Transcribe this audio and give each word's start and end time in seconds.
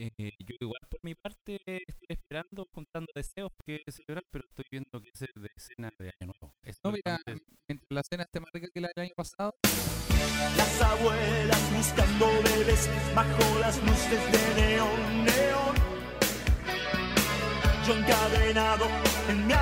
Eh, 0.00 0.30
yo 0.38 0.54
igual 0.60 0.80
por 0.88 1.00
mi 1.02 1.16
parte 1.16 1.58
estoy 1.66 2.06
esperando, 2.08 2.66
contando 2.66 3.08
deseos 3.16 3.50
que 3.66 3.82
celebrar, 3.88 4.22
pero 4.30 4.44
estoy 4.46 4.64
viendo 4.70 5.00
que 5.02 5.10
hacer 5.12 5.28
de 5.34 5.48
cena 5.56 5.90
de 5.98 6.12
año 6.20 6.32
nuevo. 6.40 6.54
Eso 6.62 6.78
No, 6.84 6.92
mira, 6.92 7.18
mientras 7.66 7.90
la 7.90 8.02
cena 8.08 8.22
esté 8.22 8.38
más 8.38 8.50
rica 8.52 8.68
que 8.72 8.80
la 8.80 8.90
del 8.94 9.06
año 9.06 9.14
pasado. 9.16 9.54
Las 10.56 10.82
abuelas 10.82 11.76
buscando 11.76 12.26
bebés 12.44 12.88
bajo 13.12 13.58
las 13.58 13.76
luces 13.82 14.22
de 14.30 14.62
neón, 14.62 15.24
neón. 15.24 15.74
Yo 17.84 17.96
encadenado 17.96 18.86
en 19.28 19.46
mi 19.48 19.52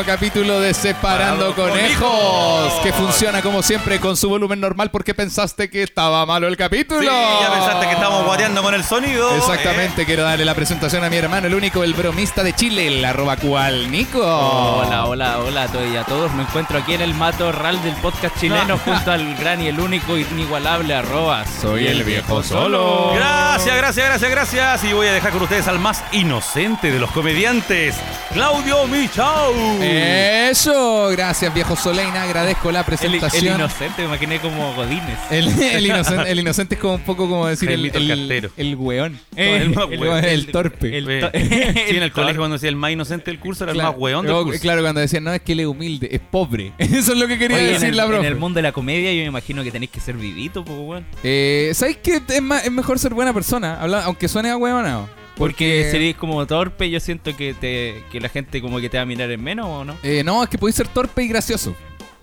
nuevo 0.00 0.06
capítulo 0.06 0.60
de 0.60 0.72
Separando 0.72 1.54
Conejos, 1.54 2.00
Conejos. 2.00 2.80
que 2.82 2.92
funciona 2.92 3.42
como 3.42 3.62
siempre 3.62 3.98
con 3.98 4.16
su 4.16 4.28
volumen 4.28 4.60
normal 4.60 4.90
porque 4.90 5.14
pensaste 5.14 5.68
que 5.68 5.82
estaba 5.82 6.24
malo 6.26 6.48
el 6.48 6.56
capítulo. 6.56 7.00
Sí, 7.00 7.06
ya 7.06 7.52
pensaste 7.52 7.86
que 7.86 7.92
estamos 7.92 8.24
guateando 8.24 8.62
con 8.62 8.74
el 8.74 8.84
sonido. 8.84 9.36
Exactamente, 9.36 10.06
quiero 10.06 10.22
darle 10.22 10.44
la 10.44 10.54
presentación 10.54 11.04
a 11.04 11.10
mi 11.10 11.16
hermano, 11.16 11.48
el 11.48 11.54
único, 11.54 11.82
el 11.82 11.94
bromista 11.94 12.42
de 12.42 12.54
Chile, 12.54 12.86
el 12.86 13.04
arroba 13.04 13.36
cual 13.36 13.90
Nico. 13.90 14.20
Hola, 14.20 15.06
hola, 15.06 15.38
hola 15.38 15.62
a 15.64 15.68
todos 15.68 15.92
y 15.92 15.96
a 15.96 16.04
todos. 16.04 16.32
Me 16.34 16.42
encuentro 16.42 16.78
aquí 16.78 16.94
en 16.94 17.02
el 17.02 17.14
matorral 17.14 17.82
del 17.82 17.94
podcast 17.96 18.38
chileno 18.38 18.78
junto 18.78 19.12
al 19.12 19.34
gran 19.36 19.60
y 19.60 19.68
el 19.68 19.80
único 19.80 20.16
inigualable 20.16 20.94
arroba. 20.94 21.44
Soy 21.60 21.86
el 21.86 22.04
viejo 22.04 22.42
solo. 22.42 23.12
Gracias, 23.14 23.76
gracias, 23.76 24.06
gracias, 24.06 24.30
gracias. 24.30 24.84
Y 24.84 24.92
voy 24.92 25.08
a 25.08 25.12
dejar 25.12 25.32
con 25.32 25.42
ustedes 25.42 25.68
al 25.68 25.78
más 25.78 26.02
inocente 26.12 26.90
de 26.90 26.98
los 26.98 27.10
comediantes, 27.10 27.96
Claudio 28.32 28.86
Michau. 28.86 29.52
Eso, 29.90 31.08
gracias 31.10 31.52
viejo 31.54 31.76
Soleina, 31.76 32.22
agradezco 32.22 32.70
la 32.72 32.84
presentación. 32.84 33.46
el 33.54 33.54
inocente, 33.60 34.02
me 34.02 34.04
imaginé 34.08 34.38
como 34.40 34.74
Godines. 34.74 35.18
El, 35.30 35.48
el 35.60 35.86
inocente, 35.86 36.30
el 36.30 36.38
inocente 36.40 36.74
es 36.76 36.80
como 36.80 36.94
un 36.94 37.00
poco 37.02 37.28
como 37.28 37.46
decir 37.46 37.68
el, 37.70 37.76
Jaimito 37.90 37.98
el 37.98 38.10
el, 38.10 38.18
cartero. 38.18 38.50
el 38.56 38.76
weón. 38.76 39.18
Eh, 39.36 39.56
el 39.62 39.70
más 39.70 39.86
el, 39.90 40.00
weón. 40.00 40.24
el 40.24 40.46
torpe. 40.50 40.96
el- 40.98 41.10
Eh, 41.10 41.20
to- 41.20 41.30
sí, 41.32 41.38
en 41.52 41.96
el 41.96 42.02
el 42.02 42.12
colegio 42.12 42.40
cuando 42.40 42.54
decía 42.56 42.68
el 42.68 42.76
más 42.76 42.90
inocente 42.92 43.30
del 43.30 43.40
curso 43.40 43.64
era 43.64 43.72
Claro, 43.72 43.88
el 43.90 43.94
más 43.94 44.00
weón 44.02 44.22
del 44.22 44.30
luego, 44.32 44.46
curso. 44.46 44.60
claro, 44.60 44.82
cuando 44.82 45.00
decían, 45.00 45.24
no, 45.24 45.32
es 45.32 45.42
que 45.42 45.52
él 45.52 45.60
es 45.60 45.66
humilde, 45.66 46.08
es 46.12 46.20
pobre. 46.20 46.72
Eso 46.78 47.12
es 47.12 47.18
lo 47.18 47.26
que 47.28 47.38
quería 47.38 47.56
Oye, 47.56 47.66
en, 47.68 47.72
decir 47.74 47.88
el, 47.90 47.96
la 47.96 48.04
en 48.04 48.10
profe. 48.10 48.26
el 48.28 48.36
mundo 48.36 48.56
de 48.58 48.62
la 48.62 48.72
comedia 48.72 49.12
yo 49.12 49.20
me 49.20 49.26
imagino 49.26 49.62
que 49.62 49.70
tenéis 49.70 49.90
que 49.90 50.00
ser 50.00 50.16
vivito, 50.16 50.64
pues, 50.64 50.78
weón. 50.80 51.06
Eh, 51.22 51.70
¿Sabes 51.74 51.98
qué? 52.02 52.20
Es, 52.28 52.70
mejor 52.72 52.98
ser 52.98 53.14
buena 53.14 53.32
persona, 53.32 53.80
habla- 53.80 54.04
aunque 54.04 54.28
suene 54.28 54.50
a 54.50 54.56
huevonao. 54.56 55.08
Porque 55.40 55.88
seréis 55.90 56.16
como 56.16 56.46
torpe, 56.46 56.88
yo 56.90 57.00
siento 57.00 57.34
que 57.36 57.54
te 57.54 58.04
que 58.12 58.20
la 58.20 58.28
gente 58.28 58.60
como 58.60 58.78
que 58.80 58.88
te 58.88 58.96
va 58.98 59.02
a 59.02 59.06
mirar 59.06 59.30
en 59.30 59.42
menos, 59.42 59.66
¿o 59.66 59.84
no? 59.84 59.96
Eh, 60.02 60.22
no, 60.24 60.42
es 60.44 60.48
que 60.48 60.58
podéis 60.58 60.76
ser 60.76 60.86
torpe 60.88 61.24
y 61.24 61.28
gracioso. 61.28 61.74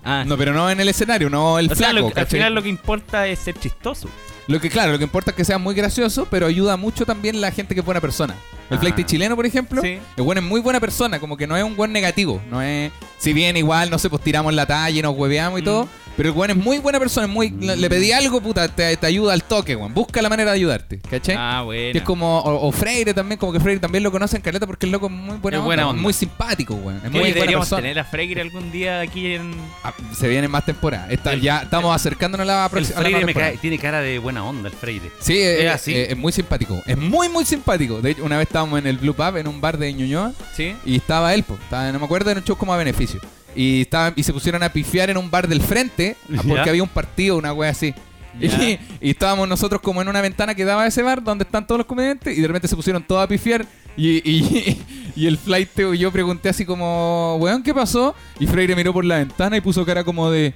Ah, 0.03 0.23
No, 0.25 0.37
pero 0.37 0.53
no 0.53 0.69
en 0.69 0.79
el 0.79 0.87
escenario, 0.87 1.29
no 1.29 1.59
el 1.59 1.65
o 1.69 1.75
sea, 1.75 1.89
flaco, 1.89 2.07
lo 2.07 2.13
que- 2.13 2.19
al 2.21 2.27
final 2.27 2.53
lo 2.55 2.63
que 2.63 2.69
importa 2.69 3.27
es 3.27 3.39
ser 3.39 3.59
chistoso. 3.59 4.07
Lo 4.47 4.61
que, 4.61 4.69
claro, 4.69 4.93
lo 4.93 4.97
que 4.97 5.03
importa 5.03 5.31
es 5.31 5.35
que 5.37 5.43
sea 5.43 5.57
muy 5.57 5.75
gracioso, 5.75 6.25
pero 6.31 6.45
ayuda 6.45 6.77
mucho 6.77 7.05
también 7.05 7.41
la 7.41 7.51
gente 7.51 7.73
que 7.73 7.81
es 7.81 7.85
buena 7.85 7.99
persona. 7.99 8.33
El 8.69 8.77
Ah. 8.77 8.79
flight 8.79 9.05
chileno, 9.05 9.35
por 9.35 9.45
ejemplo, 9.45 9.81
Sí. 9.81 9.99
el 10.15 10.23
buen 10.23 10.37
es 10.37 10.43
muy 10.45 10.61
buena 10.61 10.79
persona, 10.79 11.19
como 11.19 11.35
que 11.35 11.45
no 11.47 11.57
es 11.57 11.63
un 11.65 11.75
buen 11.75 11.91
negativo. 11.91 12.41
No 12.49 12.61
es. 12.61 12.91
Si 13.17 13.33
bien 13.33 13.57
igual, 13.57 13.89
no 13.89 13.97
sé, 13.99 14.09
pues 14.09 14.21
tiramos 14.23 14.53
la 14.53 14.65
talla 14.65 14.97
y 14.97 15.01
nos 15.01 15.17
hueveamos 15.17 15.59
y 15.59 15.63
Mm. 15.63 15.65
todo. 15.65 15.89
Pero 16.17 16.29
el 16.29 16.33
buen 16.33 16.49
es 16.51 16.57
muy 16.57 16.79
buena 16.79 16.97
persona, 16.99 17.27
es 17.27 17.31
muy. 17.31 17.49
Le, 17.51 17.89
pedí 17.89 18.11
algo, 18.11 18.41
puta, 18.41 18.67
te, 18.67 18.97
te 18.97 19.05
ayuda 19.07 19.33
al 19.33 19.43
toque, 19.43 19.75
weón. 19.75 19.93
Busca 19.93 20.19
la 20.21 20.29
manera 20.29 20.49
de 20.51 20.55
ayudarte, 20.57 20.99
¿cachai? 21.09 21.35
Ah, 21.37 21.61
bueno. 21.63 21.91
Que 21.93 21.99
es 21.99 22.03
como, 22.03 22.39
o, 22.39 22.67
o 22.67 22.71
Freire 22.71 23.13
también, 23.13 23.37
como 23.39 23.53
que 23.53 23.59
Freire 23.59 23.79
también 23.79 24.03
lo 24.03 24.11
conocen 24.11 24.41
Caleta 24.41 24.65
porque 24.65 24.87
el 24.87 24.91
loco 24.91 25.05
es 25.05 25.11
muy 25.11 25.37
buena, 25.37 25.59
Es 25.59 25.63
buena 25.63 25.83
onda, 25.83 25.91
onda. 25.91 26.01
muy 26.01 26.13
simpático, 26.13 26.73
weón. 26.73 26.97
Es 27.05 27.11
muy 27.11 27.31
buena 27.33 27.51
persona. 27.59 27.81
tener 27.83 27.99
a 27.99 28.03
Freire 28.03 28.41
algún 28.41 28.71
día 28.71 28.99
aquí 29.01 29.35
en... 29.35 29.53
Ah, 29.83 29.93
se 30.11 30.27
vienen 30.27 30.49
más 30.49 30.65
temporadas. 30.65 31.11
El- 31.11 31.39
ya 31.41 31.59
estamos 31.61 31.95
acercándonos 31.95 32.49
a 32.49 32.61
la 32.63 32.69
próxima. 32.69 32.99
Freire 32.99 33.23
me 33.23 33.35
cae- 33.35 33.57
tiene 33.59 33.77
cara 33.77 34.01
de 34.01 34.17
buena 34.17 34.43
onda, 34.43 34.69
el 34.69 34.75
Freire. 34.75 35.11
Sí, 35.19 35.37
es, 35.37 35.59
¿Es 35.59 35.71
así? 35.71 35.93
es- 35.95 36.09
es 36.09 36.17
muy 36.17 36.31
simpático. 36.31 36.81
Es 36.87 36.97
muy, 36.97 37.29
muy 37.29 37.45
simpático. 37.45 38.01
De 38.01 38.09
hecho, 38.11 38.23
una 38.23 38.37
vez 38.37 38.47
estábamos 38.47 38.79
en 38.79 38.87
el 38.87 38.97
Blue 38.97 39.13
Pub, 39.13 39.37
en 39.37 39.47
un 39.47 39.61
bar 39.61 39.77
de 39.77 39.93
Ñuñoa, 39.93 40.33
¿Sí? 40.55 40.75
y 40.83 40.95
estaba 40.95 41.35
él. 41.35 41.43
Estaba- 41.47 41.91
no 41.91 41.99
me 41.99 42.05
acuerdo, 42.05 42.31
era 42.31 42.39
un 42.39 42.43
show 42.45 42.57
como 42.57 42.73
a 42.73 42.77
beneficio. 42.77 43.21
Y, 43.57 43.87
y 44.15 44.23
se 44.23 44.33
pusieron 44.33 44.61
a 44.61 44.69
pifiar 44.69 45.09
en 45.09 45.17
un 45.17 45.31
bar 45.31 45.47
del 45.47 45.61
frente, 45.61 46.15
porque 46.47 46.69
había 46.69 46.83
un 46.83 46.89
partido, 46.89 47.37
una 47.37 47.51
wea 47.53 47.71
así. 47.71 47.93
Y 48.39 49.09
estábamos 49.09 49.47
nosotros 49.49 49.81
como 49.81 50.01
en 50.01 50.07
una 50.07 50.21
ventana 50.21 50.53
que 50.53 50.63
daba 50.63 50.83
a 50.83 50.87
ese 50.87 51.01
bar 51.01 51.23
donde 51.23 51.43
están 51.43 51.65
todos 51.65 51.79
los 51.79 51.87
comediantes 51.87 52.37
y 52.37 52.41
de 52.41 52.47
repente 52.47 52.67
se 52.67 52.75
pusieron 52.75 53.01
todos 53.01 53.23
a 53.23 53.27
pifiar 53.27 53.65
y, 53.97 54.29
y, 54.29 54.79
y 55.15 55.25
el 55.25 55.37
flight 55.37 55.69
yo 55.97 56.11
pregunté 56.11 56.49
así 56.49 56.63
como, 56.63 57.37
weón, 57.39 57.63
¿qué 57.63 57.73
pasó? 57.73 58.15
Y 58.39 58.45
Freire 58.45 58.75
miró 58.75 58.93
por 58.93 59.03
la 59.03 59.17
ventana 59.17 59.57
y 59.57 59.61
puso 59.61 59.83
cara 59.85 60.03
como 60.03 60.29
de, 60.29 60.53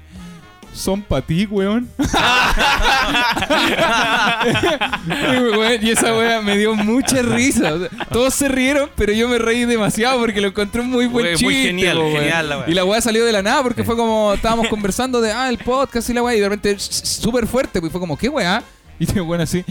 son 0.74 1.02
pa' 1.02 1.22
ti, 1.22 1.46
weón. 1.50 1.90
y, 5.08 5.40
weón, 5.58 5.80
y 5.86 5.90
esa 5.92 6.16
wea 6.18 6.42
me 6.42 6.58
dio 6.58 6.76
mucha 6.76 7.22
risa. 7.22 7.74
O 7.74 7.80
sea, 7.80 7.90
todos 8.12 8.34
se 8.34 8.48
rieron, 8.48 8.90
pero 8.96 9.14
yo 9.14 9.28
me 9.28 9.38
reí 9.38 9.66
demasiado 9.66 10.20
porque 10.20 10.42
lo 10.42 10.48
encontré 10.48 10.82
un 10.82 10.90
muy 10.90 11.08
buen 11.08 11.26
Wea, 11.26 11.36
chiste. 11.36 11.46
muy 11.46 11.56
genial, 11.56 11.98
po, 11.98 12.12
genial 12.12 12.50
la 12.50 12.58
wea. 12.60 12.70
Y 12.70 12.74
la 12.74 12.86
weá 12.86 13.02
salió 13.02 13.26
de 13.26 13.32
la 13.32 13.42
nada 13.42 13.64
porque 13.64 13.84
fue 13.84 13.96
como, 13.96 14.34
estábamos 14.34 14.68
conversando 14.68 15.22
de, 15.22 15.32
ah, 15.32 15.50
el 15.50 15.58
podcast 15.58 16.10
y 16.10 16.14
la 16.14 16.24
weá, 16.24 16.36
y 16.36 16.40
de 16.40 16.50
repente 16.50 16.76
súper 16.80 17.48
fuerte, 17.48 17.80
pues 17.80 17.92
fue 17.92 18.00
como, 18.02 18.18
¿qué 18.18 18.30
weá? 18.30 18.64
Y 19.00 19.06
te 19.06 19.20
weón 19.22 19.42
así, 19.42 19.64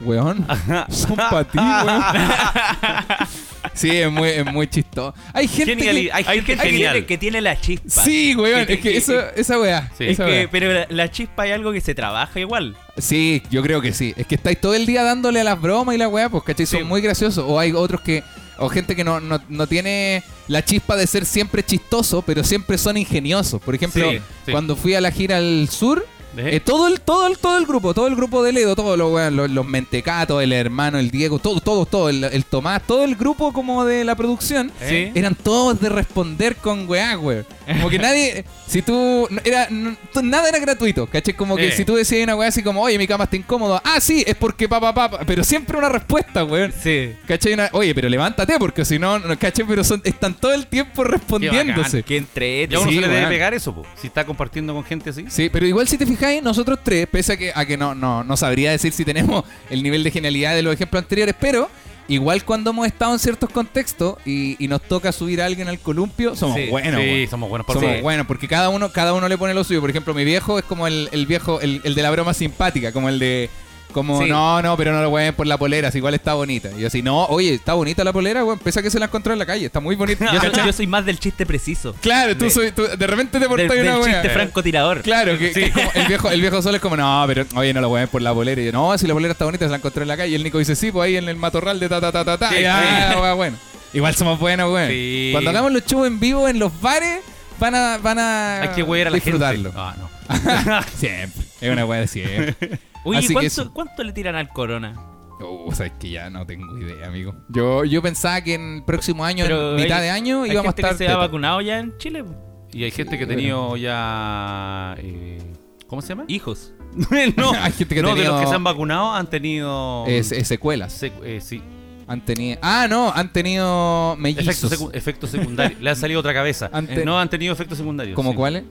weón, 0.00 0.46
son 0.88 1.16
pa' 1.16 1.44
ti, 1.44 1.58
weón. 1.58 2.04
sí, 3.74 3.90
es 3.90 4.10
muy, 4.10 4.28
es 4.30 4.44
muy 4.46 4.66
chistoso. 4.68 5.14
Hay 5.32 5.46
gente 5.48 5.76
que... 5.76 5.90
hay 5.90 6.08
Hay 6.12 6.24
gente 6.24 6.42
gente 6.46 6.62
que 6.64 6.70
genial. 6.70 6.92
tiene, 6.92 7.06
que 7.06 7.18
tiene 7.18 7.40
la 7.40 7.60
chispa. 7.60 8.02
Sí, 8.02 8.34
weón, 8.34 8.66
Que- 8.66 8.72
es 8.74 8.80
que 8.80 8.90
que- 8.92 8.96
eso, 8.96 9.20
esa 9.36 9.58
weá. 9.60 9.90
Sí. 9.98 10.04
Es 10.04 10.10
esa 10.12 10.26
weá. 10.26 10.48
pero 10.50 10.72
la, 10.72 10.86
la 10.88 11.10
chispa 11.10 11.46
es 11.46 11.52
algo 11.52 11.72
que 11.72 11.80
se 11.80 11.94
trabaja 11.94 12.38
igual. 12.40 12.76
Sí, 12.96 13.42
yo 13.50 13.62
creo 13.62 13.80
que 13.82 13.92
sí. 13.92 14.14
Es 14.16 14.26
que 14.26 14.36
estáis 14.36 14.60
todo 14.60 14.74
el 14.74 14.86
día 14.86 15.02
dándole 15.02 15.40
a 15.40 15.44
las 15.44 15.60
bromas 15.60 15.94
y 15.94 15.98
la 15.98 16.08
weá, 16.08 16.28
pues, 16.28 16.44
¿cachai? 16.44 16.66
Son 16.66 16.80
Sí. 16.80 16.84
muy 16.84 17.00
graciosos. 17.00 17.44
O 17.46 17.58
hay 17.58 17.72
otros 17.72 18.00
que. 18.00 18.22
O 18.56 18.68
gente 18.68 18.94
que 18.94 19.02
no, 19.02 19.18
no, 19.18 19.42
no 19.48 19.66
tiene 19.66 20.22
la 20.46 20.64
chispa 20.64 20.96
de 20.96 21.08
ser 21.08 21.24
siempre 21.26 21.64
chistoso, 21.64 22.22
pero 22.22 22.44
siempre 22.44 22.78
son 22.78 22.96
ingeniosos. 22.96 23.60
Por 23.60 23.74
ejemplo, 23.74 24.08
Sí, 24.08 24.18
sí. 24.46 24.52
cuando 24.52 24.76
fui 24.76 24.94
a 24.94 25.00
la 25.00 25.10
gira 25.10 25.38
al 25.38 25.68
sur, 25.68 26.06
¿Eh? 26.36 26.56
eh, 26.56 26.60
todo, 26.60 26.88
el, 26.88 27.00
todo, 27.00 27.26
el, 27.26 27.38
todo 27.38 27.58
el 27.58 27.66
grupo, 27.66 27.94
todo 27.94 28.06
el 28.06 28.16
grupo 28.16 28.42
de 28.42 28.52
Ledo, 28.52 28.74
todos 28.74 28.96
los, 28.98 29.12
weón, 29.12 29.36
los, 29.36 29.50
los 29.50 29.66
mentecatos, 29.66 30.42
el 30.42 30.52
hermano, 30.52 30.98
el 30.98 31.10
Diego, 31.10 31.38
todo, 31.38 31.60
todo, 31.60 31.86
todo, 31.86 32.08
el, 32.08 32.24
el 32.24 32.44
Tomás, 32.44 32.82
todo 32.86 33.04
el 33.04 33.14
grupo 33.16 33.52
como 33.52 33.84
de 33.84 34.04
la 34.04 34.14
producción, 34.14 34.70
Sí. 34.88 35.10
eran 35.14 35.34
todos 35.34 35.80
de 35.80 35.88
responder 35.88 36.56
con 36.56 36.88
weá, 36.88 37.18
weón. 37.18 37.46
Como 37.66 37.88
que 37.88 37.98
nadie, 37.98 38.44
si 38.66 38.82
tú, 38.82 39.26
era, 39.44 39.68
no- 39.70 39.96
nada 40.22 40.48
era 40.48 40.58
gratuito, 40.58 41.06
¿cachai? 41.06 41.34
Como 41.34 41.56
que 41.56 41.68
Eh. 41.68 41.72
si 41.72 41.84
tú 41.84 41.94
decías 41.94 42.22
una 42.24 42.36
weá 42.36 42.48
así 42.48 42.62
como, 42.62 42.82
oye, 42.82 42.98
mi 42.98 43.06
cama 43.06 43.24
está 43.24 43.36
incómoda, 43.36 43.80
ah, 43.84 44.00
sí, 44.00 44.22
es 44.26 44.34
porque 44.34 44.68
papá, 44.68 44.92
papá, 44.94 45.20
pero 45.26 45.42
siempre 45.44 45.78
una 45.78 45.88
respuesta, 45.88 46.44
weón. 46.44 46.72
Sí. 46.82 47.12
¿Cachai? 47.26 47.54
Una- 47.54 47.70
oye, 47.72 47.94
pero 47.94 48.08
levántate 48.08 48.58
porque 48.58 48.84
si 48.84 48.98
no, 48.98 49.20
¿cachai? 49.38 49.64
Pero 49.66 49.82
son, 49.84 50.00
están 50.04 50.34
todo 50.34 50.52
el 50.52 50.66
tiempo 50.66 51.04
respondiéndose. 51.04 52.02
Que 52.02 52.16
entre 52.18 52.68
Ya 52.68 52.78
uno 52.80 52.88
Sí, 52.90 52.96
se 52.96 53.00
le 53.00 53.08
debe 53.08 53.26
pegar 53.28 53.54
eso, 53.54 53.74
po. 53.74 53.84
Si 54.00 54.06
está 54.08 54.24
compartiendo 54.24 54.74
con 54.74 54.84
gente 54.84 55.10
así. 55.10 55.24
Sí, 55.28 55.48
pero 55.50 55.66
igual 55.66 55.88
si 55.88 55.96
te 55.98 56.04
fijáis, 56.24 56.42
nosotros 56.42 56.78
tres, 56.82 57.06
pese 57.06 57.32
a 57.34 57.36
que, 57.36 57.52
a 57.54 57.64
que 57.66 57.76
no, 57.76 57.94
no, 57.94 58.24
no 58.24 58.36
sabría 58.36 58.70
decir 58.70 58.92
si 58.92 59.04
tenemos 59.04 59.44
el 59.70 59.82
nivel 59.82 60.02
de 60.02 60.10
genialidad 60.10 60.54
de 60.54 60.62
los 60.62 60.74
ejemplos 60.74 61.02
anteriores, 61.02 61.34
pero 61.38 61.68
igual 62.08 62.44
cuando 62.44 62.70
hemos 62.70 62.86
estado 62.86 63.12
en 63.14 63.18
ciertos 63.18 63.48
contextos 63.50 64.16
y, 64.26 64.62
y 64.62 64.68
nos 64.68 64.82
toca 64.82 65.10
subir 65.12 65.40
a 65.40 65.46
alguien 65.46 65.68
al 65.68 65.78
columpio, 65.78 66.34
somos 66.36 66.56
Sí, 66.56 66.68
buenos. 66.68 67.00
sí, 67.00 67.06
weón. 67.08 67.28
somos 67.30 67.48
buenos 67.48 67.66
por 67.66 67.76
Somos 67.76 67.96
sí. 67.96 68.02
buenos, 68.02 68.26
porque 68.26 68.48
cada 68.48 68.68
uno, 68.68 68.90
cada 68.92 69.12
uno 69.14 69.28
le 69.28 69.38
pone 69.38 69.54
lo 69.54 69.64
suyo. 69.64 69.80
Por 69.80 69.90
ejemplo, 69.90 70.12
mi 70.14 70.24
viejo 70.24 70.58
es 70.58 70.64
como 70.64 70.86
el, 70.86 71.08
el 71.12 71.26
viejo, 71.26 71.60
el, 71.60 71.80
el 71.84 71.94
de 71.94 72.02
la 72.02 72.10
broma 72.10 72.34
simpática, 72.34 72.92
como 72.92 73.08
el 73.08 73.18
de 73.18 73.48
Como, 73.92 74.20
Sí. 74.20 74.28
no, 74.28 74.60
no, 74.60 74.76
pero 74.76 74.92
no 74.92 75.00
lo 75.02 75.10
hueven 75.10 75.34
por 75.34 75.46
la 75.46 75.56
polera, 75.56 75.90
si 75.92 75.98
igual 75.98 76.14
está 76.14 76.34
bonita. 76.34 76.68
Y 76.76 76.80
yo 76.80 76.88
así, 76.88 77.00
no, 77.00 77.26
oye, 77.26 77.54
está 77.54 77.74
bonita 77.74 78.02
la 78.02 78.12
polera, 78.12 78.44
weón. 78.44 78.58
Pese 78.58 78.80
a 78.80 78.82
que 78.82 78.90
se 78.90 78.98
la 78.98 79.04
encontró 79.06 79.32
en 79.32 79.38
la 79.38 79.46
calle, 79.46 79.66
está 79.66 79.78
muy 79.78 79.94
bonita. 79.94 80.24
Yo, 80.32 80.40
soy- 80.40 80.50
¿Cachai? 80.50 80.66
yo 80.66 80.72
soy 80.72 80.86
más 80.88 81.06
del 81.06 81.20
chiste 81.20 81.46
preciso. 81.46 81.94
Claro, 82.00 82.36
tú 82.36 82.46
de- 82.46 82.50
soy, 82.50 82.72
tú 82.72 82.82
de 82.82 83.06
repente 83.06 83.32
te 83.32 83.38
Del, 83.38 83.48
portas 83.48 83.68
del 83.70 83.86
una 83.86 83.98
wea. 84.00 84.12
chiste 84.14 84.30
francotirador. 84.30 85.02
Claro, 85.02 85.38
que, 85.38 85.52
que 85.52 85.64
es 85.66 85.72
como 85.72 85.90
el 85.94 86.06
viejo, 86.08 86.30
el 86.30 86.40
viejo 86.40 86.60
solo 86.60 86.74
es 86.76 86.82
como, 86.82 86.96
no, 86.96 87.22
pero 87.28 87.46
oye, 87.54 87.72
no 87.72 87.80
lo 87.80 87.88
hueven 87.90 88.08
por 88.08 88.20
la 88.20 88.34
polera. 88.34 88.60
Y 88.60 88.64
yo, 88.66 88.72
no, 88.72 88.98
si 88.98 89.06
la 89.06 89.14
polera 89.14 89.30
está 89.32 89.44
bonita, 89.44 89.64
se 89.66 89.70
la 89.70 89.76
encontré 89.76 90.02
en 90.02 90.08
la 90.08 90.16
calle. 90.16 90.32
Y 90.32 90.34
el 90.34 90.42
Nico 90.42 90.58
dice, 90.58 90.74
sí, 90.74 90.90
pues 90.90 91.06
ahí 91.06 91.16
en 91.16 91.28
el 91.28 91.36
matorral 91.36 91.78
de 91.78 91.88
ta 91.88 92.00
ta 92.00 92.10
ta 92.10 92.24
ta 92.24 92.36
ta. 92.36 92.50
Sí, 92.50 92.56
Y, 92.62 92.64
ah, 92.64 93.10
sí. 93.14 93.20
wea, 93.20 93.34
bueno. 93.34 93.56
Igual 93.92 94.14
somos 94.16 94.40
buenos, 94.40 94.72
weón. 94.72 94.90
Cuando 95.32 95.50
hagamos 95.50 95.70
los 95.70 95.84
shows 95.86 96.08
en 96.08 96.18
vivo 96.18 96.48
en 96.48 96.58
los 96.58 96.80
bares, 96.80 97.20
van 97.60 97.76
a, 97.76 97.98
van 97.98 98.18
a 98.18 98.62
Hay 98.62 98.68
que 98.70 98.82
huear 98.82 99.06
a 99.06 99.10
la 99.10 99.14
disfrutarlo. 99.14 99.72
gente. 99.72 99.78
Ah, 99.80 99.94
no. 99.96 100.82
Siempre. 100.98 101.44
Es 101.60 101.70
una 101.72 101.84
wea 101.86 102.00
de 102.00 102.08
siempre. 102.08 102.56
Oye, 103.04 103.18
Así 103.18 103.32
¿cuánto, 103.32 103.46
eso. 103.46 103.72
¿cuánto 103.72 104.02
le 104.02 104.12
tiran 104.12 104.34
al 104.34 104.48
corona? 104.48 104.94
Uh, 105.40 105.70
sabes 105.72 105.92
que 106.00 106.10
ya 106.10 106.30
no 106.30 106.46
tengo 106.46 106.78
idea, 106.78 107.06
amigo. 107.08 107.34
Yo, 107.48 107.84
yo 107.84 108.00
pensaba 108.02 108.40
que 108.42 108.54
en 108.54 108.76
el 108.76 108.84
próximo 108.84 109.24
año, 109.24 109.44
en 109.44 109.76
mitad 109.76 109.98
hay- 109.98 110.04
de 110.04 110.10
año, 110.10 110.42
hay 110.44 110.52
íbamos 110.52 110.68
a 110.72 110.76
gente 110.76 110.82
estar. 110.82 110.96
que 110.98 111.04
se 111.06 111.10
ha 111.10 111.16
vacunado 111.16 111.60
ya 111.60 111.78
en 111.80 111.96
Chile. 111.98 112.24
Y 112.72 112.84
hay 112.84 112.90
gente 112.90 113.18
que 113.18 113.24
ha 113.24 113.28
tenido 113.28 113.76
ya. 113.76 114.94
eh, 114.98 115.38
¿Cómo 115.86 116.02
se 116.02 116.08
llama? 116.08 116.24
Hijos. 116.28 116.72
no, 117.36 117.52
Hay 117.52 117.72
gente 117.72 117.94
que 117.94 118.02
no 118.02 118.14
de 118.14 118.24
los 118.24 118.40
que 118.40 118.46
se 118.46 118.54
han 118.54 118.64
vacunado 118.64 119.12
han 119.12 119.28
tenido. 119.28 120.04
Es- 120.06 120.32
es 120.32 120.46
secuelas. 120.48 121.02
sec- 121.02 121.12
eh, 121.24 121.40
sí. 121.40 121.62
Han 122.06 122.24
tenido. 122.24 122.58
Ah, 122.62 122.86
no, 122.88 123.10
han 123.12 123.32
tenido 123.32 124.14
mellizos. 124.18 124.46
Efectos, 124.64 124.80
secu- 124.80 124.90
efectos 124.94 125.30
secundarios. 125.30 125.80
Le 125.80 125.90
ha 125.90 125.94
salido 125.94 126.20
otra 126.20 126.34
cabeza. 126.34 126.68
Ante- 126.72 127.02
Eh, 127.02 127.04
no 127.04 127.18
han 127.18 127.28
tenido 127.30 127.52
efectos 127.52 127.78
secundarios. 127.78 128.14
¿Como 128.14 128.30
sí. 128.30 128.36
cuáles? 128.36 128.64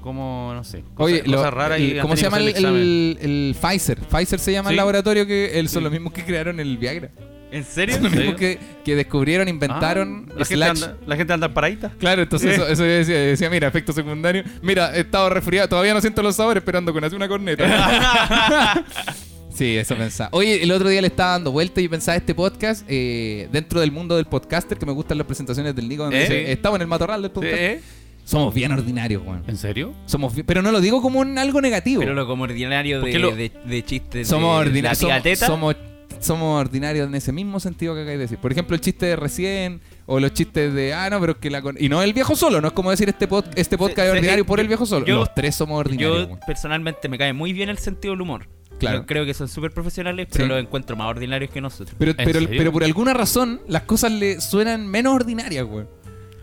Como, 0.00 0.52
no 0.54 0.64
sé. 0.64 0.84
Oye, 0.96 1.18
cosas, 1.18 1.28
lo- 1.30 1.36
cosas 1.38 1.54
raras 1.54 1.80
y 1.80 1.90
el- 1.92 2.00
¿cómo 2.00 2.16
se 2.16 2.22
llama 2.22 2.38
el, 2.38 2.48
el- 2.48 3.18
el 3.20 3.56
Pfizer? 3.60 3.98
Pfizer 4.00 4.38
se 4.38 4.52
llama 4.52 4.70
el 4.70 4.76
laboratorio 4.76 5.26
que 5.26 5.58
él, 5.58 5.68
son 5.68 5.80
Sí. 5.80 5.84
los 5.84 5.92
mismos 5.92 6.12
que 6.12 6.24
crearon 6.24 6.60
el 6.60 6.76
Viagra. 6.78 7.10
¿En 7.50 7.64
serio? 7.64 7.94
Son 7.94 8.04
los 8.04 8.12
¿En 8.12 8.18
mismos 8.18 8.36
que, 8.38 8.58
que 8.84 8.94
descubrieron, 8.94 9.48
inventaron. 9.48 10.26
Ah, 10.30 10.34
la, 10.38 10.44
gente 10.44 10.64
anda, 10.66 10.96
la 11.06 11.16
gente 11.16 11.32
anda 11.32 11.48
paradita. 11.54 11.90
Claro, 11.98 12.20
entonces 12.22 12.52
eso, 12.54 12.68
eso 12.68 12.84
yo 12.84 12.90
decía, 12.90 13.18
decía, 13.18 13.48
mira, 13.48 13.68
efecto 13.68 13.92
secundario. 13.92 14.44
Mira, 14.60 14.94
he 14.94 15.00
estado 15.00 15.30
resfriado, 15.30 15.66
todavía 15.66 15.94
no 15.94 16.00
siento 16.02 16.22
los 16.22 16.36
sabores, 16.36 16.60
esperando 16.60 16.92
con 16.92 17.02
así 17.04 17.16
una 17.16 17.26
corneta. 17.26 17.64
sí, 19.54 19.76
eso 19.78 19.96
pensaba. 19.96 20.28
Oye, 20.32 20.62
el 20.62 20.70
otro 20.72 20.88
día 20.90 21.00
le 21.00 21.06
estaba 21.08 21.32
dando 21.32 21.50
vuelta 21.50 21.80
y 21.80 21.88
pensaba 21.88 22.16
este 22.16 22.34
podcast, 22.34 22.84
eh, 22.86 23.48
dentro 23.50 23.80
del 23.80 23.92
mundo 23.92 24.16
del 24.16 24.26
podcaster, 24.26 24.76
que 24.78 24.84
me 24.86 24.92
gustan 24.92 25.16
las 25.18 25.26
presentaciones 25.26 25.74
del 25.74 25.88
Nico, 25.88 26.02
donde 26.04 26.18
¿Eh? 26.18 26.22
dice, 26.22 26.52
estamos 26.52 26.76
en 26.76 26.82
el 26.82 26.88
matorral 26.88 27.22
del 27.22 27.30
podcast. 27.30 27.54
¿Eh? 27.56 27.80
Somos 28.28 28.52
bien 28.52 28.70
ordinarios, 28.72 29.22
weón. 29.24 29.42
¿En 29.48 29.56
serio? 29.56 29.94
Somos 30.04 30.34
bien- 30.34 30.44
pero 30.46 30.60
no 30.60 30.70
lo 30.70 30.82
digo 30.82 31.00
como 31.00 31.20
un 31.20 31.38
algo 31.38 31.62
negativo. 31.62 32.00
Pero 32.00 32.12
lo 32.12 32.26
como 32.26 32.42
ordinario 32.44 33.00
¿Por 33.00 33.06
de, 33.06 33.12
qué 33.12 33.18
lo- 33.18 33.34
de, 33.34 33.50
de 33.64 33.84
chistes 33.84 34.28
somos 34.28 34.60
de 34.64 34.68
ordinarios. 34.68 35.02
la 35.02 35.08
Somos, 35.08 35.22
teta. 35.22 35.46
somos, 35.46 35.76
somos 36.20 36.60
ordinarios 36.60 37.08
en 37.08 37.14
ese 37.14 37.32
mismo 37.32 37.58
sentido 37.58 37.94
que 37.94 38.00
acabáis 38.00 38.18
de 38.18 38.24
decir. 38.24 38.38
Por 38.38 38.52
ejemplo, 38.52 38.74
el 38.74 38.82
chiste 38.82 39.06
de 39.06 39.16
recién, 39.16 39.80
o 40.04 40.20
los 40.20 40.34
chistes 40.34 40.74
de, 40.74 40.92
ah, 40.92 41.08
no, 41.08 41.20
pero 41.20 41.32
es 41.32 41.38
que 41.38 41.48
la. 41.48 41.62
con- 41.62 41.76
Y 41.80 41.88
no 41.88 42.02
el 42.02 42.12
viejo 42.12 42.36
solo, 42.36 42.60
no 42.60 42.68
es 42.68 42.74
como 42.74 42.90
decir 42.90 43.08
este, 43.08 43.26
pod- 43.26 43.46
este 43.56 43.78
podcast 43.78 44.00
es 44.00 44.12
sí, 44.12 44.18
ordinario 44.18 44.44
por 44.44 44.60
el 44.60 44.68
viejo 44.68 44.84
solo. 44.84 45.06
yo- 45.06 45.16
los 45.20 45.34
tres 45.34 45.54
somos 45.54 45.78
ordinarios. 45.80 46.18
Yo 46.18 46.26
weón. 46.26 46.40
personalmente 46.46 47.08
me 47.08 47.16
cae 47.16 47.32
muy 47.32 47.54
bien 47.54 47.70
el 47.70 47.78
sentido 47.78 48.12
del 48.12 48.20
humor. 48.20 48.46
Claro. 48.78 48.98
Yo 48.98 49.06
creo 49.06 49.24
que 49.26 49.34
son 49.34 49.48
súper 49.48 49.72
profesionales, 49.72 50.28
pero 50.30 50.44
Sí. 50.44 50.48
los 50.50 50.60
encuentro 50.60 50.94
más 50.96 51.08
ordinarios 51.08 51.50
que 51.50 51.60
nosotros. 51.60 51.96
Pero, 51.98 52.12
¿En 52.12 52.16
pero, 52.18 52.32
serio? 52.40 52.48
pero 52.56 52.72
por 52.72 52.84
alguna 52.84 53.12
razón, 53.12 53.60
las 53.66 53.82
cosas 53.82 54.12
le 54.12 54.40
suenan 54.40 54.86
menos 54.86 55.14
ordinarias, 55.14 55.64
güey. 55.64 55.84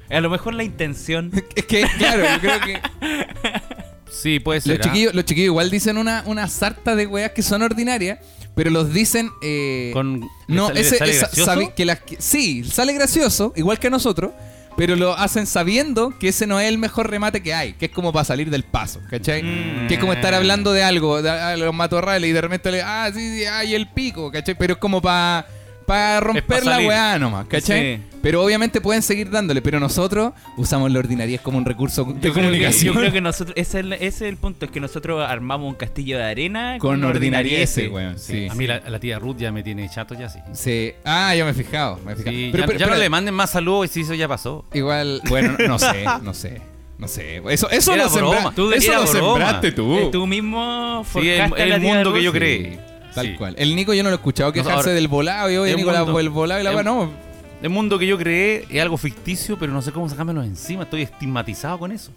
A 0.10 0.20
lo 0.22 0.30
mejor 0.30 0.54
la 0.54 0.64
intención. 0.64 1.32
Es 1.56 1.66
que, 1.66 1.84
claro, 1.98 2.24
yo 2.24 2.40
creo 2.40 2.60
que. 2.62 2.82
Sí, 4.12 4.40
puede 4.40 4.62
ser. 4.62 4.78
Los 4.78 4.86
¿ah? 4.86 4.90
chiquillos, 4.90 5.14
los 5.14 5.26
chiquillos 5.26 5.48
igual 5.48 5.70
dicen 5.70 5.98
una, 5.98 6.24
una 6.26 6.48
sarta 6.48 6.96
de 6.96 7.06
weas 7.06 7.32
que 7.32 7.42
son 7.42 7.62
ordinarias, 7.64 8.20
pero 8.56 8.70
los 8.70 8.94
dicen. 8.94 9.30
eh, 9.42 9.90
Con, 9.94 10.22
no, 10.48 10.68
¿sale- 10.68 10.80
ese, 10.82 10.98
sale 10.98 11.12
esa- 11.12 11.74
que 11.76 11.84
las 11.86 12.00
que- 12.00 12.16
sí, 12.20 12.64
sale 12.64 12.94
gracioso, 12.94 13.52
igual 13.58 13.78
que 13.78 13.88
a 13.88 13.90
nosotros, 13.90 14.32
pero 14.78 14.96
lo 14.96 15.18
hacen 15.18 15.46
sabiendo 15.48 16.18
que 16.18 16.30
ese 16.30 16.48
no 16.48 16.60
es 16.62 16.70
el 16.70 16.78
mejor 16.78 17.10
remate 17.10 17.42
que 17.44 17.54
hay, 17.54 17.74
que 17.74 17.88
es 17.88 17.92
como 17.92 18.14
para 18.14 18.24
salir 18.24 18.50
del 18.50 18.64
paso, 18.64 19.02
¿cachai? 19.10 19.44
Mm. 19.44 19.88
Que 19.88 19.96
es 19.96 20.00
como 20.00 20.14
estar 20.14 20.34
hablando 20.34 20.72
de 20.72 20.84
algo, 20.84 21.22
de, 21.22 21.30
a 21.30 21.58
los 21.58 21.74
matorrales, 21.74 22.30
y 22.30 22.34
de 22.34 22.42
repente 22.42 22.72
le, 22.72 22.82
ah, 22.84 23.10
sí, 23.14 23.40
sí, 23.40 23.46
ay, 23.46 23.76
el 23.76 23.88
pico, 23.90 24.32
¿cachai? 24.32 24.56
Pero 24.58 24.74
es 24.74 24.80
como 24.80 25.02
para 25.02 25.46
para 25.86 26.20
romper 26.20 26.66
la 26.66 26.74
salir. 26.74 26.88
weá 26.88 27.20
nomás, 27.20 27.46
¿cachai? 27.48 27.98
Sí. 27.98 28.02
Pero 28.22 28.44
obviamente 28.44 28.82
pueden 28.82 29.04
seguir 29.04 29.30
dándole, 29.30 29.62
pero 29.62 29.80
nosotros 29.80 30.34
usamos 30.58 30.92
la 30.92 30.98
ordinariedad 31.00 31.42
como 31.44 31.60
un 31.60 31.66
recurso 31.66 32.04
de 32.06 32.14
Yo 32.14 32.20
creo, 32.20 32.34
que, 32.34 32.40
comunicación. 32.42 32.94
yo 32.96 33.00
creo 33.00 33.12
que 33.14 33.22
nosotros, 33.22 33.54
ese 33.56 33.80
es, 33.80 33.86
el, 33.86 33.94
ese 33.94 34.08
es 34.08 34.22
el 34.24 34.38
punto, 34.38 34.66
es 34.66 34.72
que 34.72 34.80
nosotros 34.80 35.24
armamos 35.30 35.70
un 35.70 35.76
castillo 35.76 36.18
de 36.18 36.24
arena 36.24 36.78
con 36.80 37.04
ordinarieces, 37.04 37.90
ordinarieces. 37.90 37.92
weón, 37.92 38.18
sí. 38.20 38.48
A 38.50 38.56
mí 38.56 38.66
la, 38.66 38.80
la 38.90 39.00
tía 39.00 39.20
Ruth 39.20 39.38
ya 39.38 39.52
me 39.52 39.62
tiene 39.62 39.88
chato 39.90 40.16
ya 40.16 40.28
sí. 40.28 40.40
Sí. 40.54 40.94
Ah, 41.06 41.36
yo 41.36 41.46
me 41.46 41.52
he 41.52 41.54
fijado, 41.54 42.00
me 42.04 42.14
he 42.14 42.16
fijado. 42.16 42.36
Sí, 42.36 42.50
Pero- 42.52 42.64
ya, 42.64 42.68
pero- 42.68 42.80
ya 42.80 42.86
pero- 42.86 42.96
no 42.98 43.02
le 43.04 43.10
manden 43.10 43.34
más 43.36 43.52
saludos 43.52 43.86
y 43.86 43.94
si 43.94 44.02
eso 44.02 44.16
ya 44.16 44.28
pasó. 44.28 44.66
Igual, 44.74 45.22
bueno, 45.30 45.56
no 45.68 45.78
sé, 45.78 46.04
no 46.24 46.34
sé. 46.34 46.62
No 46.98 47.10
sé. 47.10 47.42
Eso, 47.50 47.70
eso 47.70 47.94
Era 47.94 48.06
lo, 48.06 48.10
sembra- 48.10 48.30
broma, 48.40 48.56
tú 48.56 48.72
eso 48.72 48.92
lo 48.94 49.02
broma. 49.06 49.36
sembraste 49.36 49.72
tú. 49.74 49.96
Eh, 49.98 50.10
Tú 50.14 50.26
mismo 50.26 51.06
Sí, 51.12 51.28
el, 51.28 51.42
forjaste 51.42 51.64
el 51.64 51.70
la 51.70 51.80
tía 51.80 51.94
mundo 51.94 52.14
que 52.14 52.24
yo 52.24 52.32
Sí, 52.32 52.38
creé. 52.38 52.80
Tal 53.16 53.26
Sí. 53.28 53.34
cual. 53.36 53.56
El 53.58 53.76
Nico 53.76 53.94
yo 53.94 54.04
no 54.04 54.10
lo 54.10 54.16
he 54.16 54.18
escuchado 54.18 54.52
quejarse 54.52 54.76
ahora- 54.90 54.92
del 54.94 55.08
volado 55.08 55.50
y 55.50 55.70
es 55.70 55.76
Nico, 55.78 55.92
la- 55.92 56.02
el 56.20 56.30
volado 56.30 56.62
y 56.62 56.64
la 56.64 56.72
weá, 56.74 56.84
no. 56.84 57.10
El 57.64 57.70
mundo 57.70 57.98
que 57.98 58.06
yo 58.06 58.18
creé 58.18 58.66
es 58.70 58.82
algo 58.82 58.98
ficticio, 58.98 59.58
pero 59.58 59.72
no 59.74 59.82
sé 59.82 59.92
cómo 59.92 60.08
sacármelo 60.10 60.44
encima. 60.44 60.84
Estoy 60.84 61.02
estigmatizado 61.04 61.80
con 61.80 61.92
eso. 61.92 62.12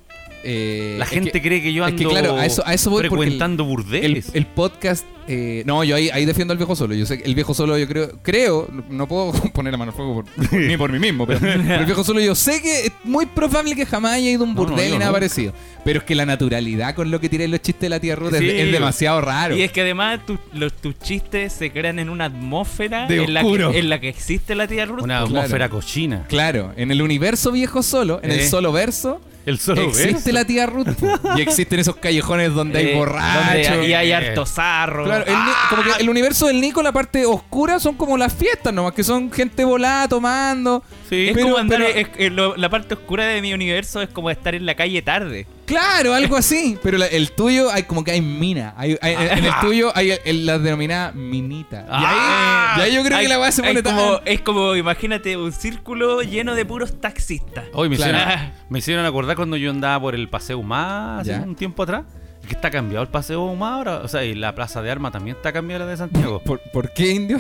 Eh, 0.45 0.95
La 0.99 1.05
es 1.05 1.11
gente 1.11 1.33
que- 1.33 1.43
cree 1.43 1.63
que 1.63 1.73
yo 1.73 1.85
es 1.85 1.89
ando 1.93 2.03
que 2.03 2.09
claro, 2.09 2.37
a 2.37 2.47
eso- 2.47 2.63
a 2.67 2.73
eso 2.75 2.91
voy 2.91 3.01
frecuentando 3.01 3.65
el, 3.65 3.69
burdeles. 3.69 4.31
el 4.35 4.47
podcast. 4.47 5.05
eh, 5.31 5.63
no, 5.67 5.85
yo 5.85 5.95
ahí, 5.95 6.09
ahí 6.11 6.25
defiendo 6.25 6.53
al 6.53 6.59
viejo 6.59 6.75
solo. 6.75 6.95
Yo 6.95 7.05
sé 7.05 7.19
que 7.19 7.25
el 7.25 7.35
viejo 7.35 7.53
solo, 7.53 7.77
yo 7.77 7.87
creo, 7.87 8.19
creo, 8.23 8.67
no 8.89 9.07
puedo 9.07 9.33
poner 9.53 9.73
la 9.73 9.77
mano 9.77 9.91
al 9.91 9.97
fuego 9.97 10.25
por- 10.25 10.53
ni 10.59 10.75
por 10.79 10.91
mí 10.91 10.99
mismo, 10.99 11.27
pero, 11.27 11.41
pero 11.41 11.53
el 11.81 11.85
viejo 11.85 12.03
solo, 12.03 12.19
yo 12.21 12.35
sé 12.35 12.63
que 12.63 12.87
es 12.87 12.93
muy 13.05 13.27
probable 13.27 13.77
que 13.77 13.85
jamás 13.85 14.13
haya 14.15 14.31
ido 14.31 14.45
a 14.45 14.47
un 14.47 14.55
No, 14.55 14.63
no, 14.63 14.69
burdel 14.69 14.87
yo 14.89 14.93
ni 14.95 14.99
nada 15.01 15.11
no. 15.11 15.15
parecido. 15.17 15.53
Pero 15.85 15.99
es 15.99 16.05
que 16.07 16.15
la 16.15 16.25
naturalidad 16.25 16.95
con 16.95 17.11
lo 17.11 17.21
que 17.21 17.29
tiré 17.29 17.47
los 17.47 17.61
chistes 17.61 17.83
de 17.83 17.89
la 17.91 18.01
tía 18.01 18.17
Ruth 18.17 18.33
es- 18.33 18.39
Sí. 18.41 18.49
es, 18.49 18.73
demasiado 18.73 19.21
raro. 19.21 19.55
Y 19.55 19.61
es 19.63 19.71
que 19.71 19.83
además 19.83 20.25
tu- 20.25 20.39
los, 20.55 20.73
tus 20.73 20.99
chistes 20.99 21.53
se 21.53 21.71
crean 21.73 21.99
en 21.99 22.09
una 22.09 22.25
atmósfera 22.27 23.07
De 23.07 23.25
en 23.25 23.35
la, 23.35 23.41
oscuro. 23.43 23.73
que, 23.73 23.79
en 23.81 23.89
la 23.91 24.01
que 24.01 24.09
existe 24.09 24.55
la 24.55 24.67
tía 24.67 24.87
Ruth. 24.87 25.03
Una 25.03 25.19
Claro. 25.19 25.27
atmósfera 25.27 25.69
cochina. 25.69 26.25
Claro, 26.29 26.73
en 26.77 26.91
el 26.91 27.03
universo 27.03 27.53
viejo 27.53 27.83
solo, 27.83 28.21
en 28.23 28.31
el 28.31 28.41
Eh. 28.41 28.49
solo 28.49 28.73
verso, 28.73 29.21
El 29.49 29.59
solo 29.59 29.83
existe 29.83 30.33
la 30.33 30.45
tía 30.45 30.67
Ruth. 30.67 30.87
y 31.37 31.41
existen 31.41 31.81
esos 31.81 31.97
callejones 31.97 32.53
donde 32.53 32.79
hay 32.81 32.87
Eh, 32.89 32.95
borrachos. 32.97 33.71
donde- 33.77 33.89
y 33.89 33.95
hay 33.95 34.11
Eh. 34.11 34.15
harto 34.15 34.45
zarro. 34.45 35.05
Claro, 35.05 35.25
el, 35.27 35.33
ni- 35.33 35.51
como 35.71 35.83
que 35.83 35.91
el 36.03 36.09
universo 36.11 36.47
del 36.49 36.61
Nico, 36.61 36.83
la 36.83 36.93
parte 36.93 37.25
oscura, 37.25 37.79
son 37.81 37.95
como 37.95 38.19
las 38.19 38.33
fiestas 38.35 38.73
nomás, 38.75 38.93
que 38.93 39.03
son 39.05 39.31
gente 39.33 39.65
volada 39.65 40.07
tomando. 40.09 40.83
Sí, 41.09 41.29
es 41.29 41.35
pero- 41.35 41.47
como 41.47 41.57
andar, 41.59 41.79
pero- 41.79 41.99
es- 41.99 42.09
es 42.17 42.33
lo- 42.33 42.57
la 42.57 42.69
parte 42.69 42.95
oscura 42.95 43.25
de 43.27 43.41
mi 43.41 43.53
universo 43.55 44.03
es 44.03 44.09
como 44.11 44.31
estar 44.31 44.55
en 44.55 44.67
la 44.67 44.75
calle 44.75 45.01
tarde. 45.03 45.47
Claro, 45.67 46.15
algo 46.15 46.37
así. 46.37 46.79
Pero 46.83 46.99
la- 46.99 47.07
el 47.07 47.33
tuyo, 47.33 47.71
hay 47.71 47.85
como 47.85 48.05
que 48.05 48.11
hay 48.13 48.21
mina. 48.21 48.75
Hay- 48.77 48.99
hay- 49.01 49.15
en, 49.15 49.39
en 49.39 49.45
el 49.45 49.53
tuyo 49.61 49.91
hay 49.95 50.13
el- 50.25 50.47
la 50.47 50.59
denominada 50.59 51.13
minita. 51.13 51.81
Y 51.89 51.93
ahí, 51.93 52.05
Ah. 52.07 52.75
y 52.79 52.81
ahí 52.83 52.95
yo 52.95 53.03
creo 53.05 53.19
Hay- 53.19 53.25
que 53.25 53.29
la 53.29 53.39
weá 53.41 53.53
se 53.53 53.63
pone 53.63 53.83
como, 53.83 54.17
tan- 54.19 54.23
Es 54.29 54.41
como, 54.43 54.77
imagínate, 54.77 55.37
un 55.37 55.53
círculo 55.53 56.23
lleno 56.23 56.55
de 56.55 56.65
puros 56.65 57.01
taxistas. 57.01 57.65
Hoy 57.73 57.89
me, 57.89 57.97
Claro. 57.97 58.19
hicieron, 58.19 58.53
me 58.69 58.79
hicieron 58.79 59.07
acordar 59.07 59.37
cuando 59.37 59.57
yo 59.57 59.71
andaba 59.71 60.01
por 60.01 60.15
el 60.15 60.29
Paseo 60.29 60.59
Humá 60.59 61.21
hace 61.21 61.35
un 61.35 61.55
tiempo 61.55 61.83
atrás. 61.83 62.05
Que 62.47 62.55
está 62.55 62.71
cambiado 62.71 63.03
el 63.03 63.11
Paseo 63.11 63.43
Humá 63.45 63.75
ahora. 63.75 63.97
O 63.99 64.09
sea, 64.09 64.25
y 64.25 64.35
la 64.35 64.55
Plaza 64.55 64.81
de 64.81 64.91
Armas 64.91 65.13
también 65.13 65.37
está 65.37 65.53
cambiada 65.53 65.85
la 65.85 65.91
de 65.91 65.99
Santiago. 65.99 66.41
¿Por, 66.45 66.61
por 66.73 66.93
qué, 66.95 67.11
indio? 67.11 67.39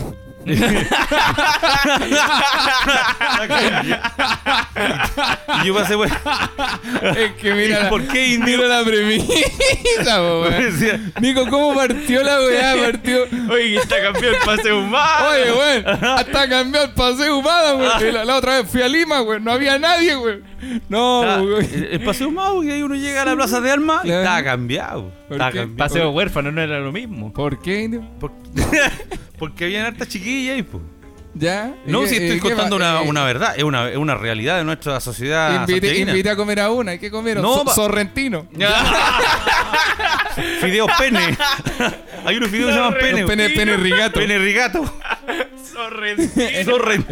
Y 5.62 5.66
yo 5.66 5.75
pasé 5.75 5.95
por... 5.97 6.07
Es 7.16 7.33
que 7.40 7.54
mira, 7.54 7.88
¿Por 7.88 8.07
qué, 8.09 8.28
indio? 8.28 8.59
mira 8.59 8.68
la 8.68 8.85
premisa, 8.85 10.21
weón. 10.23 11.12
Nico, 11.21 11.47
¿cómo 11.49 11.75
partió 11.75 12.23
la 12.23 12.38
weá? 12.40 12.75
Partió. 12.92 13.25
Oye, 13.50 13.76
está 13.76 14.00
campeón 14.02 14.35
el 14.35 14.40
paseo 14.45 14.78
humano. 14.80 15.28
Oye, 15.30 15.52
weón, 15.52 15.87
hasta 16.04 16.49
cambió 16.49 16.83
el 16.83 16.90
paseo 16.92 17.38
humano, 17.38 17.76
weón. 17.78 18.07
Y 18.09 18.12
La, 18.12 18.25
la 18.25 18.37
otra 18.37 18.61
vez 18.61 18.71
fui 18.71 18.83
a 18.83 18.88
Lima, 18.88 19.23
weón, 19.23 19.45
no 19.45 19.52
había 19.52 19.78
nadie, 19.78 20.16
weón. 20.16 20.45
No, 20.88 21.21
weón. 21.21 21.64
el, 21.64 21.88
el 21.92 22.00
Paseo 22.04 22.28
Humá, 22.28 22.50
y 22.64 22.71
ahí 22.71 22.83
uno 22.83 22.95
llega 22.95 23.23
a 23.23 23.25
la 23.26 23.35
Plaza 23.37 23.61
de 23.61 23.71
Armas 23.71 24.04
y 24.04 24.11
está 24.11 24.42
cambiado. 24.42 25.12
¿Por 25.28 25.37
Está 25.37 25.52
qué? 25.52 25.58
cambiado. 25.61 25.76
Paseo 25.76 26.11
huérfano 26.11 26.50
no 26.50 26.61
era 26.62 26.80
lo 26.80 26.90
mismo. 26.92 27.32
¿Por 27.32 27.61
qué, 27.61 27.82
indio? 27.85 28.02
Por- 28.18 28.32
Porque 29.38 29.64
habían 29.66 29.87
hartas 29.87 30.08
chiquillas 30.08 30.56
ahí, 30.56 30.62
pues. 30.62 30.82
¿Ya? 31.35 31.75
No, 31.87 32.04
¿Y 32.04 32.08
si 32.08 32.14
estoy 32.16 32.38
y 32.38 32.40
qué 32.40 32.49
contando 32.49 32.75
una, 32.76 33.02
eh, 33.02 33.08
una 33.08 33.23
verdad, 33.25 33.54
es 33.56 33.62
una, 33.62 33.88
es 33.90 33.97
una 33.97 34.14
realidad 34.16 34.58
de 34.58 34.64
nuestra 34.64 34.99
sociedad 34.99 35.68
invité 35.68 36.30
a 36.30 36.37
comer 36.37 36.58
a 36.58 36.70
una, 36.73 36.94
¿y 36.94 36.99
qué 36.99 37.11
comieron? 37.11 37.42
No, 37.42 37.62
So- 37.64 37.75
sorrentino. 37.75 38.49
Fideos 40.61 40.90
pene. 40.99 41.37
Hay 42.25 42.37
unos 42.37 42.49
fideos 42.50 42.68
que 42.68 42.73
se 42.75 42.78
llaman 42.80 42.99
pene. 42.99 43.26
Pene, 43.26 43.50
pene 43.50 43.76
rigato. 43.76 44.18
Pene 44.20 44.38
rigato. 44.38 44.85
Sorrentino. 45.73 46.64
Sorrentino. 46.64 47.08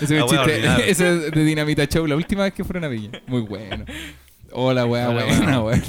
Ese, 0.00 0.18
es 0.18 0.26
chiste. 0.26 0.90
Ese 0.90 1.26
es 1.26 1.30
de 1.32 1.44
Dinamita 1.44 1.86
Show, 1.86 2.06
la 2.06 2.16
última 2.16 2.44
vez 2.44 2.52
que 2.52 2.64
fueron 2.64 2.84
a 2.84 2.88
Villa. 2.88 3.10
Muy 3.26 3.40
bueno. 3.42 3.84
Hola, 4.52 4.86
weá, 4.86 5.08
Hola, 5.10 5.24
buena, 5.24 5.60
weá. 5.62 5.82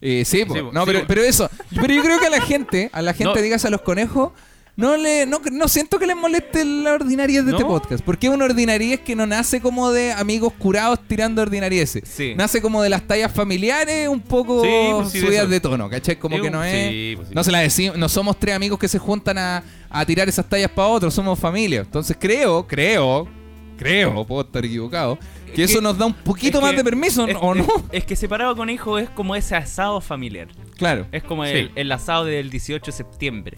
Eh, 0.00 0.24
sí, 0.24 0.44
po. 0.44 0.54
Sí, 0.54 0.60
po, 0.62 0.72
no, 0.72 0.80
sí, 0.80 0.86
pero, 0.86 1.00
po. 1.00 1.06
pero 1.08 1.22
eso. 1.22 1.50
Pero 1.74 1.92
yo 1.94 2.02
creo 2.02 2.18
que 2.18 2.26
a 2.26 2.30
la 2.30 2.40
gente, 2.46 2.90
a 2.92 3.02
la 3.02 3.12
gente, 3.12 3.34
No. 3.34 3.42
digas 3.42 3.64
a 3.64 3.70
los 3.70 3.82
conejos, 3.82 4.32
no 4.76 4.96
le 4.96 5.26
no, 5.26 5.42
no 5.52 5.68
siento 5.68 5.98
que 5.98 6.06
les 6.06 6.16
moleste 6.16 6.64
la 6.64 6.94
ordinariez 6.94 7.44
de 7.44 7.50
este 7.52 7.64
podcast. 7.66 8.02
Porque 8.02 8.28
es 8.28 8.32
una 8.32 8.46
ordinariez 8.46 9.00
que 9.00 9.14
no 9.14 9.26
nace 9.26 9.60
como 9.60 9.92
de 9.92 10.12
amigos 10.12 10.54
curados 10.58 10.98
tirando 11.06 11.42
ordinarieces. 11.42 12.04
Sí. 12.08 12.32
Nace 12.34 12.62
como 12.62 12.80
de 12.82 12.88
las 12.88 13.06
tallas 13.06 13.30
familiares, 13.30 14.08
un 14.08 14.20
poco 14.20 14.62
Sí, 14.62 14.70
pues 14.92 15.10
sí, 15.10 15.20
subidas 15.20 15.50
de 15.50 15.60
tono, 15.60 15.90
¿cachai? 15.90 16.16
Como 16.18 16.40
que 16.40 16.50
no 16.50 16.62
sí, 16.62 16.70
es. 17.12 17.16
pues. 17.16 17.30
No 17.32 17.44
se 17.44 17.52
la 17.52 17.58
decimos, 17.58 17.98
no 17.98 18.08
somos 18.08 18.38
tres 18.40 18.54
amigos 18.54 18.78
que 18.78 18.88
se 18.88 18.98
juntan 18.98 19.36
a, 19.36 19.62
a 19.90 20.06
tirar 20.06 20.28
esas 20.30 20.48
tallas 20.48 20.70
para 20.70 20.88
otros, 20.88 21.12
somos 21.12 21.38
familia. 21.38 21.80
Entonces 21.80 22.16
creo, 22.18 22.66
creo, 22.66 23.28
creo, 23.76 24.26
puedo 24.26 24.42
estar 24.42 24.64
equivocado, 24.64 25.18
que 25.52 25.64
Es 25.64 25.70
eso 25.70 25.78
que- 25.80 25.82
nos 25.84 25.98
da 25.98 26.06
un 26.06 26.14
poquito 26.14 26.58
Es 26.58 26.62
más 26.62 26.70
que- 26.72 26.76
de 26.78 26.84
permiso, 26.84 27.26
es- 27.26 27.36
¿o 27.40 27.54
no? 27.54 27.64
Es, 27.64 28.00
es 28.00 28.04
que 28.04 28.16
separado 28.16 28.54
con 28.56 28.70
hijo 28.70 28.98
es 28.98 29.08
como 29.10 29.36
ese 29.36 29.56
asado 29.56 30.00
familiar. 30.00 30.48
Claro. 30.76 31.06
Es 31.12 31.22
como 31.22 31.44
Sí. 31.44 31.52
el, 31.52 31.70
el 31.76 31.92
asado 31.92 32.24
del 32.24 32.50
18 32.50 32.86
de 32.90 32.96
septiembre. 32.96 33.56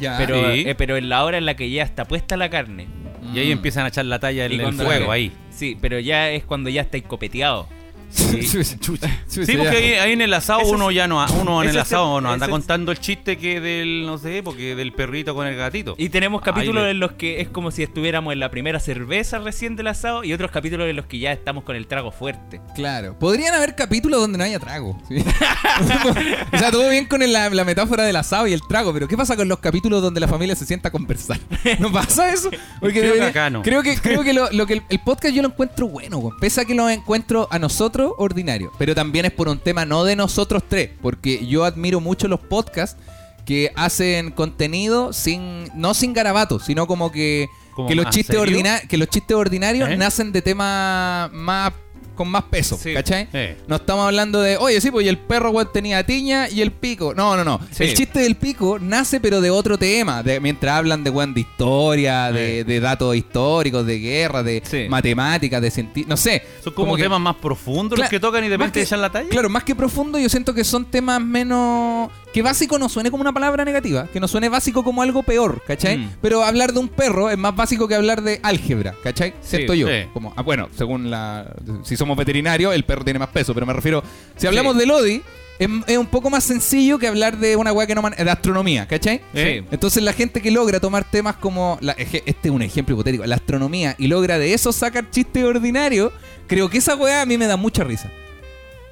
Ya. 0.00 0.16
Pero, 0.18 0.52
sí. 0.52 0.64
eh, 0.66 0.74
pero 0.74 0.96
en 0.96 1.08
la 1.08 1.24
hora 1.24 1.38
en 1.38 1.46
la 1.46 1.56
que 1.56 1.70
ya 1.70 1.82
está 1.82 2.04
puesta 2.06 2.36
la 2.36 2.50
carne. 2.50 2.86
Y 3.34 3.38
ahí 3.40 3.50
empiezan 3.52 3.84
a 3.84 3.88
echar 3.88 4.04
la 4.06 4.18
talla 4.18 4.46
en 4.46 4.52
Y 4.52 4.54
el 4.56 4.62
cuando- 4.62 4.84
fuego 4.84 5.10
ahí. 5.12 5.32
Sí, 5.50 5.76
pero 5.80 5.98
ya 5.98 6.30
es 6.30 6.44
cuando 6.44 6.70
ya 6.70 6.82
estáis 6.82 7.04
copeteado. 7.04 7.68
Sí, 8.10 8.42
Sí, 8.42 9.56
porque 9.56 9.76
ahí, 9.76 9.92
ahí 9.94 10.12
en 10.12 10.20
el 10.22 10.32
asado 10.34 10.60
Eso 10.60 10.70
uno 10.70 10.90
ya 10.90 11.06
no 11.06 11.24
uno 11.40 11.62
en 11.62 11.68
el 11.70 11.78
asado 11.78 12.20
no 12.20 12.30
anda 12.32 12.46
es- 12.46 12.50
contando 12.50 12.90
el 12.92 12.98
chiste 13.00 13.36
que 13.38 13.60
del 13.60 14.06
no 14.06 14.18
sé, 14.18 14.42
porque 14.42 14.74
del 14.74 14.92
perrito 14.92 15.34
con 15.34 15.46
el 15.46 15.56
gatito. 15.56 15.94
Y 15.98 16.08
tenemos 16.08 16.42
capítulos 16.42 16.86
en 16.88 17.00
los 17.00 17.12
que 17.12 17.40
es 17.40 17.48
como 17.48 17.70
si 17.70 17.82
estuviéramos 17.82 18.32
en 18.32 18.40
la 18.40 18.50
primera 18.50 18.80
cerveza 18.80 19.38
recién 19.38 19.76
del 19.76 19.88
asado 19.88 20.24
y 20.24 20.32
otros 20.32 20.50
capítulos 20.50 20.88
en 20.88 20.96
los 20.96 21.06
que 21.06 21.18
ya 21.18 21.32
estamos 21.32 21.64
con 21.64 21.76
el 21.76 21.86
trago 21.86 22.10
fuerte. 22.10 22.60
Claro. 22.74 23.18
Podrían 23.18 23.54
haber 23.54 23.74
capítulos 23.74 24.20
donde 24.20 24.38
no 24.38 24.44
haya 24.44 24.58
trago. 24.58 24.98
¿sí? 25.08 25.16
o 26.52 26.58
sea, 26.58 26.70
todo 26.70 26.88
bien 26.90 27.06
con 27.06 27.22
el- 27.22 27.32
la, 27.32 27.50
la 27.50 27.64
metáfora 27.64 28.04
del 28.04 28.16
asado 28.16 28.46
y 28.46 28.52
el 28.52 28.60
trago, 28.66 28.92
pero 28.92 29.06
¿qué 29.08 29.16
pasa 29.16 29.36
con 29.36 29.48
los 29.48 29.58
capítulos 29.58 30.00
donde 30.02 30.20
la 30.20 30.28
familia 30.28 30.56
se 30.56 30.64
sienta 30.66 30.88
a 30.88 30.92
conversar? 30.92 31.38
¿No 31.78 31.92
pasa 31.92 32.32
eso? 32.32 32.50
Porque 32.80 33.00
Creo 33.00 33.12
que 33.14 33.18
debería- 33.20 33.28
acá 33.28 33.50
no. 33.50 33.62
Creo 33.62 33.82
que, 33.82 33.96
creo 33.98 34.22
que, 34.22 34.32
lo, 34.32 34.50
lo 34.50 34.66
que 34.66 34.74
el, 34.74 34.82
el 34.88 34.98
podcast 35.00 35.34
yo 35.34 35.42
lo 35.42 35.48
encuentro 35.48 35.88
bueno, 35.88 36.30
pese 36.40 36.62
a 36.62 36.64
que 36.64 36.74
lo 36.74 36.88
encuentro 36.88 37.48
a 37.50 37.58
nosotros 37.58 37.97
ordinario. 38.18 38.72
Pero 38.78 38.94
también 38.94 39.24
es 39.26 39.32
por 39.32 39.48
un 39.48 39.58
tema 39.58 39.84
no 39.84 40.04
de 40.04 40.16
nosotros 40.16 40.62
tres, 40.68 40.90
porque 41.02 41.44
yo 41.46 41.64
admiro 41.64 42.00
mucho 42.00 42.28
los 42.28 42.40
podcasts 42.40 43.00
que 43.44 43.72
hacen 43.76 44.30
contenido 44.30 45.12
sin 45.12 45.70
no 45.74 45.94
sin 45.94 46.12
garabatos, 46.12 46.64
sino 46.66 46.86
como 46.86 47.10
que 47.10 47.48
¿Cómo 47.74 47.88
que 47.88 47.94
los 47.94 48.10
chistes 48.10 48.36
ordina- 48.36 48.80
que 48.80 48.98
los 48.98 49.08
chistes 49.08 49.36
ordinarios 49.36 49.88
¿Eh? 49.88 49.96
nacen 49.96 50.32
de 50.32 50.42
temas 50.42 51.32
más 51.32 51.72
con 52.18 52.28
más 52.28 52.44
peso, 52.44 52.76
Sí. 52.76 52.92
¿cachai? 52.92 53.28
Eh. 53.32 53.56
No 53.66 53.76
estamos 53.76 54.04
hablando 54.04 54.42
de, 54.42 54.58
oye, 54.58 54.78
sí, 54.80 54.90
pues 54.90 55.06
y 55.06 55.08
el 55.08 55.16
perro 55.16 55.50
weón, 55.50 55.70
tenía 55.72 56.04
tiña 56.04 56.48
y 56.50 56.60
el 56.60 56.72
pico. 56.72 57.14
No, 57.14 57.36
no, 57.36 57.44
no. 57.44 57.60
Sí. 57.70 57.84
El 57.84 57.94
chiste 57.94 58.18
del 58.20 58.36
pico 58.36 58.78
nace 58.78 59.20
pero 59.20 59.40
de 59.40 59.48
otro 59.50 59.78
tema. 59.78 60.22
De, 60.22 60.40
mientras 60.40 60.76
hablan 60.76 61.02
de 61.04 61.10
weón 61.10 61.32
de 61.32 61.40
historia, 61.40 62.30
de, 62.32 62.60
Eh. 62.60 62.64
de 62.64 62.80
datos 62.80 63.16
históricos, 63.16 63.86
de 63.86 63.98
guerra, 63.98 64.42
de 64.42 64.62
Sí. 64.68 64.86
matemáticas, 64.88 65.62
de 65.62 65.70
científicos. 65.70 66.08
No 66.10 66.16
sé. 66.16 66.42
Son 66.62 66.74
como, 66.74 66.96
que- 66.96 67.04
temas 67.04 67.20
más 67.20 67.36
profundos 67.36 67.98
los 67.98 68.08
que 68.08 68.20
tocan 68.20 68.44
y 68.44 68.48
de 68.48 68.56
repente 68.56 68.82
echan 68.82 69.00
la 69.00 69.10
talla. 69.10 69.28
Claro, 69.30 69.48
más 69.48 69.64
que 69.64 69.74
profundo, 69.74 70.18
yo 70.18 70.28
siento 70.28 70.52
que 70.52 70.64
son 70.64 70.84
temas 70.84 71.20
menos. 71.22 72.10
Que 72.32 72.42
básico 72.42 72.78
no 72.78 72.88
suene 72.90 73.10
como 73.10 73.22
una 73.22 73.32
palabra 73.32 73.64
negativa, 73.64 74.06
que 74.12 74.20
no 74.20 74.28
suene 74.28 74.48
básico 74.50 74.84
como 74.84 75.00
algo 75.02 75.22
peor, 75.22 75.62
¿cachai? 75.66 75.96
Mm. 75.98 76.10
Pero 76.20 76.44
hablar 76.44 76.72
de 76.74 76.78
un 76.78 76.88
perro 76.88 77.30
es 77.30 77.38
más 77.38 77.56
básico 77.56 77.88
que 77.88 77.94
hablar 77.94 78.22
de 78.22 78.38
álgebra, 78.42 78.94
¿cachai? 79.02 79.32
Siento 79.40 79.72
yo. 79.74 79.88
sí. 79.88 80.04
Como, 80.12 80.34
ah, 80.36 80.42
bueno, 80.42 80.68
según 80.76 81.10
la. 81.10 81.50
Si 81.84 81.96
somos 81.96 82.16
veterinarios, 82.18 82.74
el 82.74 82.84
perro 82.84 83.02
tiene 83.04 83.18
más 83.18 83.30
peso, 83.30 83.54
pero 83.54 83.64
me 83.64 83.72
refiero. 83.72 84.02
Si 84.36 84.46
hablamos 84.46 84.74
Sí. 84.74 84.80
de 84.80 84.86
Lodi, 84.86 85.22
es, 85.58 85.68
es 85.86 85.96
un 85.98 86.06
poco 86.06 86.28
más 86.28 86.44
sencillo 86.44 86.98
que 86.98 87.08
hablar 87.08 87.38
de 87.38 87.56
una 87.56 87.72
weá 87.72 87.86
que 87.86 87.94
no. 87.94 88.02
man- 88.02 88.14
de 88.16 88.30
astronomía, 88.30 88.86
¿cachai? 88.86 89.22
Eh. 89.32 89.64
Entonces 89.70 90.02
la 90.02 90.12
gente 90.12 90.42
que 90.42 90.50
logra 90.50 90.80
tomar 90.80 91.10
temas 91.10 91.36
como, 91.36 91.78
la- 91.80 91.92
este 91.94 92.22
es 92.42 92.50
un 92.50 92.60
ejemplo 92.62 92.94
hipotético, 92.94 93.24
la 93.24 93.36
astronomía, 93.36 93.96
y 93.98 94.06
logra 94.06 94.38
de 94.38 94.52
eso 94.52 94.70
sacar 94.72 95.10
chistes 95.10 95.42
ordinarios, 95.44 96.12
creo 96.46 96.68
que 96.68 96.76
esa 96.78 96.94
weá 96.94 97.22
a 97.22 97.26
mí 97.26 97.38
me 97.38 97.46
da 97.46 97.56
mucha 97.56 97.84
risa. 97.84 98.10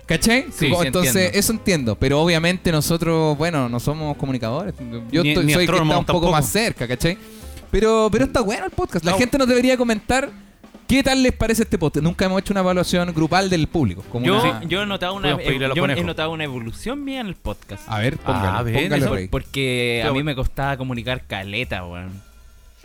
¿Cachai? 0.06 0.46
Sí, 0.52 0.68
sí, 0.68 0.75
Entonces, 0.84 1.14
entiendo. 1.16 1.38
eso 1.38 1.52
entiendo. 1.52 1.96
Pero 1.96 2.20
obviamente 2.20 2.70
nosotros, 2.70 3.36
bueno, 3.36 3.68
no 3.68 3.80
somos 3.80 4.16
comunicadores. 4.16 4.75
Yo 5.10 5.22
Ni- 5.22 5.30
estoy, 5.30 5.44
ni 5.46 5.52
soy 5.52 5.66
que 5.66 5.72
está 5.72 5.82
un 5.82 5.88
poco 5.88 6.04
tampoco. 6.04 6.30
más 6.30 6.46
cerca, 6.48 6.86
¿cachai? 6.86 7.18
Pero, 7.70 8.08
pero 8.12 8.25
está 8.26 8.40
bueno 8.40 8.64
el 8.66 8.70
podcast. 8.70 9.04
La 9.04 9.12
No. 9.12 9.18
gente 9.18 9.36
nos 9.36 9.48
debería 9.48 9.76
comentar 9.76 10.30
qué 10.86 11.02
tal 11.02 11.20
les 11.25 11.32
parece 11.32 11.64
este 11.64 11.76
podcast. 11.76 12.04
Nunca 12.04 12.25
hemos 12.26 12.40
hecho 12.40 12.52
una 12.52 12.60
evaluación 12.60 13.12
grupal 13.12 13.50
del 13.50 13.66
público. 13.66 14.04
Como 14.08 14.25
Yo, 14.25 14.40
una- 14.40 14.62
yo 14.64 14.82
he 14.82 14.86
notado 14.86 15.14
una 15.14 15.34
a 15.34 15.42
yo 15.42 15.84
he 15.86 16.04
notado 16.04 16.30
una 16.30 16.44
evolución 16.44 17.02
mía 17.04 17.20
en 17.20 17.26
el 17.26 17.34
podcast. 17.34 17.82
A 17.88 17.98
ver, 17.98 18.16
póngalo, 18.18 18.48
Ah, 18.48 18.58
póngalo 18.64 18.94
eso, 18.96 19.08
por 19.08 19.18
ahí. 19.18 19.28
Porque 19.28 20.04
a 20.06 20.12
mí 20.12 20.22
me 20.22 20.36
costaba 20.36 20.76
comunicar 20.76 21.25
caleta, 21.26 21.84
weón. 21.84 22.22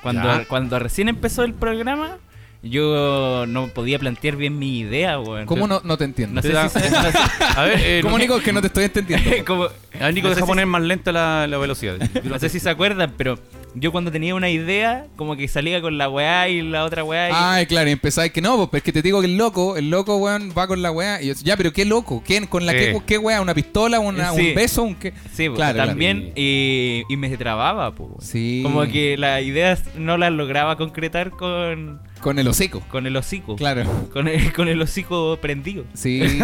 Cuando, 0.02 0.24
Ya. 0.24 0.46
cuando 0.46 0.80
recién 0.80 1.08
empezó 1.10 1.44
el 1.44 1.54
programa, 1.54 2.18
yo 2.64 3.46
no 3.48 3.68
podía 3.70 3.98
plantear 4.00 4.36
bien 4.36 4.60
mi 4.60 4.80
idea, 4.80 5.20
weón. 5.20 5.46
¿Cómo 5.46 5.68
no, 5.68 5.82
no 5.84 5.98
te 5.98 6.04
entiendo? 6.06 6.36
No 6.36 6.42
sé 6.42 6.54
da- 6.54 6.70
si 6.70 6.80
se- 6.80 6.92
no 6.92 7.12
sé- 7.12 7.18
A 7.56 7.64
ver, 7.64 7.80
eh, 7.84 8.00
¿Cómo, 8.04 8.18
no- 8.18 8.24
Nico? 8.24 8.40
Que 8.40 8.54
no 8.54 8.62
te 8.62 8.68
estoy 8.68 8.84
entendiendo. 8.86 9.30
como- 9.46 9.64
a 9.66 10.06
ver, 10.06 10.14
Nico, 10.14 10.28
no 10.28 10.36
deja 10.36 10.46
si- 10.46 10.48
poner 10.48 10.66
más 10.68 10.82
lenta 10.82 11.12
la, 11.12 11.48
la 11.48 11.58
velocidad. 11.58 11.98
no 12.24 12.38
sé 12.40 12.50
si 12.50 12.60
se 12.60 12.70
acuerdan, 12.70 13.14
pero 13.18 13.40
yo 13.74 13.92
cuando 13.92 14.12
tenía 14.12 14.36
una 14.36 14.50
idea, 14.50 15.06
como 15.16 15.36
que 15.38 15.48
salía 15.48 15.82
con 15.82 15.98
la 15.98 16.08
weá 16.10 16.50
y 16.50 16.62
la 16.62 16.84
otra 16.84 17.04
weá. 17.04 17.30
y- 17.30 17.34
Ay, 17.36 17.66
claro, 17.66 17.90
y 17.90 17.94
empezáis 17.94 18.32
que 18.32 18.42
no, 18.42 18.70
pues 18.70 18.82
es 18.82 18.84
que 18.84 18.92
te 18.94 19.02
digo 19.02 19.22
que 19.22 19.28
el 19.28 19.38
loco, 19.38 19.76
el 19.78 19.90
loco, 19.90 20.18
weón, 20.18 20.54
va 20.56 20.68
con 20.68 20.82
la 20.84 20.92
weá. 20.92 21.22
Y 21.22 21.28
yo, 21.28 21.34
ya, 21.44 21.58
pero 21.58 21.74
qué 21.74 21.84
loco, 21.86 22.22
¿quién? 22.26 22.46
¿Con 22.46 22.66
la 22.68 22.74
Eh. 22.74 22.94
qué, 22.94 23.02
qué 23.08 23.18
weá? 23.18 23.42
¿Una 23.42 23.56
pistola? 23.56 24.00
Una, 24.00 24.34
Sí. 24.34 24.50
¿Un 24.50 24.56
beso? 24.56 24.84
¿Un 24.84 24.96
qué? 24.96 25.14
Sí, 25.34 25.48
pues, 25.50 25.56
Claro, 25.58 25.78
también. 25.86 26.32
Y, 26.36 27.04
y 27.10 27.18
me 27.18 27.36
trababa, 27.38 27.96
pues. 27.96 28.12
Sí. 28.28 28.60
Como 28.62 28.84
que 28.84 29.18
las 29.18 29.42
ideas 29.42 29.84
no 29.96 30.18
las 30.18 30.32
lograba 30.32 30.76
concretar 30.78 31.32
con, 31.32 32.02
Con 32.22 32.38
el 32.40 32.48
hocico. 32.48 32.82
con 32.90 33.08
el 33.08 33.16
hocico. 33.18 33.56
Claro. 33.56 33.84
Con 34.14 34.28
el, 34.28 34.54
con 34.54 34.68
el 34.68 34.82
hocico 34.82 35.38
prendido. 35.42 35.86
Sí. 35.94 36.22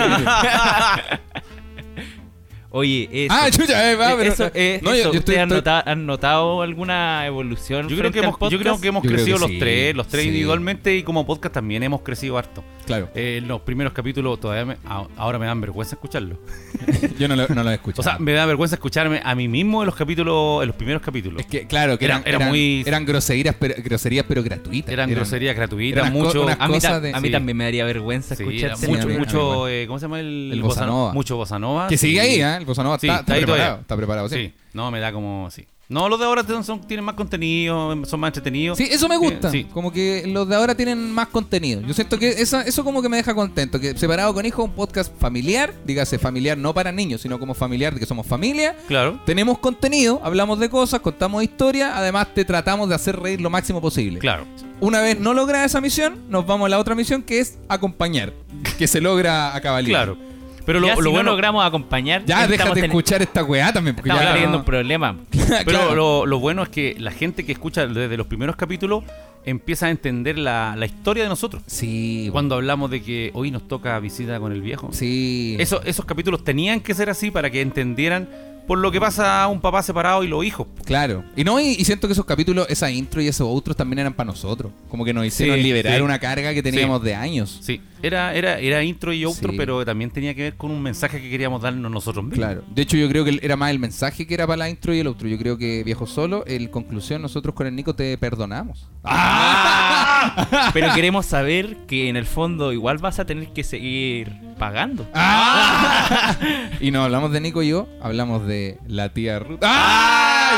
Oye, 2.70 3.08
eso. 3.14 3.34
ah, 3.36 3.50
chucha, 3.50 3.92
eh, 3.92 3.96
va, 3.96 4.16
pero. 4.18 4.32
eso, 4.34 4.52
eh, 4.54 4.80
no, 4.84 4.90
yo- 4.90 4.96
eso, 4.96 5.04
yo 5.14 5.20
estoy- 5.20 5.20
¿ustedes 5.20 5.40
han, 5.40 5.48
estoy- 5.50 5.58
nota- 5.60 5.84
han 5.90 6.06
notado 6.06 6.62
alguna 6.62 7.26
evolución? 7.26 7.88
Yo 7.88 7.98
creo, 7.98 8.12
que 8.12 8.20
hemos, 8.20 8.34
yo 8.34 8.38
creo 8.60 8.60
podcast? 8.60 8.82
que 8.82 8.88
hemos 8.90 9.04
Yo 9.04 9.08
creo 9.10 9.16
crecido 9.18 9.38
que 9.38 9.42
los 9.42 9.52
sí. 9.52 9.60
tres, 9.60 9.96
los 9.96 10.08
tres 10.08 10.22
Sí. 10.24 10.28
individualmente 10.28 10.96
y 10.98 11.04
como 11.04 11.26
podcast 11.26 11.54
también 11.54 11.82
hemos 11.84 12.02
crecido 12.02 12.38
harto. 12.38 12.64
Claro. 12.88 13.10
Eh, 13.14 13.42
los 13.46 13.62
primeros 13.62 13.94
capítulos 13.94 14.40
todavía 14.40 14.66
me- 14.66 14.78
ahora 15.18 15.38
me 15.38 15.46
dan 15.46 15.62
vergüenza 15.62 15.96
escucharlos. 15.96 16.40
Yo 17.20 17.28
no 17.28 17.36
lo, 17.36 17.48
no 17.50 17.64
lo 17.64 17.70
escucho. 17.72 18.02
O 18.02 18.04
sea, 18.04 18.18
me 18.18 18.32
da 18.34 18.46
vergüenza 18.46 18.76
escucharme 18.76 19.22
a 19.24 19.36
mí 19.36 19.48
mismo 19.48 19.82
en 19.84 19.86
los 19.88 19.96
capítulos, 19.96 20.64
en 20.64 20.68
los 20.68 20.76
primeros 20.76 21.02
capítulos. 21.02 21.42
es 21.42 21.46
que, 21.48 21.68
claro, 21.68 22.00
que 22.00 22.06
Era- 22.06 22.16
eran, 22.16 22.28
era 22.28 22.38
eran, 22.38 22.50
muy- 22.50 22.84
eran 22.88 23.06
groserías, 23.06 23.56
pero, 23.60 23.76
groserías, 23.78 24.26
pero 24.28 24.42
gratuitas. 24.42 24.92
eran 24.92 25.10
groserías 25.12 25.56
gratuitas, 25.56 26.00
eran 26.02 26.14
mucho, 26.14 26.48
A 26.48 26.68
mí, 26.68 26.74
cosas 26.76 26.92
ta- 26.94 27.00
de- 27.02 27.14
a 27.14 27.20
mí 27.20 27.28
sí. 27.28 27.32
también 27.34 27.58
me 27.58 27.66
daría 27.66 27.86
vergüenza 27.86 28.36
sí, 28.36 28.44
mucho, 28.44 29.08
mí- 29.08 29.18
mucho, 29.18 29.68
eh, 29.68 29.86
¿cómo 29.86 30.00
se 30.00 30.06
llama 30.06 30.20
el, 30.22 30.50
El 30.54 30.62
bossa 30.64 30.86
nova. 30.86 31.14
Mucho 31.14 31.36
bossa 31.36 31.60
nova. 31.60 31.88
Que 31.90 31.98
sigue 31.98 32.22
ahí, 32.22 32.42
¿eh? 32.42 32.56
El 32.58 32.66
bossa 32.66 32.84
nova 32.84 32.96
está, 32.96 33.08
está 33.08 33.20
está 33.20 33.34
ahí 33.34 33.44
preparado. 33.44 33.80
Está 33.82 33.98
preparado. 33.98 34.30
Sí, 34.30 34.54
no, 34.74 34.90
me 34.92 35.00
da 35.00 35.12
como, 35.12 35.50
sí. 35.52 35.66
No, 35.90 36.10
los 36.10 36.20
de 36.20 36.26
ahora 36.26 36.44
son, 36.64 36.82
tienen 36.82 37.06
más 37.06 37.16
contenido, 37.16 38.06
son 38.06 38.20
más 38.20 38.30
entretenidos. 38.30 38.78
Sí, 38.78 38.88
eso 38.92 39.08
me 39.08 39.16
gusta. 39.16 39.50
Sí. 39.50 39.64
Como 39.74 39.92
que 39.94 40.24
los 40.28 40.48
de 40.48 40.56
ahora 40.56 40.76
tienen 40.76 41.12
más 41.12 41.28
contenido. 41.28 41.80
Yo 41.82 41.94
siento 41.94 42.20
que 42.20 42.30
eso, 42.30 42.60
eso 42.60 42.84
como 42.84 43.02
que 43.02 43.08
me 43.08 43.16
deja 43.16 43.34
contento. 43.34 43.80
Que 43.80 43.98
Separado 43.98 44.34
con 44.34 44.46
Hijo, 44.46 44.66
un 44.66 44.74
podcast 44.74 45.18
familiar, 45.18 45.74
dígase 45.86 46.20
familiar 46.20 46.58
no 46.58 46.74
para 46.74 46.92
niños, 46.92 47.22
sino 47.22 47.40
como 47.40 47.54
familiar, 47.54 47.94
de 47.94 48.02
que 48.02 48.06
somos 48.06 48.28
familia. 48.28 48.76
Claro. 48.88 49.22
Tenemos 49.26 49.60
contenido, 49.60 50.20
hablamos 50.24 50.60
de 50.60 50.70
cosas, 50.70 51.00
contamos 51.00 51.42
historias, 51.42 51.94
además 51.96 52.34
te 52.34 52.44
tratamos 52.44 52.90
de 52.90 52.96
hacer 52.96 53.18
reír 53.18 53.40
lo 53.40 53.50
máximo 53.50 53.80
posible. 53.80 54.20
Claro. 54.20 54.46
Una 54.82 55.00
vez 55.00 55.18
no 55.18 55.34
logra 55.34 55.64
esa 55.64 55.80
misión, 55.80 56.20
nos 56.30 56.46
vamos 56.46 56.66
a 56.66 56.70
la 56.70 56.80
otra 56.80 56.96
misión 56.96 57.24
que 57.24 57.40
es 57.40 57.58
acompañar, 57.70 58.34
que 58.78 58.88
se 58.88 59.00
logra 59.00 59.56
a 59.56 59.62
cabalidad. 59.62 60.04
Claro. 60.04 60.27
Pero 60.68 60.80
lo, 60.82 60.88
ya, 60.88 60.96
lo 60.96 61.02
si 61.02 61.08
bueno, 61.10 61.24
no 61.24 61.32
logramos 61.32 61.66
acompañar, 61.66 62.24
Ya, 62.26 62.46
déjate 62.46 62.86
escuchar 62.86 63.22
esta 63.24 63.44
weá 63.44 63.74
también, 63.74 63.96
porque 63.96 64.10
Estamos 64.10 64.24
ya 64.28 64.34
teniendo 64.34 64.58
no- 64.58 64.60
un 64.60 64.66
problema. 64.66 65.16
pero 65.32 65.64
Claro. 65.66 65.96
lo, 65.96 66.26
lo 66.28 66.40
bueno 66.40 66.62
es 66.62 66.70
que 66.70 66.96
la 67.00 67.10
gente 67.12 67.44
que 67.46 67.54
escucha 67.54 67.88
desde 67.88 68.16
los 68.18 68.28
primeros 68.28 68.56
capítulos 68.56 69.04
empieza 69.46 69.86
a 69.86 69.90
entender 69.92 70.38
la, 70.38 70.76
la 70.78 70.86
historia 70.86 71.24
de 71.24 71.30
nosotros. 71.30 71.64
Sí, 71.68 72.28
Cuando 72.34 72.56
hablamos 72.56 72.92
de 72.92 73.02
que 73.02 73.32
hoy 73.34 73.50
nos 73.50 73.66
toca 73.68 73.98
visita 74.00 74.40
con 74.42 74.52
el 74.52 74.62
viejo. 74.62 74.90
sí. 74.92 75.56
Eso- 75.58 75.82
esos 75.86 76.04
capítulos 76.06 76.44
tenían 76.44 76.82
que 76.82 76.94
ser 76.94 77.10
así 77.10 77.32
para 77.32 77.50
que 77.50 77.62
entendieran 77.62 78.28
por 78.68 78.78
lo 78.80 78.92
que 78.92 79.00
pasa 79.00 79.44
a 79.44 79.48
un 79.48 79.62
papá 79.62 79.82
separado 79.82 80.24
y 80.24 80.28
los 80.28 80.44
hijos. 80.46 80.68
Claro. 80.86 81.24
Y 81.36 81.44
no, 81.44 81.60
y, 81.60 81.68
y 81.70 81.86
siento 81.86 82.08
que 82.08 82.12
esos 82.14 82.26
capítulos, 82.26 82.68
esa 82.70 82.92
intro 82.92 83.22
y 83.22 83.28
esos 83.28 83.48
otros 83.50 83.76
también 83.78 84.00
eran 84.00 84.14
para 84.14 84.28
nosotros. 84.28 84.72
Como 84.90 85.06
que 85.06 85.14
nos 85.14 85.26
hicieron 85.26 85.56
Sí, 85.58 85.64
liberar 85.64 85.96
sí. 85.96 86.02
una 86.02 86.20
carga 86.20 86.54
que 86.54 86.62
teníamos 86.62 87.02
de 87.02 87.16
años. 87.16 87.60
Sí, 87.62 87.82
era, 88.04 88.36
era, 88.36 88.60
era 88.60 88.84
intro 88.84 89.14
y 89.14 89.24
outro, 89.24 89.54
pero 89.56 89.86
también 89.86 90.12
tenía 90.12 90.36
que 90.36 90.44
ver 90.44 90.56
con 90.56 90.70
un 90.72 90.82
mensaje 90.82 91.22
que 91.22 91.30
queríamos 91.30 91.62
darnos 91.62 91.90
nosotros 91.90 92.24
mismos. 92.26 92.40
Claro. 92.46 92.64
De 92.70 92.82
hecho, 92.82 92.98
yo 92.98 93.08
creo 93.10 93.24
que 93.24 93.40
era 93.42 93.56
más 93.56 93.72
el 93.72 93.80
mensaje 93.80 94.28
que 94.28 94.34
era 94.34 94.46
para 94.46 94.58
la 94.58 94.70
intro 94.70 94.94
y 94.94 95.00
el 95.00 95.08
otro. 95.08 95.28
Yo 95.30 95.38
creo 95.38 95.58
que 95.58 95.84
viejo 95.84 96.06
solo, 96.06 96.44
en 96.46 96.68
conclusión, 96.68 97.22
nosotros 97.22 97.56
con 97.56 97.68
el 97.68 97.76
Nico 97.76 97.96
te 97.96 98.18
perdonamos. 98.18 98.90
Pero 100.74 100.94
queremos 100.94 101.26
saber 101.26 101.78
que 101.88 102.10
en 102.10 102.18
el 102.18 102.26
fondo 102.26 102.74
igual 102.74 102.98
vas 102.98 103.20
a 103.20 103.26
tener 103.26 103.48
que 103.54 103.64
seguir 103.64 104.32
pagando. 104.58 105.06
Y 106.80 106.92
no 106.92 107.04
hablamos 107.04 107.32
de 107.32 107.42
Nico 107.42 107.64
y 107.64 107.70
yo, 107.70 107.88
hablamos 108.02 108.46
de 108.46 108.78
la 108.88 109.10
tía 109.10 109.40
Ruth. 109.40 109.60
¡Ah! 109.64 110.52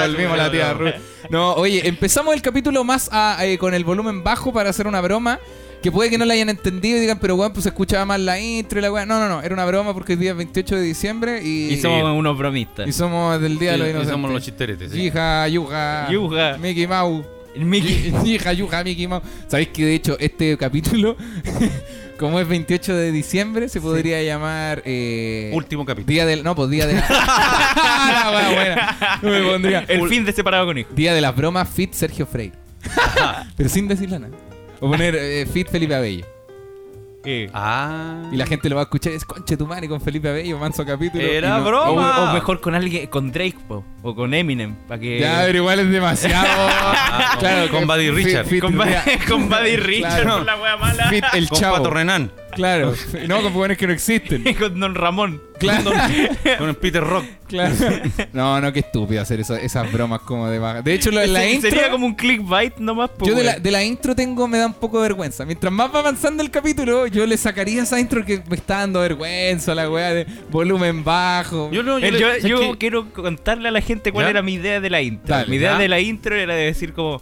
ya, 0.00 0.06
volvimos 0.08 0.32
a 0.34 0.36
la 0.36 0.50
tía 0.50 0.72
Ruth. 0.74 0.94
No, 1.30 1.52
oye, 1.54 1.86
empezamos 1.88 2.34
el 2.34 2.42
capítulo 2.42 2.82
más 2.84 3.08
a- 3.12 3.38
eh, 3.44 3.58
con 3.58 3.74
el 3.74 3.84
volumen 3.84 4.22
bajo 4.24 4.52
para 4.52 4.70
hacer 4.70 4.86
una 4.86 5.00
broma. 5.00 5.38
Que 5.82 5.92
puede 5.92 6.10
que 6.10 6.18
no 6.18 6.24
la 6.24 6.34
hayan 6.34 6.48
entendido 6.48 6.96
y 6.96 7.00
digan, 7.00 7.18
pero 7.20 7.36
weón, 7.36 7.52
pues 7.52 7.62
se 7.64 7.68
escuchaba 7.68 8.04
más 8.04 8.18
la 8.18 8.40
intro 8.40 8.78
y 8.78 8.82
la 8.82 8.90
weá. 8.90 9.06
No, 9.06 9.20
no, 9.20 9.28
no, 9.28 9.42
era 9.42 9.54
una 9.54 9.64
broma 9.66 9.92
porque 9.94 10.14
el 10.14 10.18
día 10.18 10.30
es 10.32 10.36
28 10.36 10.74
de 10.74 10.82
diciembre 10.82 11.40
y, 11.44 11.74
Y 11.74 11.76
somos 11.80 12.02
unos 12.18 12.36
bromistas. 12.36 12.88
y 12.88 12.92
somos 12.92 13.40
del 13.40 13.58
Día 13.58 13.72
de 13.72 13.78
los 13.78 13.88
Inocentes. 13.88 14.12
somos 14.12 14.30
los 14.32 14.42
chisteretes. 14.42 14.90
sí. 14.90 15.02
Hija, 15.02 15.46
yuja, 15.48 16.08
Yuja. 16.10 16.56
Mickey 16.58 16.86
Mouse. 16.88 17.24
Mickey. 17.56 18.12
Hija, 18.24 18.52
yuja, 18.54 18.82
Mickey 18.82 19.06
Mouse. 19.06 19.22
¿Sabéis 19.46 19.68
que 19.68 19.84
de 19.84 19.94
hecho 19.94 20.16
este 20.18 20.56
capítulo, 20.56 21.16
como 22.18 22.40
es 22.40 22.48
28 22.48 22.94
de 22.94 23.12
diciembre, 23.12 23.68
se 23.68 23.80
podría 23.80 24.22
llamar... 24.22 24.82
eh, 24.84 25.50
Último 25.54 25.84
capítulo. 25.84 26.12
Día 26.12 26.26
del... 26.26 26.42
No, 26.44 26.54
pues 26.54 26.70
Día 26.70 26.86
de 26.86 26.94
la... 27.00 27.00
la 27.08 28.30
weá 28.30 28.54
buena. 28.54 29.18
No 29.22 29.30
me 29.30 29.42
pondría. 29.42 29.84
El 29.88 30.08
fin 30.08 30.24
de 30.24 30.32
separado 30.32 30.66
con 30.66 30.78
hijo. 30.78 30.90
Día 30.94 31.14
de 31.14 31.20
las 31.20 31.34
bromas 31.34 31.68
fit 31.68 31.92
Sergio 31.92 32.26
Freire. 32.26 32.54
Pero 33.56 33.68
sin 33.68 33.88
decirle 33.88 34.18
nada. 34.18 34.34
O 34.80 34.88
poner 34.88 35.14
eh, 35.16 35.46
fit 35.52 35.68
Felipe 35.68 35.94
Abello. 35.94 36.26
Eh. 37.28 37.50
Ah. 37.52 38.22
Y 38.30 38.36
la 38.36 38.46
gente 38.46 38.68
lo 38.68 38.76
va 38.76 38.82
a 38.82 38.84
escuchar. 38.84 39.12
Es 39.12 39.24
conche 39.24 39.56
tu 39.56 39.66
madre 39.66 39.88
con 39.88 40.00
Felipe 40.00 40.28
Abello, 40.28 40.58
manso 40.58 40.86
capítulo. 40.86 41.24
Era 41.24 41.58
no- 41.58 41.64
broma. 41.64 42.30
O, 42.30 42.34
mejor 42.34 42.60
con 42.60 42.74
alguien, 42.76 43.08
con 43.08 43.32
Drake, 43.32 43.56
po, 43.66 43.84
o 44.02 44.14
con 44.14 44.32
Eminem, 44.32 44.76
para 44.86 45.00
que... 45.00 45.18
Ya, 45.18 45.42
pero 45.44 45.58
igual 45.58 45.80
es 45.80 45.90
demasiado. 45.90 46.46
Ah, 47.18 47.36
claro, 47.38 47.70
con 47.70 47.86
Buddy 47.86 48.10
Richard. 48.10 48.46
fit- 48.46 48.60
con, 48.60 48.74
Buddy- 48.76 49.26
con 49.26 49.48
Buddy 49.48 49.76
Richard, 49.76 50.22
Claro. 50.22 50.36
por 50.38 50.46
la 50.46 50.56
wea 50.56 50.76
mala. 50.76 51.08
fit 51.08 51.24
el 51.32 51.48
Con 51.48 51.58
chavo. 51.58 51.76
Pato 51.78 51.90
Renan. 51.90 52.30
Claro. 52.52 52.94
No, 53.26 53.42
con 53.42 53.52
buenos 53.54 53.76
que 53.78 53.86
no 53.86 53.92
existen. 53.92 54.44
con 54.58 54.78
Don 54.78 54.94
Ramón. 54.94 55.40
Claro. 55.58 55.90
Con 56.58 56.68
el 56.68 56.76
Peter 56.76 57.02
Rock. 57.02 57.24
claro. 57.48 57.74
No, 58.32 58.60
no, 58.60 58.72
qué 58.72 58.80
estúpido 58.80 59.22
hacer 59.22 59.40
eso- 59.40 59.56
esas 59.56 59.90
bromas 59.92 60.20
como 60.20 60.48
de 60.48 60.58
baja. 60.58 60.82
De 60.82 60.94
hecho, 60.94 61.10
lo, 61.10 61.24
la 61.24 61.40
Se- 61.40 61.52
intro. 61.52 61.70
Sería 61.70 61.90
como 61.90 62.06
un 62.06 62.14
clickbait 62.14 62.76
nomás, 62.78 63.10
po, 63.10 63.26
Yo 63.26 63.34
de 63.34 63.44
la, 63.44 63.58
de 63.58 63.70
la 63.70 63.82
intro 63.84 64.14
tengo, 64.14 64.46
me 64.48 64.58
da 64.58 64.66
un 64.66 64.74
poco 64.74 64.98
de 65.00 65.08
vergüenza. 65.08 65.44
Mientras 65.44 65.72
más 65.72 65.94
va 65.94 66.00
avanzando 66.00 66.42
el 66.42 66.50
capítulo, 66.50 67.06
yo 67.06 67.26
le 67.26 67.36
sacaría 67.36 67.82
esa 67.82 67.98
intro 68.00 68.24
que 68.24 68.42
me 68.48 68.56
está 68.56 68.78
dando 68.78 69.00
vergüenza, 69.00 69.74
la 69.74 69.88
weá 69.90 70.12
de 70.12 70.26
volumen 70.50 71.04
bajo. 71.04 71.70
Yo 71.70 71.82
no, 71.82 71.98
yo, 71.98 72.06
Eh, 72.32 72.76
quiero 72.78 73.10
contarle 73.12 73.68
a 73.68 73.72
la 73.72 73.80
gente 73.80 74.12
cuál 74.12 74.26
¿Ya? 74.26 74.30
era 74.30 74.42
mi 74.42 74.54
idea 74.54 74.80
de 74.80 74.90
la 74.90 75.00
intro. 75.02 75.26
Dale, 75.34 75.48
mi 75.48 75.56
idea 75.56 75.72
¿ya? 75.72 75.78
de 75.78 75.88
la 75.88 76.00
intro 76.00 76.34
era 76.36 76.54
de 76.54 76.64
decir 76.66 76.92
como, 76.92 77.20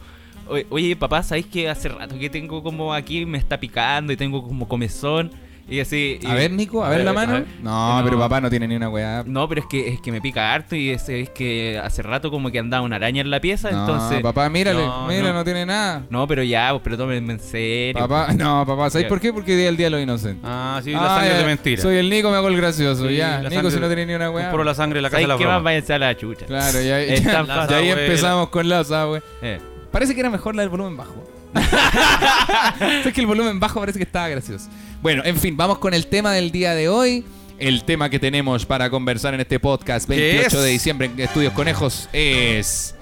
"Oye, 0.49 0.67
oye, 0.71 0.97
papá, 0.97 1.23
¿sabéis 1.23 1.47
que 1.47 1.69
hace 1.69 1.89
rato 1.89 2.19
que 2.19 2.29
tengo 2.31 2.63
como 2.63 2.93
aquí, 2.93 3.25
me 3.27 3.39
está 3.39 3.59
picando 3.61 4.13
y 4.13 4.17
tengo 4.17 4.43
como 4.43 4.67
comezón? 4.69 5.31
Y 5.67 5.81
así... 5.81 6.19
y- 6.21 6.27
A 6.27 6.35
ver, 6.35 6.51
Nico, 6.51 6.85
a 6.85 6.91
ver 6.91 7.05
la 7.05 7.13
mano. 7.15 7.33
ver. 7.33 7.47
No, 7.63 7.99
No. 7.99 8.05
pero 8.05 8.19
papá 8.19 8.41
no 8.41 8.51
tiene 8.51 8.69
ni 8.69 8.77
una 8.77 8.91
weá. 8.91 9.23
No, 9.27 9.49
pero 9.49 9.63
es 9.63 9.67
que 9.67 9.89
es 9.95 10.01
que 10.01 10.13
me 10.13 10.21
pica 10.21 10.53
harto 10.53 10.77
y 10.77 10.91
es, 10.91 11.09
es 11.09 11.31
que 11.31 11.81
hace 11.83 12.03
rato 12.03 12.31
como 12.31 12.51
que 12.51 12.59
andaba 12.59 12.83
una 12.85 12.97
araña 12.97 13.23
en 13.23 13.31
la 13.31 13.41
pieza, 13.41 13.71
No, 13.71 13.81
entonces... 13.81 14.21
papá, 14.23 14.49
mírale, 14.51 14.85
No, 14.85 15.07
mira, 15.07 15.33
no. 15.33 15.43
tiene 15.43 15.65
nada. 15.65 16.03
No, 16.11 16.27
pero 16.29 16.43
ya, 16.43 16.69
pues, 16.71 16.83
pero 16.85 16.99
tómenme 16.99 17.33
en 17.33 17.41
serio. 17.41 17.99
Papá, 18.07 18.33
no, 18.35 18.65
papá, 18.67 18.91
¿sabes 18.91 19.05
Ya. 19.05 19.09
por 19.09 19.21
qué? 19.21 19.33
Porque 19.33 19.57
día 19.57 19.69
el 19.71 19.77
día 19.79 19.87
de 19.87 19.91
los 19.91 20.01
inocentes. 20.03 20.45
Ah, 20.45 20.81
sí, 20.85 20.91
la 20.93 21.17
Ah, 21.17 21.21
sangre 21.21 21.35
de 21.39 21.45
mentira. 21.45 21.81
Soy 21.83 21.97
el 21.97 22.11
Nico, 22.11 22.31
me 22.31 22.37
hago 22.37 22.49
el 22.49 22.57
gracioso, 22.59 23.09
Sí, 23.09 23.17
ya. 23.17 23.41
Nico, 23.41 23.71
si 23.71 23.81
no 23.81 23.87
tiene 23.87 24.05
ni 24.07 24.15
una 24.15 24.31
weá. 24.31 24.51
Por 24.51 24.65
la 24.67 24.75
sangre 24.75 24.99
de 24.99 25.03
la 25.03 25.09
casa 25.09 25.23
¿Sabes 25.23 25.29
de 25.29 25.33
la 25.35 25.39
qué 25.39 25.47
más? 25.47 25.63
Váyanse 25.63 25.95
a 25.95 25.99
la 25.99 26.17
chucha. 26.17 26.45
Claro, 26.47 26.81
ya, 26.81 27.03
ya- 27.05 27.41
ahí 27.41 27.89
abuela. 27.91 28.03
empezamos 28.05 28.49
con 28.51 28.69
la 28.69 28.83
güey. 28.83 29.23
Eh. 29.43 29.61
Parece 29.91 30.15
que 30.15 30.21
era 30.21 30.29
mejor 30.31 30.55
la 30.57 30.63
del 30.63 30.69
volumen 30.71 30.97
bajo. 30.97 31.25
es 33.05 33.13
que 33.13 33.21
el 33.21 33.27
volumen 33.27 33.59
bajo 33.61 33.81
parece 33.81 33.99
que 33.99 34.05
estaba 34.05 34.29
gracioso. 34.29 34.69
Bueno, 35.05 35.23
en 35.27 35.37
fin, 35.37 35.55
vamos 35.57 35.79
con 35.79 35.93
el 35.93 36.07
tema 36.07 36.33
del 36.33 36.51
día 36.51 36.75
de 36.75 36.89
hoy. 36.89 37.25
El 37.59 37.85
tema 37.85 38.09
que 38.09 38.19
tenemos 38.19 38.65
para 38.65 38.89
conversar 38.89 39.35
en 39.35 39.41
este 39.41 39.61
podcast 39.61 40.09
¿Qué 40.09 40.17
28 40.17 40.57
es? 40.57 40.63
de 40.65 40.71
diciembre 40.71 41.11
en 41.13 41.21
Estudios 41.21 41.53
Conejos 41.53 42.09
es... 42.15 42.95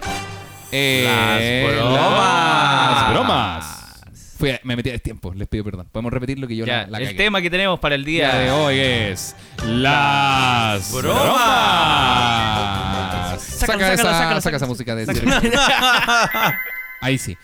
eh, 0.73 1.05
Las 1.07 1.77
bromas. 1.81 2.93
las 3.03 3.11
bromas. 3.13 3.79
Fui 4.37 4.51
a- 4.51 4.61
me 4.65 4.75
metí 4.75 4.91
a 4.91 4.99
tiempo, 4.99 5.33
les 5.33 5.47
pido 5.47 5.63
perdón. 5.63 5.87
Podemos 5.93 6.13
repetir 6.13 6.41
lo 6.41 6.49
que 6.49 6.57
yo 6.57 6.67
Ya, 6.67 6.79
la, 6.83 6.89
la 6.89 6.99
el 6.99 7.05
cagué. 7.05 7.17
tema 7.19 7.41
que 7.41 7.51
tenemos 7.51 7.79
para 7.79 7.95
el 7.95 8.05
día 8.05 8.33
día 8.33 8.41
de 8.41 8.51
hoy 8.51 8.81
es 8.81 9.37
las 9.65 10.91
Bromas. 10.93 11.23
bromas. 11.23 11.43
Sácalo, 13.43 13.79
saca, 13.79 13.79
sácalo, 13.79 13.95
esa, 13.95 14.19
sácalo, 14.19 14.41
saca 14.41 14.57
esa 14.57 14.67
música 14.67 14.97
de 14.97 15.07
Ahí 17.01 17.17
sí. 17.19 17.39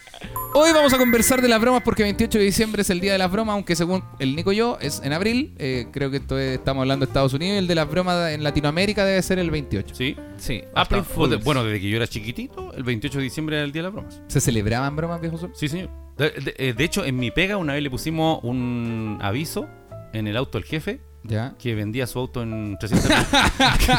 Hoy 0.55 0.73
vamos 0.73 0.93
a 0.93 0.99
conversar 0.99 1.41
de 1.43 1.49
las 1.49 1.61
bromas 1.61 1.83
porque 1.83 2.03
28 2.03 2.39
de 2.39 2.45
diciembre 2.45 2.83
es 2.83 2.91
el 2.91 3.01
día 3.01 3.13
de 3.13 3.19
las 3.19 3.31
bromas, 3.31 3.53
aunque 3.55 3.77
según 3.77 4.03
el 4.19 4.35
Nico 4.35 4.51
y 4.53 4.57
yo 4.57 4.79
es 4.81 5.01
en 5.05 5.13
abril. 5.13 5.55
Eh, 5.59 5.87
creo 5.93 6.11
que 6.11 6.17
esto 6.17 6.39
es- 6.39 6.59
estamos 6.59 6.83
hablando 6.83 7.07
de 7.07 7.11
Estados 7.11 7.33
Unidos 7.35 7.55
y 7.55 7.59
el 7.59 7.67
de 7.69 7.75
las 7.75 7.89
bromas 7.89 8.33
en 8.33 8.43
Latinoamérica 8.43 9.05
debe 9.05 9.23
ser 9.23 9.39
el 9.39 9.51
28. 9.51 9.95
Sí. 9.95 10.17
Sí, 10.39 10.63
Hasta- 10.75 10.97
April 10.97 11.03
Fools. 11.05 11.45
bueno, 11.45 11.63
desde 11.65 11.81
que 11.81 11.89
yo 11.89 11.97
era 11.97 12.07
chiquitito, 12.09 12.73
el 12.75 12.83
28 12.83 13.19
de 13.19 13.25
diciembre 13.25 13.57
era 13.57 13.65
el 13.65 13.73
día 13.73 13.83
de 13.83 13.89
las 13.89 13.93
bromas. 13.93 14.21
¿Se 14.27 14.41
celebraban 14.41 14.97
bromas, 14.97 15.21
viejo 15.21 15.39
Sol? 15.39 15.53
Sí, 15.55 15.69
señor. 15.69 15.91
De, 16.17 16.31
de- 16.31 16.55
eh, 16.59 16.73
de 16.73 16.85
hecho, 16.85 17.05
en 17.05 17.17
mi 17.17 17.31
pega 17.31 17.57
una 17.57 17.75
vez 17.75 17.83
le 17.83 17.91
pusimos 17.91 18.41
un 18.43 19.19
aviso 19.21 19.69
en 20.13 20.27
el 20.27 20.37
auto 20.37 20.59
del 20.59 20.67
jefe 20.67 21.01
Ya. 21.25 21.55
que 21.61 21.75
vendía 21.75 22.07
su 22.07 22.19
auto 22.19 22.43
en 22.43 22.77
300 22.79 23.09
mil. 23.11 23.19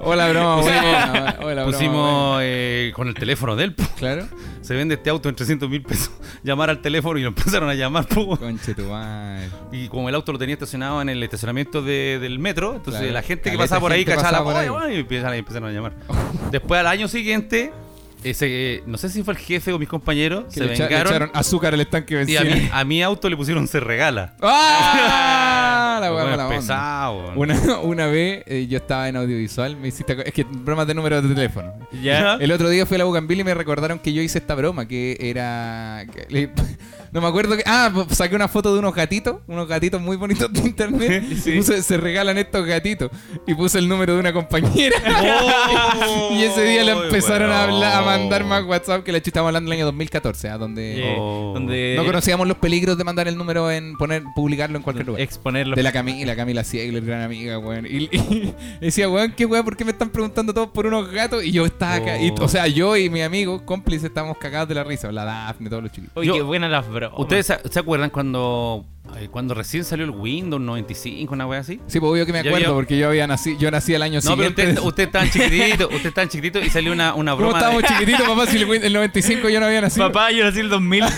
Hola, 0.00 0.28
broma. 0.28 0.56
Pusimos-. 0.62 1.34
Hola, 1.44 1.62
broma, 1.62 1.64
Pusimos 1.72 2.40
eh, 2.42 2.92
con 2.94 3.08
el 3.08 3.14
teléfono 3.14 3.54
de 3.56 3.64
él. 3.64 3.74
po. 3.74 3.84
Claro. 3.96 4.26
Se 4.62 4.74
vende 4.74 4.96
este 4.96 5.10
auto 5.10 5.28
en 5.28 5.36
300 5.36 5.68
mil 5.68 5.82
pesos. 5.82 6.10
Llamar 6.42 6.70
al 6.70 6.80
teléfono 6.80 7.18
y 7.18 7.22
lo 7.22 7.28
empezaron 7.28 7.68
a 7.68 7.74
llamar. 7.74 8.06
po. 8.06 8.36
Conche 8.36 8.74
tu 8.74 8.84
madre. 8.84 9.48
Y 9.70 9.88
como 9.88 10.08
el 10.08 10.14
auto 10.14 10.32
lo 10.32 10.38
tenía 10.38 10.54
estacionado 10.54 11.00
en 11.02 11.08
el 11.08 11.22
estacionamiento 11.22 11.82
de- 11.82 12.18
del 12.20 12.38
metro, 12.38 12.74
entonces 12.74 13.00
Claro. 13.00 13.14
la 13.14 13.22
gente 13.22 13.50
que 13.50 13.58
pasaba 13.58 13.80
por 13.80 13.92
ahí 13.92 14.04
cachaba 14.04 14.42
la 14.52 14.92
y 14.92 14.96
empezaron, 14.98 15.68
a 15.68 15.72
llamar. 15.72 15.92
Después 16.50 16.80
al 16.80 16.86
año 16.88 17.06
siguiente, 17.06 17.72
ese, 18.24 18.82
no 18.86 18.98
sé 18.98 19.08
si 19.08 19.22
fue 19.22 19.34
el 19.34 19.38
jefe 19.38 19.72
o 19.72 19.78
mis 19.78 19.88
compañeros, 19.88 20.46
Que 20.46 20.60
se 20.60 20.64
le, 20.64 20.74
echaron 20.74 21.30
azúcar 21.32 21.74
al 21.74 21.80
estanque 21.80 22.24
y 22.26 22.36
a 22.36 22.42
mi, 22.42 22.68
a 22.72 22.84
mi 22.84 23.02
auto 23.02 23.28
le 23.28 23.36
pusieron 23.36 23.68
se 23.68 23.78
regala. 23.78 24.34
¡Ah! 24.42 25.75
La 26.00 26.10
bueno, 26.10 26.30
mala 26.30 26.44
onda. 26.46 26.56
pesado. 26.58 27.32
Una, 27.36 27.54
una 27.82 28.06
vez 28.06 28.42
eh, 28.46 28.66
yo 28.68 28.78
estaba 28.78 29.08
en 29.08 29.16
audiovisual, 29.16 29.76
me 29.76 29.88
hiciste. 29.88 30.16
Es 30.26 30.32
que 30.32 30.44
bromas 30.44 30.86
de 30.86 30.94
número 30.94 31.20
de 31.22 31.34
teléfono. 31.34 31.72
Ya. 32.02 32.34
El 32.34 32.52
otro 32.52 32.68
día 32.68 32.86
fui 32.86 32.94
a 32.96 32.98
la 32.98 33.04
Bucambil 33.04 33.40
y 33.40 33.44
me 33.44 33.54
recordaron 33.54 33.98
que 33.98 34.12
yo 34.12 34.22
hice 34.22 34.38
esta 34.38 34.54
broma, 34.54 34.86
que 34.86 35.16
era. 35.20 36.04
que 36.12 36.26
le- 36.28 36.50
no 37.12 37.20
me 37.20 37.26
acuerdo 37.28 37.56
que. 37.56 37.62
Ah, 37.66 37.90
pues, 37.92 38.16
saqué 38.18 38.34
una 38.36 38.48
foto 38.48 38.72
de 38.72 38.78
unos 38.80 38.94
gatitos, 38.94 39.36
unos 39.46 39.66
gatitos 39.68 40.00
muy 40.00 40.16
bonitos 40.16 40.52
de 40.52 40.60
internet. 40.60 41.24
Sí. 41.36 41.52
Y 41.52 41.56
puse, 41.58 41.82
se 41.82 41.96
regalan 41.96 42.38
estos 42.38 42.64
gatitos. 42.66 43.10
Y 43.46 43.54
puse 43.54 43.78
el 43.78 43.88
número 43.88 44.14
de 44.14 44.20
una 44.20 44.32
compañera. 44.32 44.96
y 46.32 46.42
ese 46.42 46.62
día 46.64 46.84
le 46.84 46.92
empezaron 46.92 47.50
a, 47.50 47.64
hablar, 47.64 48.02
a 48.02 48.04
mandar 48.04 48.44
más 48.44 48.64
WhatsApp 48.64 49.02
que 49.04 49.12
la 49.12 49.18
chica 49.18 49.30
estábamos 49.30 49.50
hablando 49.50 49.70
del 49.70 49.78
año 49.78 49.86
2014, 49.86 50.48
¿ah? 50.48 50.58
donde. 50.58 51.00
Eh, 51.12 51.16
Oh. 51.18 51.52
donde 51.54 51.94
No 51.96 52.04
conocíamos 52.04 52.46
los 52.46 52.56
peligros 52.58 52.98
de 52.98 53.04
mandar 53.04 53.26
el 53.28 53.36
número 53.36 53.70
en 53.70 53.96
poner, 53.96 54.22
publicarlo 54.34 54.76
en 54.76 54.82
cualquier 54.82 55.06
lugar. 55.06 55.20
exponerlo. 55.22 55.74
De 55.76 55.82
la 55.82 55.92
Camila, 55.92 56.36
Camila 56.36 56.62
Siegler, 56.64 57.04
gran 57.04 57.22
amiga, 57.22 57.58
weón. 57.58 57.86
Y, 57.86 58.04
y 58.14 58.54
decía, 58.80 59.08
weón, 59.08 59.32
qué 59.36 59.46
weón, 59.46 59.64
¿por 59.64 59.76
qué 59.76 59.84
me 59.84 59.92
están 59.92 60.10
preguntando 60.10 60.52
todos 60.52 60.68
por 60.68 60.86
unos 60.86 61.10
gatos? 61.10 61.44
Y 61.44 61.52
yo 61.52 61.64
estaba 61.66 61.94
acá. 61.94 62.20
y- 62.20 62.30
Oh. 62.38 62.44
o 62.44 62.48
sea, 62.48 62.66
yo 62.66 62.96
y 62.96 63.08
mi 63.08 63.22
amigo 63.22 63.64
cómplice 63.64 64.06
estábamos 64.08 64.36
cagados 64.38 64.68
de 64.68 64.74
la 64.74 64.84
risa. 64.84 65.10
La 65.12 65.24
Daphne, 65.24 65.70
todos 65.70 65.82
los 65.82 65.92
chiquitos. 65.92 66.12
Oye, 66.16 66.32
qué 66.32 66.42
buenas 66.42 66.70
las 66.70 66.86
bromas. 66.96 67.18
¿Ustedes 67.20 67.46
se, 67.46 67.78
acuerdan 67.78 68.10
cuando, 68.10 68.84
eh, 69.16 69.28
cuando 69.30 69.54
recién 69.54 69.84
salió 69.84 70.04
el 70.04 70.10
Windows 70.10 70.60
95, 70.60 71.32
una 71.32 71.46
wea 71.46 71.60
así? 71.60 71.80
Sí, 71.86 72.00
pues 72.00 72.10
obvio 72.10 72.26
que 72.26 72.32
me 72.32 72.40
acuerdo, 72.40 72.74
porque 72.74 72.98
yo 72.98 73.08
había 73.08 73.26
nacido, 73.26 73.58
yo 73.58 73.70
nací 73.70 73.94
el 73.94 74.02
año 74.02 74.20
No, 74.24 74.36
pero 74.36 74.48
siguiente. 74.48 74.80
usted, 74.80 74.82
usted 74.84 75.10
tan 75.10 75.30
chiquitito, 75.30 75.88
usted 75.94 76.12
tan 76.12 76.28
chiquitito 76.28 76.60
y 76.60 76.70
salió 76.70 76.92
una, 76.92 77.14
una 77.14 77.32
¿Cómo 77.32 77.44
broma. 77.44 77.58
estábamos 77.58 77.82
de, 77.82 77.88
chiquititos, 77.88 78.28
papá? 78.28 78.46
Si 78.46 78.58
el, 78.58 78.84
el 78.84 78.92
95 78.92 79.48
yo 79.48 79.60
no 79.60 79.66
había 79.66 79.80
nacido. 79.80 80.06
Papá, 80.06 80.32
yo 80.32 80.44
nací 80.44 80.58
en 80.58 80.64
el 80.64 80.70
2000. 80.70 81.04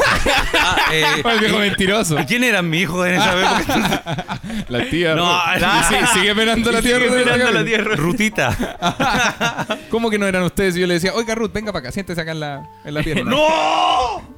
Ah, 0.60 0.76
eh, 0.92 1.04
el 1.24 1.40
viejo 1.40 1.58
mentiroso. 1.58 2.20
¿y 2.20 2.24
¿Quién 2.24 2.44
eran 2.44 2.68
mi 2.68 2.80
hijo 2.80 3.04
en 3.06 3.14
esa 3.14 3.56
época? 3.58 4.40
La 4.68 4.88
tía. 4.90 5.14
No, 5.14 5.26
no. 5.26 5.80
Y 5.80 5.82
sí, 5.84 5.94
sigue 6.14 6.34
penando 6.34 6.72
la 6.72 6.82
tía. 6.82 6.98
Ruth 6.98 7.52
la 7.52 7.64
tía. 7.64 7.78
Rutita. 7.78 9.66
¿Cómo 9.90 10.10
que 10.10 10.18
no 10.18 10.26
eran 10.26 10.42
ustedes? 10.42 10.76
Y 10.76 10.80
yo 10.80 10.86
le 10.86 10.94
decía, 10.94 11.12
oiga 11.14 11.34
Ruth, 11.34 11.52
venga 11.52 11.72
para 11.72 11.80
acá, 11.80 11.92
siéntese 11.92 12.20
acá 12.20 12.32
en 12.32 12.40
la, 12.40 12.68
en 12.84 12.94
la 12.94 13.02
pierna. 13.02 13.30
¡No! 13.30 14.38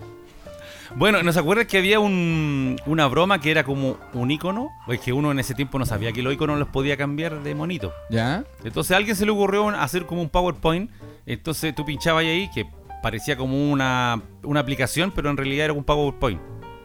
Bueno, 0.96 1.22
¿nos 1.22 1.36
acuerdas 1.36 1.66
que 1.66 1.78
había 1.78 2.00
un, 2.00 2.76
una 2.86 3.06
broma 3.06 3.40
que 3.40 3.50
era 3.50 3.64
como 3.64 3.96
un 4.12 4.30
icono? 4.30 4.70
Pues 4.86 5.00
que 5.00 5.12
uno 5.12 5.30
en 5.30 5.38
ese 5.38 5.54
tiempo 5.54 5.78
no 5.78 5.86
sabía 5.86 6.12
que 6.12 6.22
los 6.22 6.32
iconos 6.34 6.58
los 6.58 6.68
podía 6.68 6.96
cambiar 6.96 7.42
de 7.42 7.54
monito. 7.54 7.92
¿Ya? 8.10 8.44
Entonces 8.64 8.92
a 8.92 8.96
alguien 8.96 9.14
se 9.14 9.24
le 9.24 9.30
ocurrió 9.30 9.68
hacer 9.68 10.06
como 10.06 10.20
un 10.22 10.28
PowerPoint. 10.28 10.90
Entonces 11.26 11.74
tú 11.74 11.84
pinchabas 11.84 12.24
ahí 12.24 12.50
que 12.52 12.66
parecía 13.02 13.36
como 13.36 13.70
una, 13.70 14.20
una 14.42 14.60
aplicación, 14.60 15.12
pero 15.14 15.30
en 15.30 15.36
realidad 15.36 15.66
era 15.66 15.74
un 15.74 15.84
PowerPoint. 15.84 16.40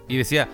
Y 0.07 0.17
decía, 0.17 0.47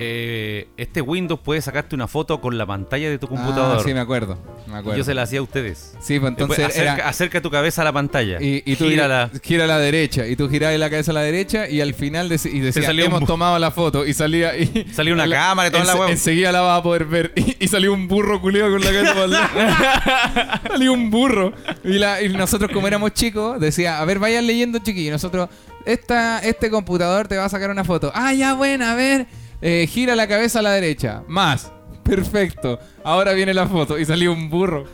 eh, 0.00 0.66
este 0.76 1.00
Windows 1.00 1.38
puede 1.40 1.60
sacarte 1.60 1.94
una 1.94 2.08
foto 2.08 2.40
con 2.40 2.58
la 2.58 2.66
pantalla 2.66 3.08
de 3.08 3.18
tu 3.18 3.28
computador. 3.28 3.78
Ah, 3.78 3.82
sí, 3.84 3.94
me 3.94 4.00
acuerdo. 4.00 4.36
Me 4.66 4.80
Y 4.92 4.96
yo 4.98 5.04
se 5.04 5.14
la 5.14 5.22
hacía 5.22 5.38
a 5.38 5.42
ustedes. 5.42 5.94
Sí, 6.00 6.18
pues 6.18 6.34
Después, 6.36 6.58
entonces 6.58 6.64
acerca, 6.66 6.94
era... 6.94 7.08
acerca 7.08 7.40
tu 7.40 7.50
cabeza 7.50 7.82
a 7.82 7.84
la 7.84 7.92
pantalla. 7.92 8.42
Y, 8.42 8.62
y 8.66 8.74
tú 8.74 8.86
Gírala. 8.88 9.30
gira 9.42 9.64
a 9.64 9.66
la 9.68 9.78
derecha 9.78 10.26
y 10.26 10.34
tú 10.34 10.48
girabas 10.48 10.76
la 10.80 10.90
cabeza 10.90 11.12
a 11.12 11.14
la 11.14 11.20
derecha 11.22 11.68
y 11.68 11.80
al 11.80 11.94
final 11.94 12.28
dec- 12.28 12.52
y 12.52 12.58
decía 12.58 12.90
un 12.90 12.98
hemos 12.98 13.24
tomado 13.24 13.56
la 13.60 13.70
foto 13.70 14.04
y 14.04 14.14
salía 14.14 14.56
y 14.58 14.86
Salía 14.92 15.14
una 15.14 15.28
cámara 15.30 15.68
y 15.68 15.70
toda 15.70 15.84
la 15.84 15.92
ense- 15.94 15.98
hueá. 16.00 16.10
enseguida 16.10 16.50
la 16.50 16.60
vas 16.62 16.80
a 16.80 16.82
poder 16.82 17.04
ver 17.04 17.32
y, 17.36 17.56
y 17.64 17.68
salió 17.68 17.92
un 17.92 18.08
burro 18.08 18.40
culiado 18.40 18.72
con 18.72 18.80
la 18.80 18.90
cabeza 18.90 19.14
para 19.14 20.60
salió 20.68 20.92
un 20.92 21.10
burro 21.10 21.52
y, 21.84 21.92
la- 21.98 22.20
y 22.20 22.28
nosotros 22.30 22.70
como 22.72 22.88
éramos 22.88 23.12
chicos 23.14 23.60
decía 23.60 24.00
a 24.00 24.04
ver 24.04 24.18
vayan 24.18 24.46
leyendo 24.46 24.78
chiquillos 24.80 25.12
nosotros 25.12 25.48
esta, 25.86 26.38
este 26.40 26.70
computador 26.70 27.28
te 27.28 27.36
va 27.36 27.44
a 27.44 27.48
sacar 27.48 27.70
una 27.70 27.84
foto 27.84 28.10
ah 28.14 28.32
ya 28.32 28.54
buena 28.54 28.92
a 28.92 28.94
ver 28.96 29.26
eh, 29.66 29.86
gira 29.88 30.14
la 30.14 30.28
cabeza 30.28 30.58
a 30.60 30.62
la 30.62 30.72
derecha 30.72 31.22
más 31.26 31.72
perfecto 32.04 32.78
ahora 33.02 33.32
viene 33.32 33.52
la 33.54 33.66
foto 33.66 33.98
y 33.98 34.04
salió 34.04 34.30
un 34.32 34.50
burro 34.50 34.84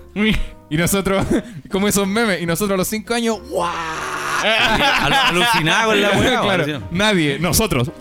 y 0.70 0.76
nosotros 0.76 1.26
como 1.70 1.88
esos 1.88 2.06
memes 2.06 2.40
y 2.40 2.46
nosotros 2.46 2.74
a 2.74 2.76
los 2.78 2.88
cinco 2.88 3.12
años 3.14 3.38
¡guau! 3.50 3.68
Al- 4.42 5.12
alucinado 5.12 5.90
con 5.90 6.00
la 6.00 6.10
weá. 6.18 6.40
Claro, 6.40 6.82
nadie, 6.90 7.38
nosotros. 7.38 7.90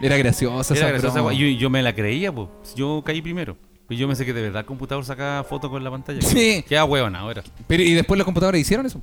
Era 0.00 0.16
graciosa 0.16 0.74
Era 0.74 0.82
esa 0.86 0.90
graciosa, 0.92 1.14
broma. 1.20 1.32
yo, 1.34 1.46
yo 1.46 1.70
me 1.70 1.82
la 1.82 1.94
creía, 1.94 2.32
pues. 2.32 2.48
Yo 2.74 3.02
caí 3.04 3.20
primero. 3.22 3.56
Y 3.88 3.96
yo 3.96 4.08
me 4.08 4.14
sé 4.16 4.24
que 4.24 4.32
de 4.32 4.42
verdad 4.42 4.60
el 4.60 4.66
computador 4.66 5.04
sacaba 5.04 5.44
fotos 5.44 5.70
con 5.70 5.82
la 5.84 5.90
pantalla. 5.90 6.20
Sí. 6.22 6.64
Queda 6.68 6.84
huevona 6.84 7.20
ahora. 7.20 7.42
Pero 7.66 7.82
y 7.82 7.92
después 7.94 8.18
los 8.18 8.24
computadores 8.24 8.60
hicieron 8.60 8.86
eso. 8.86 9.00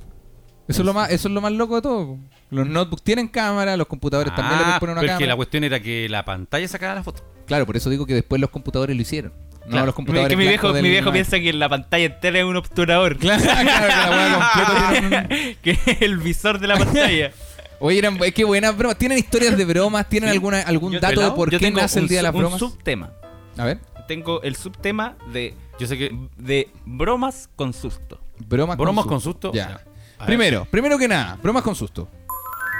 Eso 0.68 0.82
es 0.82 0.86
lo 0.86 0.92
más, 0.94 1.10
eso 1.10 1.28
es 1.28 1.34
lo 1.34 1.40
más 1.40 1.52
loco 1.52 1.76
de 1.76 1.82
todo. 1.82 2.18
Los 2.50 2.66
notebooks 2.68 3.02
tienen 3.02 3.28
cámara, 3.28 3.76
los 3.76 3.86
computadores 3.86 4.34
también 4.34 4.58
le 4.58 4.64
pueden 4.64 4.74
Ah, 4.76 4.80
poner 4.80 4.92
una 4.92 5.00
pero 5.00 5.12
es 5.12 5.18
que 5.18 5.24
la 5.24 5.28
cámara. 5.28 5.36
cuestión 5.36 5.64
era 5.64 5.80
que 5.80 6.08
la 6.08 6.24
pantalla 6.24 6.68
sacara 6.68 6.94
la 6.94 7.02
foto. 7.02 7.22
Claro, 7.46 7.66
por 7.66 7.76
eso 7.76 7.90
digo 7.90 8.06
que 8.06 8.14
después 8.14 8.40
los 8.40 8.50
computadores 8.50 8.94
lo 8.94 9.02
hicieron. 9.02 9.32
No 9.64 9.70
Claro. 9.70 9.86
los 9.86 9.92
Es 9.92 9.96
computadores 9.96 10.28
que 10.28 10.36
mi 10.36 10.46
viejo, 10.46 10.62
blancos 10.68 10.82
mi 10.82 10.88
del 10.88 10.90
viejo 10.92 11.04
9. 11.10 11.12
piensa 11.24 11.40
que 11.40 11.52
la 11.54 11.68
pantalla 11.68 12.04
entera 12.04 12.38
es 12.38 12.44
un 12.44 12.56
obturador. 12.56 13.16
Claro, 13.18 13.42
claro, 13.42 14.98
que 15.00 15.10
la 15.10 15.28
que 15.62 15.70
es 15.70 16.02
el 16.02 16.18
visor 16.18 16.58
de 16.60 16.66
la 16.68 16.76
pantalla. 16.76 17.32
Oye, 17.80 17.98
eran, 17.98 18.22
eh, 18.22 18.32
qué 18.32 18.44
buenas 18.44 18.76
bromas. 18.76 18.96
¿Tienen 18.98 19.18
historias 19.18 19.56
de 19.56 19.64
bromas? 19.64 20.08
¿Tienen 20.08 20.30
alguna, 20.30 20.60
algún 20.60 20.92
Yo- 20.92 21.00
dato 21.00 21.20
de 21.20 21.30
por 21.32 21.50
yo 21.50 21.58
qué 21.58 21.66
tengo 21.66 21.80
nace 21.80 21.98
el 21.98 22.08
Día 22.08 22.18
de 22.18 22.22
las 22.24 22.32
su- 22.32 22.36
un 22.38 22.42
Bromas? 22.42 22.60
subtema. 22.60 23.10
A 23.58 23.64
ver. 23.64 23.78
Tengo 24.06 24.42
el 24.42 24.54
subtema 24.54 25.16
de, 25.32 25.54
Yo 25.78 25.86
sé 25.86 25.96
que. 25.98 26.14
de 26.36 26.68
bromas 26.84 27.48
con 27.56 27.72
susto. 27.72 28.20
Bromas, 28.46 28.76
Bromas 28.76 29.04
con 29.04 29.14
con 29.14 29.20
susto. 29.20 29.48
susto. 29.48 29.56
Ya. 29.56 29.80
Primero, 30.26 30.66
primero 30.70 30.98
que 30.98 31.08
nada, 31.08 31.36
bromas 31.42 31.62
con 31.62 31.74
susto. 31.74 32.08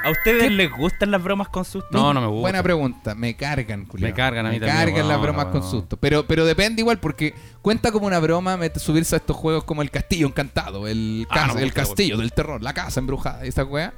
¿A 0.04 0.10
ustedes 0.10 0.52
les 0.52 0.70
gustan 0.70 1.10
las 1.10 1.22
bromas 1.22 1.48
con 1.48 1.64
susto? 1.64 1.88
No, 1.90 2.12
no 2.12 2.20
me 2.20 2.26
gusta. 2.26 2.40
Buena 2.40 2.62
pregunta. 2.62 3.14
Me 3.14 3.34
cargan, 3.36 3.86
culiao. 3.86 4.10
Me 4.10 4.14
cargan 4.14 4.46
a 4.46 4.50
mí 4.50 4.60
Me 4.60 4.66
también, 4.66 4.86
cargan 4.94 5.08
las 5.08 5.20
bromas 5.20 5.46
con 5.46 5.62
susto. 5.62 5.96
Pero, 5.96 6.26
pero 6.26 6.44
depende 6.44 6.82
igual 6.82 6.98
porque 7.00 7.34
cuenta 7.62 7.90
como 7.90 8.06
una 8.06 8.18
broma 8.18 8.58
subirse 8.76 9.16
a 9.16 9.18
estos 9.18 9.36
juegos 9.36 9.64
como 9.64 9.82
el 9.82 9.90
castillo 9.90 10.26
encantado, 10.26 10.86
el, 10.86 11.26
Ah, 11.30 11.34
cas- 11.46 11.54
me 11.54 11.62
el 11.62 11.72
castillo 11.72 12.16
del 12.18 12.32
terror, 12.32 12.62
la 12.62 12.74
casa 12.74 13.00
embrujada, 13.00 13.44
esa 13.44 13.64
weá. 13.64 13.94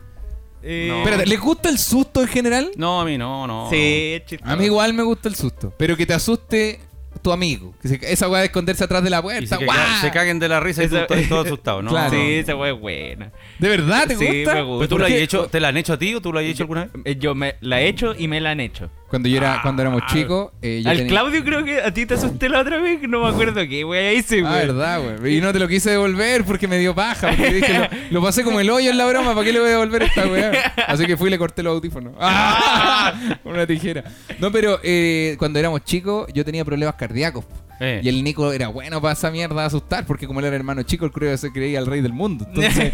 Eh, 0.62 0.86
No. 0.88 0.98
Espérate, 0.98 1.26
¿les 1.26 1.40
gusta 1.40 1.68
el 1.68 1.78
susto 1.78 2.22
en 2.22 2.28
general? 2.28 2.70
No, 2.76 3.00
a 3.00 3.04
mí 3.04 3.18
no, 3.18 3.46
no. 3.46 3.68
Sí, 3.70 4.20
chistoso. 4.26 4.50
A 4.50 4.56
mí 4.56 4.64
igual 4.64 4.94
me 4.94 5.02
gusta 5.02 5.28
el 5.28 5.34
susto. 5.34 5.72
Pero 5.76 5.96
que 5.96 6.06
te 6.06 6.14
asuste 6.14 6.80
tu 7.22 7.32
amigo. 7.32 7.74
Que 7.82 7.88
se- 7.88 8.12
esa 8.12 8.28
weá 8.28 8.40
de 8.40 8.46
esconderse 8.46 8.84
atrás 8.84 9.02
de 9.02 9.10
la 9.10 9.18
Y 9.18 9.22
puerta. 9.22 9.58
ca- 9.58 10.00
se 10.00 10.10
caguen 10.10 10.38
de 10.38 10.48
la 10.48 10.60
risa 10.60 10.82
y 10.82 10.86
Esa- 10.86 11.06
todo 11.06 11.40
asustado, 11.44 11.82
¿no? 11.82 11.90
Claro. 11.90 12.10
Sí, 12.10 12.34
esa 12.34 12.56
fue 12.56 12.72
buena. 12.72 13.32
¿De 13.58 13.68
verdad 13.68 14.06
te 14.06 14.16
Sí, 14.16 14.24
gusta? 14.26 14.54
me 14.54 14.62
gusta. 14.62 14.78
¿Pero 14.78 14.88
tú 14.88 14.94
¿Por 14.94 15.00
la 15.00 15.06
has 15.06 15.12
qué? 15.12 15.22
hecho, 15.22 15.46
te 15.48 15.60
la 15.60 15.68
han 15.68 15.76
hecho 15.76 15.92
a 15.92 15.98
ti 15.98 16.14
o 16.14 16.20
tú 16.20 16.32
la 16.32 16.40
has 16.40 16.46
hecho 16.46 16.62
alguna 16.64 16.84
vez? 16.84 16.90
Eh, 17.04 17.16
Yo 17.18 17.34
me 17.34 17.56
la 17.60 17.80
he 17.80 17.88
hecho 17.88 18.14
y 18.16 18.28
me 18.28 18.40
la 18.40 18.50
han 18.50 18.60
hecho. 18.60 18.90
Cuando 19.08 19.28
yo 19.28 19.36
era, 19.36 19.60
cuando 19.62 19.82
éramos 19.82 20.02
Ah. 20.04 20.12
chicos, 20.12 20.50
eh, 20.60 20.80
yo 20.82 20.90
Al 20.90 20.96
tenía- 20.96 21.10
Claudio 21.12 21.44
creo 21.44 21.64
que 21.64 21.80
a 21.80 21.94
ti 21.94 22.06
te 22.06 22.14
asusté 22.14 22.48
la 22.48 22.60
otra 22.60 22.78
vez, 22.80 23.00
no 23.08 23.22
me 23.22 23.28
acuerdo 23.28 23.66
qué 23.68 23.84
wea 23.84 24.12
hice, 24.12 24.40
Ah, 24.44 24.48
güey. 24.50 24.66
verdad, 24.66 25.00
güey. 25.20 25.36
Y 25.36 25.40
no 25.40 25.52
te 25.52 25.60
lo 25.60 25.68
quise 25.68 25.90
devolver 25.90 26.44
porque 26.44 26.66
me 26.66 26.76
dio 26.78 26.92
paja. 26.94 27.28
Porque 27.28 27.54
dije, 27.54 27.78
lo, 27.78 27.86
lo 28.10 28.22
pasé 28.22 28.42
como 28.42 28.58
el 28.58 28.68
hoyo 28.68 28.90
en 28.90 28.98
la 28.98 29.06
broma, 29.06 29.32
¿para 29.32 29.44
qué 29.44 29.52
le 29.52 29.60
voy 29.60 29.68
a 29.68 29.72
devolver 29.72 30.02
esta 30.02 30.26
weá? 30.26 30.74
Así 30.88 31.06
que 31.06 31.16
fui 31.16 31.28
y 31.28 31.30
le 31.30 31.38
corté 31.38 31.62
los 31.62 31.74
audífonos. 31.76 32.14
¡Ah! 32.20 33.12
Una 33.44 33.64
tijera. 33.66 34.02
No, 34.40 34.50
pero 34.50 34.80
eh, 34.82 35.36
cuando 35.38 35.58
éramos 35.60 35.84
chicos, 35.84 36.26
yo 36.34 36.44
tenía 36.44 36.64
problemas 36.64 36.96
cardíacos. 36.96 37.44
Eh. 37.78 38.00
Y 38.02 38.08
el 38.08 38.24
Nico 38.24 38.52
era 38.52 38.68
bueno 38.68 39.00
para 39.02 39.12
esa 39.12 39.30
mierda 39.30 39.64
asustar, 39.66 40.04
porque 40.06 40.26
como 40.26 40.40
él 40.40 40.46
era 40.46 40.56
hermano 40.56 40.82
chico, 40.82 41.04
el 41.04 41.12
creo 41.12 41.36
se 41.36 41.52
creía 41.52 41.78
el 41.78 41.86
rey 41.86 42.00
del 42.00 42.12
mundo. 42.14 42.44
Entonces, 42.48 42.90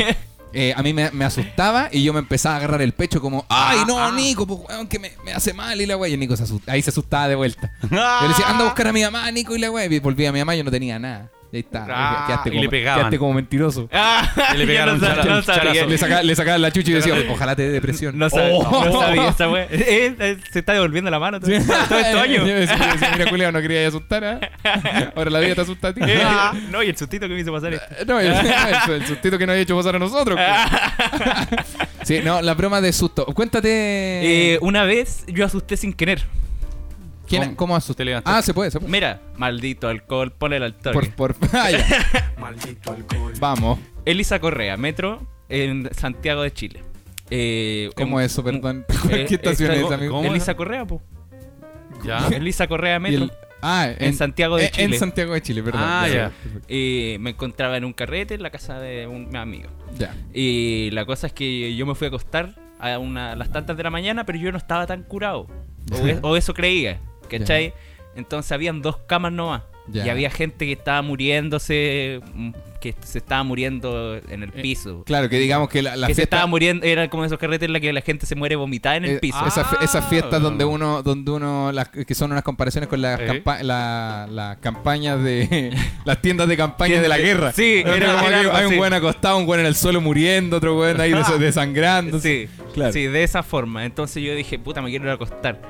eh, 0.54 0.74
a 0.76 0.82
mí 0.82 0.92
me, 0.92 1.10
me 1.12 1.24
asustaba 1.24 1.88
y 1.92 2.02
yo 2.02 2.12
me 2.12 2.18
empezaba 2.20 2.54
a 2.54 2.58
agarrar 2.58 2.82
el 2.82 2.92
pecho 2.92 3.20
como, 3.20 3.44
¡ay, 3.48 3.80
no, 3.86 4.12
Nico! 4.12 4.46
Pues, 4.46 4.60
weón, 4.68 4.86
que 4.86 4.98
me, 4.98 5.12
me 5.24 5.32
hace 5.32 5.52
mal 5.52 5.80
y 5.80 5.86
la 5.86 5.96
weá. 5.96 6.12
Y 6.12 6.16
Nico 6.16 6.36
se 6.36 6.44
asusta- 6.44 6.72
ahí 6.72 6.82
se 6.82 6.90
asustaba 6.90 7.28
de 7.28 7.34
vuelta. 7.34 7.72
Yo 7.82 7.88
le 8.22 8.28
decía, 8.28 8.48
anda 8.48 8.62
a 8.62 8.64
buscar 8.66 8.86
a 8.88 8.92
mi 8.92 9.02
mamá, 9.02 9.30
Nico, 9.30 9.54
y 9.56 9.58
la 9.58 9.70
weá. 9.70 9.86
Y 9.86 9.98
volvía 9.98 10.28
a 10.28 10.32
mi 10.32 10.38
mamá 10.40 10.54
y 10.54 10.58
yo 10.58 10.64
no 10.64 10.70
tenía 10.70 10.98
nada. 10.98 11.30
Y 11.52 11.56
ahí 11.56 11.60
está. 11.60 11.86
Ah, 11.90 12.24
quedaste 12.26 12.48
y 12.48 12.52
como, 12.52 12.62
le 12.62 12.68
pegaban. 12.70 12.98
quedaste 13.00 13.18
como 13.18 13.32
mentiroso. 13.34 13.86
Ah, 13.92 14.26
Y 14.54 14.56
le 14.56 14.66
pegaron 14.66 14.98
no, 14.98 15.36
un 15.36 15.42
sabía. 15.42 15.84
Le, 15.84 15.98
saca- 15.98 16.22
le 16.22 16.34
sacaba 16.34 16.56
la 16.56 16.70
chucha 16.72 16.90
y 16.92 16.94
decía, 16.94 17.14
ojalá 17.30 17.54
te 17.54 17.64
dé 17.64 17.68
depresión. 17.72 18.16
No, 18.18 18.30
sab- 18.30 18.48
Oh. 18.54 18.84
no 18.86 19.00
sabía 19.02 19.28
esa 19.28 19.50
wea. 19.50 19.66
Eh, 19.70 20.14
eh, 20.18 20.36
se 20.50 20.60
está 20.60 20.72
devolviendo 20.72 21.10
la 21.10 21.18
mano 21.18 21.38
todo, 21.40 21.50
todo 21.50 21.98
este 21.98 22.18
año. 22.18 22.46
Yo 22.46 22.54
decía, 22.54 22.78
yo 22.78 22.92
decía, 22.92 23.10
mira, 23.18 23.28
culiao, 23.30 23.52
no 23.52 23.60
quería 23.60 23.86
asustar, 23.86 24.24
¿ah? 24.24 24.40
Ahora 25.14 25.30
la 25.30 25.40
vida 25.40 25.54
te 25.56 25.60
asusta 25.60 25.88
a 25.88 25.92
ti. 25.92 26.00
Eh, 26.08 26.22
no, 26.70 26.82
y 26.82 26.88
el 26.88 26.96
sustito 26.96 27.28
que 27.28 27.34
me 27.34 27.40
hizo 27.40 27.52
pasar 27.52 27.74
esto. 27.74 27.86
No, 28.06 28.18
el, 28.18 28.32
el, 28.32 28.92
el 28.94 29.06
sustito 29.06 29.36
que 29.38 29.46
nos 29.46 29.54
ha 29.54 29.58
hecho 29.58 29.76
pasar 29.76 29.96
a 29.96 29.98
nosotros. 29.98 30.38
pues. 30.38 31.60
sí, 32.04 32.20
no, 32.24 32.40
la 32.40 32.54
broma 32.54 32.80
de 32.80 32.92
susto. 32.94 33.26
Cuéntate. 33.26 34.54
Eh, 34.54 34.58
una 34.62 34.84
vez 34.84 35.24
yo 35.26 35.44
asusté 35.44 35.76
sin 35.76 35.92
querer. 35.92 36.22
¿Quién, 37.38 37.42
¿cómo? 37.44 37.56
¿Cómo 37.56 37.76
asusté? 37.76 38.04
Te. 38.04 38.20
Ah, 38.24 38.42
se 38.42 38.52
puede, 38.54 38.70
se 38.70 38.78
puede. 38.78 38.90
Mira, 38.92 39.20
maldito 39.36 39.88
alcohol, 39.88 40.32
ponle 40.32 40.56
al 40.56 40.74
toque. 40.74 41.10
Por, 41.10 41.34
por, 41.34 41.36
ah, 41.52 41.70
ya. 41.70 41.84
Vamos. 43.40 43.78
Elisa 44.04 44.38
Correa, 44.40 44.76
metro 44.76 45.26
en 45.48 45.88
Santiago 45.94 46.42
de 46.42 46.52
Chile. 46.52 46.82
Eh, 47.30 47.90
¿Cómo 47.96 48.20
es 48.20 48.32
eso, 48.32 48.44
perdón? 48.44 48.84
eh, 49.10 49.24
¿Qué 49.28 49.36
estación 49.36 49.70
esta- 49.72 49.86
es, 49.86 49.92
amigo? 49.92 50.16
¿Cómo? 50.16 50.30
Elisa 50.30 50.54
Correa, 50.54 50.84
po. 50.84 51.02
¿Ya? 52.04 52.26
Elisa 52.28 52.66
Correa 52.66 52.98
Metro. 52.98 53.24
el- 53.24 53.32
ah, 53.62 53.88
En 53.98 54.14
Santiago 54.14 54.56
de 54.56 54.66
en- 54.66 54.70
Chile. 54.72 54.84
En 54.84 54.98
Santiago 54.98 55.34
de 55.34 55.40
Chile, 55.42 55.62
perdón. 55.62 55.80
Ah, 55.84 56.08
ya. 56.08 56.32
Y 56.68 57.16
me 57.20 57.30
encontraba 57.30 57.76
en 57.76 57.84
un 57.84 57.92
carrete 57.92 58.34
en 58.34 58.42
la 58.42 58.50
casa 58.50 58.78
de 58.80 59.06
un 59.06 59.34
amigo. 59.36 59.70
Ya. 59.98 60.14
Y 60.34 60.90
la 60.92 61.04
cosa 61.06 61.28
es 61.28 61.32
que 61.32 61.74
yo 61.76 61.86
me 61.86 61.94
fui 61.94 62.06
a 62.06 62.08
acostar 62.08 62.54
a, 62.80 62.98
una, 62.98 63.32
a 63.32 63.36
las 63.36 63.50
tantas 63.52 63.76
de 63.76 63.82
la 63.82 63.90
mañana, 63.90 64.26
pero 64.26 64.38
yo 64.38 64.50
no 64.52 64.58
estaba 64.58 64.86
tan 64.86 65.02
curado. 65.04 65.46
O, 66.22 66.28
o 66.28 66.36
eso 66.36 66.54
creía, 66.54 67.00
¿cachai? 67.38 67.72
Entonces 68.14 68.52
habían 68.52 68.82
dos 68.82 68.98
camas 69.06 69.32
nomás. 69.32 69.62
Ya. 69.88 70.06
Y 70.06 70.10
había 70.10 70.30
gente 70.30 70.64
que 70.64 70.72
estaba 70.72 71.02
muriéndose, 71.02 72.20
mm, 72.34 72.50
que 72.80 72.94
se 73.04 73.18
estaba 73.18 73.42
muriendo 73.42 74.16
en 74.28 74.44
el 74.44 74.52
piso. 74.52 75.02
Claro, 75.04 75.28
que 75.28 75.38
digamos 75.40 75.68
que 75.68 75.82
la, 75.82 75.96
la 75.96 76.06
que 76.06 76.14
se 76.14 76.22
estaba 76.22 76.46
muriendo, 76.46 76.86
era 76.86 77.08
como 77.10 77.24
esos 77.24 77.36
carretes 77.36 77.66
en 77.66 77.72
la 77.72 77.80
que 77.80 77.92
la 77.92 78.00
gente 78.00 78.24
se 78.26 78.36
muere 78.36 78.54
vomitada 78.54 78.94
en 78.96 79.04
el 79.06 79.10
Eh, 79.16 79.18
piso. 79.18 79.38
ah, 79.40 79.48
Esas, 79.82 80.06
fiestas 80.08 80.34
Ah. 80.34 80.38
donde 80.38 80.64
uno, 80.64 81.02
donde 81.02 81.32
uno, 81.32 81.72
las, 81.72 81.88
que 81.88 82.14
son 82.14 82.30
unas 82.30 82.44
comparaciones 82.44 82.88
con 82.88 83.02
las, 83.02 83.18
Eh. 83.20 83.24
campa- 83.26 83.62
la- 83.62 84.28
las 84.30 84.58
campañas 84.58 85.20
de 85.22 85.72
las 86.04 86.22
tiendas 86.22 86.46
de 86.46 86.56
campaña 86.56 87.00
de 87.02 87.08
la 87.08 87.18
guerra. 87.18 87.50
Sí, 87.52 87.82
era- 87.84 87.92
como 88.14 88.28
era 88.28 88.28
que 88.28 88.34
algo 88.46 88.52
hay 88.56 88.66
un 88.66 88.76
buen 88.76 88.92
acostado, 88.92 89.36
un 89.38 89.46
buen 89.46 89.58
en 89.60 89.66
el 89.66 89.74
suelo 89.74 90.00
muriendo, 90.00 90.58
otro 90.58 90.74
buen 90.74 91.00
ahí 91.00 91.12
des- 91.12 91.26
desangrando. 91.40 92.20
Sí, 92.20 92.48
claro. 92.72 92.92
sí, 92.92 93.06
de 93.08 93.24
esa 93.24 93.42
forma. 93.42 93.84
Entonces 93.84 94.22
yo 94.22 94.32
dije, 94.36 94.60
puta, 94.60 94.80
me 94.80 94.90
quiero 94.90 95.06
ir 95.06 95.10
a 95.10 95.14
acostar. 95.14 95.60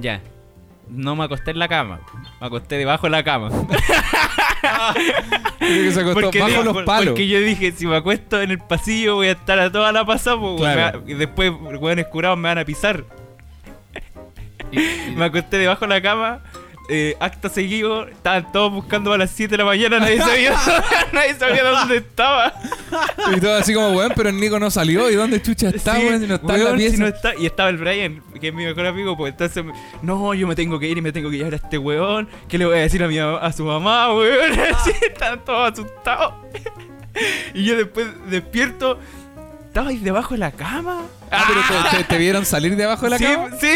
Ya. 0.00 0.20
No 0.88 1.16
me 1.16 1.24
acosté 1.24 1.50
en 1.52 1.58
la 1.58 1.66
cama, 1.68 2.00
me 2.40 2.46
acosté 2.46 2.76
debajo 2.76 3.06
de 3.06 3.10
la 3.10 3.24
cama. 3.24 3.50
Que 5.58 5.92
se 5.92 6.00
acostó 6.00 6.20
Porque, 6.20 6.38
bajo 6.40 6.50
digo, 6.50 6.62
los 6.64 6.82
palos. 6.84 7.06
porque 7.10 7.26
yo 7.28 7.40
dije, 7.40 7.72
si 7.72 7.86
me 7.86 7.96
acuesto 7.96 8.40
en 8.40 8.50
el 8.50 8.58
pasillo 8.58 9.16
voy 9.16 9.28
a 9.28 9.32
estar 9.32 9.58
a 9.58 9.70
toda 9.72 9.92
la 9.92 10.04
pasada, 10.04 10.38
pues, 10.40 10.60
Claro. 10.60 11.02
y 11.06 11.14
después 11.14 11.52
hueones 11.80 12.06
curados 12.06 12.38
me 12.38 12.48
van 12.48 12.58
a 12.58 12.64
pisar. 12.64 13.04
me 15.16 15.24
acosté 15.24 15.58
debajo 15.58 15.86
de 15.86 15.88
la 15.88 16.02
cama. 16.02 16.40
Eh, 16.88 17.16
acto 17.20 17.48
seguido, 17.48 18.06
estaban 18.08 18.52
todos 18.52 18.72
buscando 18.72 19.12
a 19.12 19.18
las 19.18 19.30
7 19.30 19.50
de 19.52 19.58
la 19.58 19.64
mañana, 19.64 19.98
nadie 20.00 20.18
sabía, 20.18 20.54
nadie 21.12 21.34
sabía 21.34 21.64
dónde 21.64 21.96
estaba. 21.98 22.52
Y 23.34 23.40
todo 23.40 23.54
así 23.56 23.72
como, 23.74 23.90
weón, 23.90 24.12
pero 24.14 24.28
el 24.28 24.38
Nico 24.38 24.58
no 24.60 24.70
salió. 24.70 25.10
¿Y 25.10 25.14
dónde 25.14 25.40
chucha 25.40 25.70
está, 25.70 25.96
Sí, 25.96 26.06
weón? 26.06 26.20
Si 26.20 26.26
no 26.26 26.34
está 26.36 26.54
en 26.54 26.58
la 26.60 26.64
weón, 26.66 26.78
si 26.78 26.86
pieza. 26.88 27.02
no 27.02 27.06
está- 27.08 27.34
y 27.36 27.46
estaba 27.46 27.68
el 27.70 27.76
Brian, 27.78 28.22
que 28.40 28.48
es 28.48 28.54
mi 28.54 28.64
mejor 28.64 28.86
amigo, 28.86 29.16
pues 29.16 29.32
entonces, 29.32 29.64
no, 30.02 30.34
yo 30.34 30.46
me 30.46 30.54
tengo 30.54 30.78
que 30.78 30.88
ir 30.88 30.98
y 30.98 31.00
me 31.02 31.12
tengo 31.12 31.30
que 31.30 31.36
llevar 31.38 31.54
a 31.54 31.56
este 31.56 31.78
weón. 31.78 32.28
¿Qué 32.48 32.58
le 32.58 32.66
voy 32.66 32.76
a 32.78 32.80
decir 32.82 33.02
a, 33.02 33.08
mi, 33.08 33.18
a 33.18 33.52
su 33.52 33.64
mamá, 33.64 34.12
weón? 34.14 34.52
Así, 34.74 34.92
estaban 35.02 35.44
todos 35.44 35.72
asustados. 35.72 36.34
y 37.54 37.64
yo 37.64 37.76
después 37.76 38.06
despierto, 38.28 38.98
¿estabais 39.74 40.04
debajo 40.04 40.34
de 40.34 40.38
la 40.38 40.52
cama? 40.52 41.02
Ah, 41.32 41.46
pero 41.48 41.60
te, 41.90 41.96
te- 41.96 42.04
te 42.04 42.16
vieron 42.18 42.46
salir 42.46 42.76
de 42.76 42.84
abajo 42.84 43.06
de 43.06 43.10
la 43.10 43.18
sí, 43.18 43.24
cama. 43.24 43.48
sí. 43.60 43.68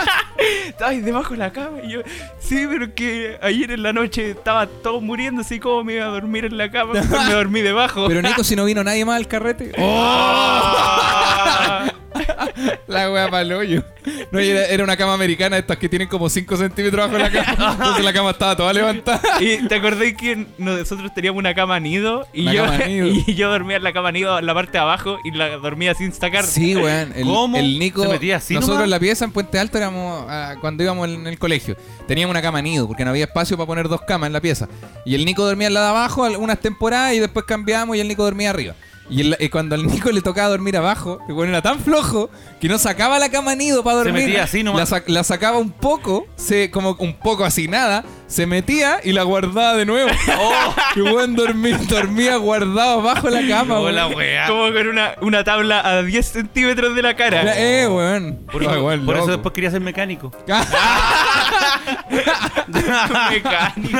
Estabais 0.66 1.04
debajo 1.04 1.30
de 1.30 1.36
la 1.36 1.52
cama. 1.52 1.78
Y 1.84 1.90
yo, 1.92 2.00
sí, 2.40 2.66
pero 2.68 2.92
que 2.92 3.38
ayer 3.40 3.70
en 3.70 3.84
la 3.84 3.92
noche 3.92 4.32
estaba 4.32 4.66
todo 4.66 5.00
muriendo, 5.00 5.42
así 5.42 5.60
como 5.60 5.84
me 5.84 5.94
iba 5.94 6.06
a 6.06 6.08
dormir 6.08 6.44
en 6.44 6.58
la 6.58 6.68
cama. 6.72 6.94
Me 6.94 7.32
dormí 7.34 7.60
debajo. 7.60 8.08
Pero 8.08 8.20
Nico, 8.20 8.42
si 8.44 8.56
no 8.56 8.64
vino 8.64 8.82
nadie 8.82 9.04
más 9.04 9.16
al 9.16 9.28
carrete. 9.28 9.70
¡Oh! 9.78 11.17
La 12.86 13.10
wea 13.10 13.30
para 13.30 13.42
el 13.42 13.52
hoyo. 13.52 13.84
No, 14.30 14.38
era, 14.38 14.66
era 14.66 14.84
una 14.84 14.96
cama 14.96 15.14
americana, 15.14 15.58
estas 15.58 15.76
que 15.76 15.88
tienen 15.88 16.08
como 16.08 16.28
5 16.28 16.56
centímetros 16.56 17.06
bajo 17.10 17.18
la 17.18 17.30
cama. 17.30 17.72
Entonces 17.78 18.04
la 18.04 18.12
cama 18.12 18.30
estaba 18.30 18.56
toda 18.56 18.72
levantada. 18.72 19.20
Y 19.40 19.66
te 19.68 19.76
acordás 19.76 20.12
que 20.14 20.46
nosotros 20.58 21.12
teníamos 21.14 21.38
una 21.38 21.54
cama 21.54 21.78
nido 21.80 22.26
y 22.32 22.44
yo, 22.44 22.64
cama 22.64 22.78
nido. 22.86 23.06
y 23.08 23.34
yo 23.34 23.50
dormía 23.50 23.76
en 23.76 23.84
la 23.84 23.92
cama 23.92 24.12
nido 24.12 24.38
en 24.38 24.46
la 24.46 24.54
parte 24.54 24.72
de 24.72 24.78
abajo 24.78 25.18
y 25.24 25.30
la 25.30 25.56
dormía 25.58 25.94
sin 25.94 26.12
sacar. 26.12 26.44
Sí, 26.44 26.74
weón. 26.76 27.12
El, 27.14 27.24
¿Cómo? 27.24 27.56
el 27.56 27.78
Nico. 27.78 28.02
¿Se 28.02 28.08
metía 28.08 28.36
así 28.36 28.54
nosotros 28.54 28.76
nomás? 28.78 28.84
en 28.84 28.90
la 28.90 29.00
pieza 29.00 29.24
en 29.24 29.32
Puente 29.32 29.58
Alto 29.58 29.78
éramos 29.78 30.24
ah, 30.28 30.54
cuando 30.60 30.82
íbamos 30.82 31.08
en 31.08 31.26
el 31.26 31.38
colegio. 31.38 31.76
Teníamos 32.06 32.32
una 32.32 32.42
cama 32.42 32.60
nido 32.62 32.86
porque 32.86 33.04
no 33.04 33.10
había 33.10 33.24
espacio 33.24 33.56
para 33.56 33.66
poner 33.66 33.88
dos 33.88 34.02
camas 34.02 34.26
en 34.28 34.32
la 34.32 34.40
pieza. 34.40 34.68
Y 35.04 35.14
el 35.14 35.24
Nico 35.24 35.44
dormía 35.44 35.68
en 35.68 35.74
la 35.74 35.82
de 35.82 35.88
abajo 35.88 36.24
algunas 36.24 36.60
temporadas 36.60 37.14
y 37.14 37.20
después 37.20 37.44
cambiamos 37.46 37.96
y 37.96 38.00
el 38.00 38.08
Nico 38.08 38.24
dormía 38.24 38.50
arriba. 38.50 38.74
Y, 39.10 39.22
el- 39.22 39.36
y 39.40 39.48
cuando 39.48 39.74
al 39.74 39.86
Nico 39.86 40.10
le 40.12 40.20
tocaba 40.20 40.48
dormir 40.50 40.76
abajo, 40.76 41.18
el 41.28 41.34
weón 41.34 41.48
era 41.48 41.62
tan 41.62 41.80
flojo 41.80 42.28
que 42.60 42.68
no 42.68 42.76
sacaba 42.78 43.18
la 43.18 43.30
cama 43.30 43.54
nido 43.54 43.82
para 43.82 44.00
Se 44.00 44.04
dormir. 44.04 44.26
metía 44.26 44.42
así 44.44 44.62
nomás. 44.62 44.90
La, 44.90 44.98
sac- 44.98 45.04
la 45.08 45.24
sacaba 45.24 45.56
un 45.58 45.70
poco, 45.70 46.26
se, 46.36 46.70
como 46.70 46.94
un 46.98 47.14
poco 47.14 47.44
así 47.46 47.68
nada, 47.68 48.04
se 48.26 48.44
metía 48.46 49.00
y 49.02 49.12
la 49.12 49.22
guardaba 49.22 49.74
de 49.76 49.86
nuevo. 49.86 50.10
Oh, 50.40 50.74
Y 50.94 51.00
weón 51.00 51.34
dormía, 51.36 51.78
dormía 51.88 52.36
guardado 52.36 53.00
abajo 53.00 53.30
la 53.30 53.46
cama, 53.48 53.78
hola, 53.80 54.06
weón. 54.08 54.18
weá. 54.18 54.46
Como 54.46 54.72
con 54.72 54.88
una, 54.88 55.14
una 55.22 55.42
tabla 55.44 55.80
a 55.88 56.02
10 56.02 56.26
centímetros 56.26 56.94
de 56.94 57.02
la 57.02 57.16
cara. 57.16 57.54
Eh, 57.56 57.86
weón. 57.88 58.40
Por 58.52 58.62
eso, 58.62 58.72
Ay, 58.72 58.80
weón, 58.80 59.06
por 59.06 59.14
eso 59.16 59.22
loco. 59.24 59.32
después 59.32 59.52
quería 59.54 59.70
ser 59.70 59.80
mecánico. 59.80 60.30
mecánico. 63.30 63.98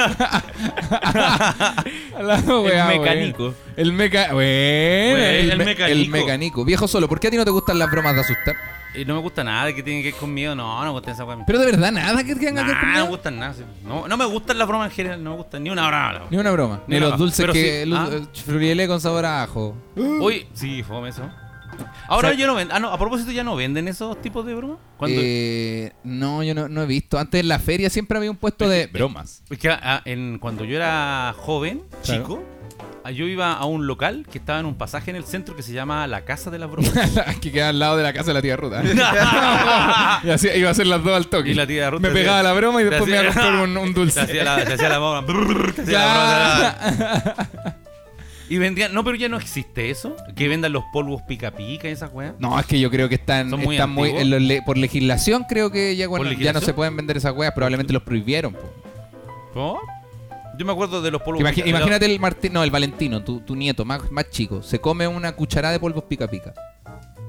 La 2.21 2.37
wea, 2.61 2.93
El 2.93 3.01
weón. 3.01 3.55
El 3.79 3.93
meca... 3.93 4.33
Bueno, 4.33 4.41
el, 4.43 5.51
el 5.53 5.59
me- 5.59 5.65
mecánico. 5.65 5.93
el 6.01 6.09
mecánico. 6.09 6.65
Viejo 6.65 6.89
solo, 6.89 7.09
¿por 7.09 7.21
qué 7.21 7.29
a 7.29 7.31
ti 7.31 7.37
no 7.37 7.45
te 7.45 7.51
gustan 7.53 7.79
las 7.79 7.89
bromas 7.91 8.15
de 8.15 8.21
asustar? 8.23 8.57
Y 8.95 9.05
no 9.05 9.15
me 9.15 9.21
gusta 9.21 9.45
nada 9.45 9.73
que 9.73 9.83
tiene 9.85 10.03
que 10.03 10.11
ver 10.11 10.19
con 10.21 10.35
miedo. 10.35 10.57
No, 10.57 10.79
no 10.81 10.85
me 10.87 10.91
gusta 10.91 11.13
esa 11.13 11.25
weá. 11.25 11.39
Pero 11.47 11.61
de 11.61 11.67
verdad, 11.67 11.93
nada 11.93 12.25
que 12.25 12.35
tenga 12.35 12.63
que 12.65 12.73
ver 12.73 12.77
Nah, 12.77 12.81
con 12.81 12.93
no 12.93 13.05
me 13.05 13.09
gustan 13.11 13.39
nada. 13.39 13.55
sí. 13.55 13.63
No, 13.85 14.09
no 14.09 14.17
me 14.17 14.25
gustan 14.25 14.59
las 14.59 14.67
bromas 14.67 14.91
en 14.91 14.97
general. 14.97 15.23
No 15.23 15.31
me 15.31 15.37
gustan 15.37 15.63
ni 15.63 15.71
una 15.71 15.87
broma. 15.87 16.27
Ni 16.31 16.37
una 16.39 16.51
broma. 16.51 16.81
Ni, 16.89 16.95
Ni 16.97 17.01
los 17.01 17.17
dulces 17.17 17.39
Pero 17.41 17.53
que... 17.53 17.85
sí, 17.85 17.93
ah. 17.95 18.09
eh, 18.83 18.89
con 18.89 19.01
sabor 19.01 19.25
a 19.27 19.45
ajo. 19.45 19.77
Uy, 19.97 20.49
sí, 20.55 20.83
fome 20.83 21.11
eso. 21.11 21.23
Ahora 22.09 22.29
O 22.29 22.31
sea- 22.33 22.41
yo 22.41 22.47
no 22.49 22.57
vendo. 22.57 22.75
Ah, 22.75 22.81
no, 22.81 22.91
a 22.91 22.99
propósito, 22.99 23.31
¿ya 23.31 23.45
no 23.45 23.55
venden 23.55 23.87
esos 23.87 24.21
tipos 24.21 24.45
de 24.45 24.55
bromas? 24.55 24.79
Eh, 25.07 25.93
no, 26.03 26.43
yo 26.43 26.55
no, 26.55 26.69
no 26.69 26.83
he 26.83 26.87
visto. 26.87 27.19
Antes 27.19 27.41
en 27.43 27.47
la 27.49 27.61
feria 27.61 27.91
siempre 27.91 28.19
había 28.19 28.31
un 28.33 28.37
puesto 28.39 28.69
de 28.69 28.89
bromas. 28.89 29.43
Es 29.51 29.59
que 29.59 29.69
ah, 29.69 30.03
en, 30.05 30.39
cuando 30.41 30.65
yo 30.65 30.75
era 30.75 31.33
joven, 31.39 31.83
Claro. 32.05 32.23
chico, 32.23 32.43
yo 33.11 33.27
iba 33.27 33.53
a 33.53 33.65
un 33.65 33.87
local 33.87 34.27
que 34.31 34.39
estaba 34.39 34.61
en 34.61 34.67
un 34.67 34.75
pasaje 34.77 35.11
en 35.11 35.17
el 35.17 35.25
centro 35.25 35.55
que 35.57 35.63
se 35.63 35.73
llama 35.73 36.07
La 36.07 36.25
Casa 36.25 36.51
de 36.51 36.59
las 36.59 36.71
Bromas. 36.71 36.93
que 37.41 37.53
queda 37.53 37.69
al 37.71 37.79
lado 37.79 37.97
de 37.97 38.03
la 38.03 38.13
casa 38.13 38.29
de 38.29 38.35
la 38.35 38.43
tía 38.43 38.57
Ruta. 38.57 38.83
y 40.25 40.31
así 40.31 40.49
iba 40.55 40.69
a 40.69 40.73
hacer 40.73 40.87
las 40.87 41.03
dos 41.03 41.17
al 41.17 41.27
toque. 41.29 41.51
Y 41.51 41.55
la 41.55 41.67
tía 41.67 41.91
Ruth 41.91 42.01
Me 42.01 42.09
te 42.09 42.15
pegaba 42.15 42.43
la 42.43 42.53
broma 42.53 42.81
y 42.81 42.85
te 42.85 42.91
después 42.91 43.11
me 43.11 43.23
iba 43.23 43.33
a 43.33 43.63
un, 43.63 43.77
un 43.77 43.95
dulce. 43.95 44.15
Se 44.19 44.21
hacía 44.21 44.45
la, 44.45 44.67
se 44.67 44.73
hacía 44.75 44.89
la 44.89 44.99
broma. 44.99 45.25
te 45.75 45.83
hacía 45.83 45.99
la 45.99 46.77
broma. 46.83 47.49
Y 48.51 48.57
vendían. 48.59 48.95
No, 48.95 49.05
pero 49.05 49.17
ya 49.17 49.29
no 49.29 49.37
existe 49.37 49.91
eso. 49.91 50.17
Que 50.35 50.49
vendan 50.49 50.73
los 50.73 50.85
polvos 50.93 51.23
pica 51.29 51.51
pica 51.51 51.89
y 51.89 51.93
esas 51.93 52.11
weas. 52.13 52.35
No, 52.39 52.59
es 52.59 52.67
que 52.67 52.81
yo 52.81 52.91
creo 52.91 53.09
que 53.09 53.17
están, 53.17 53.51
Son 53.51 53.61
muy 53.61 53.77
están 53.77 53.91
muy, 53.91 54.09
antiguos. 54.09 54.23
en 54.23 54.31
los 54.31 54.43
le- 54.43 54.63
por 54.63 54.79
legislación 54.79 55.45
creo 55.49 55.71
que 55.71 55.97
ya, 55.97 56.09
bueno, 56.09 56.25
¿Por 56.27 56.39
ya 56.39 56.53
no 56.53 56.61
se 56.61 56.73
pueden 56.73 56.97
vender 56.97 57.17
esas 57.19 57.35
weas, 57.37 57.53
probablemente 57.53 57.93
los 57.93 58.03
prohibieron. 58.03 58.55
po. 58.55 58.73
¿Por? 59.53 59.98
Yo 60.59 60.67
me 60.67 60.73
acuerdo 60.73 61.01
de 61.01 61.11
los 61.11 61.23
polvos 61.23 61.43
pica- 61.51 61.69
imagínate 61.69 62.07
el 62.07 62.19
Martín, 62.19 62.53
no, 62.53 62.63
el 62.65 62.71
Valentino, 62.71 63.23
tu, 63.23 63.41
tu 63.41 63.55
nieto 63.55 63.85
más, 63.85 64.11
más 64.11 64.29
chico, 64.31 64.63
se 64.63 64.81
come 64.81 65.07
una 65.07 65.33
cucharada 65.33 65.73
de 65.73 65.81
polvos 65.81 66.05
pica 66.05 66.27
pica. 66.29 66.53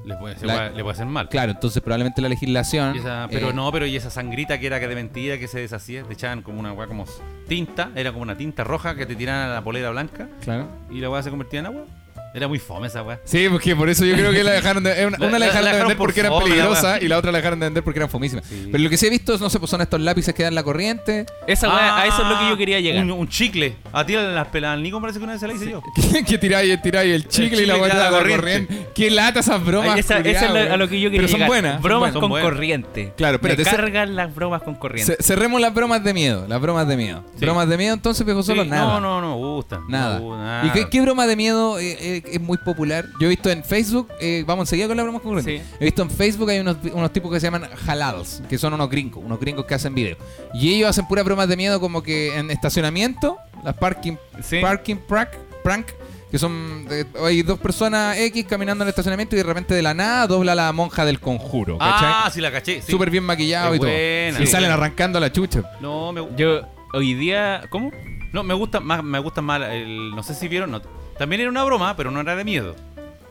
Le 0.04 0.16
puede, 0.16 0.34
hacer- 0.34 0.48
La- 0.48 0.70
le 0.70 0.82
puede 0.82 0.94
hacer 0.94 1.06
mal. 1.06 1.28
Claro, 1.28 1.52
entonces 1.52 1.80
probablemente 1.82 2.20
la 2.22 2.28
legislación. 2.28 2.96
Y 2.96 2.98
esa- 2.98 3.28
pero 3.30 3.50
eh, 3.50 3.54
no, 3.54 3.70
pero 3.70 3.86
y 3.86 3.94
esa 3.94 4.10
sangrita 4.10 4.58
que 4.58 4.66
era 4.66 4.80
que 4.80 4.88
de 4.88 4.94
mentira, 4.94 5.38
que 5.38 5.46
se 5.46 5.60
deshacía, 5.60 6.02
te 6.04 6.14
echaban 6.14 6.42
como 6.42 6.58
una 6.58 6.72
weá 6.72 6.86
como 6.88 7.04
tinta, 7.46 7.90
era 7.94 8.10
como 8.10 8.22
una 8.22 8.36
tinta 8.36 8.64
roja 8.64 8.94
que 8.96 9.06
te 9.06 9.14
tiraban 9.14 9.50
a 9.50 9.54
la 9.54 9.62
polera 9.62 9.90
blanca 9.90 10.28
Claro. 10.42 10.66
y 10.90 11.00
la 11.00 11.10
weá 11.10 11.22
se 11.22 11.30
convertía 11.30 11.60
en 11.60 11.66
agua. 11.66 11.84
Era 12.32 12.46
muy 12.46 12.58
fome 12.60 12.86
esa 12.86 13.02
weá. 13.02 13.18
Sí, 13.24 13.48
porque 13.50 13.74
por 13.74 13.88
eso 13.88 14.04
yo 14.04 14.14
creo 14.14 14.30
que 14.32 14.44
la 14.44 14.52
dejaron 14.52 14.84
de. 14.84 15.02
eh, 15.02 15.06
Una, 15.06 15.18
La- 15.18 15.26
una 15.26 15.38
la 15.38 15.38
la- 15.40 15.46
dejaron 15.46 15.64
la 15.64 15.72
de 15.72 15.78
vender 15.78 15.96
por 15.96 16.06
porque 16.06 16.20
eran 16.20 16.32
la 16.32 16.38
peligrosas 16.40 17.02
y 17.02 17.08
la 17.08 17.18
otra 17.18 17.32
la 17.32 17.38
dejaron 17.38 17.58
de 17.60 17.66
vender 17.66 17.82
porque 17.82 17.98
eran 17.98 18.08
fomísimas. 18.08 18.44
Sí. 18.46 18.68
Pero 18.70 18.84
lo 18.84 18.88
que 18.90 18.96
sí 18.96 19.06
he 19.06 19.10
visto, 19.10 19.36
no 19.38 19.50
sé, 19.50 19.58
pues 19.58 19.70
son 19.70 19.80
estos 19.80 20.00
lápices 20.00 20.32
que 20.34 20.42
dan 20.44 20.54
la 20.54 20.62
corriente. 20.62 21.26
Esa 21.46 21.68
weá, 21.68 21.96
a 22.02 22.06
eso 22.06 22.22
es 22.22 22.28
lo 22.28 22.38
que 22.38 22.48
yo 22.50 22.56
quería 22.56 22.78
llegar. 22.80 23.00
Ah, 23.02 23.04
Un, 23.04 23.10
un 23.12 23.28
chicle. 23.28 23.74
A 23.92 24.04
ti 24.06 24.12
las 24.14 24.46
pelas 24.48 24.74
al 24.74 24.82
Nico 24.82 25.00
parece 25.00 25.18
que 25.18 25.24
una 25.24 25.32
vez 25.32 25.40
se 25.40 25.48
la 25.48 25.54
hice 25.54 25.70
yo. 25.70 25.82
que, 26.26 26.38
tiráis, 26.38 26.80
tiráis 26.82 27.12
el 27.14 27.26
chicle 27.28 27.64
y 27.64 27.66
la 27.66 27.74
chicle 27.74 27.78
vuelta 27.78 27.96
que 27.96 28.00
da 28.02 28.08
a 28.08 28.10
la 28.12 28.18
corriente. 28.18 28.66
corriente. 28.66 28.90
Qué 28.94 29.10
lata 29.10 29.40
esas 29.40 29.64
bromas. 29.64 29.94
Ay, 29.94 30.00
esa, 30.00 30.18
esa 30.18 30.22
culiao, 30.22 30.56
es 30.56 30.68
lo- 30.68 30.74
a 30.74 30.76
lo 30.76 30.88
que 30.88 31.00
yo 31.00 31.10
quería 31.10 31.18
Pero 31.26 31.28
son 31.28 31.38
llegar. 31.38 31.48
buenas. 31.48 31.72
son 31.74 31.82
Bromas 31.82 32.00
buenas. 32.12 32.20
con 32.20 32.28
buenas. 32.30 32.48
corriente. 32.50 33.12
Claro, 33.16 33.34
espérate, 33.36 33.64
Me 33.64 33.70
cargan 33.70 34.14
las 34.16 34.34
bromas 34.34 34.62
con 34.62 34.74
corriente. 34.76 35.16
Ce- 35.16 35.22
cerremos 35.22 35.60
las 35.60 35.74
bromas 35.74 36.04
de 36.04 36.14
miedo. 36.14 36.46
Las 36.48 36.60
bromas 36.60 36.86
de 36.86 36.96
miedo. 36.96 37.24
Bromas 37.40 37.68
de 37.68 37.76
miedo, 37.76 37.94
entonces, 37.94 38.24
viejo 38.24 38.42
solo, 38.44 38.64
nada. 38.64 38.84
No, 38.84 39.00
no, 39.00 39.20
no, 39.20 39.30
me 39.30 39.36
gustan. 39.56 39.80
Nada. 39.88 40.20
No, 40.20 40.36
nada. 40.36 40.66
¿Y 40.66 40.70
qué, 40.70 40.88
qué 40.88 41.00
broma 41.00 41.26
de 41.26 41.34
miedo 41.36 41.78
es 42.26 42.40
muy 42.40 42.58
popular? 42.58 43.06
Yo 43.20 43.26
he 43.26 43.30
visto 43.30 43.50
en 43.50 43.64
Facebook, 43.64 44.08
eh, 44.20 44.44
vamos 44.46 44.64
enseguida 44.68 44.88
con 44.88 44.96
las 44.96 45.04
bromas 45.04 45.22
concurrentes. 45.22 45.62
Sí. 45.62 45.76
He 45.80 45.84
visto 45.84 46.02
en 46.02 46.10
Facebook 46.10 46.50
hay 46.50 46.60
unos, 46.60 46.76
unos 46.92 47.12
tipos 47.12 47.32
que 47.32 47.40
se 47.40 47.46
llaman 47.46 47.68
halals, 47.86 48.42
que 48.48 48.58
son 48.58 48.72
unos 48.74 48.88
gringos, 48.90 49.22
unos 49.24 49.38
gringos 49.40 49.64
que 49.64 49.74
hacen 49.74 49.94
videos. 49.94 50.18
Y 50.54 50.74
ellos 50.74 50.88
hacen 50.90 51.06
puras 51.06 51.24
bromas 51.24 51.48
de 51.48 51.56
miedo 51.56 51.80
como 51.80 52.02
que 52.02 52.36
en 52.36 52.50
estacionamiento, 52.50 53.38
las 53.64 53.74
parking, 53.74 54.16
Sí. 54.42 54.60
parking 54.60 54.96
prank, 54.96 55.28
prank 55.62 55.86
que 56.30 56.38
son 56.38 56.86
eh, 56.90 57.04
hay 57.24 57.42
dos 57.42 57.58
personas 57.58 58.16
X 58.16 58.46
caminando 58.48 58.84
en 58.84 58.86
el 58.86 58.90
estacionamiento 58.90 59.34
y 59.34 59.38
de 59.38 59.42
repente 59.42 59.74
de 59.74 59.82
la 59.82 59.94
nada 59.94 60.28
dobla 60.28 60.54
la 60.54 60.72
monja 60.72 61.04
del 61.04 61.18
conjuro, 61.18 61.76
¿cachai? 61.76 62.08
Ah, 62.08 62.30
sí 62.32 62.40
la 62.40 62.52
caché. 62.52 62.82
sí. 62.82 62.92
Súper 62.92 63.10
bien 63.10 63.24
maquillado 63.24 63.74
y 63.74 63.78
todo. 63.80 63.90
y 63.90 64.46
salen 64.46 64.70
arrancando 64.70 65.18
la 65.18 65.32
chucha. 65.32 65.62
No, 65.80 66.12
me, 66.12 66.24
Yo 66.36 66.60
hoy 66.92 67.14
día. 67.14 67.62
¿Cómo? 67.68 67.90
no, 68.32 68.42
me 68.44 68.54
gusta 68.54 68.80
más, 68.80 69.02
me 69.02 69.18
gusta 69.18 69.42
más 69.42 69.60
el, 69.70 70.10
no 70.14 70.22
sé 70.22 70.34
si 70.34 70.48
vieron, 70.48 70.70
no, 70.70 70.80
también 71.20 71.42
era 71.42 71.50
una 71.50 71.62
broma, 71.64 71.94
pero 71.96 72.10
no 72.10 72.18
era 72.22 72.34
de 72.34 72.44
miedo. 72.44 72.74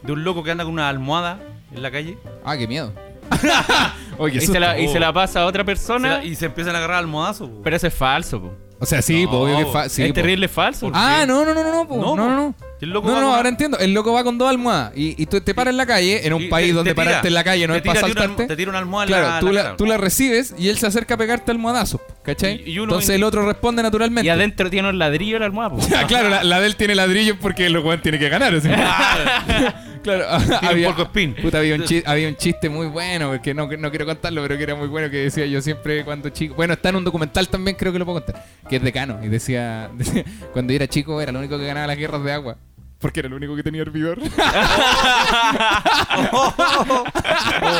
De 0.03 0.11
un 0.13 0.23
loco 0.23 0.43
que 0.43 0.51
anda 0.51 0.63
con 0.63 0.73
una 0.73 0.87
almohada 0.89 1.39
en 1.73 1.81
la 1.81 1.89
calle 1.89 2.19
Ah, 2.45 2.55
qué 2.55 2.67
miedo. 2.67 2.93
Oye, 4.19 4.37
qué 4.37 4.43
Y 4.45 4.47
se, 4.47 4.59
la, 4.59 4.77
y 4.79 4.87
se 4.89 4.99
la 4.99 5.11
pasa 5.11 5.41
a 5.41 5.45
otra 5.47 5.61
Se 5.61 5.65
persona. 5.65 6.17
la- 6.17 6.23
y 6.23 6.35
se 6.35 6.45
empiezan 6.45 6.75
a 6.75 6.77
agarrar 6.77 6.97
almohazos. 6.99 7.49
po. 7.49 7.61
Pero 7.63 7.75
eso 7.75 7.87
es 7.87 7.93
falso, 7.95 8.39
po. 8.41 8.53
O 8.79 8.85
sea, 8.85 9.01
sí, 9.01 9.25
No, 9.25 9.31
po, 9.31 9.37
obvio 9.39 9.57
que 9.57 9.65
fa- 9.65 9.89
sí, 9.89 10.03
es 10.03 10.09
po. 10.09 10.13
terrible 10.13 10.47
falso. 10.47 10.85
¿Por 10.85 10.93
Ah, 10.95 11.25
no, 11.27 11.43
no, 11.43 11.53
no, 11.55 11.63
no, 11.63 11.71
no, 11.73 11.87
po. 11.87 11.95
No, 11.95 12.01
no, 12.01 12.09
po. 12.11 12.15
no, 12.17 12.35
no. 12.35 12.55
Y 12.81 12.85
el 12.85 12.91
loco 12.91 13.07
No, 13.09 13.13
va 13.15 13.19
no, 13.21 13.27
con 13.27 13.35
ahora 13.35 13.49
entiendo. 13.49 13.77
El 13.77 13.93
loco 13.93 14.13
va 14.13 14.23
con 14.23 14.37
dos 14.37 14.49
almohadas 14.49 14.93
y, 14.95 15.21
y 15.21 15.25
tú 15.25 15.41
te 15.41 15.53
paras 15.53 15.71
en 15.71 15.77
la 15.77 15.85
calle, 15.85 16.25
en 16.25 16.33
un 16.33 16.43
y 16.43 16.47
país 16.47 16.69
te- 16.69 16.73
donde 16.73 16.91
te 16.91 16.95
tira- 16.95 17.05
pararte 17.05 17.27
en 17.27 17.33
la 17.33 17.43
calle 17.43 17.67
no 17.67 17.75
es 17.75 17.81
para 17.81 17.99
saltarte. 17.99 18.45
Te 18.47 18.55
tira 18.55 18.69
una 18.69 18.79
almohada 18.79 19.03
en 19.05 19.07
Claro, 19.09 19.27
la, 19.27 19.39
tú, 19.39 19.51
la 19.51 19.75
tú 19.77 19.85
la 19.85 19.97
recibes 19.97 20.55
y 20.57 20.69
él 20.69 20.77
se 20.77 20.87
acerca 20.87 21.15
a 21.15 21.17
pegarte 21.17 21.51
almohadazo, 21.51 21.99
¿cachai? 22.23 22.63
Y- 22.65 22.77
Entonces 22.77 23.09
en- 23.09 23.15
el 23.17 23.23
otro 23.23 23.45
responde 23.45 23.83
naturalmente. 23.83 24.25
Y 24.25 24.29
adentro 24.29 24.69
tiene 24.69 24.89
un 24.89 24.97
ladrillo 24.97 25.39
la 25.39 25.45
almohada. 25.45 25.75
Ah, 25.95 26.05
claro, 26.07 26.29
la, 26.29 26.43
la 26.43 26.59
de 26.61 26.67
él 26.67 26.75
tiene 26.77 26.95
ladrillos 26.95 27.37
porque 27.41 27.65
el 27.65 27.77
weón 27.79 28.01
tiene 28.01 28.17
que 28.17 28.29
ganar. 28.29 28.53
así. 28.55 28.69
claro, 30.03 30.25
Tiene 30.59 30.87
un. 30.87 31.35
Puta, 31.41 31.57
había 31.59 31.75
un, 31.75 31.83
chiste, 31.83 32.09
había 32.09 32.27
un 32.29 32.35
chiste 32.37 32.69
muy 32.69 32.87
bueno, 32.87 33.41
que 33.41 33.53
no, 33.53 33.67
no 33.67 33.89
quiero 33.89 34.05
contarlo, 34.05 34.41
pero 34.43 34.57
que 34.57 34.63
era 34.63 34.75
muy 34.75 34.87
bueno, 34.87 35.09
que 35.09 35.17
decía 35.17 35.45
yo 35.45 35.61
siempre 35.61 36.03
cuando 36.05 36.29
chico. 36.29 36.55
Bueno, 36.55 36.73
está 36.73 36.89
en 36.89 36.95
un 36.97 37.03
documental 37.03 37.49
también, 37.49 37.75
creo 37.77 37.91
que 37.91 37.99
lo 37.99 38.05
puedo 38.05 38.23
contar, 38.23 38.45
que 38.69 38.77
es 38.77 38.81
de 38.81 38.91
Cano. 38.91 39.19
Y 39.23 39.27
decía, 39.27 39.89
decía, 39.97 40.23
cuando 40.53 40.71
yo 40.71 40.77
era 40.77 40.87
chico 40.87 41.19
era 41.21 41.31
lo 41.31 41.39
único 41.39 41.57
que 41.57 41.65
ganaba 41.65 41.87
las 41.87 41.97
guerras 41.97 42.23
de 42.23 42.31
agua. 42.31 42.57
Porque 42.99 43.21
era 43.21 43.27
el 43.27 43.33
único 43.33 43.55
que 43.55 43.63
tenía 43.63 43.81
hervidor. 43.81 44.19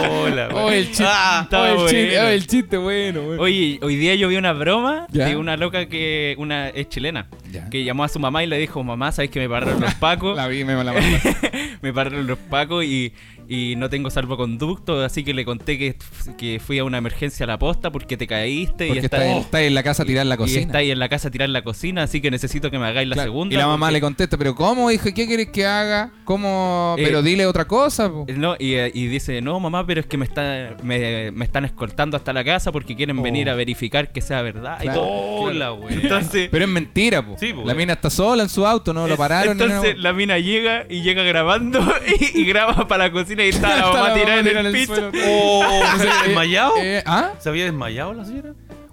Hola, 0.10 0.48
oh, 0.54 0.72
el 0.72 0.86
chiste. 0.88 1.04
Ah, 1.06 1.46
oh, 1.52 1.66
el, 1.66 1.90
chiste 1.90 2.08
bueno. 2.08 2.24
oh, 2.24 2.30
el 2.30 2.48
chiste 2.48 2.78
bueno, 2.78 3.22
bueno. 3.24 3.44
Oye, 3.44 3.80
hoy 3.82 3.98
día 3.98 4.16
yo 4.16 4.30
vi 4.30 4.38
una 4.38 4.54
broma 4.54 5.08
¿Ya? 5.12 5.26
de 5.26 5.36
una 5.36 5.58
loca 5.58 5.88
que 5.88 6.36
una 6.38 6.70
es 6.70 6.88
chilena, 6.88 7.28
Ya. 7.52 7.70
que 7.70 7.84
llamó 7.84 8.06
a 8.06 8.08
su 8.08 8.18
mamá 8.20 8.46
y 8.46 8.48
le 8.48 8.58
dijo, 8.58 8.82
mamá, 8.82 9.12
¿sabes 9.12 9.30
que 9.30 9.42
me 9.42 9.50
pararon 9.50 9.82
los 9.82 9.94
pacos? 9.96 10.38
La 10.38 10.48
vi, 10.48 10.64
me 10.64 10.82
la 10.82 10.94
me 11.82 11.92
pararon 11.92 12.26
los 12.26 12.38
pacos 12.38 12.86
y, 12.86 13.12
y 13.50 13.76
no 13.76 13.90
tengo 13.90 14.10
salvoconducto, 14.10 15.02
así 15.04 15.24
que 15.24 15.34
le 15.34 15.44
conté 15.44 15.78
que, 15.78 15.96
que 16.38 16.60
fui 16.66 16.78
a 16.80 16.84
una 16.84 17.00
emergencia 17.00 17.44
a 17.44 17.48
la 17.48 17.58
posta 17.60 17.92
porque 17.92 18.16
te 18.16 18.28
caíste 18.28 18.88
Porque 18.88 19.02
y 19.02 19.06
está, 19.06 19.18
está, 19.18 19.26
en- 19.32 19.38
está 19.40 19.62
en 19.64 19.74
la 19.74 19.84
casa 19.84 20.04
a 20.04 20.06
tirar 20.06 20.26
la 20.28 20.36
y 20.36 20.38
cocina. 20.38 20.62
está 20.62 20.78
ahí 20.78 20.92
en 20.92 21.00
la 21.00 21.10
casa 21.10 21.28
a 21.28 21.32
tirar 21.32 21.50
la 21.50 21.64
cocina, 21.64 22.04
así 22.04 22.22
que 22.22 22.30
necesito 22.32 22.70
que 22.72 22.78
me 22.80 22.86
hagáis 22.86 23.08
la 23.08 23.16
Claro. 23.16 23.32
segunda. 23.32 23.54
Y 23.56 23.58
la 23.58 23.68
mamá 23.68 23.88
porque- 23.88 23.94
le 23.94 24.02
contesta, 24.02 24.38
pero 24.38 24.56
¿cómo, 24.56 24.92
hija? 24.92 25.12
¿Qué 25.12 25.26
quieres 25.28 25.50
que 25.50 25.66
haga? 25.66 26.12
¿Cómo? 26.26 26.96
Eh, 26.98 27.02
pero 27.04 27.22
dile 27.24 27.46
otra 27.48 27.66
cosa. 27.66 28.10
po. 28.10 28.26
No, 28.36 28.56
y, 28.60 28.76
eh, 28.76 28.92
y 28.94 29.08
dice, 29.08 29.42
no 29.42 29.60
mamá, 29.60 29.86
pero 29.86 30.00
es 30.02 30.06
que 30.06 30.18
me, 30.18 30.26
está, 30.26 30.76
me, 30.84 31.32
me 31.32 31.46
están 31.46 31.66
escoltando 31.66 32.16
hasta 32.18 32.32
la 32.34 32.44
casa 32.44 32.72
porque 32.72 32.96
quieren 32.96 33.18
Oh. 33.20 33.22
venir 33.24 33.50
a 33.50 33.56
verificar 33.56 34.12
que 34.12 34.22
sea 34.22 34.42
verdad. 34.44 34.78
y 34.80 34.84
Claro. 34.84 35.02
todo. 35.02 35.76
Güey. 35.78 35.96
Entonces, 36.04 36.50
Pero 36.52 36.66
es 36.66 36.70
mentira, 36.70 37.26
po. 37.26 37.36
Sí, 37.40 37.54
po, 37.54 37.64
La 37.66 37.74
eh. 37.74 37.76
mina 37.76 37.94
está 37.94 38.10
sola 38.10 38.44
en 38.44 38.50
su 38.50 38.66
auto, 38.66 38.94
no 38.94 39.08
lo 39.08 39.18
pararon. 39.18 39.54
Entonces 39.54 39.96
nada. 39.96 40.02
la 40.04 40.14
mina 40.14 40.38
llega 40.38 40.86
y 40.90 41.02
llega 41.02 41.24
grabando 41.24 41.80
y, 42.34 42.42
y 42.42 42.46
graba 42.46 42.88
para 42.88 43.06
la 43.06 43.12
cocina 43.12 43.39
y 43.46 43.50
está 43.56 43.76
la 43.78 43.92
mamá 43.92 44.14
tirada 44.14 44.40
en 44.40 44.48
el 44.66 44.72
piso. 44.72 44.96
suelo. 44.96 45.12
Oh, 45.26 45.82
¿se 45.98 46.04
había 46.10 46.22
desmayado? 46.26 46.74
eh, 46.80 47.04
¿Ah? 47.06 47.32
¿Se 47.40 47.50
había 47.50 47.66
desmayado 47.66 48.14
la 48.14 48.26
señora? 48.26 48.50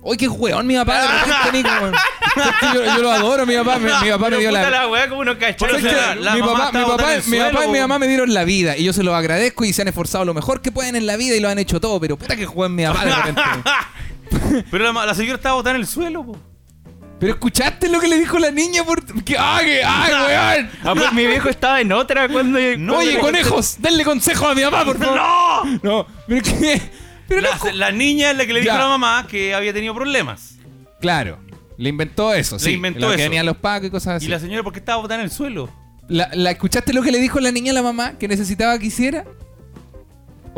Oye, 0.09 0.18
qué 0.18 0.28
weón 0.28 0.66
mi 0.68 0.76
papá 0.76 1.02
de 1.02 1.09
repente, 1.09 1.52
Nico, 1.52 1.68
weón. 1.82 1.94
Es 1.94 2.54
que 2.61 2.66
yo, 2.74 2.85
yo 2.85 2.98
lo 3.02 3.11
adoro, 3.11 3.44
mi 3.46 3.56
papá, 3.56 3.78
mi, 3.78 3.90
mi 4.04 4.11
papá 4.11 4.30
me 4.30 4.37
dio 4.38 4.50
la... 4.52 4.70
la 4.70 4.88
weá 4.88 5.09
como 5.09 5.22
unos 5.22 5.37
Pero 5.37 5.52
cachorros. 5.52 5.80
¿Sabes 5.80 5.90
si 5.92 5.98
qué? 5.98 6.00
la- 6.00 6.14
la 6.14 6.35
mi 6.37 6.40
papá, 6.42 6.70
mi 6.72 6.85
papá, 6.85 7.06
mi 7.26 7.37
y 7.37 7.68
mi 7.72 7.78
mamá 7.80 7.98
me 7.98 8.06
dieron 8.06 8.32
la 8.32 8.44
vida 8.44 8.76
y 8.76 8.85
yo 8.85 8.92
se 8.92 9.02
los 9.02 9.14
agradezco 9.14 9.64
y 9.64 9.72
se 9.72 9.82
han 9.82 9.88
esforzado 9.88 10.24
lo 10.24 10.32
mejor 10.35 10.62
que 10.62 10.70
pueden 10.70 10.94
en 10.94 11.06
la 11.06 11.16
vida 11.16 11.35
y 11.35 11.40
lo 11.40 11.48
han 11.48 11.59
hecho 11.59 11.80
todo, 11.80 11.98
pero 11.98 12.16
puta 12.16 12.37
que 12.37 12.46
juegan 12.46 12.74
mi 12.76 12.85
papá 12.85 13.04
de 13.04 13.14
repente. 13.16 13.42
Pero 14.70 14.85
la, 14.85 14.92
ma- 14.92 15.06
la 15.06 15.14
señora 15.14 15.37
estaba 15.37 15.56
botada 15.56 15.74
en 15.74 15.80
el 15.80 15.87
suelo, 15.88 16.24
po. 16.24 16.37
Pero 17.18 17.33
escuchaste 17.33 17.88
lo 17.88 17.98
que 17.98 18.09
le 18.09 18.18
dijo 18.18 18.38
la 18.38 18.50
niña 18.50 18.85
por 18.85 19.02
que 19.24 19.37
ay, 19.38 19.64
que- 19.66 19.83
ay, 19.85 20.12
weón. 20.62 20.70
Ah, 20.85 20.94
pues 20.94 21.12
mi 21.14 21.26
viejo 21.26 21.48
estaba 21.48 21.81
en 21.81 21.90
otra 21.92 22.29
cuando. 22.29 22.59
cuando 22.59 22.96
Oye, 22.98 23.14
le- 23.14 23.20
conejos, 23.20 23.76
denle 23.79 24.05
consejo 24.05 24.46
a 24.48 24.55
mi 24.55 24.62
mamá, 24.62 24.85
por 24.85 24.98
favor. 24.98 25.16
¡No! 25.16 25.64
No, 25.83 26.07
pero 26.29 26.42
qué 26.42 26.81
pero 27.29 27.40
no 27.40 27.48
La, 27.72 27.90
niña 27.90 28.31
es 28.33 28.37
la 28.37 28.46
que 28.46 28.52
le 28.52 28.61
dijo 28.61 28.72
Ya. 28.72 28.76
a 28.79 28.83
la 28.85 28.88
mamá 28.88 29.26
que 29.29 29.55
había 29.55 29.72
tenido 29.72 29.94
problemas. 29.94 30.57
Claro, 31.00 31.38
le 31.79 31.88
inventó 31.88 32.33
eso, 32.35 32.57
Le 32.57 32.62
sí. 32.62 32.70
inventó 32.72 33.00
lo 33.00 33.09
que 33.09 33.14
eso. 33.14 33.22
venían 33.24 33.46
los 33.46 33.57
pacos 33.57 33.88
y 33.88 33.90
cosas 33.90 34.16
así. 34.16 34.26
Y 34.26 34.29
la 34.29 34.38
señora, 34.38 34.62
¿por 34.62 34.72
qué 34.72 34.79
estaba 34.79 35.00
botada 35.00 35.20
en 35.20 35.24
el 35.24 35.31
suelo? 35.33 35.68
La, 36.09 36.29
la- 36.35 36.50
¿Escuchaste 36.52 36.92
lo 36.92 37.02
que 37.02 37.11
le 37.11 37.18
dijo 37.18 37.40
la 37.40 37.50
niña 37.50 37.72
a 37.72 37.74
la 37.74 37.83
mamá 37.83 38.18
que 38.18 38.29
necesitaba 38.29 38.79
que 38.79 38.87
hiciera? 38.87 39.24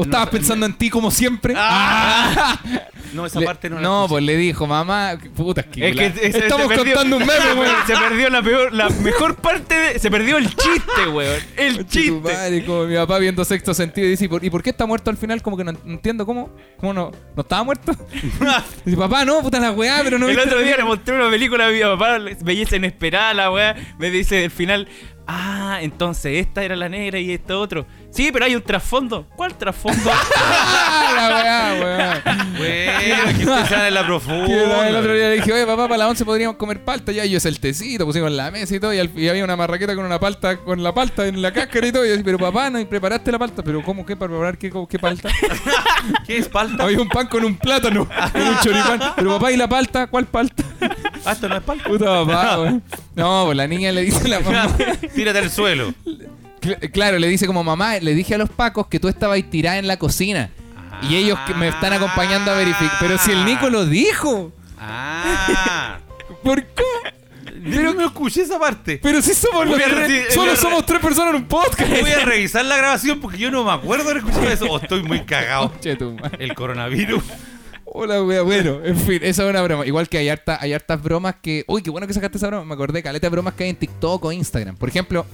¿O 0.00 0.04
No, 0.04 0.10
estabas 0.10 0.28
pensando 0.28 0.64
en 0.64 0.74
ti 0.74 0.88
como 0.90 1.10
siempre? 1.10 1.54
Ah. 1.56 2.58
No, 3.14 3.24
esa 3.24 3.40
Le- 3.40 3.46
parte 3.46 3.70
no 3.70 3.76
la 3.76 3.80
no, 3.82 4.04
pues 4.06 4.22
le 4.22 4.36
dijo, 4.36 4.66
mamá, 4.66 5.16
puta, 5.34 5.62
es 5.62 5.66
que, 5.68 5.88
Es 5.88 5.96
que 5.96 6.26
estamos 6.40 6.66
perdió- 6.68 6.92
contando 6.94 7.16
un 7.16 7.22
meme, 7.26 7.54
weón. 7.58 7.74
Se 7.86 7.94
perdió 7.96 8.28
la 8.28 8.42
peor, 8.42 8.70
la 8.74 8.90
mejor 8.90 9.36
parte 9.36 9.74
de. 9.74 9.98
Se 9.98 10.10
perdió 10.10 10.36
el 10.36 10.46
chiste, 10.54 11.08
weón. 11.10 11.40
El 11.56 11.86
chiste. 11.86 12.10
madre, 12.20 12.66
como 12.66 12.84
mi 12.84 12.94
papá 12.96 13.18
viendo 13.18 13.42
sexto 13.46 13.72
sentido 13.72 14.06
y 14.06 14.10
dice, 14.10 14.26
¿y 14.26 14.28
por, 14.28 14.44
y 14.44 14.50
por 14.50 14.62
qué 14.62 14.68
está 14.70 14.84
muerto 14.84 15.08
al 15.08 15.16
final? 15.16 15.40
Como 15.40 15.56
que 15.56 15.64
no, 15.64 15.70
entiendo 15.86 16.26
cómo. 16.26 16.50
¿Cómo 16.76 16.92
no? 16.92 17.10
¿No 17.34 17.40
estaba 17.42 17.64
muerto? 17.64 17.92
dice, 18.84 18.96
papá, 18.98 19.24
no, 19.24 19.40
puta 19.40 19.58
la 19.58 19.70
weá, 19.72 20.00
pero 20.04 20.18
no 20.18 20.28
el 20.28 20.38
otro 20.38 20.58
día 20.58 20.72
le 20.72 20.72
película". 20.76 20.84
mostré 20.84 21.14
una 21.14 21.30
película 21.30 21.66
a 21.66 21.70
mi 21.70 21.80
papá, 21.80 22.18
Belleza 22.42 22.76
Inesperada, 22.76 23.32
la 23.32 23.50
weá. 23.50 23.74
Me 23.98 24.10
dice 24.10 24.44
al 24.44 24.50
final, 24.50 24.86
ah, 25.28 25.78
entonces 25.80 26.38
esta 26.38 26.64
era 26.64 26.74
la 26.74 26.88
negra 26.88 27.20
y 27.20 27.32
esto 27.32 27.60
otro. 27.60 27.86
Sí, 28.10 28.30
pero 28.32 28.46
hay 28.46 28.56
un 28.56 28.62
trasfondo. 28.62 29.28
¿Cuál 29.36 29.56
trasfondo? 29.56 30.10
¡Ah, 31.18 31.28
la 31.28 31.80
weá, 31.80 32.22
weón! 32.24 32.48
Bueno, 32.58 33.38
que 33.38 33.46
usted 33.46 33.50
la 33.50 33.78
Que 33.78 33.86
el 33.88 33.96
otro 33.98 34.06
profunda. 34.06 35.00
día 35.14 35.28
le 35.28 35.34
dije, 35.36 35.52
oye 35.52 35.66
papá, 35.66 35.84
para 35.88 35.98
la 35.98 36.08
once 36.08 36.24
podríamos 36.24 36.56
comer 36.56 36.82
palta. 36.84 37.12
Ya, 37.12 37.24
y 37.24 37.30
yo 37.30 37.38
es 37.38 37.44
el 37.46 37.60
tecito, 37.60 38.04
pusimos 38.06 38.28
en 38.30 38.36
la 38.36 38.50
mesa 38.50 38.74
y 38.74 38.80
todo. 38.80 38.92
Y, 38.94 38.98
al- 38.98 39.10
y 39.16 39.28
había 39.28 39.44
una 39.44 39.56
marraqueta 39.56 39.94
con 39.94 40.04
una 40.04 40.18
palta, 40.18 40.56
con 40.58 40.82
la 40.82 40.92
palta 40.94 41.26
en 41.26 41.40
la 41.42 41.52
cáscara 41.52 41.86
y 41.86 41.92
todo. 41.92 42.04
Y 42.04 42.08
yo 42.08 42.12
decía, 42.12 42.24
pero 42.24 42.38
papá, 42.38 42.70
no, 42.70 42.84
preparaste 42.86 43.30
la 43.32 43.38
palta. 43.38 43.62
Pero 43.62 43.82
¿cómo 43.82 44.04
qué? 44.04 44.16
¿Para 44.16 44.30
preparar 44.30 44.58
qué, 44.58 44.72
qué 44.88 44.98
palta? 44.98 45.28
¿Qué 46.26 46.38
es 46.38 46.48
palta? 46.48 46.84
había 46.84 47.00
un 47.00 47.08
pan 47.08 47.26
con 47.26 47.44
un 47.44 47.56
plátano, 47.56 48.08
con 48.32 48.42
un 48.42 48.58
choripán. 48.60 49.00
Pero 49.16 49.30
papá, 49.38 49.52
¿y 49.52 49.56
la 49.56 49.68
palta? 49.68 50.06
¿Cuál 50.06 50.26
palta? 50.26 50.62
Ah, 51.24 51.32
esto 51.32 51.48
no 51.48 51.56
es 51.56 51.62
palta. 51.62 51.84
Puta 51.88 52.04
papá, 52.24 52.60
weón. 52.60 52.82
No, 53.14 53.42
pues 53.46 53.56
la 53.56 53.66
niña 53.66 53.92
le 53.92 54.02
dice 54.02 54.24
a 54.24 54.28
la 54.28 54.40
mamá. 54.40 54.76
Tírate 55.14 55.38
al 55.38 55.50
suelo. 55.50 55.92
Cl- 56.60 56.90
Claro, 56.92 57.18
le 57.18 57.28
dice 57.28 57.46
como 57.46 57.62
mamá, 57.64 57.98
le 57.98 58.14
dije 58.14 58.34
a 58.34 58.38
los 58.38 58.48
pacos 58.50 58.86
que 58.88 58.98
tú 59.00 59.08
estabas 59.08 59.40
tirada 59.50 59.78
en 59.78 59.86
la 59.86 59.96
cocina. 59.96 60.50
Y 61.02 61.16
ellos 61.16 61.38
que 61.46 61.54
me 61.54 61.68
están 61.68 61.92
acompañando 61.92 62.50
a 62.50 62.54
verificar. 62.54 62.96
Pero 63.00 63.18
si 63.18 63.30
el 63.32 63.44
Nico 63.44 63.70
lo 63.70 63.86
dijo. 63.86 64.52
Ah. 64.78 65.98
¿Por 66.42 66.62
qué? 66.64 66.82
Pero 67.64 67.92
no 67.94 68.06
escuché 68.06 68.42
esa 68.42 68.58
parte. 68.58 68.98
Pero 69.02 69.20
si 69.20 69.34
somos 69.34 69.66
los 69.66 69.76
tres- 69.78 70.08
decir- 70.08 70.24
solo 70.30 70.54
somos 70.56 70.86
tres 70.86 71.00
personas 71.00 71.30
en 71.30 71.36
un 71.42 71.48
podcast. 71.48 71.90
Voy 72.00 72.10
a 72.10 72.24
revisar 72.24 72.64
la 72.64 72.76
grabación 72.76 73.20
porque 73.20 73.38
yo 73.38 73.50
no 73.50 73.64
me 73.64 73.72
acuerdo 73.72 74.04
de 74.04 74.10
haber 74.12 74.22
escuchado 74.24 74.48
eso. 74.50 74.66
O 74.66 74.78
estoy 74.78 75.02
muy 75.02 75.20
cagado. 75.24 75.72
El 76.38 76.54
coronavirus. 76.54 77.22
Hola, 77.84 78.22
wea. 78.22 78.42
Bueno, 78.42 78.80
en 78.84 78.96
fin, 78.98 79.18
esa 79.22 79.44
es 79.44 79.50
una 79.50 79.62
broma. 79.62 79.86
Igual 79.86 80.08
que 80.08 80.18
hay, 80.18 80.28
harta, 80.28 80.58
hay 80.60 80.72
hartas 80.72 81.02
bromas 81.02 81.36
que. 81.42 81.64
Uy, 81.66 81.82
qué 81.82 81.90
bueno 81.90 82.06
que 82.06 82.12
sacaste 82.14 82.36
esa 82.38 82.48
broma. 82.48 82.64
Me 82.64 82.74
acordé, 82.74 83.02
caleta 83.02 83.26
de 83.26 83.30
bromas 83.30 83.54
que 83.54 83.64
hay 83.64 83.70
en 83.70 83.76
TikTok 83.76 84.24
o 84.24 84.30
Instagram. 84.32 84.76
Por 84.76 84.88
ejemplo, 84.90 85.26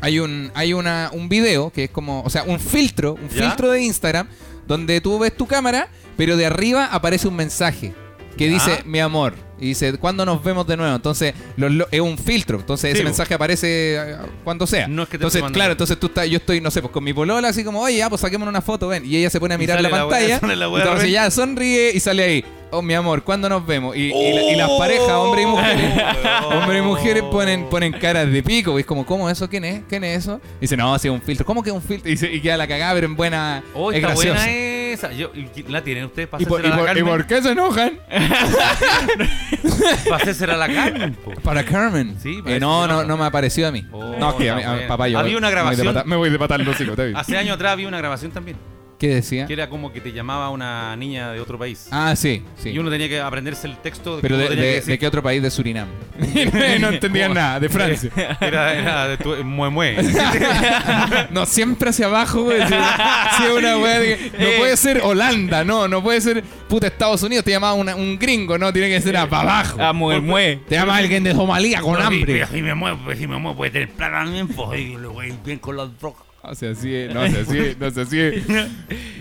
hay 0.00 0.18
un, 0.18 0.50
hay 0.54 0.72
una, 0.72 1.10
un 1.12 1.28
video 1.28 1.70
que 1.70 1.84
es 1.84 1.90
como. 1.90 2.22
O 2.22 2.30
sea, 2.30 2.42
un 2.44 2.58
filtro, 2.58 3.12
un 3.14 3.28
¿Ya? 3.28 3.46
filtro 3.46 3.70
de 3.70 3.82
Instagram, 3.82 4.26
donde 4.70 5.00
tú 5.00 5.18
ves 5.18 5.36
tu 5.36 5.48
cámara, 5.48 5.88
pero 6.16 6.36
de 6.36 6.46
arriba 6.46 6.86
aparece 6.92 7.26
un 7.26 7.34
mensaje 7.34 7.92
que 8.36 8.46
¿Ya? 8.46 8.52
dice 8.52 8.82
mi 8.84 9.00
amor. 9.00 9.34
Y 9.60 9.66
dice, 9.66 9.92
¿cuándo 9.98 10.24
nos 10.24 10.42
vemos 10.42 10.66
de 10.66 10.76
nuevo? 10.76 10.94
Entonces, 10.96 11.34
los 11.56 11.70
lo- 11.70 11.86
es 11.90 12.00
un 12.00 12.16
filtro. 12.18 12.58
Entonces, 12.58 12.90
Sí, 12.90 12.94
ese 12.94 13.02
po. 13.02 13.08
mensaje 13.08 13.34
aparece 13.34 13.96
eh, 13.96 14.16
cuando 14.42 14.66
sea. 14.66 14.88
No 14.88 15.02
es 15.02 15.08
que 15.08 15.18
te 15.18 15.24
entonces, 15.24 15.42
claro, 15.52 15.72
entonces 15.72 15.98
tú 16.00 16.06
estás, 16.06 16.28
yo 16.28 16.38
estoy, 16.38 16.60
no 16.60 16.70
sé, 16.70 16.80
pues 16.80 16.92
con 16.92 17.04
mi 17.04 17.12
polola, 17.12 17.48
así 17.48 17.62
como, 17.62 17.80
oye, 17.80 17.98
ya, 17.98 18.08
pues 18.08 18.20
saquemos 18.22 18.48
una 18.48 18.62
foto, 18.62 18.88
ven. 18.88 19.04
Y 19.04 19.16
ella 19.16 19.28
se 19.30 19.38
pone 19.38 19.54
a 19.54 19.58
mirar 19.58 19.80
la 19.82 19.90
pantalla. 19.90 20.40
la 20.42 20.94
re- 20.96 21.10
ya 21.10 21.30
sonríe 21.30 21.92
y 21.94 22.00
sale 22.00 22.22
ahí. 22.24 22.44
Oh, 22.72 22.82
mi 22.82 22.94
amor, 22.94 23.24
¿cuándo 23.24 23.48
nos 23.48 23.66
vemos? 23.66 23.96
Y, 23.96 24.12
y 24.14 24.32
la- 24.32 24.42
y 24.42 24.54
las 24.54 24.70
parejas, 24.78 25.10
hombres 25.10 25.44
y 25.44 25.48
mujeres, 25.48 25.92
Oh, 26.44 26.48
hombres 26.58 26.78
y 26.80 26.82
mujeres 26.86 27.22
ponen, 27.24 27.64
ponen 27.68 27.92
caras 27.92 28.30
de 28.30 28.42
pico. 28.44 28.78
Y 28.78 28.82
es 28.82 28.86
como, 28.86 29.04
¿cómo 29.04 29.28
eso? 29.28 29.48
¿Quién 29.50 29.64
es? 29.64 29.82
¿Quién 29.88 30.04
es 30.04 30.18
eso? 30.20 30.40
Y 30.58 30.62
dice, 30.62 30.76
no, 30.76 30.94
ha 30.94 30.98
sido 31.00 31.14
un 31.14 31.20
filtro. 31.20 31.44
¿Cómo 31.44 31.62
que 31.64 31.70
es 31.70 31.74
un 31.76 31.82
filtro? 31.82 32.10
Y, 32.10 32.16
se- 32.16 32.32
y 32.32 32.40
queda 32.40 32.56
la 32.56 32.68
cagada, 32.68 32.94
pero 32.94 33.06
en 33.08 33.16
buena. 33.16 33.62
Oh, 33.74 33.90
es 33.90 33.96
está 33.96 34.08
graciosa. 34.08 34.38
buena 34.44 34.50
esa. 34.52 35.12
Yo, 35.12 35.30
¿La 35.68 35.82
tienen 35.82 36.04
ustedes 36.04 36.28
para 36.28 36.42
¿Y 36.42 36.46
por, 36.46 36.64
y 36.64 37.02
por 37.02 37.26
qué 37.26 37.42
se 37.42 37.50
enojan? 37.50 37.98
Para 40.08 40.16
hacerse 40.16 40.44
a 40.44 40.56
la 40.56 40.68
Carmen. 40.68 41.14
po. 41.14 41.32
Para 41.42 41.64
Carmen. 41.64 42.16
Sí, 42.20 42.40
Eh, 42.46 42.58
no, 42.60 42.86
no, 42.86 43.02
no. 43.02 43.04
no 43.04 43.16
me 43.16 43.24
ha 43.24 43.30
parecido 43.30 43.68
a 43.68 43.72
mí. 43.72 43.86
Oh, 43.92 44.16
no, 44.18 44.30
es 44.30 44.34
que 44.36 44.50
a 44.50 44.54
mí, 44.56 44.62
a- 44.62 44.72
bueno. 44.72 44.88
papá, 44.88 45.08
yo. 45.08 45.18
Había 45.18 45.36
una 45.38 45.48
me 45.48 45.54
voy 45.54 45.60
de 45.60 45.62
grabación. 45.62 45.94
pata- 45.94 46.04
Me 46.08 46.16
voy 46.16 46.30
de 46.30 46.38
patar 46.38 46.60
los 46.60 46.80
hijos. 46.80 46.98
Hace 47.14 47.36
años 47.38 47.54
atrás 47.56 47.72
había 47.72 47.88
una 47.88 47.98
grabación 47.98 48.30
también. 48.32 48.56
¿Qué 49.00 49.08
decía? 49.08 49.46
Que 49.46 49.54
era 49.54 49.70
como 49.70 49.92
que 49.92 50.00
te 50.02 50.12
llamaba 50.12 50.50
una 50.50 50.94
niña 50.94 51.32
de 51.32 51.40
otro 51.40 51.58
país. 51.58 51.88
Ah, 51.90 52.14
sí, 52.14 52.42
sí. 52.58 52.68
Y 52.68 52.78
uno 52.78 52.90
tenía 52.90 53.08
que 53.08 53.18
aprenderse 53.18 53.66
el 53.66 53.78
texto 53.78 54.16
de 54.16 54.22
Pero 54.22 54.36
que 54.36 54.42
de, 54.42 54.48
de- 54.50 54.54
que 54.56 54.60
¿de 54.60 54.72
decir. 54.74 54.98
qué 54.98 55.06
otro 55.06 55.22
país? 55.22 55.42
De 55.42 55.50
Surinam. 55.50 55.88
no 56.80 56.88
entendían 56.88 57.32
nada, 57.32 57.58
de 57.58 57.68
Francia. 57.70 58.10
Era, 58.40 58.74
era 58.74 59.08
de 59.08 59.16
tu, 59.16 59.34
mue 59.42 59.70
mue. 59.70 59.96
no, 61.30 61.46
siempre 61.46 61.88
hacia 61.90 62.06
abajo, 62.06 62.42
güey. 62.44 62.60
Una 62.60 63.74
de 63.76 64.30
No 64.38 64.46
Eh. 64.46 64.54
puede 64.58 64.76
ser 64.76 65.00
Holanda, 65.02 65.64
no, 65.64 65.88
no 65.88 66.02
puede 66.02 66.20
ser 66.20 66.42
puta 66.68 66.86
Estados 66.86 67.22
Unidos, 67.22 67.44
te 67.44 67.50
llamaba 67.52 67.72
una- 67.74 67.96
un 67.96 68.18
gringo, 68.18 68.58
no, 68.58 68.70
tiene 68.72 68.88
que 68.90 69.00
ser 69.00 69.14
para 69.28 69.40
abajo. 69.42 69.78
Ah, 69.80 69.92
mue, 69.94 70.20
mue. 70.20 70.60
Te 70.68 70.74
llama 70.74 70.96
alguien 70.96 71.24
de 71.24 71.32
Somalia 71.32 71.80
con 71.80 72.00
hambre. 72.00 72.34
Pero 72.34 72.46
si 72.48 72.62
me 72.62 72.74
muevo, 72.74 72.98
pues 73.04 73.18
si 73.18 73.26
me 73.26 73.38
muevo, 73.38 73.56
puede 73.56 73.70
tener 73.70 73.88
plata 73.90 74.18
también, 74.24 74.46
pues 74.48 74.78
y 74.78 74.96
le 74.96 75.06
voy 75.06 75.24
a 75.24 75.28
ir 75.28 75.34
bien 75.44 75.58
con 75.58 75.76
las 75.76 75.98
drogas. 75.98 76.22
No 76.42 76.54
sé 76.54 76.68
así, 76.70 77.06
no 77.12 77.26
sé 77.28 77.40
así, 77.40 77.76
no 77.78 77.90
sé 77.90 78.00
así. 78.00 78.44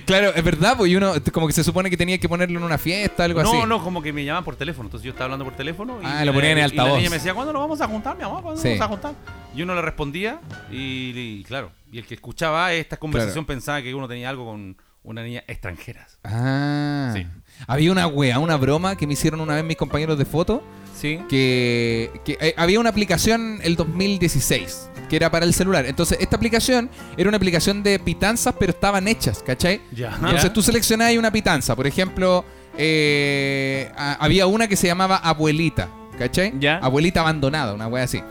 Claro, 0.05 0.33
es 0.33 0.43
verdad, 0.43 0.75
pues 0.77 0.91
y 0.91 0.95
uno 0.95 1.13
como 1.33 1.45
que 1.47 1.53
se 1.53 1.63
supone 1.63 1.89
que 1.89 1.97
tenía 1.97 2.17
que 2.17 2.27
ponerlo 2.29 2.57
en 2.57 2.63
una 2.65 2.77
fiesta, 2.77 3.25
algo 3.25 3.41
así. 3.41 3.51
No, 3.51 3.65
no, 3.65 3.83
como 3.83 4.01
que 4.01 4.11
me 4.13 4.23
llaman 4.25 4.43
por 4.43 4.55
teléfono. 4.55 4.87
Entonces 4.87 5.05
yo 5.05 5.11
estaba 5.11 5.25
hablando 5.25 5.45
por 5.45 5.55
teléfono. 5.55 5.99
Y 6.01 6.05
Ah, 6.05 6.23
lo 6.25 6.33
ponían 6.33 6.53
en 6.53 6.57
y 6.59 6.61
altavoz. 6.61 6.91
la 6.93 6.97
niña 6.97 7.09
me 7.09 7.17
decía, 7.17 7.33
¿cuándo 7.33 7.53
nos 7.53 7.61
vamos 7.61 7.81
a 7.81 7.87
juntar, 7.87 8.17
mi 8.17 8.23
amor? 8.23 8.41
¿Cuándo 8.41 8.61
Sí. 8.61 8.69
nos 8.69 8.79
vamos 8.79 8.99
a 9.03 9.07
juntar? 9.09 9.23
Y 9.55 9.61
uno 9.61 9.75
le 9.75 9.81
respondía 9.81 10.39
y, 10.71 11.11
y 11.15 11.43
claro. 11.43 11.71
Y 11.91 11.97
el 11.99 12.05
que 12.05 12.15
escuchaba 12.15 12.73
esta 12.73 12.97
conversación 12.97 13.45
pensaba 13.45 13.81
que 13.81 13.93
uno 13.93 14.07
tenía 14.07 14.29
algo 14.29 14.45
con 14.45 14.77
una 15.03 15.21
niña 15.23 15.43
extranjera. 15.47 16.07
Ah. 16.23 17.11
Sí. 17.15 17.25
Había 17.67 17.91
una 17.91 18.07
wea, 18.07 18.39
una 18.39 18.55
broma 18.57 18.95
que 18.95 19.05
me 19.05 19.13
hicieron 19.13 19.41
una 19.41 19.55
vez 19.55 19.63
mis 19.63 19.77
compañeros 19.77 20.17
de 20.17 20.25
foto. 20.25 20.63
Sí. 20.99 21.19
que, 21.29 22.11
que, 22.25 22.37
eh, 22.41 22.53
había 22.57 22.79
una 22.79 22.89
aplicación 22.89 23.59
el 23.63 23.75
2016 23.75 24.89
que 25.09 25.15
era 25.15 25.31
para 25.31 25.43
el 25.45 25.53
celular. 25.55 25.87
Entonces, 25.87 26.19
esta 26.21 26.35
aplicación 26.35 26.87
era 27.17 27.27
una 27.29 27.37
aplicación 27.37 27.81
de 27.81 27.97
pitanzas, 27.97 28.53
pero 28.59 28.71
estaban 28.71 29.07
hechas, 29.07 29.41
¿cachai? 29.43 29.81
Ya. 29.91 30.13
Entonces 30.13 30.53
tú 30.53 30.61
seleccionabas 30.61 31.17
una 31.17 31.31
pitanza. 31.31 31.75
Por 31.75 31.87
ejemplo, 31.87 32.45
eh, 32.77 33.91
a- 33.97 34.13
había 34.23 34.45
una 34.45 34.67
que 34.67 34.75
se 34.75 34.85
llamaba 34.87 35.17
Abuelita, 35.17 35.89
¿cachai? 36.17 36.53
Ya. 36.59 36.77
Abuelita 36.77 37.21
abandonada, 37.21 37.73
una 37.73 37.87
wea 37.87 38.03
así. 38.03 38.21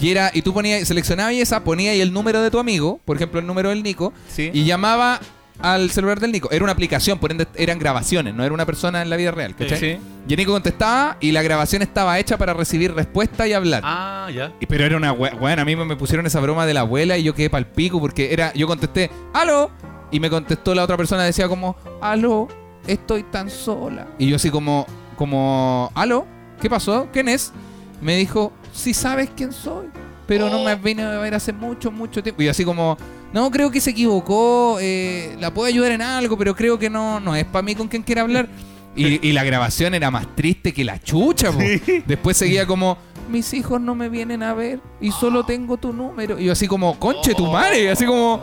Y 0.00 0.10
era, 0.10 0.30
y 0.34 0.42
tú 0.42 0.52
ponías, 0.54 0.86
seleccionabas 0.86 1.34
esa, 1.34 1.64
ponías 1.64 1.92
ahí 1.94 2.00
el 2.00 2.12
número 2.12 2.40
de 2.42 2.50
tu 2.50 2.58
amigo, 2.58 3.00
por 3.04 3.16
ejemplo 3.16 3.40
el 3.40 3.46
número 3.46 3.70
del 3.70 3.82
Nico, 3.82 4.12
Sí. 4.28 4.50
y 4.52 4.64
llamaba 4.64 5.18
al 5.60 5.90
celular 5.90 6.20
del 6.20 6.32
Nico. 6.32 6.50
Era 6.50 6.62
una 6.64 6.72
aplicación, 6.72 7.18
por 7.18 7.30
ende 7.30 7.46
eran 7.54 7.78
grabaciones, 7.78 8.34
no 8.34 8.44
era 8.44 8.54
una 8.54 8.66
persona 8.66 9.02
en 9.02 9.10
la 9.10 9.16
vida 9.16 9.30
real, 9.30 9.54
¿cachai? 9.56 9.78
Sí. 9.78 9.98
Y 10.28 10.32
el 10.34 10.38
Nico 10.38 10.52
contestaba 10.52 11.16
y 11.20 11.32
la 11.32 11.42
grabación 11.42 11.82
estaba 11.82 12.18
hecha 12.18 12.36
para 12.38 12.54
recibir 12.54 12.94
respuesta 12.94 13.46
y 13.48 13.52
hablar. 13.52 13.82
Ah, 13.84 14.28
ya. 14.34 14.52
Y- 14.60 14.66
Pero 14.66 14.84
era 14.84 14.96
una 14.96 15.12
bueno, 15.12 15.62
a 15.62 15.64
mí 15.64 15.74
me 15.76 15.96
pusieron 15.96 16.26
esa 16.26 16.40
broma 16.40 16.66
de 16.66 16.74
la 16.74 16.80
abuela 16.80 17.16
y 17.18 17.22
yo 17.24 17.34
quedé 17.34 17.50
pal 17.50 17.66
pico 17.66 18.00
porque 18.00 18.32
era, 18.32 18.52
yo 18.54 18.66
contesté, 18.66 19.10
aló, 19.34 19.70
y 20.10 20.20
me 20.20 20.30
contestó 20.30 20.74
la 20.74 20.84
otra 20.84 20.96
persona, 20.96 21.24
decía 21.24 21.48
como, 21.48 21.76
aló, 22.00 22.48
estoy 22.86 23.22
tan 23.24 23.50
sola. 23.50 24.06
Y 24.18 24.28
yo 24.28 24.36
así 24.36 24.50
como, 24.50 24.86
como, 25.16 25.90
aló, 25.94 26.26
¿qué 26.60 26.70
pasó? 26.70 27.08
¿Quién 27.12 27.28
es? 27.28 27.52
Me 28.00 28.16
dijo, 28.16 28.52
si 28.72 28.94
sabes 28.94 29.28
quién 29.36 29.52
soy, 29.52 29.86
pero 30.26 30.48
no 30.48 30.62
me 30.62 30.74
vine 30.76 31.02
a 31.02 31.18
ver 31.18 31.34
hace 31.34 31.52
mucho, 31.52 31.90
mucho 31.90 32.22
tiempo. 32.22 32.42
Y 32.42 32.48
así 32.48 32.64
como, 32.64 32.96
no, 33.32 33.50
creo 33.50 33.70
que 33.70 33.80
se 33.80 33.90
equivocó, 33.90 34.78
eh, 34.80 35.36
la 35.38 35.52
puedo 35.52 35.68
ayudar 35.68 35.92
en 35.92 36.02
algo, 36.02 36.36
pero 36.38 36.54
creo 36.54 36.78
que 36.78 36.88
no, 36.90 37.20
no 37.20 37.34
es 37.36 37.44
para 37.44 37.62
mí 37.62 37.74
con 37.74 37.88
quien 37.88 38.02
quiera 38.02 38.22
hablar. 38.22 38.48
Y, 38.96 39.28
y 39.28 39.32
la 39.32 39.44
grabación 39.44 39.94
era 39.94 40.10
más 40.10 40.34
triste 40.34 40.72
que 40.72 40.82
la 40.84 41.00
chucha, 41.00 41.52
po. 41.52 41.58
Después 42.06 42.36
seguía 42.36 42.66
como, 42.66 42.98
mis 43.28 43.52
hijos 43.54 43.80
no 43.80 43.94
me 43.94 44.08
vienen 44.08 44.42
a 44.42 44.54
ver 44.54 44.80
y 45.00 45.12
solo 45.12 45.44
tengo 45.44 45.76
tu 45.76 45.92
número. 45.92 46.38
Y 46.38 46.46
yo 46.46 46.52
así 46.52 46.66
como, 46.66 46.98
conche 46.98 47.34
tu 47.34 47.46
madre, 47.46 47.90
así 47.90 48.04
como... 48.06 48.40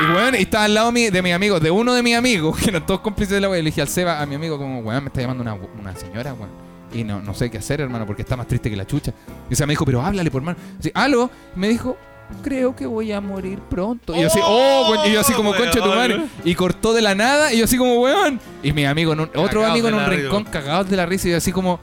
Y 0.00 0.04
weón, 0.14 0.34
y 0.34 0.38
estaba 0.38 0.64
al 0.64 0.74
lado 0.74 0.92
mi- 0.92 1.10
de 1.10 1.20
mis 1.22 1.32
amigos, 1.34 1.60
de 1.60 1.70
uno 1.70 1.94
de 1.94 2.02
mis 2.02 2.14
amigos, 2.16 2.56
que 2.62 2.70
eran 2.70 2.86
todos 2.86 3.00
cómplices 3.00 3.34
de 3.34 3.40
la 3.40 3.48
wea. 3.50 3.58
Y 3.58 3.62
le 3.62 3.70
dije 3.70 3.82
al 3.82 3.88
Seba, 3.88 4.20
a 4.22 4.26
mi 4.26 4.34
amigo, 4.36 4.56
como, 4.56 4.80
weón, 4.80 5.02
me 5.04 5.08
está 5.08 5.20
llamando 5.20 5.42
una, 5.42 5.54
una 5.54 5.96
señora, 5.96 6.32
weón. 6.34 6.50
Y 6.94 7.04
no, 7.04 7.20
no 7.20 7.34
sé 7.34 7.50
qué 7.50 7.58
hacer, 7.58 7.80
hermano, 7.80 8.06
porque 8.06 8.22
está 8.22 8.36
más 8.36 8.46
triste 8.46 8.68
que 8.70 8.76
la 8.76 8.86
chucha. 8.86 9.12
Y 9.50 9.54
ese 9.54 9.66
me 9.66 9.72
dijo, 9.72 9.84
pero 9.84 10.00
háblale, 10.02 10.30
por 10.30 10.42
hermano. 10.42 10.58
Así, 10.78 10.90
algo. 10.94 11.30
Y 11.56 11.58
me 11.58 11.68
dijo, 11.68 11.96
creo 12.42 12.74
que 12.76 12.86
voy 12.86 13.12
a 13.12 13.20
morir 13.20 13.58
pronto. 13.68 14.14
Y 14.16 14.20
yo 14.22 14.26
así, 14.28 14.40
oh, 14.42 14.84
con- 14.94 15.10
y 15.10 15.12
yo 15.14 15.20
así 15.20 15.32
como, 15.32 15.54
concha 15.54 15.72
de 15.78 15.82
tu 15.82 15.88
madre. 15.88 16.22
Y 16.44 16.54
cortó 16.54 16.92
de 16.92 17.02
la 17.02 17.14
nada, 17.14 17.52
y 17.52 17.58
yo 17.58 17.64
así 17.64 17.76
como, 17.76 18.00
weón. 18.00 18.40
Y 18.62 18.72
mi 18.72 18.84
amigo, 18.84 19.12
en 19.12 19.20
un- 19.20 19.30
otro 19.36 19.64
amigo 19.64 19.88
en 19.88 19.94
un 19.94 20.06
rincón, 20.06 20.44
cagados 20.44 20.88
de 20.88 20.96
la 20.96 21.06
risa, 21.06 21.28
y 21.28 21.30
yo 21.32 21.36
así 21.36 21.52
como, 21.52 21.80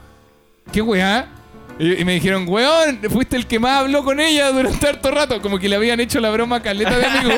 ¿qué 0.72 0.82
weá? 0.82 1.28
Y, 1.78 1.98
y 2.02 2.04
me 2.04 2.12
dijeron, 2.12 2.44
weón, 2.46 3.00
fuiste 3.10 3.36
el 3.36 3.46
que 3.46 3.58
más 3.58 3.80
habló 3.80 4.04
con 4.04 4.20
ella 4.20 4.52
durante 4.52 4.86
harto 4.86 5.10
rato. 5.10 5.40
Como 5.40 5.58
que 5.58 5.66
le 5.66 5.76
habían 5.76 5.98
hecho 5.98 6.20
la 6.20 6.28
broma 6.30 6.56
a 6.56 6.60
caleta 6.62 6.94
de 6.98 7.06
amigos. 7.06 7.34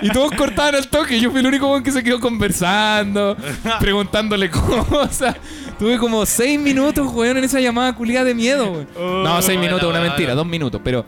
y 0.00 0.08
todos 0.08 0.32
cortaban 0.32 0.74
al 0.76 0.88
toque. 0.88 1.18
Y 1.18 1.20
yo 1.20 1.30
fui 1.30 1.40
el 1.40 1.46
único 1.46 1.68
weón 1.70 1.82
que 1.82 1.90
se 1.92 2.02
quedó 2.02 2.18
conversando, 2.18 3.36
preguntándole 3.80 4.50
cosas. 4.50 5.36
Tuve 5.78 5.98
como 5.98 6.24
seis 6.24 6.58
minutos, 6.58 7.06
weón, 7.12 7.36
en 7.36 7.44
esa 7.44 7.60
llamada 7.60 7.94
culiada 7.94 8.24
de 8.24 8.34
miedo, 8.34 8.72
weón. 8.96 9.24
no, 9.24 9.42
seis 9.42 9.58
minutos, 9.58 9.90
una 9.90 10.00
mentira, 10.00 10.34
dos 10.34 10.46
minutos, 10.46 10.80
pero. 10.82 11.04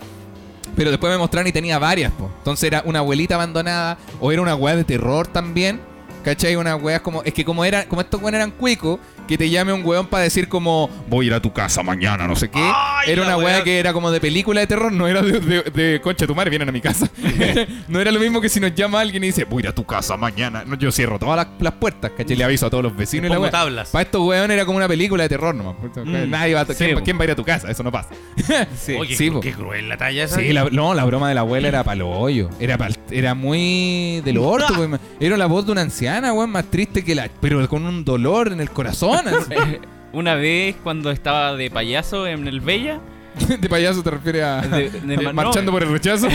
Pero 0.76 0.90
después 0.90 1.12
me 1.12 1.18
mostraron 1.18 1.46
y 1.46 1.52
tenía 1.52 1.78
varias, 1.78 2.12
po. 2.12 2.30
Entonces 2.38 2.64
era 2.64 2.82
una 2.84 3.00
abuelita 3.00 3.34
abandonada, 3.36 3.98
o 4.20 4.32
era 4.32 4.42
una 4.42 4.54
weá 4.54 4.76
de 4.76 4.84
terror 4.84 5.26
también. 5.26 5.80
¿Cachai? 6.24 6.56
Una 6.56 6.76
weá 6.76 7.02
como. 7.02 7.22
Es 7.22 7.34
que 7.34 7.44
como 7.44 7.64
era, 7.64 7.86
como 7.86 8.00
estos 8.00 8.20
weones 8.20 8.38
eran 8.38 8.50
cuicos, 8.50 8.98
que 9.26 9.38
te 9.38 9.50
llame 9.50 9.72
un 9.72 9.84
weón 9.84 10.06
para 10.06 10.24
decir 10.24 10.48
como 10.48 10.88
voy 11.08 11.26
a 11.26 11.28
ir 11.28 11.34
a 11.34 11.40
tu 11.40 11.52
casa 11.52 11.82
mañana, 11.82 12.26
no 12.26 12.36
sé 12.36 12.48
qué. 12.50 12.60
Ay, 12.62 13.10
era 13.10 13.22
una 13.22 13.36
weá 13.36 13.62
que 13.62 13.78
era 13.78 13.92
como 13.92 14.10
de 14.10 14.20
película 14.20 14.60
de 14.60 14.66
terror, 14.66 14.92
no 14.92 15.06
era 15.08 15.22
de, 15.22 15.40
de, 15.40 15.62
de, 15.62 16.00
concha 16.00 16.26
tu 16.26 16.34
madre, 16.34 16.50
vienen 16.50 16.68
a 16.68 16.72
mi 16.72 16.80
casa. 16.80 17.08
no 17.88 18.00
era 18.00 18.10
lo 18.10 18.20
mismo 18.20 18.40
que 18.40 18.48
si 18.48 18.60
nos 18.60 18.74
llama 18.74 19.00
alguien 19.00 19.22
y 19.24 19.28
dice 19.28 19.44
voy 19.44 19.62
a 19.62 19.64
ir 19.64 19.68
a 19.68 19.74
tu 19.74 19.84
casa 19.84 20.16
mañana. 20.16 20.64
No, 20.66 20.76
yo 20.76 20.90
cierro 20.92 21.18
todas 21.18 21.36
las, 21.36 21.48
las 21.60 21.74
puertas, 21.74 22.12
¿cachai? 22.16 22.36
Le 22.36 22.44
aviso 22.44 22.66
a 22.66 22.70
todos 22.70 22.82
los 22.82 22.96
vecinos 22.96 23.30
y 23.30 23.34
la 23.34 23.50
tablas. 23.50 23.90
Para 23.90 24.02
estos 24.02 24.22
weones 24.22 24.54
era 24.54 24.64
como 24.64 24.78
una 24.78 24.88
película 24.88 25.22
de 25.22 25.28
terror 25.28 25.54
nomás. 25.54 25.76
Mm, 26.04 26.30
Nadie 26.30 26.54
va 26.54 26.62
a, 26.62 26.66
sí, 26.66 26.86
¿quién, 27.04 27.18
va 27.18 27.22
a 27.22 27.24
ir 27.24 27.30
a 27.30 27.36
tu 27.36 27.44
casa? 27.44 27.70
Eso 27.70 27.82
no 27.82 27.92
pasa. 27.92 28.10
Sí. 28.76 28.94
Oye, 28.94 29.16
sí, 29.16 29.30
qué, 29.40 29.52
cruel 29.52 29.88
la 29.88 29.96
talla 29.96 30.24
esa. 30.24 30.36
Sí, 30.36 30.52
la, 30.52 30.64
no, 30.70 30.94
la 30.94 31.04
broma 31.04 31.28
de 31.28 31.34
la 31.34 31.40
abuela 31.42 31.68
era 31.68 31.84
palo 31.84 32.10
hoyo. 32.10 32.50
Era, 32.58 32.76
pal- 32.76 32.98
era 33.10 33.34
muy 33.34 34.20
del 34.24 34.38
orto, 34.38 34.74
weón. 34.74 34.98
Era 35.20 35.36
la 35.36 35.46
voz 35.46 35.66
de 35.66 35.72
una 35.72 35.82
anciana, 35.82 36.32
weón, 36.32 36.50
más 36.50 36.70
triste 36.70 37.04
que 37.04 37.14
la. 37.14 37.28
Pero 37.40 37.66
con 37.68 37.84
un 37.86 38.04
dolor 38.04 38.52
en 38.52 38.60
el 38.60 38.70
corazón. 38.70 39.13
Una 40.12 40.34
vez 40.34 40.76
cuando 40.82 41.10
estaba 41.10 41.56
de 41.56 41.70
payaso 41.70 42.26
en 42.26 42.46
el 42.46 42.60
Bella, 42.60 43.00
de 43.58 43.68
payaso 43.68 44.02
te 44.02 44.10
refieres 44.10 44.42
a. 44.44 44.60
De- 44.62 44.90
de- 44.90 45.16
no. 45.24 45.32
marchando 45.32 45.72
por 45.72 45.82
el 45.82 45.90
rechazo. 45.90 46.28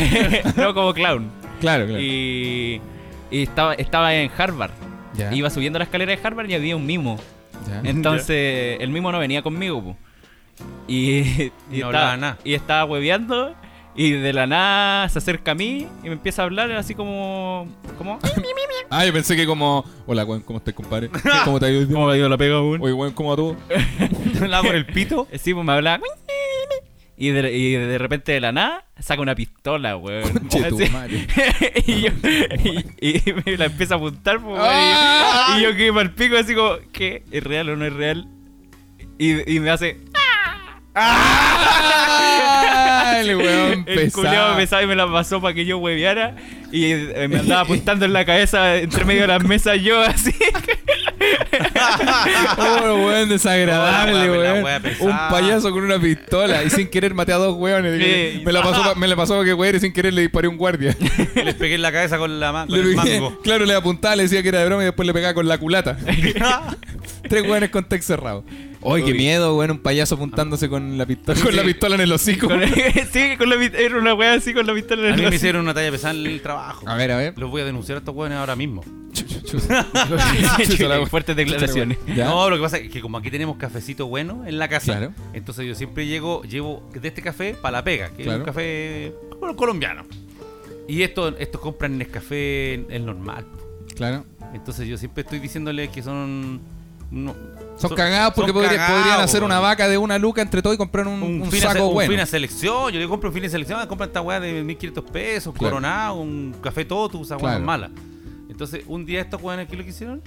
no 0.57 0.73
como 0.73 0.93
clown. 0.93 1.30
claro, 1.61 1.86
claro. 1.86 2.01
Y, 2.01 2.82
y 3.32 3.43
estaba, 3.43 3.73
estaba 3.75 4.13
en 4.15 4.30
Harvard. 4.38 4.71
Iba 5.32 5.49
subiendo 5.49 5.80
la 5.80 5.84
escalera 5.86 6.15
de 6.15 6.19
Harvard 6.25 6.49
y 6.49 6.53
había 6.55 6.75
un 6.77 6.86
mimo. 6.86 7.19
Entonces, 7.84 8.77
el 8.80 8.89
mimo 8.89 9.11
no 9.11 9.19
venía 9.19 9.41
conmigo, 9.41 9.84
po. 9.84 9.97
Y, 10.88 11.19
y, 11.19 11.51
No 11.80 11.88
hablaba 11.88 12.05
estaba, 12.05 12.17
nada. 12.17 12.38
y 12.43 12.53
estaba 12.53 12.86
hueveando. 12.86 13.55
Y 14.01 14.11
de 14.11 14.31
la 14.31 14.47
nada 14.47 15.09
se 15.09 15.17
acerca 15.19 15.51
a 15.51 15.55
mí 15.55 15.85
y 16.01 16.07
me 16.07 16.13
empieza 16.13 16.41
a 16.41 16.45
hablar 16.45 16.71
así 16.71 16.95
como. 16.95 17.67
como 17.97 18.17
Ah, 18.89 19.05
yo 19.05 19.11
pensé 19.11 19.35
que 19.35 19.45
como. 19.45 19.83
Hola, 20.07 20.23
weón, 20.23 20.41
¿cómo 20.41 20.59
estás, 20.59 20.73
compadre? 20.73 21.09
¿Cómo 21.43 21.59
te 21.59 21.65
ha 21.65 21.69
ido? 21.69 21.85
¿Cómo 21.85 22.07
me 22.07 22.13
ha 22.13 22.17
ido 22.17 22.29
la 22.29 22.37
pega, 22.37 22.61
weón? 22.61 22.81
Oye, 22.81 22.93
weón, 22.93 23.11
¿cómo 23.13 23.31
va 23.31 23.35
todo? 23.35 23.57
¿Te 23.67 24.37
hablaba 24.45 24.63
por 24.63 24.75
el 24.75 24.85
pito? 24.85 25.27
Sí, 25.37 25.53
pues 25.53 25.65
me 25.65 25.73
habla. 25.73 25.99
Y 27.17 27.31
de, 27.31 27.51
y 27.51 27.73
de 27.73 27.97
repente 27.97 28.31
de 28.31 28.39
la 28.39 28.53
nada 28.53 28.85
saca 28.99 29.21
una 29.21 29.35
pistola, 29.35 29.97
weón. 29.97 30.31
Conche 30.31 30.63
tu 30.69 30.77
Así. 30.81 30.89
madre. 30.91 31.27
y, 31.85 32.01
yo, 32.03 32.09
y, 33.01 33.29
y 33.29 33.33
me 33.45 33.57
la 33.57 33.65
empieza 33.65 33.95
a 33.95 33.97
apuntar, 33.97 34.39
pues, 34.41 34.57
¡Ah! 34.63 35.55
y, 35.57 35.61
yo- 35.63 35.69
y 35.69 35.71
yo 35.73 35.77
quedé 35.77 35.91
mal 35.91 36.11
pico 36.13 36.37
así 36.37 36.55
como, 36.55 36.75
¿qué? 36.93 37.23
¿Es 37.31 37.43
real 37.43 37.67
o 37.67 37.75
no 37.75 37.83
es 37.85 37.91
real? 37.91 38.29
Y, 39.17 39.53
y 39.53 39.59
me 39.59 39.69
hace. 39.71 39.97
¡Ah! 40.95 42.85
El 43.21 43.35
weón 43.35 43.83
El 43.87 43.99
pesado. 44.11 44.55
pesado 44.55 44.81
y 44.83 44.87
me 44.87 44.95
la 44.95 45.11
pasó 45.11 45.41
para 45.41 45.53
que 45.53 45.65
yo 45.65 45.77
hueveara. 45.77 46.35
Y 46.71 46.85
eh, 46.91 47.27
me 47.29 47.39
andaba 47.39 47.61
apuntando 47.61 48.05
en 48.05 48.13
la 48.13 48.25
cabeza 48.25 48.77
entre 48.77 49.03
medio 49.05 49.21
de 49.21 49.27
las 49.27 49.43
mesas 49.43 49.79
yo 49.81 50.01
así. 50.01 50.33
Oh, 52.57 53.05
weón, 53.07 53.29
desagradable, 53.29 54.13
la 54.27 54.31
weón. 54.31 54.65
Un 54.99 55.11
payaso 55.29 55.71
con 55.71 55.83
una 55.83 55.99
pistola 55.99 56.63
y 56.63 56.69
sin 56.69 56.87
querer 56.87 57.13
maté 57.13 57.33
a 57.33 57.37
dos 57.37 57.55
weones. 57.57 58.01
Sí. 58.01 58.41
me, 58.45 58.51
la 58.53 58.61
pasó, 58.61 58.83
pa- 58.83 58.95
me 58.95 59.07
la 59.07 59.15
pasó 59.15 59.33
para 59.35 59.45
que 59.45 59.53
weón 59.53 59.75
y 59.75 59.79
sin 59.79 59.93
querer 59.93 60.13
le 60.13 60.21
disparé 60.21 60.47
a 60.47 60.49
un 60.49 60.57
guardia. 60.57 60.95
Les 61.35 61.55
pegué 61.55 61.75
en 61.75 61.81
la 61.81 61.91
cabeza 61.91 62.17
con, 62.17 62.39
la 62.39 62.51
ma- 62.51 62.65
con 62.67 62.75
Le 62.75 62.81
el 62.81 62.95
pegué- 62.95 63.19
mango. 63.21 63.39
claro, 63.41 63.65
le 63.65 63.75
apuntaba, 63.75 64.15
le 64.15 64.23
decía 64.23 64.41
que 64.41 64.49
era 64.49 64.59
de 64.59 64.65
broma 64.65 64.83
y 64.83 64.85
después 64.85 65.05
le 65.05 65.13
pegaba 65.13 65.33
con 65.33 65.47
la 65.47 65.57
culata. 65.57 65.97
Tres 67.29 67.43
weones 67.43 67.69
con 67.69 67.83
tex 67.85 68.05
cerrado. 68.05 68.43
Ay, 68.84 69.03
qué 69.03 69.13
miedo, 69.13 69.57
weón, 69.57 69.71
un 69.71 69.80
payaso 69.80 70.15
apuntándose 70.15 70.69
con 70.69 70.97
la 70.97 71.05
pistola, 71.05 71.39
con 71.41 71.55
la 71.55 71.63
pistola 71.63 71.95
en 71.95 72.01
el 72.01 72.11
hocico. 72.11 72.47
Con- 72.47 72.61
sí, 73.11 73.36
con 73.38 73.49
la 73.49 73.55
era 73.63 73.97
una 73.97 74.13
wea 74.13 74.34
así 74.34 74.53
con 74.53 74.65
la 74.65 74.73
pistola 74.73 75.07
en 75.07 75.13
A 75.13 75.15
el 75.15 75.21
mí 75.23 75.30
me 75.30 75.36
hicieron 75.36 75.63
una 75.63 75.73
talla 75.73 75.91
pesada 75.91 76.13
en 76.13 76.25
el 76.25 76.41
trabajo. 76.41 76.88
A 76.88 76.95
ver, 76.95 77.11
a 77.11 77.17
ver. 77.17 77.34
Los 77.38 77.49
voy 77.51 77.61
a 77.61 77.65
denunciar 77.65 77.97
a 77.97 77.99
estos 77.99 78.15
hueones 78.15 78.38
ahora 78.38 78.55
mismo. 78.55 78.84
Fuertes 81.09 81.36
declaraciones. 81.36 81.97
No, 82.07 82.49
lo 82.49 82.55
que 82.55 82.61
pasa 82.61 82.77
es 82.77 82.89
que 82.91 83.01
como 83.01 83.17
aquí 83.17 83.30
tenemos 83.32 83.57
cafecito 83.57 84.07
bueno 84.07 84.43
en 84.45 84.57
la 84.59 84.67
casa, 84.67 84.97
Claro. 84.97 85.13
entonces 85.34 85.65
yo 85.67 85.75
siempre 85.75 86.07
llego, 86.07 86.43
llevo 86.43 86.88
de 86.93 87.07
este 87.07 87.21
café 87.21 87.55
para 87.55 87.80
la 87.80 87.84
pega, 87.84 88.09
que 88.09 88.23
Claro. 88.23 88.38
es 88.38 88.39
un 88.39 88.45
café 88.45 89.13
bueno, 89.39 89.55
colombiano. 89.55 90.03
Y 90.88 91.03
estos 91.03 91.36
estos 91.39 91.61
compran 91.61 91.97
Nescafé 91.97 92.75
el 92.89 93.05
normal. 93.05 93.45
Claro. 93.95 94.25
Entonces 94.53 94.88
yo 94.88 94.97
siempre 94.97 95.21
estoy 95.23 95.39
diciéndoles 95.39 95.89
que 95.89 96.01
son... 96.01 96.61
no- 97.11 97.36
Son 97.80 97.95
cagados 97.95 98.34
porque 98.34 98.51
son 98.51 98.61
podría- 98.61 98.77
cagados, 98.77 98.99
podrían 99.01 99.21
hacer 99.21 99.43
una 99.43 99.59
vaca 99.59 99.88
de 99.88 99.97
una 99.97 100.17
luca 100.17 100.41
entre 100.41 100.61
todos 100.61 100.75
y 100.75 100.77
comprar 100.77 101.07
un, 101.07 101.21
un 101.23 101.41
fin 101.51 101.61
se- 101.61 101.67
saco 101.67 101.88
un 101.88 101.93
bueno. 101.93 102.11
fin 102.11 102.19
a 102.19 102.25
selección, 102.25 102.91
yo 102.91 102.99
le 102.99 103.07
compro 103.07 103.30
un 103.30 103.34
fin 103.34 103.43
de 103.43 103.49
selección, 103.49 103.86
compran 103.88 104.09
esta 104.09 104.21
weá 104.21 104.39
de 104.39 104.63
1500 104.63 105.03
pesos, 105.11 105.53
Claro. 105.53 105.75
coronado, 105.75 106.15
un 106.15 106.55
café 106.61 106.84
todo, 106.86 107.21
esa 107.21 107.36
weá 107.38 107.51
Claro. 107.53 107.65
mala. 107.65 107.89
Entonces, 108.49 108.84
un 108.88 109.05
día 109.05 109.21
estos 109.21 109.41
weones 109.41 109.67
aquí 109.67 109.75
lo 109.77 109.84
que 109.84 109.89
hicieron, 109.91 110.21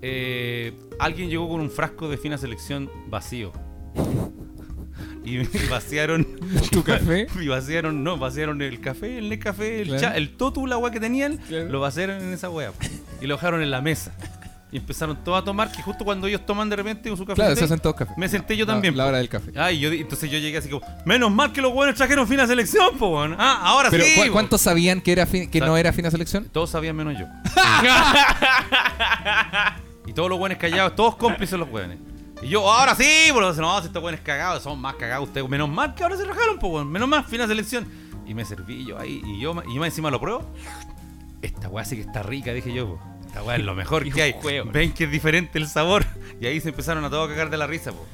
eh, 0.00 0.72
alguien 0.98 1.28
llegó 1.28 1.48
con 1.48 1.60
un 1.60 1.70
frasco 1.70 2.08
de 2.08 2.16
fina 2.16 2.38
selección 2.38 2.90
vacío. 3.08 3.52
Y 5.24 5.38
vaciaron 5.70 6.26
¿Tu 6.72 6.82
café? 6.82 7.26
Y 7.40 7.46
vaciaron, 7.46 8.02
no, 8.02 8.18
vaciaron 8.18 8.60
el 8.60 8.80
café, 8.80 9.18
el 9.18 9.38
café, 9.38 9.82
el, 9.82 9.88
Claro. 9.88 10.00
cha- 10.02 10.16
el 10.16 10.30
totu, 10.36 10.66
la 10.66 10.76
weá 10.78 10.90
que 10.90 10.98
tenían, 10.98 11.38
lo 11.48 11.78
vaciaron 11.80 12.20
en 12.20 12.32
esa 12.32 12.50
weá. 12.50 12.72
Y 13.20 13.26
lo 13.26 13.34
dejaron 13.36 13.62
en 13.62 13.70
la 13.70 13.80
mesa. 13.80 14.14
Y 14.72 14.78
empezaron 14.78 15.22
todos 15.22 15.42
a 15.42 15.44
tomar, 15.44 15.70
que 15.70 15.82
justo 15.82 16.02
cuando 16.02 16.26
ellos 16.26 16.46
toman 16.46 16.70
de 16.70 16.76
repente 16.76 17.10
con 17.10 17.18
su 17.18 17.26
café, 17.26 17.34
Claro, 17.36 17.54
se 17.54 17.64
hacen 17.64 17.78
todos 17.78 17.94
café. 17.94 18.14
me 18.16 18.26
senté 18.26 18.56
yo 18.56 18.64
La- 18.64 18.72
también. 18.72 18.96
La 18.96 19.04
po. 19.04 19.08
hora 19.10 19.18
del 19.18 19.28
café. 19.28 19.52
Ay, 19.54 19.78
yo, 19.78 19.92
entonces 19.92 20.30
yo 20.30 20.38
llegué 20.38 20.56
así 20.56 20.70
como, 20.70 20.80
menos 21.04 21.30
mal 21.30 21.52
que 21.52 21.60
los 21.60 21.74
buenos 21.74 21.94
trajeron 21.94 22.26
fina 22.26 22.46
selección, 22.46 22.96
po, 22.96 23.08
weón. 23.08 23.36
Ah, 23.38 23.60
ahora 23.64 23.90
Pero 23.90 24.02
sí. 24.02 24.14
¿cu-. 24.26 24.32
¿cuántos 24.32 24.62
sabían 24.62 25.02
que 25.02 25.12
era 25.12 25.26
fin- 25.26 25.50
que 25.50 25.60
no 25.60 25.76
era 25.76 25.92
fina 25.92 26.10
selección? 26.10 26.46
Todos 26.50 26.70
sabían 26.70 26.96
menos 26.96 27.18
yo. 27.18 27.26
y 30.06 30.12
todos 30.12 30.28
los 30.30 30.38
buenos 30.38 30.58
callados, 30.58 30.94
todos 30.96 31.16
cómplices 31.16 31.58
los 31.58 31.70
buenos. 31.70 31.96
Y 32.42 32.48
yo, 32.48 32.68
ahora 32.70 32.94
sí, 32.94 33.30
bro. 33.34 33.52
No, 33.52 33.80
si 33.80 33.86
estos 33.86 34.02
buenos 34.02 34.20
cagados, 34.22 34.62
son 34.62 34.80
más 34.80 34.94
cagados 34.96 35.28
ustedes. 35.28 35.48
Menos 35.48 35.68
mal 35.68 35.94
que 35.94 36.02
ahora 36.02 36.16
se 36.16 36.24
rajaron, 36.24 36.58
po, 36.58 36.68
weón. 36.68 36.90
Menos 36.90 37.08
mal, 37.08 37.24
fina 37.24 37.46
selección. 37.46 37.86
Y 38.26 38.34
me 38.34 38.44
serví 38.44 38.84
yo 38.86 38.98
ahí, 38.98 39.20
y 39.24 39.40
yo, 39.40 39.54
y 39.68 39.74
yo 39.74 39.80
más 39.80 39.88
encima 39.90 40.10
lo 40.10 40.20
pruebo. 40.20 40.50
Esta 41.42 41.68
weá 41.68 41.84
sí 41.84 41.96
que 41.96 42.02
está 42.02 42.22
rica, 42.22 42.52
dije 42.52 42.72
yo, 42.72 42.96
po. 42.96 43.00
Esta 43.32 43.42
weá 43.42 43.56
es 43.56 43.64
lo 43.64 43.74
mejor 43.74 44.04
que 44.12 44.22
hay. 44.22 44.32
juego. 44.40 44.70
Ven 44.70 44.92
que 44.92 45.04
es 45.04 45.10
diferente 45.10 45.58
el 45.58 45.66
sabor. 45.68 46.04
Y 46.40 46.46
ahí 46.46 46.60
se 46.60 46.70
empezaron 46.70 47.04
a 47.04 47.10
todos 47.10 47.28
a 47.28 47.30
cagar 47.32 47.50
de 47.50 47.56
la 47.56 47.68
risa, 47.68 47.92
po. 47.92 48.04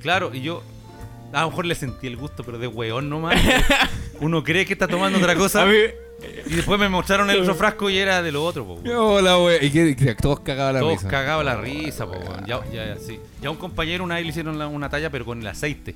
Claro, 0.00 0.30
y 0.34 0.40
yo 0.40 0.62
a 1.34 1.42
lo 1.42 1.50
mejor 1.50 1.66
le 1.66 1.74
sentí 1.74 2.06
el 2.06 2.16
gusto, 2.16 2.42
pero 2.42 2.56
de 2.58 2.66
weón 2.68 3.10
nomás. 3.10 3.38
Uno 4.20 4.42
cree 4.42 4.64
que 4.64 4.72
está 4.72 4.88
tomando 4.88 5.18
otra 5.18 5.34
cosa. 5.34 5.62
A 5.62 5.66
mí, 5.66 5.74
Y 6.46 6.54
después 6.54 6.80
me 6.80 6.88
mostraron 6.88 7.28
el 7.28 7.40
otro 7.42 7.54
frasco 7.54 7.90
y 7.90 7.98
era 7.98 8.22
de 8.22 8.32
lo 8.32 8.42
otro, 8.42 8.64
po. 8.64 8.80
Hola, 8.96 9.38
wey. 9.38 9.58
Y 9.60 9.94
que, 9.94 10.14
todos 10.14 10.40
cagaban 10.40 10.72
la 10.74 10.80
Todos 10.80 10.94
risa. 10.94 11.08
cagados 11.08 11.44
la 11.44 11.56
risa, 11.56 12.06
po. 12.06 12.14
Ya, 12.46 12.60
ya, 12.72 12.96
sí. 12.96 13.20
Ya 13.42 13.50
un 13.50 13.58
compañero 13.58 14.02
una 14.04 14.14
vez 14.14 14.24
le 14.24 14.30
hicieron 14.30 14.58
la- 14.58 14.68
una 14.68 14.88
talla, 14.88 15.10
pero 15.10 15.26
con 15.26 15.38
el 15.42 15.46
aceite. 15.46 15.94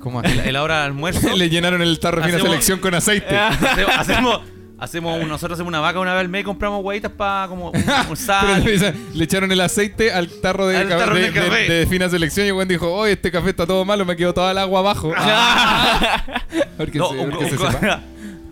¿Cómo 0.00 0.20
El, 0.22 0.26
así? 0.40 0.48
el 0.48 0.56
hora 0.56 0.78
de 0.80 0.84
almuerzo. 0.86 1.36
Le 1.36 1.48
llenaron 1.48 1.80
el 1.80 2.00
tarro 2.00 2.22
de 2.22 2.26
Hacemos- 2.28 2.42
selección 2.48 2.80
con 2.80 2.92
aceite. 2.94 3.36
hacemos, 3.36 4.40
hacemos, 4.80 5.24
nosotros 5.26 5.56
hacemos 5.56 5.68
una 5.68 5.80
vaca 5.80 6.00
una 6.00 6.12
vez 6.14 6.20
al 6.22 6.28
mes 6.28 6.40
y 6.40 6.44
compramos 6.44 6.82
huevitas 6.84 7.12
para 7.12 7.46
como 7.48 7.70
un, 7.70 8.16
sal. 8.16 8.64
le, 8.64 8.94
le 9.14 9.24
echaron 9.24 9.52
el 9.52 9.60
aceite 9.60 10.12
al 10.12 10.28
tarro 10.40 10.66
de, 10.66 10.76
Al 10.78 10.88
ca- 10.88 10.98
tarro 10.98 11.14
de, 11.14 11.20
de 11.22 11.32
café. 11.32 11.50
de- 11.68 11.68
de 11.80 11.86
fina 11.86 12.08
selección 12.08 12.46
y 12.46 12.48
el 12.48 12.54
weón 12.54 12.68
dijo, 12.68 12.92
oye, 12.92 13.12
este 13.12 13.30
café 13.30 13.50
está 13.50 13.66
todo 13.66 13.84
malo, 13.84 14.04
me 14.04 14.16
quedó 14.16 14.34
toda 14.34 14.50
el 14.50 14.58
agua 14.58 14.80
abajo. 14.80 15.12
Porque 16.76 16.98
No, 16.98 17.08
se, 17.10 17.18
un, 17.18 17.30
porque 17.30 17.44
un 17.44 17.50
se 17.50 17.56
co- 17.56 17.70
sepa. 17.70 18.00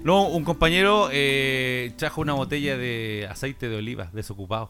no, 0.04 0.28
un 0.28 0.44
compañero 0.44 1.08
eh, 1.12 1.92
trajo 1.96 2.20
una 2.20 2.34
botella 2.34 2.76
de 2.76 3.26
aceite 3.30 3.68
de 3.68 3.76
oliva 3.76 4.10
desocupado. 4.12 4.68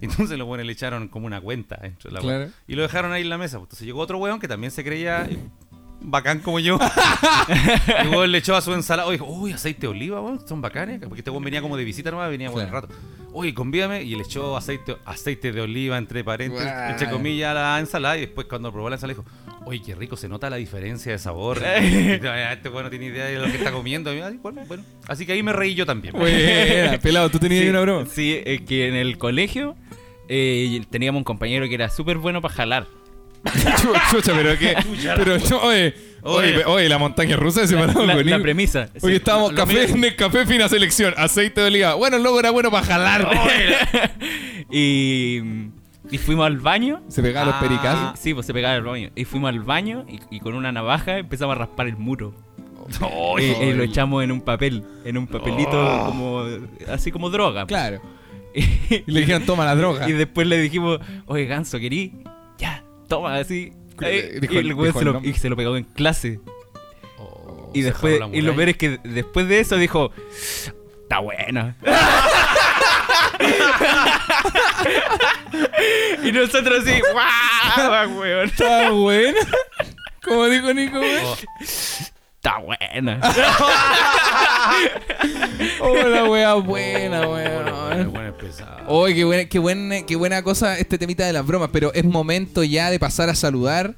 Entonces 0.00 0.38
los 0.38 0.46
buenos 0.46 0.66
le 0.66 0.72
echaron 0.72 1.08
como 1.08 1.26
una 1.26 1.40
cuenta 1.40 1.78
dentro 1.82 2.10
de 2.10 2.14
la 2.14 2.20
Claro. 2.20 2.48
Y 2.66 2.74
lo 2.74 2.82
dejaron 2.82 3.12
ahí 3.12 3.22
en 3.22 3.28
la 3.28 3.38
mesa. 3.38 3.58
Entonces 3.58 3.86
llegó 3.86 4.00
otro 4.00 4.18
weón 4.18 4.40
que 4.40 4.48
también 4.48 4.70
se 4.70 4.82
creía 4.82 5.28
bacán 6.00 6.40
como 6.40 6.58
yo. 6.58 6.78
y 8.04 8.08
weón 8.08 8.30
le 8.32 8.38
echó 8.38 8.54
a 8.56 8.60
su 8.60 8.72
ensalada. 8.74 9.08
Oye, 9.08 9.20
uy, 9.20 9.52
aceite 9.52 9.82
de 9.82 9.88
oliva, 9.88 10.20
weón, 10.20 10.46
son 10.46 10.60
bacanes. 10.60 11.00
Porque 11.00 11.20
este 11.20 11.30
weón 11.30 11.44
venía 11.44 11.62
como 11.62 11.76
de 11.76 11.84
visita 11.84 12.10
nomás, 12.10 12.30
venía 12.30 12.50
buen 12.50 12.68
Claro. 12.68 12.86
rato. 12.88 12.94
Oye, 13.32 13.52
convídame. 13.54 14.02
Y 14.02 14.14
le 14.14 14.22
echó 14.22 14.56
aceite, 14.56 14.96
aceite 15.04 15.52
de 15.52 15.60
oliva, 15.60 15.98
entre 15.98 16.24
paréntesis, 16.24 16.66
entre 16.88 17.10
comillas, 17.10 17.50
a 17.50 17.54
la 17.54 17.78
ensalada. 17.80 18.16
Y 18.16 18.20
después, 18.22 18.46
cuando 18.46 18.72
probó 18.72 18.88
la 18.88 18.96
ensalada, 18.96 19.18
dijo, 19.20 19.30
oye, 19.66 19.82
qué 19.84 19.94
rico, 19.94 20.16
se 20.16 20.28
nota 20.28 20.48
la 20.48 20.56
diferencia 20.56 21.12
de 21.12 21.18
sabor. 21.18 21.58
Y, 21.82 22.12
este 22.52 22.68
weón 22.68 22.84
no 22.84 22.90
tiene 22.90 23.06
idea 23.06 23.26
de 23.26 23.38
lo 23.38 23.44
que 23.46 23.56
está 23.56 23.72
comiendo. 23.72 24.14
Y, 24.14 24.20
ay, 24.20 24.38
bueno, 24.42 24.62
bueno. 24.66 24.84
Así 25.08 25.26
que 25.26 25.32
ahí 25.32 25.42
me 25.42 25.52
reí 25.52 25.74
yo 25.74 25.84
también. 25.86 26.14
Buena, 26.14 26.98
pelado, 27.02 27.28
tú 27.30 27.38
tenías 27.38 27.62
Sí, 27.64 27.68
una 27.68 27.80
broma. 27.80 28.06
Sí, 28.10 28.40
es 28.44 28.62
que 28.62 28.88
en 28.88 28.94
el 28.94 29.18
colegio 29.18 29.76
eh, 30.28 30.82
teníamos 30.90 31.20
un 31.20 31.24
compañero 31.24 31.68
que 31.68 31.74
era 31.74 31.88
súper 31.90 32.16
bueno 32.18 32.40
para 32.40 32.54
jalar. 32.54 32.86
Chu- 33.80 33.92
Chucha, 34.10 34.32
pero 34.34 34.58
qué. 34.58 34.74
Pero, 35.16 35.36
chu- 35.38 35.58
oye, 35.62 35.94
oye, 36.22 36.54
Oye. 36.56 36.64
oye, 36.64 36.88
la 36.88 36.98
montaña 36.98 37.36
rusa 37.36 37.60
se 37.62 37.68
separó 37.68 38.04
La, 38.04 38.14
la 38.22 38.38
premisa. 38.40 38.88
Hoy 39.02 39.10
Sí, 39.12 39.16
estábamos 39.16 39.52
café, 39.52 40.14
café 40.16 40.46
fina 40.46 40.68
selección, 40.68 41.14
aceite 41.16 41.60
de 41.60 41.66
oliva. 41.68 41.94
Bueno, 41.94 42.16
el 42.16 42.22
logo 42.22 42.40
era 42.40 42.50
bueno 42.50 42.70
para 42.70 42.84
jalar. 42.86 43.28
y, 44.70 45.40
y 46.10 46.18
fuimos 46.18 46.46
al 46.46 46.58
baño. 46.58 47.02
Se 47.08 47.22
pegaba 47.22 47.46
los 47.46 47.54
Ah. 47.56 47.60
pericazos. 47.60 48.18
Sí, 48.18 48.34
pues 48.34 48.46
se 48.46 48.52
pegaba 48.54 48.74
el 48.74 48.82
baño. 48.82 49.10
Y 49.14 49.24
fuimos 49.24 49.48
al 49.50 49.60
baño 49.60 50.04
y, 50.08 50.20
y 50.36 50.40
con 50.40 50.54
una 50.54 50.72
navaja 50.72 51.18
empezamos 51.18 51.54
a 51.56 51.58
raspar 51.60 51.86
el 51.86 51.96
muro. 51.96 52.34
Y, 53.38 53.42
y 53.64 53.72
lo 53.72 53.82
echamos 53.82 54.22
en 54.22 54.30
un 54.30 54.40
papel, 54.40 54.84
en 55.04 55.18
un 55.18 55.26
papelito 55.26 56.04
como 56.06 56.44
así 56.88 57.10
como 57.10 57.30
droga. 57.30 57.66
pues. 57.66 57.68
Claro. 57.68 58.00
Y 58.54 59.10
le 59.10 59.20
dijeron, 59.20 59.44
toma 59.44 59.64
la 59.64 59.74
droga. 59.74 60.08
y 60.08 60.12
después 60.12 60.46
le 60.46 60.58
dijimos, 60.58 60.98
oye, 61.26 61.46
Ganso, 61.46 61.78
¿querí? 61.78 62.12
Toma, 63.08 63.36
así. 63.36 63.72
Eh, 64.02 64.38
dijo 64.40 64.54
y, 64.54 64.56
el- 64.58 64.68
dijo 64.68 64.98
se 64.98 65.04
lo, 65.04 65.20
y 65.22 65.32
se 65.34 65.48
lo 65.48 65.56
pegó 65.56 65.76
en 65.76 65.84
clase. 65.84 66.40
Oh, 67.18 67.70
Y 67.74 67.82
después, 67.82 68.20
y 68.32 68.40
lo 68.42 68.54
peor 68.54 68.68
es 68.70 68.76
que 68.76 68.98
después 69.04 69.48
de 69.48 69.60
eso 69.60 69.76
dijo, 69.76 70.10
está 71.02 71.20
buena. 71.20 71.76
y 76.24 76.32
nosotros 76.32 76.82
así, 76.86 77.00
¡guau! 77.12 78.24
Está 78.44 78.90
buena. 78.90 79.38
Como 80.24 80.46
dijo 80.46 80.74
Nico, 80.74 80.98
güey. 80.98 81.18
Oh, 81.24 81.36
Está 82.46 82.58
buena. 82.60 83.18
Oh, 85.80 85.96
la 85.96 86.24
wea 86.24 86.54
buena, 86.54 87.24
bueno, 87.26 87.80
weón. 87.82 88.12
Oye, 88.88 89.14
qué 89.14 89.24
buena, 89.24 89.44
qué, 89.46 89.58
buena, 89.58 90.02
qué 90.06 90.16
buena 90.16 90.42
cosa 90.42 90.78
este 90.78 90.98
temita 90.98 91.24
de 91.26 91.32
las 91.32 91.46
bromas, 91.46 91.70
pero 91.72 91.92
es 91.94 92.04
momento 92.04 92.62
ya 92.64 92.90
de 92.90 92.98
pasar 92.98 93.28
a 93.30 93.34
saludar 93.34 93.94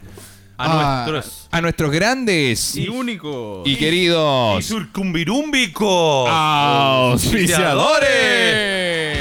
A 0.56 1.04
nuestros. 1.08 1.48
a 1.50 1.60
nuestros 1.60 1.90
grandes 1.90 2.76
y, 2.76 2.88
único. 2.88 3.62
Y 3.64 3.74
queridos 3.76 4.64
surcumbirumbicos. 4.64 6.28
auspiciadores. 6.30 9.18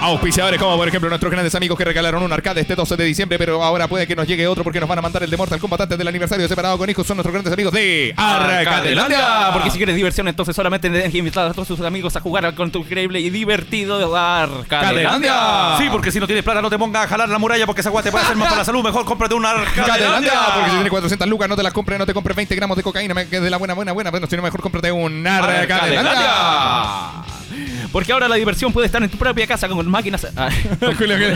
Auspiciadores 0.00 0.60
como 0.60 0.76
por 0.76 0.86
ejemplo 0.86 1.08
nuestros 1.08 1.32
grandes 1.32 1.54
amigos 1.56 1.76
que 1.76 1.84
regalaron 1.84 2.22
un 2.22 2.32
arcade 2.32 2.60
este 2.60 2.76
12 2.76 2.96
de 2.96 3.04
diciembre, 3.04 3.36
pero 3.36 3.62
ahora 3.64 3.88
puede 3.88 4.06
que 4.06 4.14
nos 4.14 4.28
llegue 4.28 4.46
otro 4.46 4.62
porque 4.62 4.78
nos 4.78 4.88
van 4.88 4.98
a 5.00 5.02
mandar 5.02 5.24
el 5.24 5.30
de 5.30 5.36
Mortal 5.36 5.58
Kombat 5.58 5.82
antes 5.82 5.98
del 5.98 6.06
aniversario 6.06 6.46
separado 6.46 6.78
con 6.78 6.88
hijos. 6.88 7.04
Son 7.04 7.16
nuestros 7.16 7.32
grandes 7.32 7.52
amigos 7.52 7.72
de 7.72 8.14
Arcadelandia. 8.16 9.50
Porque 9.52 9.70
si 9.70 9.76
quieres 9.76 9.96
diversión, 9.96 10.28
entonces 10.28 10.54
solamente 10.54 10.88
tienes 10.88 11.10
que 11.10 11.18
invitar 11.18 11.48
a 11.48 11.52
todos 11.52 11.66
tus 11.66 11.80
amigos 11.80 12.14
a 12.14 12.20
jugar 12.20 12.54
con 12.54 12.70
tu 12.70 12.80
increíble 12.80 13.18
y 13.20 13.30
divertido 13.30 13.96
Arcadelandia. 14.16 14.78
Arcadelandia. 14.78 15.78
Sí, 15.78 15.88
porque 15.90 16.12
si 16.12 16.20
no 16.20 16.26
tienes 16.26 16.44
plata 16.44 16.62
no 16.62 16.70
te 16.70 16.78
pongas 16.78 17.04
a 17.04 17.08
jalar 17.08 17.28
la 17.28 17.38
muralla 17.38 17.66
porque 17.66 17.80
esa 17.80 17.88
agua 17.88 18.02
te 18.02 18.12
puede 18.12 18.24
hacer 18.24 18.36
más 18.36 18.48
para 18.48 18.58
la 18.58 18.64
salud. 18.64 18.84
Mejor 18.84 19.04
cómprate 19.04 19.34
una 19.34 19.50
Arcadelandia. 19.50 20.32
Porque 20.54 20.70
si 20.70 20.76
tienes 20.76 20.90
400 20.90 21.28
lucas, 21.28 21.48
no 21.48 21.56
te 21.56 21.64
las 21.64 21.72
compres, 21.72 21.98
no 21.98 22.06
te 22.06 22.14
compres 22.14 22.36
20 22.36 22.54
gramos 22.54 22.76
de 22.76 22.84
cocaína, 22.84 23.14
que 23.26 23.36
es 23.36 23.42
de 23.42 23.50
la 23.50 23.56
buena, 23.56 23.74
buena, 23.74 23.92
buena. 23.92 24.10
Bueno, 24.10 24.28
si 24.28 24.36
no, 24.36 24.42
mejor 24.42 24.60
cómprate 24.62 24.92
un 24.92 25.26
Arcadelandia. 25.26 27.24
Porque 27.92 28.12
ahora 28.12 28.28
la 28.28 28.36
diversión 28.36 28.72
puede 28.72 28.86
estar 28.86 29.02
en 29.02 29.08
tu 29.08 29.16
propia 29.16 29.46
casa 29.46 29.68
con 29.68 29.87
máquinas. 29.88 30.26
Ah, 30.36 30.48
¿Por 30.80 30.96
qué 30.96 31.06
lo 31.06 31.16
dije, 31.16 31.32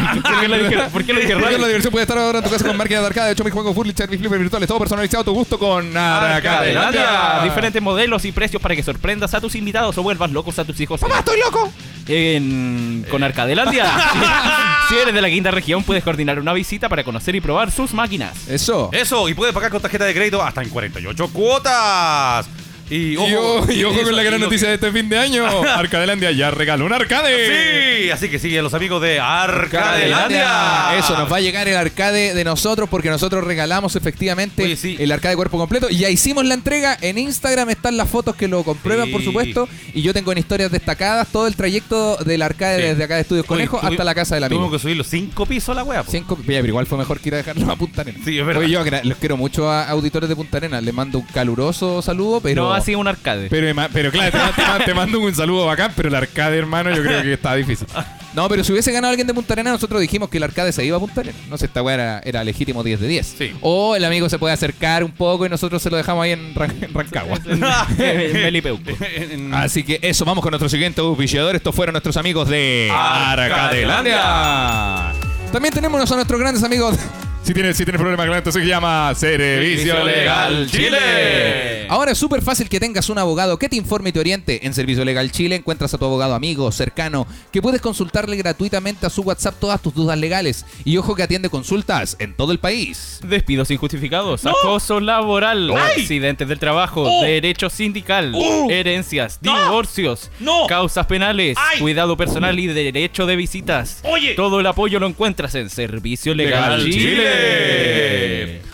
por 0.92 1.04
qué 1.04 1.12
lo 1.12 1.20
dije 1.20 1.34
la 1.34 1.66
diversión 1.66 1.90
puede 1.90 2.02
estar 2.04 2.18
ahora 2.18 2.38
en 2.38 2.44
tu 2.44 2.50
casa 2.50 2.66
con 2.66 2.76
máquinas 2.76 3.02
de 3.02 3.06
arcade, 3.06 3.30
8 3.32 3.44
mil 3.44 3.52
juegos 3.52 3.74
furniture 3.74 4.14
y 4.14 4.18
flipper 4.18 4.38
virtuales, 4.38 4.68
todo 4.68 4.78
personalizado 4.78 5.22
a 5.22 5.24
tu 5.24 5.32
gusto 5.32 5.58
con 5.58 5.96
Arcadelandia. 5.96 6.36
Arcadelandia. 6.36 7.44
Diferentes 7.44 7.82
modelos 7.82 8.24
y 8.24 8.32
precios 8.32 8.60
para 8.60 8.74
que 8.76 8.82
sorprendas 8.82 9.34
a 9.34 9.40
tus 9.40 9.54
invitados 9.54 9.96
o 9.98 10.02
vuelvas 10.02 10.30
locos 10.30 10.58
a 10.58 10.64
tus 10.64 10.78
hijos. 10.80 11.00
¡Papá, 11.00 11.20
estoy 11.20 11.38
loco! 11.40 11.72
En- 12.08 13.06
con 13.10 13.22
Arcadelandia. 13.22 13.86
si 14.88 14.96
eres 14.96 15.14
de 15.14 15.22
la 15.22 15.28
quinta 15.28 15.50
región, 15.50 15.84
puedes 15.84 16.02
coordinar 16.02 16.38
una 16.38 16.52
visita 16.52 16.88
para 16.88 17.04
conocer 17.04 17.34
y 17.34 17.40
probar 17.40 17.70
sus 17.70 17.92
máquinas. 17.92 18.48
Eso. 18.48 18.90
Eso, 18.92 19.28
y 19.28 19.34
puedes 19.34 19.54
pagar 19.54 19.70
con 19.70 19.80
tarjeta 19.80 20.04
de 20.04 20.14
crédito 20.14 20.42
hasta 20.42 20.62
en 20.62 20.68
48 20.68 21.28
cuotas. 21.32 22.48
Y 22.92 23.12
Y 23.12 23.16
ojo, 23.16 23.56
ojo, 23.58 23.72
y 23.72 23.84
ojo 23.84 23.94
eso, 23.94 24.04
con 24.04 24.16
la 24.16 24.22
gran 24.22 24.40
noticia 24.40 24.66
que- 24.66 24.68
de 24.70 24.74
este 24.74 24.92
fin 24.92 25.08
de 25.08 25.18
año. 25.18 25.46
Arcadelandia 25.76 26.30
ya 26.32 26.50
regaló 26.50 26.84
un 26.86 26.92
arcade. 26.92 28.02
Sí, 28.02 28.10
así 28.10 28.28
que 28.28 28.38
sigue 28.38 28.58
a 28.58 28.62
los 28.62 28.74
amigos 28.74 29.00
de 29.00 29.18
Arcadelandia. 29.20 30.98
Eso, 30.98 31.16
nos 31.16 31.30
va 31.32 31.36
a 31.36 31.40
llegar 31.40 31.68
el 31.68 31.76
arcade 31.76 32.34
de 32.34 32.44
nosotros 32.44 32.88
porque 32.88 33.10
nosotros 33.10 33.44
regalamos 33.44 33.96
efectivamente 33.96 34.62
Oye, 34.64 34.76
sí. 34.76 34.96
el 34.98 35.10
arcade 35.12 35.36
cuerpo 35.36 35.58
completo. 35.58 35.88
Y 35.90 35.96
ya 35.98 36.10
hicimos 36.10 36.44
la 36.44 36.54
entrega. 36.54 36.96
En 37.00 37.18
Instagram 37.18 37.70
están 37.70 37.96
las 37.96 38.08
fotos 38.08 38.36
que 38.36 38.48
lo 38.48 38.62
comprueban, 38.64 39.06
Sí. 39.06 39.12
por 39.12 39.22
supuesto. 39.22 39.68
Y 39.94 40.02
yo 40.02 40.12
tengo 40.12 40.32
en 40.32 40.38
historias 40.38 40.70
destacadas 40.70 41.28
todo 41.28 41.46
el 41.46 41.56
trayecto 41.56 42.16
del 42.16 42.42
arcade 42.42 42.76
Sí. 42.82 42.88
desde 42.88 43.04
acá 43.04 43.14
de 43.16 43.22
Estudios 43.22 43.46
Conejo 43.46 43.80
hasta 43.82 44.04
la 44.04 44.14
casa 44.14 44.34
del 44.34 44.44
amigo. 44.44 44.60
Tuvimos 44.60 44.76
que 44.78 44.82
subir 44.82 44.96
los 44.96 45.06
cinco 45.06 45.46
pisos 45.46 45.70
a 45.70 45.74
la 45.74 45.84
wea. 45.84 46.02
po. 46.02 46.10
Cinco, 46.10 46.36
ya, 46.40 46.44
pero 46.46 46.66
igual 46.68 46.86
fue 46.86 46.98
mejor 46.98 47.20
que 47.20 47.28
ir 47.30 47.34
a 47.34 47.38
dejarlo 47.38 47.70
a 47.70 47.76
Punta 47.76 48.02
Arenas. 48.02 48.22
Sí, 48.24 48.38
es 48.38 48.44
verdad. 48.46 48.62
Oye, 48.62 48.72
yo 48.72 48.82
los 49.04 49.18
quiero 49.18 49.36
mucho 49.36 49.70
a 49.70 49.88
auditores 49.88 50.28
de 50.28 50.36
Punta 50.36 50.58
Arenas. 50.58 50.82
Les 50.82 50.94
mando 50.94 51.18
un 51.18 51.26
caluroso 51.26 52.02
saludo, 52.02 52.40
pero. 52.40 52.64
no 52.64 52.72
así 52.82 52.94
un 52.94 53.08
arcade. 53.08 53.48
Pero, 53.48 53.74
pero 53.92 54.10
claro, 54.10 54.30
te, 54.30 54.62
te 54.62 54.68
ma- 54.68 54.84
te 54.84 54.94
mando 54.94 55.20
un 55.20 55.34
saludo 55.34 55.66
bacán, 55.66 55.92
pero 55.96 56.08
el 56.08 56.14
arcade, 56.14 56.58
hermano, 56.58 56.90
yo 56.94 57.02
creo 57.02 57.22
que 57.22 57.32
está 57.34 57.54
difícil. 57.54 57.86
No, 58.34 58.48
pero 58.48 58.64
si 58.64 58.72
hubiese 58.72 58.90
ganado 58.92 59.10
alguien 59.10 59.26
de 59.26 59.34
Punta 59.34 59.52
Arenas, 59.52 59.74
nosotros 59.74 60.00
dijimos 60.00 60.30
que 60.30 60.38
el 60.38 60.44
arcade 60.44 60.72
se 60.72 60.82
iba 60.84 60.96
a 60.96 61.00
Punta 61.00 61.20
Arenas. 61.20 61.40
No 61.50 61.58
sé, 61.58 61.66
esta 61.66 61.82
weá 61.82 61.94
era, 61.94 62.20
era 62.24 62.44
legítimo 62.44 62.82
10 62.82 63.00
de 63.00 63.08
10. 63.08 63.34
Sí. 63.38 63.52
O 63.60 63.94
el 63.94 64.04
amigo 64.04 64.28
se 64.30 64.38
puede 64.38 64.54
acercar 64.54 65.04
un 65.04 65.12
poco 65.12 65.44
y 65.44 65.48
nosotros 65.50 65.82
se 65.82 65.90
lo 65.90 65.96
dejamos 65.98 66.24
ahí 66.24 66.30
en, 66.32 66.54
Ran- 66.54 66.82
en 66.82 66.94
Rancagua. 66.94 67.38
En- 67.98 69.54
Así 69.54 69.82
que 69.84 69.98
eso, 70.02 70.24
vamos 70.24 70.42
con 70.42 70.50
nuestro 70.50 70.68
siguiente 70.68 71.00
auspiciador. 71.02 71.54
Estos 71.56 71.74
fueron 71.74 71.92
nuestros 71.92 72.16
amigos 72.16 72.48
de 72.48 72.90
Arcadelandia. 72.92 75.12
También 75.52 75.74
tenemos 75.74 76.10
a 76.10 76.14
nuestros 76.14 76.40
grandes 76.40 76.62
amigos. 76.64 76.96
Si 77.42 77.52
tienes, 77.54 77.76
si 77.76 77.84
tienes 77.84 78.00
problemas 78.00 78.26
con 78.28 78.36
esto, 78.36 78.52
se 78.52 78.64
llama 78.64 79.12
Servicio 79.16 80.04
Legal 80.04 80.68
Chile. 80.70 81.88
Ahora 81.88 82.12
es 82.12 82.18
súper 82.18 82.40
fácil 82.40 82.68
que 82.68 82.78
tengas 82.78 83.10
un 83.10 83.18
abogado 83.18 83.58
que 83.58 83.68
te 83.68 83.74
informe 83.76 84.10
y 84.10 84.12
te 84.12 84.20
oriente. 84.20 84.64
En 84.64 84.72
Servicio 84.72 85.04
Legal 85.04 85.30
Chile 85.32 85.56
encuentras 85.56 85.92
a 85.92 85.98
tu 85.98 86.04
abogado 86.04 86.34
amigo, 86.34 86.70
cercano, 86.70 87.26
que 87.50 87.60
puedes 87.60 87.80
consultarle 87.80 88.36
gratuitamente 88.36 89.06
a 89.06 89.10
su 89.10 89.22
WhatsApp 89.22 89.56
todas 89.58 89.82
tus 89.82 89.92
dudas 89.92 90.16
legales. 90.16 90.64
Y 90.84 90.96
ojo 90.96 91.16
que 91.16 91.24
atiende 91.24 91.50
consultas 91.50 92.16
en 92.20 92.32
todo 92.34 92.52
el 92.52 92.60
país. 92.60 93.18
Despidos 93.24 93.72
injustificados, 93.72 94.46
acoso 94.46 95.00
laboral, 95.00 95.68
¡Ay! 95.72 96.00
accidentes 96.02 96.48
del 96.48 96.60
trabajo, 96.60 97.02
¡Oh! 97.02 97.24
derecho 97.24 97.68
sindical, 97.68 98.32
¡Oh! 98.36 98.68
herencias, 98.70 99.40
¡No! 99.42 99.60
divorcios, 99.64 100.30
¡No! 100.38 100.66
causas 100.68 101.06
penales, 101.06 101.58
¡Ay! 101.58 101.80
cuidado 101.80 102.16
personal 102.16 102.58
y 102.58 102.68
derecho 102.68 103.26
de 103.26 103.34
visitas. 103.36 104.00
Oye. 104.04 104.34
Todo 104.34 104.60
el 104.60 104.66
apoyo 104.66 105.00
lo 105.00 105.08
encuentras 105.08 105.56
en 105.56 105.68
Servicio 105.68 106.34
Legal, 106.34 106.84
Legal 106.84 106.84
Chile. 106.84 107.10
Chile. 107.16 107.31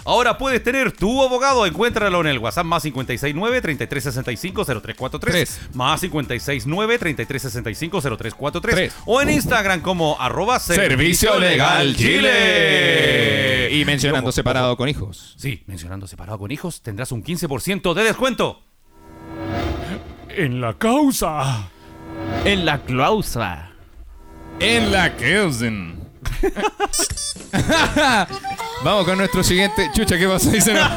Ahora 0.08 0.38
puedes 0.38 0.62
tener 0.62 0.92
tu 0.92 1.22
abogado. 1.22 1.66
Encuéntralo 1.66 2.22
en 2.22 2.28
el 2.28 2.38
WhatsApp 2.38 2.64
más 2.64 2.82
569-3365-0343. 2.86 5.20
Tres. 5.20 5.60
Más 5.74 6.02
569-3365-0343. 6.02 8.60
Tres. 8.62 8.94
O 9.04 9.20
en 9.20 9.28
Instagram 9.28 9.82
como 9.82 10.18
arroba 10.18 10.58
Servicio 10.60 11.38
Legal 11.38 11.94
Chile. 11.94 13.68
Y 13.70 13.84
mencionando 13.84 14.32
separado 14.32 14.78
con 14.78 14.88
hijos. 14.88 15.34
Sí, 15.36 15.62
mencionando 15.66 16.06
separado 16.06 16.38
con 16.38 16.50
hijos, 16.50 16.80
tendrás 16.80 17.12
un 17.12 17.22
15% 17.22 17.92
de 17.92 18.02
descuento. 18.02 18.62
En 20.30 20.62
la 20.62 20.72
causa. 20.72 21.68
En 22.46 22.64
la 22.64 22.82
clausa. 22.82 23.72
En 24.58 24.90
la 24.90 25.14
Kelsen. 25.16 25.97
Vamos 28.84 29.04
con 29.06 29.18
nuestro 29.18 29.42
siguiente. 29.42 29.90
Chucha, 29.92 30.16
¿qué 30.16 30.28
pasa? 30.28 30.50
Ahí 30.52 30.60
se 30.60 30.72
nos, 30.72 30.88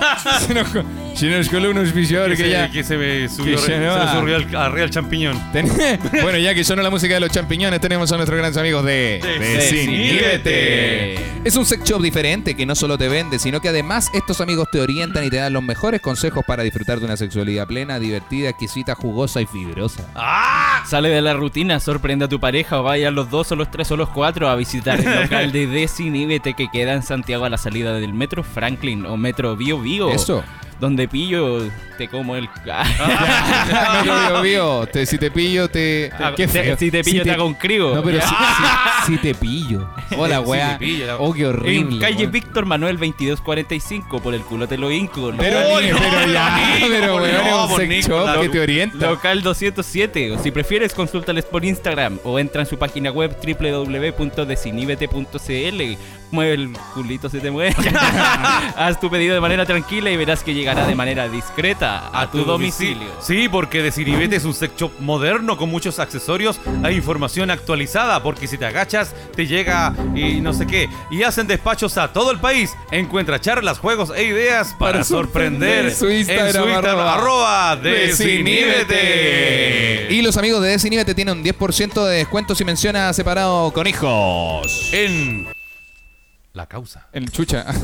se 0.46 0.54
nos- 0.54 0.68
Si 1.16 1.28
nos 1.28 1.50
coló 1.50 1.72
un 1.72 1.78
auspiciador 1.80 2.30
Que, 2.36 2.38
que, 2.44 2.50
ya. 2.52 2.70
que 2.72 2.84
se 2.84 2.96
me 2.96 3.28
subió, 3.28 3.58
se 3.58 3.66
se 3.66 3.74
subió 4.20 4.36
al, 4.36 4.56
arriba 4.56 4.84
el 4.84 4.90
champiñón. 4.92 5.52
Ten- 5.52 5.68
bueno, 6.22 6.38
ya 6.38 6.54
que 6.54 6.64
sonó 6.64 6.82
la 6.84 6.90
música 6.92 7.16
de 7.16 7.20
los 7.22 7.32
champiñones, 7.32 7.82
tenemos 7.82 8.12
a 8.12 8.18
nuestros 8.18 8.38
grandes 8.38 8.58
amigos 8.60 8.86
de 8.86 9.20
Desinhíbete. 9.40 11.16
Es 11.44 11.56
un 11.56 11.66
sex 11.66 11.84
shop 11.84 12.02
diferente 12.04 12.56
que 12.56 12.68
no 12.68 12.76
solo 12.76 13.00
te 13.00 13.10
vende, 13.10 13.40
sino 13.40 13.62
que 13.62 13.70
además 13.70 14.10
estos 14.14 14.42
amigos 14.42 14.68
te 14.72 14.80
orientan 14.80 15.24
y 15.26 15.32
te 15.32 15.38
dan 15.38 15.52
los 15.54 15.64
mejores 15.64 16.00
consejos 16.02 16.44
para 16.46 16.62
disfrutar 16.62 17.00
de 17.00 17.06
una 17.06 17.18
sexualidad 17.18 17.66
plena, 17.66 17.98
divertida, 18.00 18.50
exquisita, 18.50 18.94
jugosa 18.94 19.42
y 19.42 19.48
fibrosa. 19.48 20.08
¡Ah! 20.16 20.84
Sale 20.88 21.10
de 21.10 21.22
la 21.22 21.34
rutina, 21.34 21.80
sorprende 21.80 22.26
a 22.26 22.28
tu 22.30 22.40
pareja 22.40 22.80
o 22.80 22.84
vayan 22.84 23.16
los 23.16 23.32
dos 23.32 23.52
o 23.52 23.56
los 23.56 23.72
tres 23.72 23.92
o 23.92 23.98
los 23.98 24.10
cuatro 24.10 24.50
a 24.50 24.56
visitar 24.56 25.00
local 25.22 25.52
de 25.52 25.68
Desiníbete 25.68 26.54
que 26.54 26.68
queda 26.70 26.94
en 26.94 27.04
Santiago 27.04 27.46
a 27.46 27.50
la 27.50 27.58
salida 27.58 27.94
del 27.94 28.14
Metro 28.14 28.44
Franklin 28.44 29.06
o 29.06 29.18
Metro 29.18 29.56
Bio 29.56 29.80
Bio. 29.80 30.12
Eso. 30.12 30.44
Donde 30.82 31.08
pillo, 31.08 31.60
te 31.98 32.08
como 32.10 32.36
el... 32.36 32.50
No, 32.66 34.44
yo, 34.44 34.46
yo, 34.46 34.88
te- 34.92 35.06
si 35.06 35.18
te 35.20 35.30
pillo, 35.32 35.68
te. 35.70 36.10
te- 36.10 36.12
Ah, 36.24 36.34
qué 36.36 36.48
te- 36.48 36.64
feo. 36.64 36.76
si 36.78 36.90
te 36.92 37.04
pillo, 37.04 37.24
te 37.24 37.32
hago 37.32 37.46
un 37.46 37.54
crigo. 37.54 37.94
No, 37.96 38.02
pero 38.04 38.20
si, 38.20 38.28
si- 38.28 38.34
si 39.06 39.18
te 39.20 39.36
pillo. 39.36 39.88
Hola, 40.18 40.40
Si 40.40 40.44
weá. 40.50 40.78
te 40.80 40.86
pillo, 40.86 41.06
la- 41.08 41.18
Oh, 41.18 41.32
qué 41.34 41.46
horrible. 41.46 41.96
En 41.96 42.00
calle. 42.02 42.26
Víctor 42.26 42.66
Manuel 42.66 42.98
2245, 42.98 44.20
por 44.22 44.34
el 44.34 44.42
culo 44.42 44.68
te 44.68 44.78
lo 44.78 44.92
hinco. 44.92 45.32
Pero, 45.38 45.60
Oy, 45.76 45.86
ni- 45.86 45.92
no, 45.92 45.98
pero 46.00 46.34
ya, 46.34 46.74
Nico, 46.76 46.88
pero 46.90 47.14
por 47.14 47.22
weón, 47.22 47.46
no, 47.46 47.66
es 47.66 47.72
un 47.72 47.78
sex 47.78 48.08
shop 48.08 48.42
que 48.42 48.50
te 48.50 48.60
orienta. 48.60 48.98
Local 49.10 49.44
207. 49.44 50.32
O 50.32 50.40
si 50.42 50.50
prefieres, 50.50 50.94
consúltales 50.96 51.46
por 51.46 51.64
Instagram 51.64 52.18
o 52.24 52.40
entra 52.40 52.62
en 52.62 52.68
su 52.68 52.80
página 52.80 53.12
web 53.12 53.38
www.desinhibete.cl. 53.46 55.98
Mueve 56.32 56.54
el 56.54 56.74
culito, 56.94 57.30
se 57.30 57.40
te 57.40 57.52
mueve. 57.52 57.76
Haz 58.78 59.00
tu 59.00 59.10
pedido 59.10 59.36
de 59.36 59.42
manera 59.42 59.66
tranquila 59.66 60.10
y 60.10 60.18
verás 60.18 60.44
que 60.44 60.54
llegará 60.54 60.88
de 60.88 60.96
manera 60.96 61.28
discreta 61.28 62.10
a, 62.14 62.32
tu 62.32 62.46
domicilio. 62.46 63.10
Sí, 63.20 63.50
porque 63.50 63.82
Desinhibete 63.82 64.38
es 64.38 64.46
un 64.46 64.54
sex 64.54 64.74
shop 64.78 64.92
moderno 65.00 65.58
con 65.58 65.70
muchos 65.70 66.00
accesorios 66.00 66.60
e 66.86 66.94
información 66.94 67.52
actualizada. 67.52 68.24
Porque 68.24 68.48
si 68.48 68.58
te 68.58 68.66
agachas, 68.66 69.14
te 69.36 69.46
llega 69.46 69.94
y 70.16 70.42
no 70.42 70.54
sé 70.54 70.66
qué. 70.66 70.90
Y 71.10 71.24
hacen 71.24 71.48
despachos 71.48 71.98
a 71.98 72.14
todo 72.14 72.32
el 72.32 72.40
país. 72.40 72.76
Encuentra 72.92 73.40
charlas, 73.40 73.80
juegos 73.80 74.12
e 74.16 74.24
ideas 74.24 74.74
para, 74.80 74.94
Para 74.94 75.04
sorprender. 75.04 75.94
Su 75.94 76.10
Instagram, 76.10 76.48
en 76.48 76.54
su 76.54 76.60
Instagram, 76.60 77.00
arroba 77.00 77.74
arroba. 77.74 77.80
Y 80.10 80.22
los 80.22 80.38
amigos 80.38 80.62
de 80.62 80.70
Desinhibete 80.70 81.14
tienen 81.14 81.38
un 81.38 81.44
10% 81.44 82.06
de 82.06 82.18
descuento 82.18 82.56
si 82.56 82.64
menciona 82.64 83.12
separado 83.14 83.72
con 83.72 83.88
hijos. 83.88 84.90
En 84.94 85.48
la 86.54 86.68
causa. 86.68 87.08
El 87.12 87.32
chucha. 87.32 87.66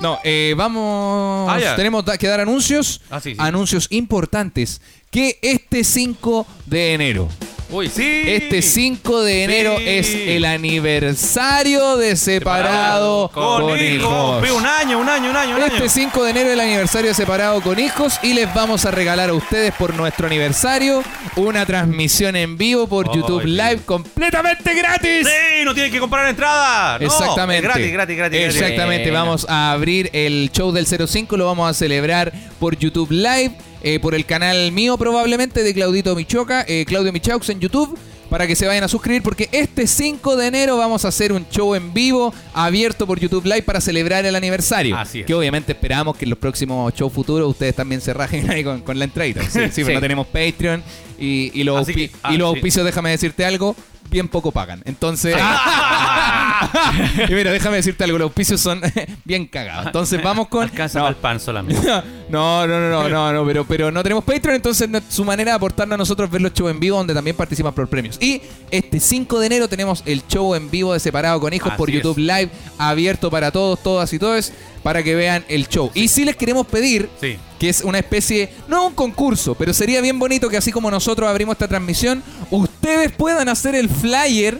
No, 0.00 0.18
eh, 0.24 0.54
vamos. 0.56 1.48
Ah. 1.48 1.76
Tenemos 1.76 2.04
que 2.18 2.26
dar 2.26 2.40
anuncios. 2.40 3.00
Ah, 3.08 3.20
sí, 3.20 3.32
sí. 3.32 3.36
Anuncios 3.38 3.86
importantes. 3.90 4.80
Que 5.10 5.38
este 5.42 5.84
5 5.84 6.44
de 6.66 6.94
enero. 6.94 7.28
Uy, 7.72 7.88
sí. 7.88 8.22
Este 8.26 8.60
5 8.60 9.22
de 9.22 9.44
enero 9.44 9.76
Sí. 9.78 9.84
es 9.88 10.14
el 10.14 10.44
aniversario 10.44 11.96
de 11.96 12.16
Separado 12.16 13.30
con, 13.32 13.78
hijos. 13.80 14.42
Un 14.50 14.66
año, 14.66 14.98
un 14.98 15.08
año, 15.08 15.30
un 15.30 15.36
año, 15.36 15.56
un 15.56 15.62
Este 15.62 15.76
año. 15.78 15.88
5 15.88 16.24
de 16.24 16.30
enero 16.30 16.48
es 16.48 16.52
el 16.52 16.60
aniversario 16.60 17.08
de 17.08 17.14
Separado 17.14 17.62
con 17.62 17.78
Hijos 17.78 18.18
y 18.22 18.34
les 18.34 18.52
vamos 18.52 18.84
a 18.84 18.90
regalar 18.90 19.30
a 19.30 19.32
ustedes 19.32 19.72
por 19.74 19.94
nuestro 19.94 20.26
aniversario 20.26 21.02
una 21.36 21.64
transmisión 21.64 22.36
en 22.36 22.58
vivo 22.58 22.86
por 22.86 23.06
YouTube 23.14 23.42
sí. 23.42 23.48
Live 23.48 23.80
completamente 23.86 24.74
gratis. 24.74 25.26
Sí, 25.26 25.64
no 25.64 25.72
tienen 25.72 25.90
que 25.90 25.98
comprar 26.00 26.28
entrada. 26.28 26.98
No, 26.98 27.06
Exactamente. 27.06 27.56
es 27.56 27.62
gratis, 27.62 27.92
gratis, 27.92 28.16
gratis. 28.18 28.38
Exactamente. 28.40 29.10
Vamos 29.10 29.46
a 29.48 29.72
abrir 29.72 30.10
el 30.12 30.50
show 30.52 30.72
del 30.72 30.86
05. 30.86 31.36
Lo 31.38 31.46
vamos 31.46 31.70
a 31.70 31.74
celebrar 31.74 32.32
por 32.60 32.76
YouTube 32.76 33.10
Live. 33.10 33.52
Eh, 33.82 33.98
por 34.00 34.14
el 34.14 34.24
canal 34.26 34.72
mío 34.72 34.96
probablemente 34.96 35.62
de 35.62 35.74
Claudito 35.74 36.14
Michoca. 36.14 36.64
eh, 36.68 36.84
Claudio 36.86 37.12
Michaux 37.12 37.48
en 37.50 37.60
YouTube. 37.60 37.98
Para 38.30 38.46
que 38.46 38.56
se 38.56 38.66
vayan 38.66 38.82
a 38.82 38.88
suscribir 38.88 39.22
porque 39.22 39.46
este 39.52 39.86
5 39.86 40.36
de 40.36 40.46
enero 40.46 40.78
vamos 40.78 41.04
a 41.04 41.08
hacer 41.08 41.34
un 41.34 41.46
show 41.50 41.74
en 41.74 41.92
vivo 41.92 42.32
abierto 42.54 43.06
por 43.06 43.20
YouTube 43.20 43.44
Live 43.44 43.60
para 43.64 43.78
celebrar 43.78 44.24
el 44.24 44.34
aniversario. 44.34 44.96
Así 44.96 45.20
es. 45.20 45.26
Que 45.26 45.34
obviamente 45.34 45.72
esperamos 45.72 46.16
que 46.16 46.24
en 46.24 46.30
los 46.30 46.38
próximos 46.38 46.94
shows 46.94 47.12
futuros 47.12 47.50
ustedes 47.50 47.74
también 47.76 48.00
se 48.00 48.14
rajen 48.14 48.48
ahí 48.50 48.64
con, 48.64 48.80
con 48.80 48.98
la 48.98 49.04
entradita. 49.04 49.42
Sí, 49.42 49.60
sí, 49.70 49.82
pero 49.84 49.96
no 49.96 50.00
tenemos 50.00 50.26
Patreon 50.28 50.82
y, 51.18 51.50
y 51.52 51.62
los, 51.62 51.86
que- 51.86 52.10
ah, 52.22 52.32
y 52.32 52.38
los 52.38 52.48
sí. 52.48 52.54
auspicios, 52.56 52.86
déjame 52.86 53.10
decirte 53.10 53.44
algo, 53.44 53.76
bien 54.10 54.28
poco 54.28 54.52
pagan. 54.52 54.82
Entonces... 54.84 55.36
y 57.28 57.34
mira, 57.34 57.50
déjame 57.52 57.76
decirte 57.76 58.04
algo, 58.04 58.18
los 58.18 58.26
auspicios 58.26 58.60
son 58.60 58.80
bien 59.24 59.46
cagados. 59.46 59.86
Entonces 59.86 60.22
vamos 60.22 60.48
con. 60.48 60.64
Alcanza 60.64 61.00
no, 61.00 61.08
el 61.08 61.16
pan 61.16 61.40
solamente. 61.40 61.86
no, 62.28 62.66
no, 62.66 62.66
no, 62.66 62.90
no, 62.90 63.08
no, 63.08 63.32
no, 63.32 63.46
pero, 63.46 63.64
pero 63.64 63.90
no 63.90 64.02
tenemos 64.02 64.24
Patreon, 64.24 64.56
entonces 64.56 64.88
su 65.08 65.24
manera 65.24 65.52
de 65.52 65.56
aportarnos 65.56 65.94
a 65.94 65.98
nosotros 65.98 66.28
es 66.28 66.32
ver 66.32 66.42
los 66.42 66.52
shows 66.52 66.70
en 66.70 66.80
vivo 66.80 66.98
donde 66.98 67.14
también 67.14 67.36
participan 67.36 67.72
por 67.72 67.88
premios. 67.88 68.18
Y 68.20 68.42
este 68.70 69.00
5 69.00 69.40
de 69.40 69.46
enero 69.46 69.68
tenemos 69.68 70.02
el 70.06 70.26
show 70.26 70.54
en 70.54 70.70
vivo 70.70 70.92
de 70.92 71.00
Separado 71.00 71.40
con 71.40 71.52
Hijos 71.52 71.72
por 71.74 71.90
YouTube 71.90 72.18
es. 72.18 72.24
Live, 72.24 72.50
abierto 72.78 73.30
para 73.30 73.50
todos, 73.50 73.82
todas 73.82 74.12
y 74.12 74.18
todos, 74.18 74.52
para 74.82 75.02
que 75.02 75.14
vean 75.14 75.44
el 75.48 75.68
show. 75.68 75.90
Y 75.94 76.08
si 76.08 76.24
les 76.24 76.36
queremos 76.36 76.66
pedir 76.66 77.08
Sí. 77.20 77.36
Que 77.62 77.68
es 77.68 77.82
una 77.82 78.00
especie, 78.00 78.48
no 78.66 78.88
un 78.88 78.92
concurso, 78.92 79.54
pero 79.54 79.72
sería 79.72 80.00
bien 80.00 80.18
bonito 80.18 80.48
que 80.48 80.56
así 80.56 80.72
como 80.72 80.90
nosotros 80.90 81.30
abrimos 81.30 81.52
esta 81.52 81.68
transmisión, 81.68 82.20
ustedes 82.50 83.12
puedan 83.12 83.48
hacer 83.48 83.76
el 83.76 83.88
flyer 83.88 84.58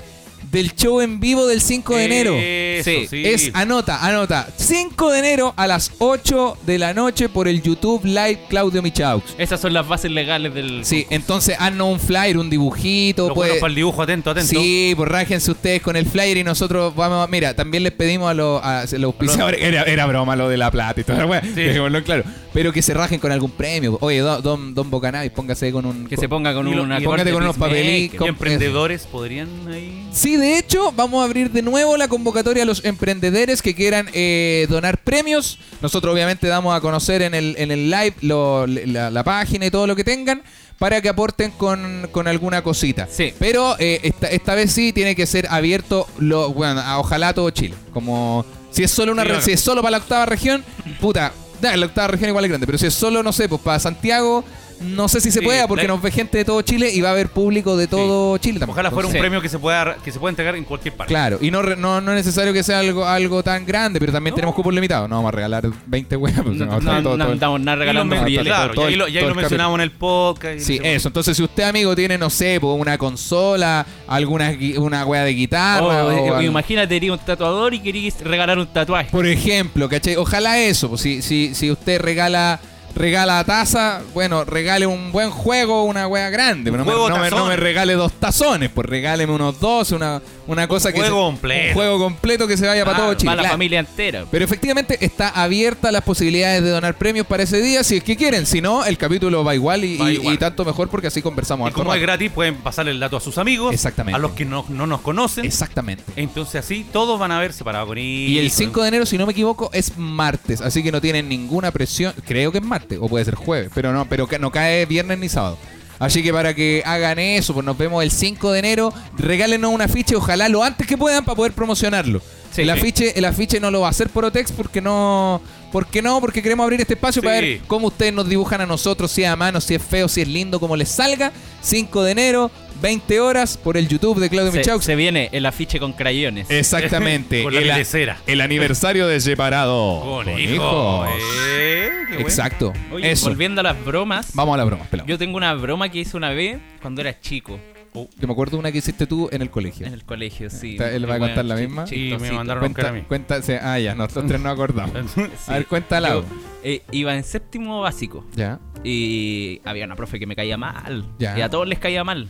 del 0.53 0.75
show 0.75 1.01
en 1.01 1.19
vivo 1.19 1.47
del 1.47 1.63
5 1.63 1.97
de 1.97 2.05
enero. 2.05 2.35
Eso, 2.39 2.91
Sí, 2.91 3.07
sí. 3.09 3.23
Es, 3.25 3.51
anota, 3.55 4.07
anota. 4.07 4.49
5 4.55 5.11
de 5.13 5.19
enero 5.19 5.55
a 5.57 5.67
las 5.67 5.93
8 5.99 6.59
de 6.67 6.79
la 6.79 6.93
noche 6.93 7.31
por 7.31 7.49
el 7.49 7.63
YouTube 7.63 8.05
Live 8.05 8.41
Claudio 8.51 8.83
Michaux. 8.83 9.25
Esas 9.39 9.61
son 9.61 9.73
las 9.73 9.89
bases 9.89 10.11
legales 10.11 10.53
del. 10.53 10.85
Sí, 10.85 11.07
entonces 11.09 11.57
haznos 11.59 11.89
un 11.93 11.99
flyer, 12.01 12.37
un 12.37 12.51
dibujito. 12.51 13.29
Lo 13.29 13.35
puede- 13.35 13.51
bueno 13.53 13.61
para 13.63 13.71
el 13.71 13.77
dibujo, 13.77 14.03
atento, 14.03 14.31
atento. 14.31 14.51
Sí, 14.51 14.93
pues 14.95 15.09
rájense 15.09 15.51
ustedes 15.51 15.81
con 15.81 15.97
el 15.97 16.05
flyer 16.07 16.37
y 16.37 16.45
nosotros 16.45 16.95
vamos 16.95 17.27
a... 17.27 17.31
Mira, 17.31 17.55
también 17.55 17.83
les 17.83 17.93
pedimos 17.93 18.31
a 18.31 18.35
los, 18.35 18.63
a 18.63 18.83
los 18.83 19.05
auspiciadores... 19.05 19.61
Era, 19.63 19.85
era 19.85 20.05
broma 20.07 20.37
lo 20.37 20.49
de 20.51 20.57
la 20.59 20.71
plata 20.71 21.01
y 21.01 21.05
todo, 21.05 21.27
bueno, 21.27 21.49
dejémoslo 21.55 22.03
claro. 22.05 22.25
Pero 22.53 22.73
que 22.73 22.83
se 22.83 22.93
rajen 22.93 23.19
con 23.19 23.33
algún 23.33 23.51
premio. 23.51 23.97
Oye, 24.01 24.19
don, 24.19 24.43
don, 24.43 24.75
don 24.75 24.91
póngase 25.35 25.73
con 25.73 25.87
un... 25.87 26.07
Que 26.07 26.17
se 26.17 26.29
ponga 26.29 26.53
con 26.53 26.69
y 26.69 27.05
póngate 27.05 27.33
con 27.33 27.43
unos 27.43 27.57
papelitos. 27.57 28.21
¿Y 28.27 28.29
emprendedores 28.29 29.07
podrían 29.07 29.49
ahí? 29.73 30.09
Sí, 30.13 30.37
de 30.37 30.59
hecho, 30.59 30.93
vamos 30.93 31.23
a 31.23 31.25
abrir 31.25 31.51
de 31.51 31.63
nuevo 31.63 31.97
la 31.97 32.09
convocatoria 32.09 32.65
a 32.65 32.67
los 32.67 32.85
emprendedores 32.85 33.63
que 33.63 33.75
quieran 33.75 34.09
eh, 34.13 34.67
donar 34.69 34.99
premios. 34.99 35.59
Nosotros 35.81 36.13
obviamente 36.13 36.47
damos 36.47 36.77
a 36.77 36.81
conocer 36.81 37.23
en 37.23 37.35
el, 37.35 37.55
en 37.59 37.71
el 37.71 37.91
live 37.91 38.15
lo- 38.21 38.67
la, 38.67 39.11
la 39.11 39.25
página 39.25 39.67
y 39.67 39.71
todo 39.71 39.87
lo 39.87 39.97
que 39.97 40.05
tengan 40.05 40.43
para 40.79 41.01
que 41.01 41.09
aporten 41.09 41.53
con, 41.53 42.09
con 42.11 42.27
alguna 42.27 42.63
cosita. 42.63 43.09
Sí. 43.11 43.33
Pero 43.39 43.77
eh, 43.79 44.01
esta, 44.03 44.27
esta 44.29 44.55
vez 44.55 44.73
sí 44.73 44.93
tiene 44.93 45.15
que 45.15 45.27
ser 45.27 45.47
abierto, 45.49 46.07
lo, 46.19 46.53
bueno, 46.53 46.81
a 46.81 46.99
ojalá 46.99 47.33
todo 47.33 47.49
Chile. 47.51 47.75
Como 47.93 48.45
si 48.71 48.83
es 48.83 48.91
solo 48.91 49.13
una 49.13 49.23
Sí, 49.23 49.29
si 49.43 49.53
es 49.53 49.61
solo 49.61 49.81
para 49.81 49.93
la 49.93 49.99
octava 49.99 50.27
región, 50.27 50.65
puta, 51.01 51.33
la 51.63 51.87
octava 51.87 52.09
región 52.09 52.31
igual 52.31 52.45
es 52.45 52.51
grande, 52.51 52.67
pero 52.67 52.79
si 52.79 52.87
es 52.87 52.95
solo, 52.95 53.23
no 53.23 53.33
sé, 53.33 53.49
pues 53.49 53.61
para 53.61 53.79
Santiago, 53.79 54.45
no 54.83 55.09
sé 55.09 55.21
si 55.21 55.31
se 55.31 55.41
Sí, 55.41 55.45
pueda 55.45 55.67
porque 55.67 55.85
la- 55.85 55.89
nos 55.95 56.03
ve 56.03 56.11
gente 56.11 56.39
de 56.39 56.45
todo 56.45 56.63
Chile 56.63 56.91
y 56.93 57.01
va 57.01 57.09
a 57.11 57.13
haber 57.13 57.29
público 57.29 57.77
de 57.77 57.87
todo 57.87 58.37
Chile 58.39 58.59
también. 58.59 58.75
Ojalá 58.75 58.91
fuera 58.91 59.09
un 59.09 59.15
premio 59.15 59.41
que 59.41 59.49
se 59.49 59.59
pueda 59.59 59.97
que 60.05 60.11
se 60.13 60.19
pueda 60.19 60.31
entregar 60.31 60.55
en 60.57 60.65
cualquier 60.65 60.95
parte. 60.95 61.13
Claro, 61.13 61.39
y 61.41 61.51
no, 61.51 61.63
re- 61.63 61.77
no, 61.77 62.01
no 62.01 62.13
es 62.13 62.17
necesario 62.17 62.53
que 62.53 62.63
sea 62.63 62.81
algo, 62.81 63.05
algo 63.07 63.43
tan 63.43 63.65
grande, 63.67 63.99
pero 64.01 64.13
también 64.13 64.35
tenemos 64.35 64.55
cupos 64.55 64.73
limitados. 64.75 65.09
No 65.09 65.17
vamos 65.17 65.29
a 65.29 65.33
regalar 65.37 65.69
20 65.87 66.17
weas. 66.17 66.41
pues, 66.43 66.57
No, 66.57 66.67
no, 66.67 66.81
no, 66.81 67.03
todo- 67.03 67.17
no 67.17 67.25
todo- 67.25 67.33
andamos 67.33 67.61
nada 67.61 67.75
Y 67.77 67.79
lo 67.79 67.81
regalando 67.81 68.17
men- 68.17 68.43
claro, 68.45 68.75
todo 68.75 68.85
y 68.89 68.93
ahí 68.93 68.97
lo, 68.97 69.09
y 69.09 69.13
ahí 69.13 69.19
todo 69.19 69.29
lo 69.31 69.35
el 69.35 69.37
mencionamos 69.41 69.75
en 69.77 69.81
el 69.83 69.91
podcast. 69.93 70.57
y 70.57 70.61
Sí, 70.61 70.81
eso. 70.83 71.09
Entonces, 71.09 71.37
si 71.37 71.43
usted, 71.43 71.63
amigo, 71.65 71.95
tiene, 71.97 72.19
no 72.19 72.31
sé, 72.31 72.59
pues, 72.61 72.79
una 72.79 72.99
consola, 72.99 73.87
alguna 74.09 74.53
gui- 74.53 74.77
una 74.79 75.05
wea 75.07 75.25
de 75.25 75.33
guitarra. 75.35 75.83
O, 75.85 75.89
o 76.07 76.11
eh, 76.13 76.17
algo- 76.29 76.43
imagínate, 76.43 76.97
eres 76.97 77.11
un 77.11 77.19
tatuador 77.19 77.75
y 77.75 77.81
querís 77.81 78.21
regalar 78.21 78.59
un 78.59 78.67
tatuaje. 78.67 79.11
Por 79.11 79.27
ejemplo, 79.27 79.89
¿cachai? 79.89 80.17
Ojalá 80.17 80.59
eso. 80.59 80.89
Pues, 80.89 81.01
si, 81.01 81.23
si, 81.23 81.55
si 81.55 81.71
usted 81.71 82.01
regala 82.01 82.61
regala 82.95 83.43
taza, 83.45 84.01
bueno, 84.15 84.45
regale 84.45 84.87
un 84.87 85.13
buen 85.13 85.31
juego, 85.31 85.85
una 85.85 86.07
wea 86.07 86.31
grande. 86.31 86.71
Pero 86.71 86.85
no, 86.85 86.91
me, 86.91 86.97
no 86.97 87.09
me- 87.19 87.31
no 87.31 87.37
tazón. 87.37 87.49
me 87.49 87.57
regale 87.57 87.95
dos 87.95 88.13
tazones, 88.13 88.71
pues 88.71 88.87
regáleme 88.89 89.33
unos 89.33 89.59
dos, 89.61 89.93
una, 89.93 90.21
una 90.47 90.69
cosa 90.69 90.93
que. 90.93 90.99
juego 91.01 91.17
se- 91.17 91.23
completo. 91.33 91.69
Un 91.69 91.75
juego 91.75 91.99
completo 91.99 92.47
que 92.49 92.57
se 92.57 92.67
vaya 92.67 92.85
para 92.85 92.97
Claro, 92.97 93.11
todo 93.13 93.19
Chile. 93.19 93.31
Para 93.31 93.37
la 93.37 93.43
claro. 93.43 93.55
familia 93.55 93.81
entera. 93.81 94.25
Pero 94.31 94.45
efectivamente 94.45 94.99
está 95.01 95.29
abierta 95.31 95.91
las 95.93 96.03
posibilidades 96.03 96.63
de 96.63 96.71
donar 96.71 96.95
premios 96.95 97.27
para 97.27 97.43
ese 97.43 97.61
día 97.63 97.83
si 97.85 97.97
es 97.97 98.05
que 98.05 98.17
quieren. 98.17 98.47
Si 98.47 98.61
no, 98.61 98.85
el 98.85 98.99
capítulo 98.99 99.43
va 99.45 99.55
igual 99.55 99.85
y, 99.85 99.97
Va 99.97 100.11
y- 100.11 100.15
igual. 100.15 100.35
y 100.35 100.39
tanto 100.39 100.65
mejor 100.65 100.89
porque 100.89 101.07
así 101.07 101.23
conversamos 101.23 101.71
Y 101.71 101.73
como 101.73 101.95
es 101.95 102.01
gratis, 102.03 102.31
pueden 102.31 102.57
pasarle 102.57 102.91
el 102.93 103.01
dato 103.01 103.17
a 103.17 103.21
sus 103.21 103.39
amigos. 103.39 103.73
Exactamente. 103.73 104.17
A 104.17 104.19
los 104.19 104.33
que 104.33 104.45
no, 104.45 104.65
no 104.69 104.87
nos 104.87 105.01
conocen. 105.01 105.45
Exactamente. 105.45 106.05
Entonces 106.17 106.65
así 106.65 106.87
todos 106.93 107.19
van 107.19 107.33
a 107.33 107.39
ver 107.41 107.53
separado 107.53 107.87
con 107.87 107.99
Y 107.99 108.39
el 108.39 108.51
5 108.51 108.83
de 108.83 108.89
enero, 108.89 109.07
si 109.07 109.17
no 109.19 109.27
me 109.27 109.33
equivoco, 109.33 109.71
es 109.73 109.97
martes. 109.97 110.61
Así 110.61 110.83
que 110.83 110.93
no 110.93 111.01
tienen 111.01 111.29
ninguna 111.29 111.71
presión. 111.71 112.13
Creo 112.27 112.53
que 112.53 112.59
es 112.59 112.65
martes 112.65 112.82
o 113.01 113.09
puede 113.09 113.25
ser 113.25 113.35
jueves. 113.35 113.71
Pero 113.75 113.93
no, 113.93 114.07
pero 114.09 114.29
no 114.41 114.51
cae 114.51 114.87
viernes 114.87 115.19
ni 115.19 115.29
sábado. 115.29 115.59
Así 115.99 116.23
que 116.23 116.33
para 116.33 116.53
que 116.55 116.83
hagan 116.85 117.19
eso, 117.19 117.55
pues 117.55 117.65
nos 117.65 117.79
vemos 117.79 118.03
el 118.03 118.11
5 118.11 118.53
de 118.53 118.59
enero. 118.59 118.93
Regálenos 119.17 119.73
un 119.73 119.83
afiche, 119.83 120.17
ojalá 120.17 120.49
lo 120.49 120.65
antes 120.65 120.87
que 120.87 120.99
puedan 120.99 121.25
para 121.25 121.37
poder 121.37 121.53
promocionarlo. 121.53 122.21
Sí, 122.51 122.63
el, 122.63 122.67
sí. 122.67 122.71
afiche, 122.73 123.19
el 123.19 123.25
afiche 123.25 123.61
no 123.61 123.71
lo 123.71 123.81
va 123.83 123.87
a 123.87 123.91
hacer 123.91 124.09
por 124.09 124.25
Otex 124.25 124.53
porque 124.53 124.81
no 124.81 125.41
¿Por 125.73 125.87
qué 125.87 126.03
no? 126.03 126.21
Porque 126.21 126.43
queremos 126.43 126.65
abrir 126.65 126.83
este 126.83 126.95
espacio 126.95 127.23
Sí. 127.23 127.27
para 127.27 127.41
ver 127.41 127.61
cómo 127.67 127.87
ustedes 127.87 128.13
nos 128.13 128.29
dibujan 128.29 128.61
a 128.61 128.67
nosotros, 128.67 129.11
si 129.11 129.23
es 129.25 129.29
a 129.31 129.37
mano, 129.37 129.59
si 129.59 129.75
es 129.75 129.83
feo, 129.83 130.07
si 130.07 130.21
es 130.21 130.29
lindo, 130.29 130.61
como 130.61 130.77
les 130.77 130.91
salga. 130.91 131.33
5 131.63 132.03
de 132.03 132.13
enero, 132.13 132.51
20 132.83 133.21
horas, 133.21 133.57
por 133.57 133.77
el 133.77 133.89
YouTube 133.89 134.19
de 134.19 134.29
Claudio 134.29 134.53
Michaux. 134.53 134.85
se 134.85 134.97
viene 134.97 135.29
el 135.33 135.47
afiche 135.47 135.79
con 135.79 135.93
crayones. 135.93 136.51
Exactamente. 136.51 137.43
Con 137.45 137.55
la 137.55 137.61
el, 137.61 137.71
a- 138.11 138.17
el 138.27 138.41
aniversario 138.41 139.07
de 139.07 139.21
Separado. 139.21 140.01
Con 140.01 140.25
Con 140.25 140.39
hijos. 140.39 140.53
hijos. 140.55 141.09
Eh, 141.49 141.89
qué 142.09 142.15
bueno. 142.15 142.29
Exacto. 142.29 142.73
Oye, 142.91 143.11
Eso. 143.13 143.29
volviendo 143.29 143.61
a 143.61 143.65
las 143.65 143.85
bromas, 143.85 144.33
Vamos 144.35 144.55
a 144.55 144.59
la 144.59 144.65
broma, 144.65 144.85
pelado. 144.85 145.07
Yo, 145.09 145.15
yo 145.15 145.19
tengo 145.19 145.37
una 145.37 145.55
broma 145.55 145.89
que 145.89 146.01
hice 146.01 146.17
una 146.17 146.31
vez 146.31 146.59
cuando 146.81 147.01
era 147.01 147.19
chico 147.21 147.59
me 147.95 148.33
acuerdo 148.33 148.57
una 148.59 148.73
que 148.73 148.79
hiciste 148.79 149.07
tú 149.07 149.29
en 149.31 149.43
el 149.43 149.51
colegio. 149.51 149.87
en 149.87 149.93
el 149.93 150.03
colegio, 150.05 150.49
sí. 150.49 150.73
Está- 150.73 150.91
él 150.93 151.05
va 151.09 151.17
a 151.17 151.19
Bueno, 151.19 151.35
contar 151.35 151.45
la 151.45 151.57
chi- 151.57 151.61
misma. 151.67 151.85
Y 151.91 151.97
me 151.97 151.97
chistosito. 152.09 152.35
mandaron 152.37 152.65
a 152.65 152.67
buscar 152.69 152.87
a 152.87 153.03
Cuenta, 153.05 153.39
mí. 153.39 153.55
ah, 153.61 153.79
ya, 153.79 153.95
nosotros 153.95 154.25
tres 154.29 154.41
no 154.41 154.49
acordamos. 154.51 154.97
Sí. 155.15 155.23
A 155.47 155.53
ver, 155.53 155.67
cuéntala. 155.67 156.09
Yo, 156.09 156.25
eh, 156.65 156.81
iba 156.91 157.15
en 157.15 157.23
séptimo 157.23 157.83
básico 157.83 158.25
Ya, 158.35 158.61
y 158.83 159.61
había 159.67 159.85
una 159.85 159.95
profe 159.95 160.19
que 160.19 160.27
me 160.27 160.35
caía 160.35 160.57
mal. 160.57 161.05
Ya. 161.19 161.39
Y 161.39 161.43
a 161.43 161.51
todos 161.51 161.69
les 161.69 161.79
caía 161.79 162.03
mal. 162.03 162.29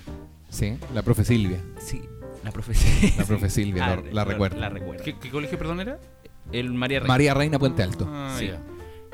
Sí, 0.53 0.77
la 0.95 1.03
profe 1.03 1.25
Silvia. 1.25 1.61
Sí, 1.79 2.03
la 2.45 2.53
profe 2.53 2.75
Silvia. 2.75 3.15
La 3.19 3.25
profe 3.25 3.51
Silvia, 3.51 3.85
Ah, 3.87 3.97
la- 3.97 4.13
la 4.13 4.25
recuerdo. 4.25 4.59
La 4.61 4.69
recuerdo. 4.69 5.03
¿Qué, 5.05 5.19
qué 5.19 5.31
colegio, 5.31 5.59
perdón, 5.59 5.81
era? 5.81 5.99
El 6.53 6.73
María 6.73 7.01
Reina. 7.01 7.13
María 7.15 7.35
Reina 7.35 7.59
Puente 7.59 7.83
Alto. 7.83 8.07
Ah, 8.09 8.35
Sí. 8.39 8.47
ya. 8.49 8.61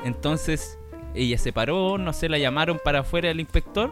Entonces 0.03 0.77
ella 1.15 1.37
se 1.37 1.51
paró, 1.53 1.97
no 1.97 2.13
sé, 2.13 2.29
la 2.29 2.37
llamaron 2.37 2.79
para 2.83 2.99
afuera 2.99 3.29
del 3.29 3.39
inspector. 3.39 3.91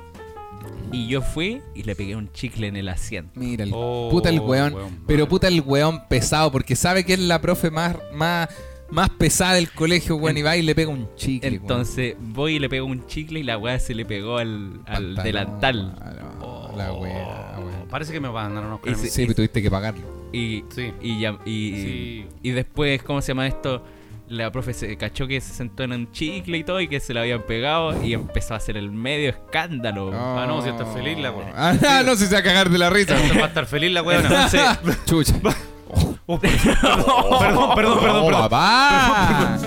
Y 0.92 1.08
yo 1.08 1.22
fui 1.22 1.62
y 1.76 1.84
le 1.84 1.96
pegué 1.96 2.16
un 2.16 2.32
chicle 2.32 2.68
en 2.68 2.76
el 2.78 2.90
asiento. 2.90 3.32
Mira, 3.40 3.64
el 3.64 3.72
Oh, 3.74 4.08
puta 4.12 4.30
el 4.30 4.40
weón. 4.40 4.74
weón, 4.74 5.04
pero 5.06 5.28
puta 5.28 5.48
el 5.48 5.62
weón 5.62 6.08
pesado, 6.08 6.52
porque 6.52 6.76
sabe 6.76 7.06
que 7.06 7.14
es 7.14 7.20
la 7.20 7.42
profe 7.42 7.70
más, 7.72 7.96
más, 8.14 8.50
más 8.90 9.10
pesada 9.10 9.54
del 9.56 9.70
colegio, 9.72 10.16
weón, 10.16 10.38
y 10.38 10.42
va 10.42 10.56
y 10.58 10.62
le 10.62 10.74
pega 10.76 10.90
un 10.90 11.10
chicle. 11.16 11.50
weón. 11.52 11.62
Entonces 11.62 12.16
voy 12.20 12.56
y 12.56 12.60
le 12.60 12.70
pego 12.70 12.86
un 12.86 13.06
chicle 13.08 13.40
y 13.40 13.44
la 13.44 13.58
weá 13.58 13.80
se 13.80 13.94
le 13.96 14.06
pegó 14.06 14.38
al, 14.38 14.80
al 14.86 15.16
Pantalón. 15.16 15.24
delantal. 15.24 15.96
Ah, 16.02 16.14
no, 16.40 16.72
La 16.78 16.94
weá, 16.94 17.56
weón. 17.60 17.88
Parece 17.90 18.14
que 18.14 18.20
me 18.20 18.30
mandaron 18.30 18.72
a 18.74 18.80
Y 18.86 18.90
mí. 18.92 18.96
se- 18.96 19.10
Sí, 19.10 19.22
pero 19.24 19.36
tuviste 19.36 19.62
que 19.62 19.70
pagarlo. 19.72 20.30
Y, 20.34 20.64
Sí. 20.70 20.92
y, 21.02 21.20
ya- 21.22 21.38
y, 21.46 21.72
Sí. 21.76 22.26
y 22.44 22.50
después, 22.52 23.02
¿cómo 23.04 23.22
se 23.22 23.30
llama 23.30 23.48
esto? 23.48 23.84
La 24.30 24.52
profe 24.52 24.74
se 24.74 24.98
cachó 24.98 25.26
que 25.26 25.40
se 25.40 25.54
sentó 25.54 25.84
en 25.84 25.94
un 25.94 26.12
chicle 26.12 26.58
y 26.58 26.64
todo 26.66 26.82
y 26.82 26.90
que 26.90 27.00
se 27.00 27.14
lo 27.14 27.22
habían 27.22 27.44
pegado 27.44 28.04
y 28.04 28.14
empezó 28.14 28.56
a 28.56 28.58
hacer 28.58 28.76
el 28.76 28.92
medio 28.92 29.30
escándalo. 29.30 30.12
Ah, 30.14 30.44
no, 30.46 30.62
si 30.62 30.68
está 30.68 30.86
feliz 30.86 31.18
la 31.18 31.32
weón. 31.32 31.50
Ah, 31.56 32.04
no, 32.06 32.14
si 32.18 32.26
se 32.26 32.34
va 32.34 32.40
a 32.40 32.44
cagar 32.44 32.70
de 32.70 32.78
la 32.78 32.90
risa. 32.90 33.16
Va 33.40 33.46
a 33.46 33.48
estar 33.48 33.66
feliz 33.68 33.90
la 33.94 34.02
weona. 34.04 34.28
Entonces, 34.28 34.62
Chucha. 35.06 35.34
Oh, 36.30 36.38
perdón, 36.40 37.76
perdón, 37.76 38.00
perdón, 38.00 38.24
Oh, 38.24 38.26
perdón. 38.26 38.42
papá. 38.50 39.58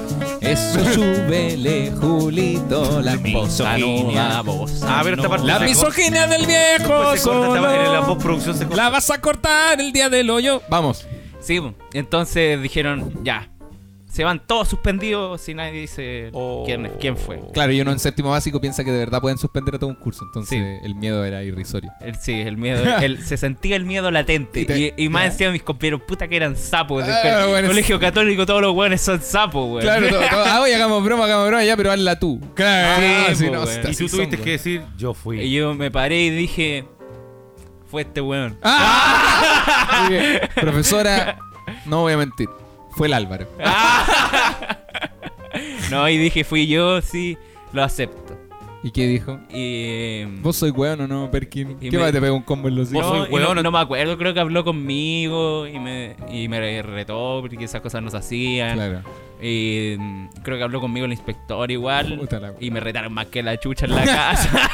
Eso 0.41 0.85
súbele, 0.95 1.91
Julito, 2.01 3.01
la 3.01 3.17
misoginia. 3.17 4.39
A 4.41 5.03
ver, 5.03 5.15
esta 5.15 5.29
parte 5.29 5.47
La 5.47 5.59
misoginia 5.61 6.27
del 6.27 6.47
viejo. 6.47 7.15
La 8.75 8.91
vas 8.91 9.11
a 9.11 9.21
cortar 9.21 9.81
el 9.81 9.93
día 9.93 10.09
del 10.11 10.29
hoyo. 10.31 10.63
Vamos. 10.69 11.07
sí, 11.41 11.61
entonces 11.95 12.61
dijeron, 12.63 13.13
ya, 13.23 13.49
se 14.11 14.25
van 14.25 14.45
todos 14.45 14.67
suspendidos 14.69 15.41
si 15.41 15.55
nadie 15.55 15.73
dice 15.83 16.31
Oh. 16.33 16.65
quién, 16.67 16.91
quién 17.01 17.17
fue. 17.17 17.41
Claro, 17.55 17.71
y 17.73 17.81
uno 17.81 17.93
en 17.93 18.01
séptimo 18.01 18.31
básico 18.31 18.61
piensa 18.61 18.83
que 18.83 18.91
de 18.91 18.99
verdad 18.99 19.21
pueden 19.21 19.39
suspender 19.39 19.77
a 19.77 19.79
todo 19.79 19.89
un 19.89 19.95
curso. 19.95 20.25
Entonces 20.25 20.81
el 20.83 20.95
miedo 20.97 21.25
era 21.25 21.45
irrisorio. 21.45 21.93
El, 22.01 22.17
sí, 22.17 22.33
el 22.33 22.57
miedo, 22.57 22.83
el- 22.99 23.25
se 23.25 23.37
sentía 23.37 23.77
el 23.77 23.85
miedo 23.85 24.11
latente. 24.11 24.61
Y 24.63 24.67
te- 24.67 24.79
Y, 24.79 24.95
y 25.05 25.09
más 25.09 25.27
encima 25.27 25.53
mis 25.53 25.63
compañeros, 25.63 26.03
puta 26.07 26.27
que 26.27 26.35
eran 26.37 26.57
sapos. 26.57 27.07
del 27.07 27.15
Ah, 27.15 27.47
bueno, 27.49 27.69
colegio 27.69 28.01
católico, 28.01 28.45
todos 28.47 28.61
los 28.63 28.75
weones 28.75 29.01
son 29.01 29.23
sapos, 29.23 29.65
weón. 29.69 29.83
Claro, 29.83 30.09
todo, 30.09 30.21
todo- 30.29 30.45
ah, 30.45 30.61
oye, 30.63 30.75
hagamos 30.75 31.05
broma, 31.05 31.25
hagamos 31.27 31.47
broma 31.47 31.63
ya, 31.65 31.77
pero 31.77 31.93
hazla 31.93 32.19
tú. 32.19 32.41
Claro, 32.55 33.01
Sí, 33.01 33.13
ah, 33.29 33.35
sí, 33.37 33.47
po, 33.47 33.53
no, 33.55 33.91
Y 33.91 33.95
tú 33.95 34.09
tuviste 34.09 34.39
que 34.39 34.51
decir, 34.51 34.83
yo 34.99 35.15
fui. 35.15 35.41
Y 35.41 35.53
yo 35.53 35.75
me 35.75 35.91
paré 35.93 36.21
y 36.23 36.31
dije, 36.31 36.85
fue 37.89 38.03
este 38.03 38.21
weón. 38.21 38.59
¡Ah! 38.63 40.01
Muy 40.09 40.19
bien. 40.19 40.41
Profesora, 40.57 41.39
no 41.87 42.01
voy 42.03 42.13
a 42.15 42.17
mentir. 42.17 42.49
Fue 42.91 43.07
el 43.07 43.13
Álvaro. 43.15 43.47
No, 45.91 46.09
y 46.09 46.17
dije, 46.17 46.45
fui 46.45 46.67
yo, 46.69 47.01
sí, 47.03 47.37
lo 47.73 47.83
acepto. 47.83 48.39
¿Y 48.83 48.93
qué 48.93 49.07
dijo? 49.09 49.41
Y... 49.53 50.25
¿Vos 50.41 50.57
soy 50.57 50.71
weón 50.71 51.01
o 51.03 51.09
no, 51.09 51.31
Perkin? 51.31 51.77
¿Qué 51.79 51.91
me- 51.91 51.99
más 51.99 52.13
te 52.13 52.21
pegó 52.21 52.37
un 52.37 52.43
combo 52.43 52.69
en 52.69 52.77
los 52.77 52.93
Vos 52.93 53.03
hijos? 53.05 53.19
No, 53.19 53.27
soy 53.27 53.55
no- 53.57 53.63
no, 53.63 53.71
me 53.73 53.79
acuerdo, 53.81 54.17
creo 54.17 54.33
que 54.33 54.41
habló 54.41 54.65
conmigo 54.65 55.67
y 55.67 55.79
me, 55.79 56.17
y 56.31 56.49
me 56.49 56.81
retó 56.83 57.41
porque 57.43 57.63
esas 57.65 57.81
cosas 57.83 58.03
no 58.03 58.11
se 58.11 58.17
hacían. 58.19 58.75
Claro. 58.77 59.01
Y 59.43 59.97
mm, 59.99 60.27
creo 60.43 60.57
que 60.59 60.63
habló 60.65 60.81
conmigo 60.81 61.05
el 61.07 61.13
inspector 61.13 61.71
igual. 61.71 62.17
Puta 62.19 62.39
la- 62.41 62.55
Y 62.61 62.71
me 62.71 62.79
retaron 62.81 63.13
más 63.13 63.27
que 63.27 63.43
la 63.43 63.59
chucha 63.59 63.87
en 63.87 63.97
la 63.97 64.05
casa. 64.07 64.71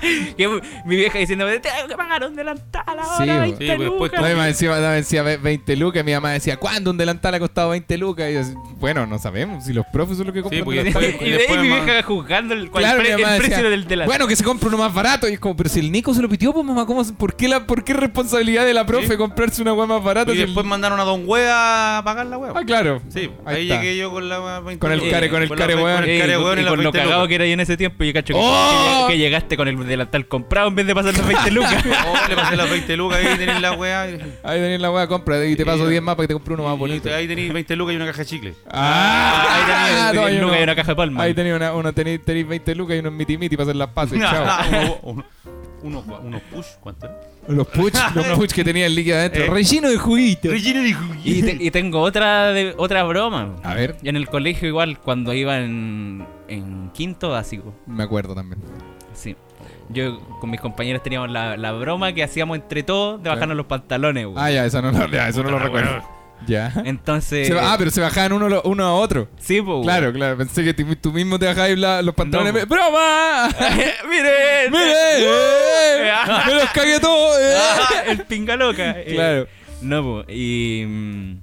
que 0.36 0.48
mi 0.84 0.96
vieja 0.96 1.18
diciendo, 1.18 1.46
tengo 1.46 1.88
que 1.88 1.96
pagar 1.96 2.24
un 2.24 2.34
delantal 2.36 2.84
ahora, 2.98 3.16
Sí, 3.18 3.26
20 3.26 3.58
sí, 3.58 3.66
pues, 3.76 3.78
después 3.90 4.12
lucas". 4.12 4.48
Encima, 4.48 4.80
más 4.80 4.94
decía 4.94 5.22
20 5.22 5.76
lucas. 5.76 6.04
Mi 6.04 6.12
mamá 6.12 6.30
decía, 6.32 6.56
¿cuándo 6.56 6.90
un 6.90 6.96
delantal 6.96 7.34
ha 7.34 7.38
costado 7.40 7.70
20 7.70 7.98
lucas? 7.98 8.30
Y 8.30 8.34
yo, 8.34 8.40
así, 8.40 8.54
bueno, 8.78 9.06
no 9.06 9.18
sabemos 9.18 9.64
si 9.64 9.72
los 9.72 9.84
profes 9.92 10.16
son 10.16 10.26
los 10.26 10.34
que 10.34 10.42
compran 10.42 10.64
porque 10.64 10.84
después- 10.84 11.16
y 11.20 11.24
de 11.24 11.24
ahí 11.24 11.30
después 11.32 11.60
mi 11.60 11.68
más- 11.68 11.84
vieja 11.84 12.02
juzgando 12.02 12.54
el, 12.54 12.70
cuál- 12.70 12.84
Claro, 12.84 13.00
el, 13.00 13.06
mi 13.08 13.12
pre- 13.14 13.22
mamá 13.22 13.34
el 13.36 13.40
precio 13.40 13.56
decía, 13.56 13.70
del 13.70 13.84
delantal. 13.88 14.06
Bueno, 14.08 14.26
que 14.26 14.36
se 14.36 14.44
compre 14.44 14.68
uno 14.68 14.78
más 14.78 14.92
barato. 14.94 15.28
Y 15.28 15.34
es 15.34 15.40
como, 15.40 15.56
pero 15.56 15.68
si 15.68 15.80
el 15.80 15.90
Nico 15.92 16.14
se 16.14 16.22
lo 16.22 16.28
pidió, 16.28 16.52
pues 16.52 16.64
mamá, 16.64 16.86
¿cómo, 16.86 17.04
se- 17.04 17.12
por, 17.12 17.34
qué 17.36 17.48
la, 17.48 17.66
¿por 17.66 17.84
qué 17.84 17.92
responsabilidad 17.94 18.64
de 18.64 18.74
la 18.74 18.86
profe 18.86 19.08
Sí. 19.08 19.16
comprarse 19.16 19.62
una 19.62 19.72
weá 19.72 19.86
más 19.86 20.02
barata? 20.02 20.32
Y 20.32 20.36
si 20.36 20.40
el- 20.42 20.46
después 20.48 20.66
mandaron 20.66 20.98
a 21.00 21.04
Don 21.04 21.22
Wea 21.26 21.98
a 21.98 22.04
pagar 22.04 22.26
la 22.26 22.38
wea. 22.38 22.52
Ah, 22.54 22.62
claro. 22.64 23.02
Sí, 23.08 23.30
Ahí 23.44 23.66
llegué 23.66 23.96
yo 23.96 24.10
con 24.10 24.28
la 24.28 24.40
wea 24.40 24.60
20 24.60 24.78
Con 24.80 24.92
el 24.92 25.00
care- 25.10 25.28
con 25.30 25.42
el 25.42 25.48
care. 25.48 25.74
Con 25.74 26.04
el 26.04 26.20
care 26.20 26.34
con- 26.36 26.58
y 26.58 26.64
con 26.64 26.76
lo 26.84 26.92
20 26.92 26.98
cagado 26.98 27.28
que 27.28 27.34
era 27.34 27.46
yo 27.46 27.52
en 27.52 27.60
ese 27.60 27.76
tiempo, 27.76 28.04
yo 28.04 28.12
cacho 28.12 28.34
que, 28.34 28.40
¡Oh! 28.42 29.06
que 29.08 29.18
llegaste 29.18 29.56
con 29.56 29.68
el 29.68 29.76
delantal 29.88 30.26
comprado 30.28 30.68
en 30.68 30.74
vez 30.76 30.86
de 30.86 30.94
pasar 30.94 31.16
los 31.16 31.26
20 31.26 31.50
lucas. 31.50 31.84
Oh, 32.08 32.28
le 32.28 32.36
pasé 32.36 32.56
las 32.56 32.70
20 32.70 32.96
lucas 32.96 33.18
ahí 33.18 33.36
tenéis 33.38 33.60
la 33.60 33.72
wea. 33.72 34.08
Y, 34.10 34.12
Ahí 34.44 34.60
tenés 34.60 34.80
la 34.80 34.90
weá, 34.90 35.06
compra 35.08 35.44
y 35.44 35.56
te 35.56 35.64
paso 35.66 35.84
Sí. 35.84 35.90
10 35.90 36.02
más 36.02 36.14
para 36.14 36.24
que 36.24 36.28
te 36.28 36.34
compre 36.34 36.54
uno 36.54 36.64
más 36.64 36.78
bonito. 36.78 37.12
ahí 37.14 37.26
tenéis 37.26 37.52
20 37.52 37.76
lucas 37.76 37.92
y 37.94 37.96
una 37.96 38.06
caja 38.06 38.18
de 38.18 38.26
chicle. 38.26 38.54
Ah, 38.70 39.46
ahí 39.50 39.62
tenía 39.62 40.12
toma, 40.14 40.28
10 40.28 40.40
yo 40.40 40.42
lucas 40.42 40.56
no. 40.56 40.60
y 40.60 40.62
una 40.64 40.76
caja 40.76 40.92
de 40.92 40.96
palma. 40.96 41.22
Ahí 41.22 41.34
tenía 41.34 41.56
una, 41.56 41.72
una 41.74 41.92
tenéis, 41.92 42.24
tenéis 42.24 42.46
20 42.48 42.74
lucas 42.74 42.96
y 42.96 43.00
unos 43.00 43.12
miti 43.12 43.36
miti 43.38 43.56
para 43.56 43.64
hacer 43.64 43.76
las 43.76 43.88
pases. 43.88 44.18
Chao. 44.20 44.98
uno, 45.02 45.24
uno, 45.82 46.04
uno- 46.06 46.20
unos 46.20 46.42
push, 46.42 46.66
¿cuánto 46.80 47.06
era? 47.06 47.20
Los 47.48 47.66
puch, 47.68 47.94
los 48.14 48.26
puch 48.38 48.52
que 48.52 48.62
tenía 48.64 48.84
el 48.86 48.94
líquido 48.94 49.16
adentro. 49.16 49.44
Eh. 49.44 49.48
Relleno 49.50 49.88
de 49.88 49.96
juguito. 49.96 50.50
Relleno 50.50 50.82
de 50.82 50.94
Y, 51.24 51.42
te- 51.42 51.56
y 51.64 51.70
tengo 51.70 52.00
otra 52.00 52.48
de, 52.52 52.74
otra 52.76 53.02
broma. 53.04 53.56
A 53.62 53.74
ver, 53.74 53.96
Y 54.02 54.08
en 54.10 54.16
el 54.16 54.28
colegio 54.28 54.68
igual, 54.68 54.98
cuando 54.98 55.32
iba 55.32 55.58
en, 55.58 56.26
en 56.48 56.90
quinto 56.92 57.30
básico. 57.30 57.74
me 57.86 58.02
acuerdo 58.02 58.34
también. 58.34 58.60
Sí. 59.14 59.34
Yo 59.90 60.18
con 60.40 60.50
mis 60.50 60.60
compañeros 60.60 61.02
teníamos 61.02 61.30
la, 61.30 61.56
la 61.56 61.72
broma 61.72 62.12
que 62.12 62.22
hacíamos 62.22 62.56
entre 62.58 62.82
todos 62.82 63.22
de 63.22 63.30
bajarnos 63.30 63.56
los 63.56 63.66
pantalones, 63.66 64.26
güey. 64.26 64.36
Ah, 64.38 64.50
ya, 64.50 64.66
eso 64.66 64.82
no, 64.82 64.90
lo- 64.92 65.08
ya, 65.08 65.28
eso 65.28 65.42
no 65.42 65.50
lo 65.50 65.58
recuerdo. 65.58 66.02
Ya. 66.46 66.72
Entonces... 66.84 67.48
Se 67.48 67.54
va- 67.54 67.72
ah, 67.72 67.76
pero 67.78 67.90
se 67.90 68.00
bajaban 68.00 68.32
uno, 68.32 68.48
lo- 68.48 68.62
uno 68.62 68.84
a 68.84 68.94
otro. 68.94 69.28
Sí, 69.38 69.60
pues. 69.60 69.82
Claro, 69.82 70.12
claro. 70.12 70.36
Pensé 70.36 70.62
que 70.62 70.72
tú 70.74 70.84
tú 70.96 71.10
mismo 71.12 71.38
te 71.38 71.46
bajabas 71.46 71.76
la- 71.78 72.02
los 72.02 72.14
pantalones. 72.14 72.52
No, 72.54 72.60
po. 72.60 72.66
¡Broma! 72.74 73.48
¡Miren! 74.08 74.70
¡Mire! 74.70 74.92
eh, 75.20 76.12
¡Me 76.46 76.54
los 76.54 76.70
cagué 76.70 77.00
todos! 77.00 77.36
eh. 77.40 77.54
Ah, 77.58 78.02
el 78.08 78.22
pinga 78.24 78.56
loca. 78.56 78.90
Eh, 79.00 79.14
Claro. 79.14 79.46
No, 79.82 80.02
pues. 80.24 80.26
Y, 80.36 80.84
mm, 80.86 81.36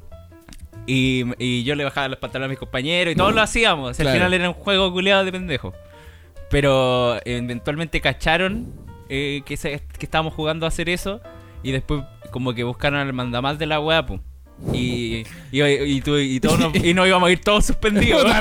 y. 0.88 1.26
y 1.40 1.64
yo 1.64 1.76
le 1.76 1.84
bajaba 1.84 2.08
los 2.10 2.20
pantalones 2.20 2.48
a 2.48 2.52
mis 2.52 2.60
compañeros 2.60 3.14
y 3.14 3.16
todos 3.18 3.34
lo 3.36 3.42
hacíamos. 3.42 3.90
Al 4.00 4.04
Claro. 4.04 4.18
final 4.18 4.34
era 4.34 4.50
un 4.50 4.56
juego 4.56 4.92
culeado 4.94 5.26
de 5.26 5.32
pendejo. 5.32 5.74
Pero 6.56 7.20
eventualmente 7.26 8.00
cacharon 8.00 8.68
eh, 9.10 9.42
que, 9.46 9.58
se- 9.58 9.84
que 10.00 10.06
estábamos 10.06 10.34
jugando 10.34 10.66
a 10.66 10.70
hacer 10.70 10.88
eso. 10.88 11.20
Y 11.64 11.74
después, 11.74 12.02
como 12.32 12.54
que 12.54 12.64
buscaron 12.64 12.98
al 12.98 13.12
mandamás 13.12 13.60
de 13.60 13.66
la 13.66 13.82
weá, 13.82 14.06
pues. 14.06 14.22
Y, 14.72 15.26
y, 15.52 15.62
y, 15.62 16.00
tú- 16.00 16.18
y 16.18 16.40
todos 16.40 16.58
nos, 16.58 16.74
y 16.74 16.94
nos 16.94 17.08
íbamos 17.08 17.28
a 17.28 17.32
ir 17.34 17.42
todos 17.42 17.66
suspendidos. 17.66 18.24
Weón. 18.24 18.38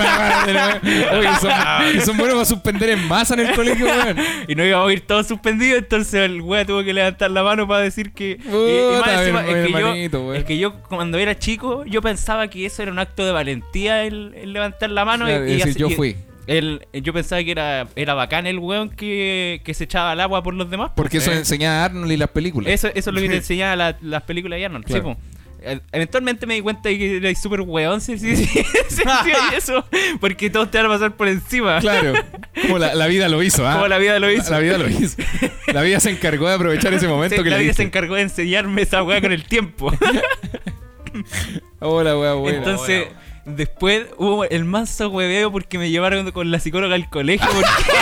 Oye, 1.19 1.29
son, 1.41 2.07
son 2.07 2.17
buenos 2.17 2.35
para 2.37 2.45
suspender 2.45 2.91
en 2.91 3.09
masa 3.09 3.35
en 3.35 3.49
el 3.49 3.53
colegio, 3.57 3.85
weón. 3.85 4.17
y 4.47 4.55
nos 4.55 4.65
íbamos 4.65 4.91
a 4.91 4.93
ir 4.93 5.01
todos 5.01 5.27
suspendidos, 5.27 5.79
entonces 5.81 6.15
el 6.15 6.41
weá 6.41 6.65
tuvo 6.65 6.85
que 6.85 6.93
levantar 6.93 7.33
la 7.33 7.43
mano 7.43 7.67
para 7.67 7.81
decir 7.81 8.13
que... 8.13 8.39
y, 8.41 9.01
más 9.01 9.23
encima, 9.23 9.41
es, 9.45 9.67
que 9.67 9.73
yo, 9.73 9.79
hermanito, 9.79 10.21
weón. 10.21 10.37
es 10.37 10.45
que 10.45 10.57
yo 10.59 10.81
cuando 10.85 11.19
era 11.19 11.37
chico, 11.37 11.85
yo 11.85 12.01
pensaba 12.01 12.47
que 12.47 12.65
eso 12.65 12.81
era 12.81 12.93
un 12.93 13.01
acto 13.01 13.27
de 13.27 13.33
valentía 13.33 14.05
el, 14.05 14.35
el 14.37 14.53
levantar 14.53 14.91
la 14.91 15.05
mano 15.05 15.25
Claro, 15.27 15.49
y, 15.49 15.55
es 15.55 15.65
decir, 15.65 15.77
yo 15.79 15.91
fui. 15.91 16.15
El- 16.47 16.87
yo 16.93 17.13
pensaba 17.13 17.43
que 17.43 17.51
era, 17.51 17.89
era 17.97 18.15
bacán 18.15 18.47
el 18.47 18.59
weón 18.59 18.91
que, 18.91 19.61
que 19.65 19.75
se 19.75 19.85
echaba 19.85 20.13
al 20.13 20.21
agua 20.21 20.43
por 20.43 20.55
los 20.55 20.71
demás. 20.71 20.91
po. 20.91 20.97
Porque 20.97 21.19
eso 21.19 21.33
Eh, 21.33 21.37
enseñaba 21.39 21.83
a 21.83 21.85
Arnold 21.87 22.13
y 22.13 22.17
las 22.17 22.29
películas. 22.31 22.73
eso, 22.73 22.89
eso 22.89 23.11
es 23.11 23.15
lo 23.15 23.21
que 23.21 23.29
te 23.29 23.37
enseñaba 23.37 23.77
la- 23.77 23.97
las 24.03 24.23
películas 24.25 24.59
de 24.59 24.65
Arnold. 24.67 24.85
sí, 24.87 24.93
Claro. 24.95 25.17
Eh, 25.67 25.81
Eventualmente 25.93 26.47
me 26.47 26.53
di 26.57 26.61
cuenta 26.61 26.91
de 26.91 26.99
que 26.99 27.17
era 27.17 27.35
súper 27.35 27.63
weón 27.63 28.03
si- 28.03 28.19
si 28.19 28.45
hacía 29.07 29.37
eso, 29.57 29.83
porque 30.21 30.51
todos 30.51 30.71
te 30.71 30.77
van 30.77 30.87
a 30.87 30.91
pasar 30.91 31.17
por 31.17 31.27
encima. 31.27 31.79
Claro. 31.81 32.13
Como 32.63 32.79
la, 32.79 32.95
la 32.95 33.07
vida 33.07 33.31
lo 33.31 33.43
hizo, 33.43 33.67
¿ah? 33.67 33.73
Como 33.73 33.89
la 33.89 33.97
vida 33.97 34.19
lo 34.19 34.31
hizo. 34.31 34.51
La, 34.51 34.59
la 34.59 34.63
vida 34.63 34.77
lo 34.77 34.89
hizo. 34.91 35.17
La 35.73 35.81
vida 35.81 36.01
se 36.01 36.11
encargó 36.11 36.49
de 36.49 36.55
aprovechar 36.57 36.93
ese 36.93 37.09
momento 37.09 37.37
Sí, 37.37 37.43
que 37.43 37.49
la 37.49 37.57
vida 37.57 37.73
se 37.73 37.83
encargó 37.83 38.15
de 38.17 38.23
enseñarme 38.23 38.83
esa 38.83 39.03
weá 39.03 39.23
con 39.23 39.33
el 39.33 39.45
tiempo. 39.45 39.91
Hola, 41.81 42.19
weá, 42.19 42.35
buena. 42.35 42.59
Entonces, 42.59 43.07
Después 43.47 44.07
hubo 44.17 44.45
el 44.45 44.65
manso 44.65 45.09
hueveo 45.09 45.53
porque 45.53 45.79
me 45.79 45.91
llevaron 45.91 46.31
con 46.33 46.51
la 46.51 46.59
psicóloga 46.61 46.95
al 46.95 47.09
colegio. 47.11 47.47
porque- 47.53 47.69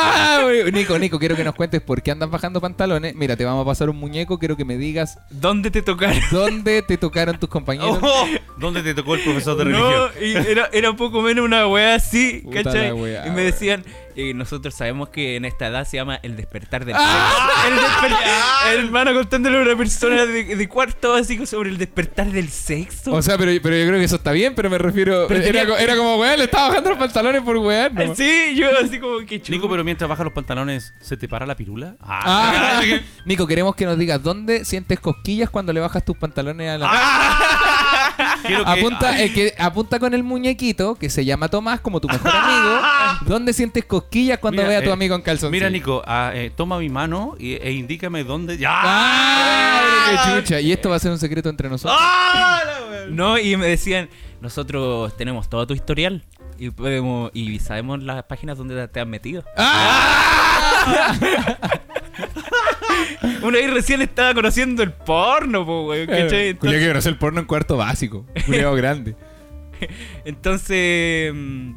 Ah. 0.00 0.46
Nico, 0.72 0.96
Nico, 0.98 1.18
quiero 1.18 1.34
que 1.34 1.42
nos 1.42 1.54
cuentes 1.54 1.80
por 1.80 2.02
qué 2.02 2.12
andas 2.12 2.30
bajando 2.30 2.60
pantalones. 2.60 3.14
Mira, 3.16 3.36
te 3.36 3.44
vamos 3.44 3.62
a 3.62 3.66
pasar 3.66 3.90
un 3.90 3.96
muñeco. 3.96 4.38
Quiero 4.38 4.56
que 4.56 4.64
me 4.64 4.76
digas 4.76 5.18
¿Dónde 5.30 5.70
te 5.72 5.82
tocaron? 5.82 6.20
dónde 6.30 6.82
te 6.82 6.96
tocaron 6.96 7.38
tus 7.38 7.48
compañeros. 7.48 7.98
Oh, 8.00 8.26
¿Dónde 8.58 8.82
te 8.82 8.94
tocó 8.94 9.16
el 9.16 9.22
profesor 9.22 9.56
de 9.58 9.64
religión? 9.64 10.10
Y 10.22 10.32
era, 10.50 10.70
era 10.72 10.92
poco 10.94 11.20
menos 11.20 11.44
una 11.44 11.66
weá 11.66 11.94
así, 11.96 12.42
Puta 12.44 12.62
¿cachai? 12.64 12.88
la 12.88 12.94
weá, 12.94 13.26
y 13.26 13.30
me 13.30 13.42
decían, 13.42 13.84
eh, 14.20 14.34
nosotros 14.34 14.74
sabemos 14.74 15.10
que 15.10 15.36
en 15.36 15.44
esta 15.44 15.68
edad 15.68 15.86
se 15.86 15.96
llama 15.96 16.16
el 16.24 16.36
despertar 16.36 16.84
del 16.84 16.96
Ah. 16.98 17.30
sexo. 17.30 17.68
El 17.68 17.78
desper- 17.78 18.72
el 18.72 18.84
hermano 18.86 19.14
contándole 19.14 19.58
a 19.58 19.62
una 19.62 19.76
persona 19.76 20.26
de, 20.26 20.56
de 20.56 20.68
cuarto 20.68 21.12
básico 21.12 21.46
sobre 21.46 21.70
el 21.70 21.78
despertar 21.78 22.26
del 22.26 22.48
sexo. 22.48 23.12
O 23.14 23.22
sea, 23.22 23.38
pero, 23.38 23.52
pero 23.62 23.76
yo 23.76 23.86
creo 23.86 23.98
que 23.98 24.04
eso 24.04 24.16
está 24.16 24.32
bien, 24.32 24.54
pero 24.56 24.68
me 24.70 24.78
refiero. 24.78 25.26
Pero 25.28 25.40
era, 25.40 25.60
tenía- 25.62 25.78
era 25.78 25.96
como, 25.96 26.16
weón, 26.16 26.36
le 26.38 26.44
estaba 26.46 26.68
bajando 26.68 26.90
los 26.90 26.98
pantalones 26.98 27.42
por 27.42 27.56
weón. 27.58 27.94
¿no? 27.94 28.14
sí, 28.16 28.54
yo 28.56 28.66
así 28.84 28.98
como 28.98 29.24
que 29.24 29.40
chulo. 29.40 29.56
Nico, 29.58 29.70
pero 29.70 29.84
mientras 29.84 30.08
bajas 30.10 30.24
los 30.24 30.32
pantalones, 30.34 30.94
¿se 31.00 31.16
te 31.16 31.28
para 31.28 31.46
la 31.46 31.56
pirula? 31.56 31.94
Ah, 32.00 32.80
Nico, 33.24 33.46
queremos 33.46 33.76
que 33.76 33.84
nos 33.86 33.96
digas 33.98 34.20
dónde 34.22 34.64
sientes 34.64 34.98
cosquillas 34.98 35.48
cuando 35.48 35.72
le 35.72 35.78
bajas 35.80 36.04
tus 36.04 36.16
pantalones 36.16 36.70
a 36.70 36.78
la. 36.78 36.88
Quiero 36.90 37.97
que- 38.46 38.56
Apunta, 38.64 39.20
eh, 39.22 39.32
que, 39.32 39.54
apunta 39.58 39.98
con 39.98 40.12
el 40.14 40.22
muñequito 40.22 40.94
que 40.96 41.08
se 41.10 41.24
llama 41.24 41.48
Tomás, 41.48 41.80
como 41.80 42.00
tu 42.00 42.08
mejor 42.08 42.30
amigo. 42.34 42.80
¿Dónde 43.26 43.52
sientes 43.52 43.84
cosquillas 43.84 44.38
cuando 44.38 44.62
Mira, 44.62 44.68
ve 44.70 44.76
a 44.76 44.82
tu 44.82 44.90
eh, 44.90 44.92
amigo 44.92 45.14
en 45.14 45.22
calzoncillo? 45.22 45.50
Mira, 45.50 45.70
Nico, 45.70 46.02
ah, 46.06 46.32
eh, 46.34 46.50
toma 46.54 46.78
mi 46.78 46.88
mano 46.88 47.34
y- 47.38 47.54
e 47.54 47.72
indícame 47.72 48.24
dónde. 48.24 48.58
¡Ya! 48.58 48.70
¡Ah! 48.74 50.34
chucha. 50.36 50.60
Y 50.60 50.72
esto 50.72 50.88
va 50.90 50.96
a 50.96 50.98
ser 50.98 51.10
un 51.12 51.18
secreto 51.18 51.48
entre 51.48 51.68
nosotros. 51.68 51.98
¡Ah! 52.00 52.62
No, 53.08 53.38
y 53.38 53.56
me 53.56 53.66
decían, 53.66 54.10
nosotros 54.42 55.16
tenemos 55.16 55.48
todo 55.48 55.66
tu 55.66 55.72
historial 55.72 56.22
y 56.58 56.68
podemos 56.68 57.30
y 57.32 57.58
sabemos 57.58 58.02
las 58.02 58.22
páginas 58.24 58.58
donde 58.58 58.86
te 58.88 59.00
has 59.00 59.06
metido. 59.06 59.44
¡Ah! 59.56 61.14
Uno 63.42 63.56
ahí 63.56 63.66
recién 63.66 64.02
estaba 64.02 64.34
conociendo 64.34 64.82
el 64.82 64.92
porno, 64.92 65.64
po, 65.64 65.86
weón, 65.86 66.06
¿cachai? 66.06 66.28
Julio 66.28 66.50
Entonces, 66.50 66.80
que 66.80 66.88
conoce 66.88 67.08
el 67.08 67.16
porno 67.16 67.40
en 67.40 67.46
cuarto 67.46 67.76
básico. 67.76 68.26
Julio 68.46 68.74
grande. 68.76 69.16
entonces, 70.24 71.32
mm, 71.34 71.72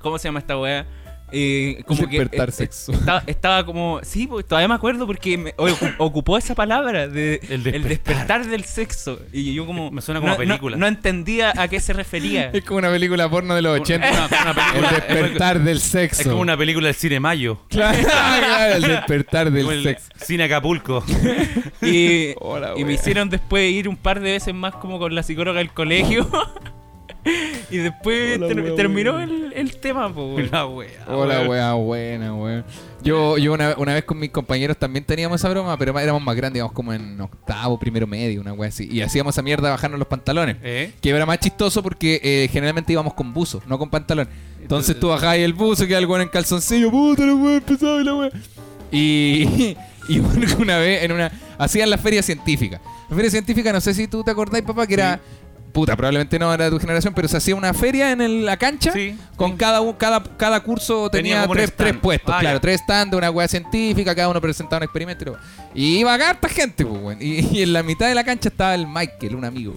¿cómo 0.00 0.18
se 0.18 0.28
llama 0.28 0.40
esta 0.40 0.58
weá? 0.58 0.86
Eh, 1.30 1.82
como 1.86 2.08
que 2.08 2.18
Despertar 2.18 2.48
eh, 2.48 2.52
sexo. 2.52 2.92
Estaba, 2.92 3.22
estaba 3.26 3.66
como, 3.66 4.00
sí, 4.02 4.26
pues 4.26 4.46
todavía 4.46 4.68
me 4.68 4.74
acuerdo 4.74 5.06
porque 5.06 5.36
me- 5.36 5.54
ocu- 5.56 5.94
ocupó 5.98 6.38
esa 6.38 6.54
palabra 6.54 7.06
de 7.08 7.40
El 7.48 7.66
el 7.66 7.82
despertar. 7.82 8.46
del 8.46 8.64
sexo 8.64 9.20
y 9.32 9.52
yo 9.54 9.66
como 9.66 9.90
Me 9.90 10.00
suena 10.00 10.20
como 10.20 10.28
no, 10.30 10.34
a 10.34 10.38
película. 10.38 10.76
No, 10.76 10.80
no 10.82 10.86
entendía 10.86 11.52
a 11.56 11.68
qué 11.68 11.80
se 11.80 11.92
refería. 11.92 12.50
Es 12.52 12.64
como 12.64 12.78
una 12.78 12.90
película 12.90 13.28
porno 13.28 13.54
de 13.54 13.62
los 13.62 13.78
80. 13.80 14.10
Una- 14.10 14.26
una 14.26 14.50
El 14.50 14.56
película- 14.56 14.90
despertar 14.90 15.60
del 15.62 15.80
sexo. 15.80 16.22
Es 16.22 16.28
como 16.28 16.40
una 16.40 16.56
película 16.56 16.86
del 16.86 16.94
cine 16.94 17.20
Mayo. 17.20 17.58
Claro, 17.68 17.98
claro, 18.02 18.74
el 18.76 18.82
despertar 18.82 19.50
del 19.52 19.68
el 19.68 19.82
sexo. 19.82 20.08
Cine 20.24 20.44
Acapulco. 20.44 21.04
Y, 21.82 22.34
Hola, 22.40 22.72
y 22.76 22.84
me 22.84 22.94
hicieron 22.94 23.28
después 23.30 23.70
ir 23.70 23.88
un 23.88 23.96
par 23.96 24.20
de 24.20 24.32
veces 24.32 24.52
más 24.54 24.74
como 24.74 24.98
con 24.98 25.14
la 25.14 25.22
psicóloga 25.22 25.58
del 25.58 25.70
colegio. 25.70 26.28
y 27.70 27.76
después 27.78 28.38
Hola, 28.38 28.48
ter- 28.48 28.60
wea, 28.62 28.74
terminó 28.74 29.14
wea. 29.16 29.24
el, 29.24 29.52
el 29.54 29.76
tema, 29.76 30.12
po, 30.12 30.34
weón. 30.34 30.48
La 30.50 30.66
wea. 30.66 30.88
Hola, 31.06 31.38
weón. 31.40 31.48
wea, 31.48 31.72
buena, 31.74 32.34
weón. 32.34 32.64
Yo, 33.02 33.38
yo 33.38 33.52
una, 33.52 33.74
una 33.78 33.94
vez 33.94 34.04
con 34.04 34.18
mis 34.18 34.30
compañeros 34.30 34.76
también 34.76 35.04
teníamos 35.04 35.40
esa 35.40 35.48
broma, 35.48 35.76
pero 35.78 35.96
éramos 35.98 36.20
más 36.20 36.34
grandes, 36.34 36.58
íbamos 36.58 36.72
como 36.74 36.92
en 36.92 37.20
octavo, 37.20 37.78
primero 37.78 38.06
medio, 38.06 38.40
una 38.40 38.52
wea 38.52 38.68
así. 38.68 38.88
Y 38.90 39.02
hacíamos 39.02 39.34
esa 39.34 39.42
mierda 39.42 39.68
de 39.68 39.72
bajarnos 39.72 39.98
los 39.98 40.08
pantalones. 40.08 40.56
¿Eh? 40.62 40.92
Que 41.00 41.10
era 41.10 41.24
más 41.24 41.38
chistoso 41.38 41.82
porque 41.82 42.20
eh, 42.22 42.48
generalmente 42.52 42.92
íbamos 42.92 43.14
con 43.14 43.32
buzo, 43.32 43.62
no 43.66 43.78
con 43.78 43.88
pantalón. 43.88 44.28
Entonces 44.60 44.98
tú 44.98 45.08
bajabas 45.08 45.36
el 45.38 45.52
buzo, 45.52 45.86
que 45.86 45.94
algo 45.94 46.18
en 46.20 46.28
calzoncillo, 46.28 46.90
puta 46.90 47.24
la 47.24 47.34
wea, 47.34 47.62
y 47.68 48.04
la 48.04 48.14
wea. 48.14 48.30
Y, 48.90 49.76
y 50.08 50.18
bueno, 50.18 50.46
una 50.58 50.78
vez 50.78 51.04
en 51.04 51.12
una. 51.12 51.30
Hacían 51.58 51.90
la 51.90 51.98
feria 51.98 52.22
científica. 52.22 52.80
La 53.08 53.16
feria 53.16 53.30
científica, 53.30 53.72
no 53.72 53.80
sé 53.80 53.94
si 53.94 54.06
tú 54.06 54.22
te 54.22 54.30
acordáis, 54.30 54.64
papá, 54.64 54.86
que 54.86 54.94
era. 54.94 55.20
Puta, 55.72 55.94
probablemente 55.96 56.38
no 56.38 56.52
era 56.52 56.64
de 56.64 56.70
tu 56.70 56.78
generación, 56.80 57.12
pero 57.14 57.28
se 57.28 57.36
hacía 57.36 57.54
una 57.54 57.72
feria 57.74 58.10
en 58.12 58.20
el- 58.20 58.44
la 58.46 58.56
cancha 58.56 58.92
Sí, 58.92 59.16
con 59.36 59.52
sí. 59.52 59.56
cada, 59.58 59.96
cada 59.96 60.22
cada 60.36 60.60
curso 60.60 61.08
Tenía 61.10 61.46
tres, 61.46 61.72
tres 61.76 61.94
puestos, 61.96 62.34
Ah, 62.34 62.40
claro, 62.40 62.56
ya. 62.56 62.60
tres 62.60 62.80
stands 62.80 63.16
una 63.16 63.30
wea 63.30 63.46
científica, 63.48 64.14
cada 64.14 64.28
uno 64.28 64.40
presentaba 64.40 64.78
un 64.78 64.82
experimento. 64.84 65.36
y 65.74 65.98
iba 65.98 66.12
a 66.14 66.28
harta 66.30 66.48
gente, 66.48 66.84
pues, 66.84 67.18
y 67.20 67.62
en 67.62 67.72
la 67.72 67.82
mitad 67.82 68.08
de 68.08 68.14
la 68.14 68.24
cancha 68.24 68.48
estaba 68.48 68.74
el 68.74 68.86
Michael, 68.86 69.34
un 69.36 69.44
amigo. 69.44 69.76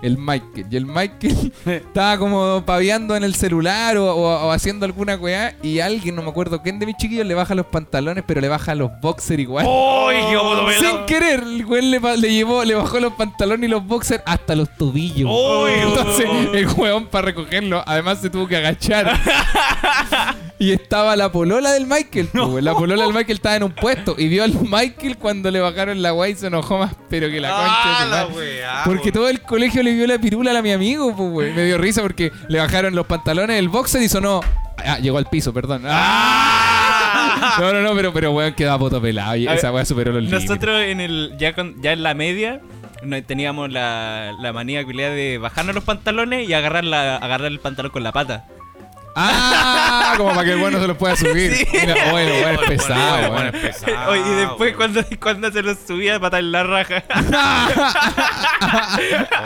El 0.00 0.16
Michael. 0.16 0.66
Y 0.70 0.76
el 0.76 0.86
Michael 0.86 1.52
estaba 1.66 2.18
como 2.18 2.62
paviando 2.64 3.16
en 3.16 3.24
el 3.24 3.34
celular 3.34 3.96
o, 3.96 4.14
o- 4.14 4.46
o 4.46 4.50
haciendo 4.52 4.86
alguna 4.86 5.16
weá. 5.16 5.56
Y 5.62 5.80
alguien, 5.80 6.14
no 6.14 6.22
me 6.22 6.30
acuerdo 6.30 6.62
quién 6.62 6.78
de 6.78 6.86
mis 6.86 6.96
chiquillos, 6.96 7.26
le 7.26 7.34
baja 7.34 7.54
los 7.56 7.66
pantalones, 7.66 8.22
pero 8.26 8.40
le 8.40 8.48
baja 8.48 8.74
los 8.76 8.90
boxers 9.00 9.40
igual. 9.40 9.66
¡Uy, 9.66 10.14
qué 10.30 10.36
bobo 10.36 10.70
Sin 10.78 11.04
querer, 11.06 11.40
el 11.42 11.64
weón 11.66 11.90
le, 11.90 12.00
pa- 12.00 12.14
le 12.16 12.32
llevó, 12.32 12.62
le 12.64 12.74
bajó 12.76 13.00
los 13.00 13.12
pantalones 13.14 13.68
y 13.68 13.70
los 13.70 13.84
boxers 13.86 14.22
hasta 14.24 14.54
los 14.54 14.68
tobillos. 14.76 15.28
Uy, 15.30 15.72
Entonces, 15.74 16.26
el 16.54 16.66
weón 16.76 17.06
para 17.06 17.26
recogerlo, 17.26 17.82
además 17.84 18.20
se 18.20 18.30
tuvo 18.30 18.46
que 18.46 18.56
agachar. 18.56 19.18
y 20.60 20.72
estaba 20.72 21.14
la 21.16 21.30
polola 21.30 21.72
del 21.72 21.86
Michael. 21.86 22.28
po, 22.28 22.46
weón. 22.46 22.64
La 22.64 22.74
polola 22.74 23.02
del 23.04 23.12
Michael 23.14 23.36
estaba 23.36 23.56
en 23.56 23.62
un 23.64 23.72
puesto 23.72 24.14
y 24.18 24.28
vio 24.28 24.44
al 24.44 24.54
Michael 24.62 25.16
cuando 25.18 25.50
le 25.50 25.60
bajaron 25.60 26.00
la 26.02 26.12
weá 26.14 26.30
y 26.30 26.34
se 26.34 26.46
enojó 26.48 26.78
más, 26.78 26.94
pero 27.08 27.28
que 27.28 27.40
la 27.40 27.50
concha 27.50 27.64
de 27.66 27.72
¡Ah, 27.72 28.04
su 28.04 28.10
la 28.10 28.24
madre. 28.28 28.36
wea! 28.58 28.82
Porque 28.84 29.12
todo 29.12 29.28
el 29.28 29.40
colegio 29.42 29.82
le 29.90 29.94
vio 29.96 30.06
la 30.06 30.18
pirula 30.18 30.58
a 30.58 30.62
mi 30.62 30.72
amigo, 30.72 31.14
pues, 31.16 31.30
güey. 31.30 31.52
Me 31.52 31.64
dio 31.64 31.78
risa 31.78 32.02
porque 32.02 32.32
le 32.48 32.58
bajaron 32.58 32.94
los 32.94 33.06
pantalones, 33.06 33.58
el 33.58 33.68
boxer 33.68 34.02
y 34.02 34.08
sonó. 34.08 34.40
Ah, 34.78 34.98
llegó 34.98 35.18
al 35.18 35.26
piso, 35.26 35.52
perdón. 35.52 35.82
¡Ah! 35.86 36.64
No, 37.60 37.72
no, 37.72 37.80
no, 37.82 37.94
pero, 37.94 38.12
pero 38.12 38.32
weón, 38.32 38.52
quedaba 38.54 38.78
poto 38.78 39.00
pelado. 39.00 39.34
Y 39.36 39.46
esa 39.48 39.72
weá 39.72 39.84
superó 39.84 40.12
los 40.12 40.22
límites. 40.22 40.48
Nosotros 40.48 40.82
en 40.82 41.00
el 41.00 41.34
ya 41.38 41.54
con- 41.54 41.80
ya 41.82 41.92
en 41.92 42.02
la 42.02 42.14
media 42.14 42.60
teníamos 43.26 43.70
la, 43.72 44.32
la 44.40 44.52
manía 44.52 44.84
de 44.84 45.38
bajarnos 45.38 45.74
los 45.74 45.84
pantalones 45.84 46.48
y 46.48 46.52
agarrar 46.52 46.84
la, 46.84 47.16
agarrar 47.16 47.50
el 47.50 47.58
pantalón 47.60 47.90
con 47.92 48.02
la 48.04 48.12
pata. 48.12 48.46
Ah, 49.14 50.14
como 50.16 50.30
para 50.30 50.44
que 50.44 50.52
el 50.52 50.58
bueno 50.58 50.78
se 50.80 50.86
los 50.86 50.96
pueda 50.96 51.16
subir. 51.16 51.52
Sí. 51.54 51.66
Mira, 51.72 51.94
bueno, 52.12 52.32
bueno, 52.42 52.62
es 52.62 52.68
pesado, 52.68 53.16
Bueno, 53.32 53.34
weón. 53.34 53.46
es 53.54 53.60
pesado, 53.62 54.10
Oye, 54.12 54.22
y 54.26 54.34
después 54.36 54.76
cuando, 54.76 55.00
cuando 55.20 55.50
se 55.50 55.62
los 55.62 55.78
subía 55.86 56.20
patar 56.20 56.40
en 56.40 56.52
la 56.52 56.62
raja. 56.62 57.02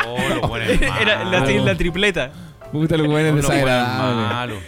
Oh, 0.06 0.18
los 0.28 0.48
buenos 0.48 0.68
Era 1.00 1.24
la, 1.24 1.40
la 1.40 1.74
tripleta. 1.76 2.30
Puta, 2.70 2.96
los 2.96 3.06
buenos 3.06 3.36
desagradables. 3.36 4.58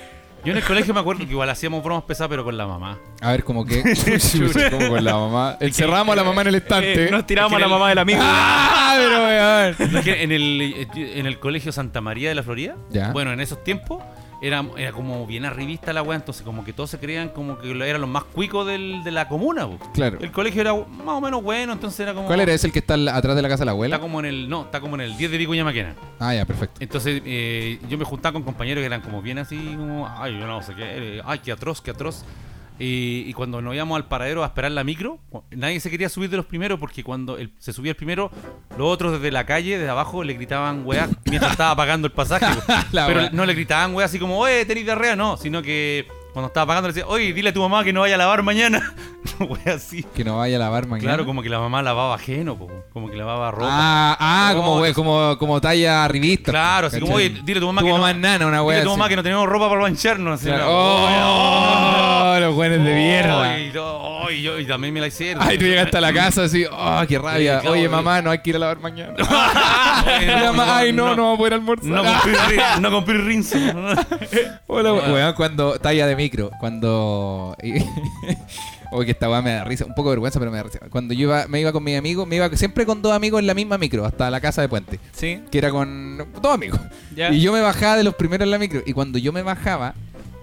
Yo 0.44 0.50
en 0.52 0.58
el 0.58 0.64
colegio 0.64 0.92
me 0.92 1.00
acuerdo 1.00 1.24
que 1.24 1.30
igual 1.30 1.48
hacíamos 1.48 1.82
bromas 1.82 2.04
pesadas, 2.04 2.28
pero 2.28 2.44
con 2.44 2.54
la 2.58 2.66
mamá. 2.66 2.98
A 3.22 3.30
ver, 3.30 3.44
como 3.44 3.64
que. 3.64 3.82
como 4.70 4.88
con 4.90 5.02
la 5.04 5.14
mamá. 5.14 5.56
Encerramos 5.58 6.12
a 6.12 6.16
la 6.16 6.24
mamá 6.24 6.42
en 6.42 6.48
el 6.48 6.54
estante. 6.56 7.06
Eh, 7.06 7.10
nos 7.10 7.26
tiramos 7.26 7.52
Es 7.52 7.56
a 7.56 7.60
la 7.60 7.64
el- 7.66 7.70
mamá 7.72 7.88
del 7.88 7.98
amigo. 7.98 8.20
¡Ah! 8.22 8.94
Pero. 9.78 9.98
Es 9.98 10.04
que 10.04 10.22
en 10.22 10.32
el, 10.32 10.86
en 10.94 11.24
el 11.26 11.38
colegio 11.40 11.72
Santa 11.72 12.02
María 12.02 12.28
de 12.28 12.34
la 12.34 12.42
Florida, 12.42 12.76
Ya. 12.90 13.10
bueno, 13.12 13.32
en 13.32 13.40
esos 13.40 13.64
tiempos 13.64 14.02
era, 14.46 14.64
era 14.76 14.92
como 14.92 15.26
bien 15.26 15.44
arribista 15.44 15.92
la 15.92 16.02
weá, 16.02 16.16
entonces 16.16 16.42
como 16.42 16.64
que 16.64 16.72
todos 16.72 16.90
se 16.90 16.98
creían 16.98 17.28
como 17.30 17.58
que 17.58 17.70
eran 17.70 18.00
los 18.00 18.10
más 18.10 18.24
cuicos 18.24 18.66
del, 18.66 19.02
de 19.04 19.10
la 19.10 19.28
comuna. 19.28 19.66
po. 19.66 19.78
Claro. 19.92 20.18
El 20.20 20.30
colegio 20.32 20.60
era 20.60 20.74
más 20.74 21.16
o 21.16 21.20
menos 21.20 21.42
bueno, 21.42 21.72
entonces 21.72 22.00
era 22.00 22.14
como... 22.14 22.26
¿Cuál 22.26 22.40
era? 22.40 22.52
¿Es 22.52 22.64
el 22.64 22.72
que 22.72 22.78
está 22.80 22.94
al- 22.94 23.08
atrás 23.08 23.36
de 23.36 23.42
la 23.42 23.48
casa 23.48 23.62
de 23.62 23.66
la 23.66 23.70
Está 23.72 23.76
abuela? 23.76 23.98
como 24.00 24.20
en 24.20 24.26
el... 24.26 24.48
No, 24.48 24.62
está 24.62 24.80
como 24.80 24.94
en 24.96 25.02
el 25.02 25.16
10 25.16 25.30
de 25.30 25.38
Vicuña 25.38 25.64
Maquena. 25.64 25.94
Ah, 26.18 26.34
ya, 26.34 26.44
perfecto. 26.44 26.76
Entonces 26.80 27.22
eh, 27.24 27.78
yo 27.88 27.96
me 27.98 28.04
juntaba 28.04 28.32
con 28.34 28.42
compañeros 28.42 28.82
que 28.82 28.86
eran 28.86 29.00
como 29.00 29.22
bien 29.22 29.38
así, 29.38 29.56
como, 29.76 30.08
ay, 30.08 30.38
yo 30.38 30.46
no 30.46 30.62
sé 30.62 30.74
qué, 30.74 30.82
eh, 31.18 31.22
ay, 31.24 31.38
qué 31.40 31.52
atroz, 31.52 31.80
qué 31.80 31.90
atroz. 31.92 32.24
Y, 32.78 33.24
y 33.28 33.32
cuando 33.34 33.62
nos 33.62 33.72
íbamos 33.74 33.94
al 33.96 34.06
paradero 34.06 34.42
a 34.42 34.46
esperar 34.46 34.72
la 34.72 34.82
micro, 34.82 35.18
nadie 35.52 35.78
se 35.78 35.90
quería 35.90 36.08
subir 36.08 36.28
de 36.28 36.36
los 36.36 36.46
primeros 36.46 36.80
porque 36.80 37.04
cuando 37.04 37.38
el- 37.38 37.52
se 37.58 37.72
subía 37.72 37.90
el 37.92 37.96
primero, 37.96 38.30
los 38.76 38.88
otros 38.92 39.12
desde 39.12 39.30
la 39.30 39.46
calle, 39.46 39.78
desde 39.78 39.90
abajo, 39.90 40.24
le 40.24 40.34
gritaban 40.34 40.82
weá 40.84 41.08
mientras 41.26 41.52
estaba 41.52 41.76
pagando 41.76 42.06
el 42.06 42.12
pasaje. 42.12 42.46
Pero 42.92 43.30
no 43.32 43.46
le 43.46 43.54
gritaban 43.54 43.94
weá 43.94 44.06
así 44.06 44.18
como, 44.18 44.38
oye, 44.38 44.64
tenés 44.66 44.84
diarrea, 44.84 45.14
no, 45.14 45.36
sino 45.36 45.62
que 45.62 46.08
cuando 46.32 46.48
estaba 46.48 46.66
pagando 46.66 46.88
le 46.88 46.94
decía, 46.94 47.06
oye, 47.08 47.32
dile 47.32 47.50
a 47.50 47.52
tu 47.52 47.60
mamá 47.60 47.84
que 47.84 47.92
no 47.92 48.00
vaya 48.00 48.16
a 48.16 48.18
lavar 48.18 48.42
mañana. 48.42 48.92
weá 49.38 49.76
así. 49.76 50.02
Que 50.14 50.24
no 50.24 50.38
vaya 50.38 50.56
a 50.56 50.58
lavar 50.58 50.88
mañana. 50.88 51.10
Claro, 51.10 51.24
como 51.26 51.42
que 51.42 51.48
la 51.48 51.60
mamá 51.60 51.80
lavaba 51.80 52.16
ajeno, 52.16 52.56
po, 52.58 52.68
como 52.92 53.08
que 53.08 53.16
lavaba 53.16 53.52
ropa. 53.52 53.68
Ah, 53.70 54.16
ah, 54.18 54.50
No, 54.52 54.58
como, 54.58 54.72
we- 54.80 54.88
entonces- 54.88 54.94
como, 54.96 55.38
como 55.38 55.60
talla 55.60 56.08
revista. 56.08 56.50
Claro, 56.50 56.88
así 56.88 56.98
como, 56.98 57.14
oye, 57.14 57.40
dile 57.44 57.58
a 57.58 57.60
tu 57.60 57.66
mamá 57.66 57.80
Tu 57.82 57.86
que 57.86 57.92
mamá 57.92 58.12
no, 58.12 58.18
nana, 58.18 58.46
una 58.48 58.56
dile 58.58 58.68
wea 58.68 58.80
a 58.80 58.82
tu 58.82 58.90
mamá 58.90 59.04
así. 59.04 59.10
que 59.10 59.16
no 59.16 59.22
tenemos 59.22 59.46
ropa 59.48 59.68
para 59.68 59.80
Claro. 60.56 60.64
los 62.40 62.54
buenos 62.54 62.84
de 62.84 62.94
mierda. 62.94 63.42
Ay, 63.52 63.70
no, 63.74 64.26
ay, 64.26 64.42
yo- 64.42 64.58
y 64.58 64.66
también 64.66 64.92
me 64.94 65.00
la 65.00 65.06
hicieron. 65.08 65.42
Ay, 65.46 65.58
tú 65.58 65.64
llegaste 65.64 65.96
a 65.96 66.00
la 66.00 66.12
casa 66.12 66.44
así, 66.44 66.64
oh, 66.70 67.02
qué 67.08 67.18
rabia. 67.18 67.60
Sí, 67.60 67.66
Oye, 67.68 67.88
mamá, 67.88 68.20
no 68.22 68.30
hay 68.30 68.38
que 68.38 68.50
ir 68.50 68.56
a 68.56 68.58
lavar 68.60 68.80
mañana. 68.80 69.14
Ay, 70.06 70.26
La 70.26 70.52
mamá, 70.52 70.78
Ay, 70.78 70.92
no, 70.92 71.14
no, 71.16 71.22
vamos 71.22 71.34
a 71.34 71.38
poder 71.38 71.52
almorzar. 71.54 71.88
No 71.90 72.02
compré, 72.04 72.32
rin- 72.48 72.82
no 72.82 72.90
compré 72.90 73.18
rinzo. 73.18 73.56
Hola, 74.66 74.92
we- 74.92 75.12
weón, 75.12 75.34
cuando 75.34 75.78
talla 75.78 76.06
de 76.06 76.16
micro, 76.16 76.50
cuando 76.60 77.56
Oye, 78.92 79.06
que 79.06 79.10
esta 79.12 79.28
weá 79.28 79.42
me 79.42 79.52
da 79.54 79.64
risa, 79.64 79.84
un 79.86 79.94
poco 79.94 80.10
de 80.10 80.14
vergüenza, 80.16 80.38
pero 80.38 80.52
me 80.52 80.56
da 80.58 80.62
risa. 80.62 80.78
Cuando 80.88 81.14
yo 81.14 81.22
iba, 81.22 81.46
me 81.48 81.60
iba 81.60 81.72
con 81.72 81.82
mis 81.82 81.98
amigos, 81.98 82.28
me 82.28 82.36
iba 82.36 82.48
siempre 82.56 82.86
con 82.86 83.02
dos 83.02 83.12
amigos 83.12 83.40
en 83.40 83.46
la 83.48 83.54
misma 83.54 83.76
micro, 83.76 84.04
hasta 84.06 84.30
la 84.30 84.40
casa 84.40 84.62
de 84.62 84.68
Puente, 84.68 85.00
Sí. 85.12 85.40
que 85.50 85.58
era 85.58 85.70
con 85.70 86.18
dos 86.40 86.54
amigos. 86.54 86.78
Ya. 87.16 87.30
Y 87.30 87.40
yo 87.40 87.52
me 87.52 87.60
bajaba 87.60 87.96
de 87.96 88.04
los 88.04 88.14
primeros 88.14 88.44
en 88.44 88.52
la 88.52 88.58
micro. 88.58 88.82
Y 88.86 88.92
cuando 88.92 89.18
yo 89.18 89.32
me 89.32 89.42
bajaba, 89.42 89.94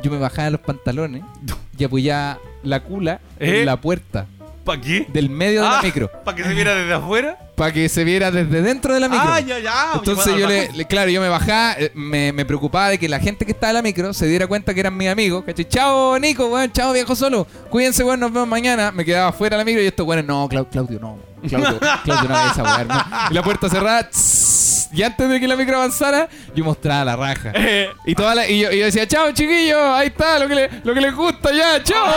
yo 0.02 0.12
me 0.12 0.18
bajaba 0.18 0.46
de 0.46 0.52
los 0.52 0.62
pantalones 0.62 1.24
y 1.78 1.84
apoyaba 1.84 2.40
la 2.64 2.80
cula 2.82 3.20
¿Eh? 3.40 3.60
en 3.62 3.66
la 3.66 3.78
puerta 3.78 4.26
¿Para 4.64 4.80
qué? 4.80 5.08
del 5.12 5.30
medio 5.30 5.62
de 5.64 5.68
la 5.68 5.80
Ah, 5.80 5.82
micro. 5.82 6.10
¿Para 6.24 6.38
que 6.38 6.44
se 6.44 6.54
viera 6.54 6.76
desde 6.76 6.94
afuera? 6.94 7.38
Para 7.56 7.74
que 7.74 7.90
se 7.90 8.04
viera 8.04 8.30
desde 8.30 8.62
dentro 8.62 8.94
de 8.94 9.00
la 9.00 9.10
micro. 9.10 9.28
Ah, 9.28 9.40
ya, 9.40 9.58
ya. 9.60 9.92
Entonces 9.96 10.36
yo 10.38 10.48
le, 10.48 10.72
le- 10.72 10.86
claro, 10.86 11.10
yo 11.10 11.20
me 11.20 11.30
bajaba, 11.30 11.74
eh, 11.80 11.92
me, 11.96 12.32
me 12.32 12.46
preocupaba 12.46 12.90
de 12.90 13.00
que 13.00 13.10
la 13.10 13.20
gente 13.20 13.44
que 13.46 13.52
estaba 13.54 13.72
en 13.72 13.76
la 13.78 13.82
micro 13.82 14.14
se 14.14 14.28
diera 14.28 14.46
cuenta 14.46 14.74
que 14.76 14.80
eran 14.82 14.96
mis 14.96 15.10
amigos. 15.10 15.44
¿cachai? 15.46 15.68
Chao, 15.68 16.18
Nico, 16.20 16.46
weón, 16.48 16.72
chao, 16.72 16.94
viejo 16.94 17.16
solo. 17.16 17.48
Cuídense, 17.72 18.04
weón, 18.04 18.20
nos 18.20 18.32
vemos 18.32 18.48
mañana. 18.48 18.92
Me 18.92 19.04
quedaba 19.04 19.32
fuera 19.32 19.58
de 19.58 19.62
la 19.62 19.66
micro 19.66 19.82
y 19.82 19.88
estos 19.88 20.06
weones, 20.06 20.26
no, 20.26 20.48
Clau- 20.48 20.68
Claudio, 20.70 21.00
no. 21.00 21.18
Claudio, 21.48 21.80
Claudio, 22.04 22.30
no 22.30 22.52
esa 22.52 22.82
hermano. 22.82 23.04
Y 23.32 23.34
la 23.34 23.42
puerta 23.44 23.68
cerrada, 23.68 24.08
tss, 24.10 24.71
y 24.94 25.04
antes 25.04 25.30
de 25.30 25.40
que 25.40 25.48
la 25.48 25.56
micro 25.56 25.78
avanzara, 25.78 26.28
yo 26.56 26.64
mostraba 26.64 27.06
la 27.06 27.16
raja. 27.16 27.54
Y, 28.06 28.16
toda 28.16 28.36
la- 28.36 28.48
y, 28.50 28.60
yo, 28.60 28.72
y 28.72 28.80
yo 28.80 28.86
decía, 28.86 29.08
chao, 29.08 29.32
chiquillos, 29.32 29.78
ahí 29.80 30.08
está, 30.08 30.40
lo 30.40 30.48
que, 30.48 30.56
le, 30.56 30.70
lo 30.84 30.94
que 30.94 31.02
les 31.02 31.16
gusta, 31.16 31.52
ya, 31.54 31.82
chao. 31.84 32.06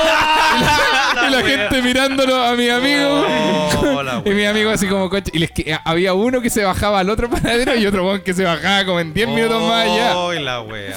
y 0.59 1.20
la, 1.20 1.29
y 1.29 1.31
la 1.31 1.43
gente 1.43 1.83
mirándolo 1.83 2.35
a 2.43 2.55
mis 2.55 2.70
amigos. 2.70 3.27
Oh, 3.83 4.03
la 4.03 4.18
y 4.25 4.29
mis 4.31 4.35
wea. 4.39 4.51
amigos 4.51 4.75
así 4.75 4.87
como 4.89 5.09
coche. 5.11 5.31
Y 5.35 5.39
les 5.39 5.51
que, 5.51 5.77
había 5.85 6.14
uno 6.14 6.41
que 6.41 6.51
se 6.51 6.64
bajaba 6.64 7.01
al 7.01 7.11
otro 7.11 7.29
paradero 7.31 7.75
y 7.77 7.87
otro 7.87 8.22
que 8.25 8.33
se 8.35 8.45
bajaba 8.45 8.85
como 8.85 9.01
en 9.01 9.12
10 9.14 9.29
minutos 9.29 9.62
más 9.62 9.87
allá. 9.87 10.14
¡Ay, 10.29 10.43
la 10.43 10.61
wea! 10.62 10.97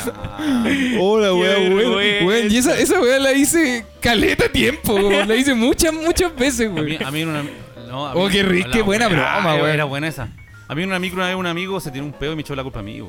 Hola, 1.00 1.32
vergüenza. 1.34 2.26
weón. 2.26 2.52
Y 2.52 2.58
esa, 2.58 2.78
esa 2.78 3.00
weá 3.00 3.20
la 3.20 3.34
hice 3.34 3.86
caleta 4.02 4.50
tiempo, 4.50 4.94
weón. 4.96 5.28
La 5.28 5.36
hice 5.36 5.54
muchas, 5.54 5.94
muchas 5.94 6.36
veces, 6.36 6.70
A 6.70 6.72
mí, 6.72 6.82
weón. 6.82 7.04
a 7.06 7.12
mí 7.12 7.24
una... 7.24 7.44
No, 7.88 8.08
a 8.08 8.14
Oh, 8.16 8.28
qué 8.30 8.44
rica, 8.44 8.70
qué 8.72 8.82
buena 8.82 9.08
wea, 9.08 9.16
broma, 9.18 9.56
weón. 9.56 9.70
Era 9.70 9.84
buena 9.86 10.08
esa. 10.08 10.28
A 10.70 10.76
mí 10.76 10.84
una 10.84 11.00
micro 11.00 11.18
una 11.18 11.28
vez 11.28 11.36
un 11.36 11.48
amigo 11.48 11.80
se 11.80 11.92
tiró 11.92 12.04
un 12.04 12.12
pedo 12.12 12.34
y 12.34 12.36
me 12.36 12.42
echó 12.42 12.56
la 12.56 12.64
culpa 12.64 12.80
a 12.80 12.84
mí. 12.84 13.02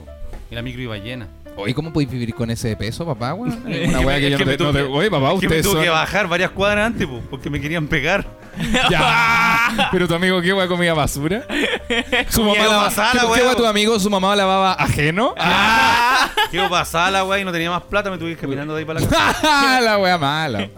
Y 0.51 0.55
la 0.55 0.63
micro 0.63 0.81
iba 0.81 0.97
llena. 0.97 1.27
Oye, 1.57 1.75
¿cómo 1.75 1.93
podéis 1.93 2.11
vivir 2.11 2.33
con 2.35 2.51
ese 2.51 2.77
peso, 2.77 3.05
papá, 3.05 3.35
weón? 3.35 3.61
Una 3.89 4.01
weá 4.01 4.21
que 4.21 4.31
yo 4.31 4.39
no 4.39 4.47
me 4.47 4.57
te, 4.57 4.63
no 4.63 4.93
Oye, 4.93 5.11
papá, 5.11 5.31
que 5.31 5.47
ustedes 5.47 5.63
tuve 5.65 5.75
son... 5.75 5.83
que 5.83 5.89
bajar 5.89 6.29
varias 6.29 6.53
cuadras 6.53 6.87
antes, 6.87 7.07
po, 7.07 7.21
porque 7.29 7.51
me 7.51 7.61
querían 7.61 7.87
pegar. 7.89 8.27
Ya. 8.91 9.89
Pero 9.93 10.09
tu 10.09 10.15
amigo, 10.15 10.41
¿qué 10.41 10.53
weá 10.53 10.67
comía 10.67 10.93
basura? 10.93 11.47
Su 12.29 12.43
mamá 12.43 12.67
basala, 12.67 13.21
¿Qué, 13.21 13.27
weá 13.27 13.55
tu 13.55 13.65
amigo? 13.65 14.01
¿Su 14.01 14.11
mamá 14.11 14.35
lavaba 14.35 14.73
ajeno? 14.73 15.35
Quiero 16.51 16.69
pasar 16.69 17.13
la 17.13 17.25
weá 17.25 17.41
y 17.41 17.45
no 17.45 17.53
tenía 17.53 17.71
más 17.71 17.83
plata, 17.83 18.11
me 18.11 18.19
tuve 18.19 18.29
que 18.29 18.33
ir 18.33 18.39
caminando 18.39 18.75
de 18.75 18.81
ahí 18.81 18.85
para 18.85 19.01
la 19.01 19.09
casa. 19.09 19.81
la 19.81 19.99
wea 19.99 20.19
mala. 20.19 20.69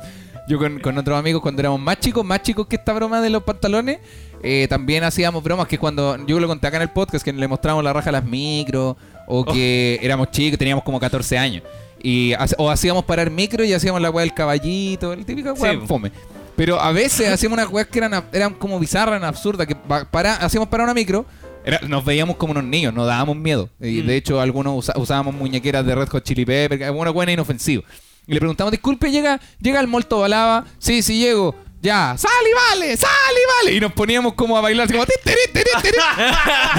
Yo 0.47 0.59
con, 0.59 0.79
con 0.81 0.99
otros 0.99 1.19
amigos 1.19 1.41
cuando 1.41 1.61
éramos 1.61 1.81
más 1.81 2.01
chicos, 2.01 2.25
más 2.25 2.43
chicos 2.43 2.67
que 2.67 2.77
esta 2.77 2.93
broma 2.93 3.21
de 3.21 3.31
los 3.31 3.43
pantalones, 3.45 4.01
eh, 4.43 4.67
también 4.69 5.05
hacíamos 5.05 5.43
bromas 5.43 5.67
que 5.69 5.79
cuando 5.79 6.17
yo 6.27 6.41
lo 6.41 6.47
conté 6.49 6.67
acá 6.67 6.77
en 6.77 6.83
el 6.85 6.91
podcast, 6.91 7.25
que 7.25 7.33
le 7.33 7.49
mostramos 7.49 7.83
la 7.85 7.93
raja 7.93 8.09
a 8.11 8.13
las 8.13 8.25
micros, 8.25 8.97
o 9.27 9.45
que 9.45 9.99
éramos 10.03 10.31
chicos, 10.31 10.59
teníamos 10.59 10.83
como 10.85 10.99
14 10.99 11.39
años. 11.39 11.63
Y, 12.03 12.33
o 12.59 12.71
hacíamos 12.71 13.05
parar 13.05 13.31
micro 13.31 13.63
y 13.65 13.73
hacíamos 13.73 14.01
la 14.01 14.11
weá 14.11 14.25
del 14.25 14.35
caballito, 14.35 15.13
el 15.13 15.25
típico 15.27 15.53
weá 15.53 15.73
Sí. 15.73 15.79
fome. 15.87 16.11
Pero 16.57 16.81
a 16.81 16.93
veces 16.93 17.29
hacíamos 17.33 17.59
unas 17.59 17.71
weas 17.71 17.87
que 17.89 17.99
eran, 17.99 18.25
eran 18.33 18.55
como 18.55 18.79
bizarras, 18.79 19.23
absurdas, 19.23 19.67
que 19.67 19.77
pa- 19.77 20.05
para, 20.11 20.35
hacíamos 20.37 20.69
para 20.69 20.85
una 20.85 20.95
micro. 20.95 21.27
era- 21.65 21.81
nos 21.87 22.03
veíamos 22.05 22.37
como 22.37 22.53
unos 22.53 22.65
niños, 22.65 22.95
nos 22.95 23.07
dábamos 23.07 23.37
miedo. 23.37 23.69
Y 23.79 24.01
de 24.01 24.17
hecho, 24.17 24.41
algunos 24.41 24.75
usa- 24.89 24.95
usábamos 24.99 25.35
muñequeras 25.35 25.85
de 25.85 25.95
Red 25.95 26.09
Hot 26.09 26.25
Chili 26.25 26.45
Pepper, 26.47 26.83
alguna 26.85 27.11
buena 27.11 27.33
inofensivo. 27.33 27.83
Y 28.27 28.33
le 28.35 28.39
preguntamos, 28.41 28.71
disculpe, 28.71 29.11
¿llega, 29.11 29.39
llega 29.61 29.81
el 29.81 29.87
Molto 29.87 30.21
Balaba? 30.21 30.65
Sí, 30.79 31.03
sí, 31.03 31.19
llego. 31.19 31.55
Ya, 31.83 32.15
sal 32.19 32.31
y 32.51 32.55
vale, 32.79 32.97
sal 32.97 33.11
y 33.33 33.65
vale. 33.67 33.77
Y 33.77 33.81
nos 33.81 33.93
poníamos 33.93 34.35
como 34.35 34.57
a 34.57 34.61
bailar, 34.61 34.85
así 34.85 34.93
como... 34.93 35.07
"Ti, 35.07 35.13
tiri, 35.25 35.37
tiri, 35.53 35.71
tiri". 35.83 35.97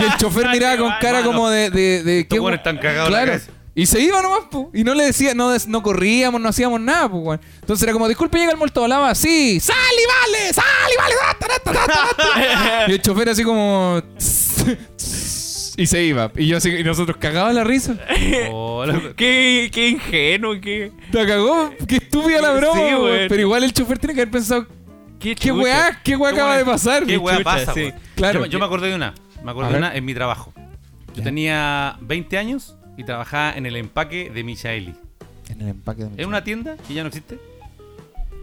y 0.01 0.03
el 0.11 0.17
chofer 0.17 0.47
miraba 0.49 0.77
con 0.77 0.91
cara 1.01 1.23
como 1.23 1.49
de... 1.49 1.69
de, 1.71 2.03
de 2.03 2.19
Estos 2.19 2.35
¿qué 2.35 2.39
weones 2.39 2.57
gu- 2.59 2.61
están 2.61 2.77
cagados 2.77 3.07
en 3.07 3.13
la 3.13 3.17
Claro. 3.19 3.31
cabeza. 3.39 3.51
Y 3.73 3.85
se 3.85 3.99
iba 4.01 4.21
nomás, 4.21 4.41
po. 4.51 4.69
Y 4.73 4.83
no 4.83 4.93
le 4.93 5.05
decía, 5.05 5.33
no, 5.33 5.49
des- 5.49 5.65
no 5.67 5.81
corríamos, 5.81 6.39
no 6.41 6.49
hacíamos 6.49 6.79
nada, 6.81 7.09
pues, 7.09 7.23
weón. 7.23 7.41
Entonces 7.61 7.81
era 7.83 7.93
como, 7.93 8.07
disculpe, 8.09 8.37
llega 8.37 8.51
el 8.51 8.57
Molto 8.57 8.81
Balaba. 8.81 9.15
Sí, 9.15 9.59
sal 9.59 9.75
y 9.77 10.33
vale, 10.37 10.53
sal 10.53 10.65
y 10.93 10.97
vale. 10.97 11.15
ta, 11.39 11.47
ta, 11.47 11.59
ta, 11.63 11.71
ta, 11.73 11.87
ta, 11.87 12.15
ta". 12.17 12.85
y 12.87 12.91
el 12.91 13.01
chofer 13.01 13.29
así 13.29 13.43
como... 13.43 14.01
Y 15.77 15.87
se 15.87 16.03
iba. 16.03 16.31
Y 16.35 16.47
yo 16.47 16.57
así, 16.57 16.69
y 16.69 16.83
nosotros 16.83 17.17
cagados 17.17 17.53
la 17.55 17.63
risa. 17.63 17.95
Oh, 18.51 18.83
Qué, 19.15 19.69
qué 19.73 19.87
ingenuo, 19.87 20.55
qué. 20.61 20.91
Te 21.11 21.25
cagó, 21.25 21.71
qué 21.87 21.95
estúpida 21.95 22.41
la 22.41 22.51
broma, 22.51 22.73
Sí, 22.73 22.79
weón. 22.93 23.01
weón. 23.03 23.25
Pero 23.29 23.41
igual 23.41 23.63
el 23.63 23.73
chofer 23.73 23.97
tiene 23.97 24.13
que 24.13 24.21
haber 24.21 24.31
pensado, 24.31 24.67
Qué, 25.21 25.35
¿qué 25.35 25.51
weá? 25.51 25.99
¿Qué 26.03 26.15
weá 26.15 26.31
acaba 26.31 26.57
de 26.57 26.65
pasar? 26.65 27.05
¿Qué 27.05 27.17
weá 27.17 27.39
pasa, 27.43 27.73
sí. 27.73 27.91
Claro. 28.15 28.41
Yo, 28.41 28.45
yo 28.47 28.59
me 28.59 28.65
acordé 28.65 28.89
de 28.89 28.95
una. 28.95 29.13
Me 29.43 29.51
acordé 29.51 29.71
de 29.71 29.77
una 29.77 29.95
en 29.95 30.03
mi 30.05 30.13
trabajo. 30.13 30.51
Yo 31.09 31.15
Ya. 31.17 31.23
tenía 31.23 31.97
20 32.01 32.37
años 32.37 32.75
y 32.97 33.03
trabajaba 33.03 33.53
en 33.53 33.65
el 33.65 33.75
empaque 33.75 34.29
de 34.29 34.43
Michaeli. 34.43 34.95
En 35.49 35.61
el 35.61 35.67
empaque 35.69 36.03
de 36.05 36.09
mi 36.09 36.15
Es 36.21 36.25
una 36.25 36.43
tienda 36.43 36.75
que 36.87 36.93
ya 36.93 37.03
no 37.03 37.07
existe. 37.09 37.37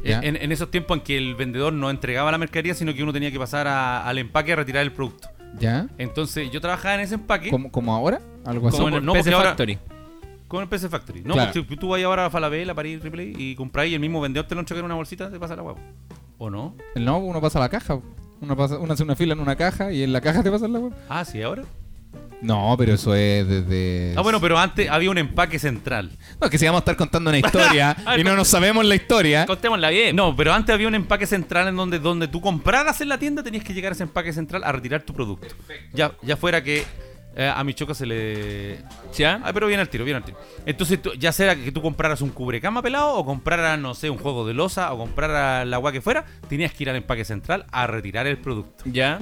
En, 0.04 0.36
en 0.36 0.52
esos 0.52 0.70
tiempos 0.70 0.96
en 0.98 1.02
que 1.02 1.18
el 1.18 1.34
vendedor 1.34 1.72
no 1.72 1.90
entregaba 1.90 2.30
la 2.30 2.38
mercadería, 2.38 2.74
sino 2.74 2.94
que 2.94 3.02
uno 3.02 3.12
tenía 3.12 3.32
que 3.32 3.38
pasar 3.38 3.66
a- 3.66 4.06
al 4.06 4.18
empaque 4.18 4.52
a 4.52 4.56
retirar 4.56 4.82
el 4.82 4.92
producto. 4.92 5.28
¿Ya? 5.58 5.88
Entonces 5.98 6.50
yo 6.52 6.60
trabajaba 6.60 6.94
en 6.94 7.00
ese 7.00 7.14
empaque 7.14 7.50
¿Como, 7.50 7.72
como 7.72 7.94
ahora? 7.94 8.20
Algo 8.44 8.68
así. 8.68 8.76
Como- 8.76 8.90
Como 8.90 9.00
no, 9.00 9.12
el 9.12 9.18
porque 9.18 9.18
PC 9.24 9.34
ahora- 9.34 9.48
Factory. 9.50 9.78
con 10.46 10.62
el 10.62 10.68
PC 10.68 10.88
Factory. 10.88 11.22
No, 11.24 11.34
Claro. 11.34 11.52
porque 11.52 11.76
tú 11.76 11.88
vas 11.88 12.02
ahora 12.04 12.26
a 12.26 12.30
Falabella, 12.30 12.74
París, 12.74 13.02
Ripley 13.02 13.34
y 13.36 13.54
compráis 13.56 13.90
y 13.90 13.94
el 13.94 14.00
mismo 14.00 14.20
vendedor 14.20 14.46
te 14.46 14.54
lo 14.54 14.60
entrega 14.60 14.78
en 14.80 14.86
una 14.86 14.94
bolsita, 14.94 15.30
te 15.30 15.38
pasa 15.40 15.56
la 15.56 15.62
huevo. 15.62 15.78
¿O 16.38 16.50
no? 16.50 16.76
No, 16.94 17.18
uno 17.18 17.40
pasa 17.40 17.58
la 17.58 17.68
caja. 17.68 18.00
Uno, 18.40 18.56
pasa, 18.56 18.78
uno 18.78 18.92
hace 18.92 19.02
una 19.02 19.16
fila 19.16 19.34
en 19.34 19.40
una 19.40 19.56
caja 19.56 19.92
y 19.92 20.02
en 20.04 20.12
la 20.12 20.20
caja 20.20 20.42
te 20.42 20.50
pasa 20.50 20.68
la 20.68 20.78
web. 20.78 20.92
Ah, 21.08 21.24
sí, 21.24 21.42
ahora. 21.42 21.64
No, 22.40 22.76
pero 22.78 22.94
eso 22.94 23.14
es 23.16 23.48
desde. 23.48 24.14
Ah, 24.16 24.20
bueno, 24.20 24.40
pero 24.40 24.56
antes 24.56 24.88
había 24.88 25.10
un 25.10 25.18
empaque 25.18 25.58
central. 25.58 26.12
No, 26.40 26.46
es 26.46 26.50
que 26.50 26.58
si 26.58 26.64
vamos 26.66 26.78
a 26.78 26.82
estar 26.82 26.96
contando 26.96 27.30
una 27.30 27.38
historia 27.38 27.96
y 28.16 28.22
no 28.22 28.36
nos 28.36 28.46
sabemos 28.46 28.84
la 28.84 28.94
historia. 28.94 29.44
Contémosla 29.44 29.90
bien. 29.90 30.14
No, 30.14 30.36
pero 30.36 30.52
antes 30.52 30.72
había 30.72 30.86
un 30.86 30.94
empaque 30.94 31.26
central 31.26 31.66
en 31.66 31.74
donde, 31.74 31.98
donde 31.98 32.28
tú 32.28 32.40
compraras 32.40 33.00
en 33.00 33.08
la 33.08 33.18
tienda 33.18 33.42
tenías 33.42 33.64
que 33.64 33.74
llegar 33.74 33.90
a 33.90 33.94
ese 33.94 34.04
empaque 34.04 34.32
central 34.32 34.62
a 34.62 34.70
retirar 34.70 35.02
tu 35.02 35.12
producto. 35.12 35.48
Ya, 35.92 36.12
ya 36.22 36.36
fuera 36.36 36.62
que 36.62 36.84
eh, 37.38 37.50
a 37.54 37.62
mi 37.64 37.72
choca 37.72 37.94
se 37.94 38.04
le. 38.04 38.78
¿Ya? 39.16 39.40
Ah, 39.44 39.52
pero 39.54 39.66
viene 39.68 39.80
al 39.80 39.88
tiro, 39.88 40.04
viene 40.04 40.18
al 40.18 40.24
tiro. 40.24 40.36
Entonces, 40.66 41.00
tú- 41.00 41.12
ya 41.14 41.32
sea 41.32 41.54
que 41.56 41.72
tú 41.72 41.80
compraras 41.80 42.20
un 42.20 42.30
cubrecama 42.30 42.82
pelado 42.82 43.14
o 43.14 43.24
compraras, 43.24 43.78
no 43.78 43.94
sé, 43.94 44.10
un 44.10 44.18
juego 44.18 44.46
de 44.46 44.54
losa 44.54 44.92
o 44.92 44.98
compraras 44.98 45.66
la 45.66 45.76
agua 45.76 45.92
que 45.92 46.00
fuera, 46.02 46.24
tenías 46.48 46.72
que 46.74 46.82
ir 46.84 46.90
al 46.90 46.96
empaque 46.96 47.24
central 47.24 47.64
a 47.72 47.86
retirar 47.86 48.26
el 48.26 48.38
producto. 48.38 48.82
¿Ya? 48.86 49.20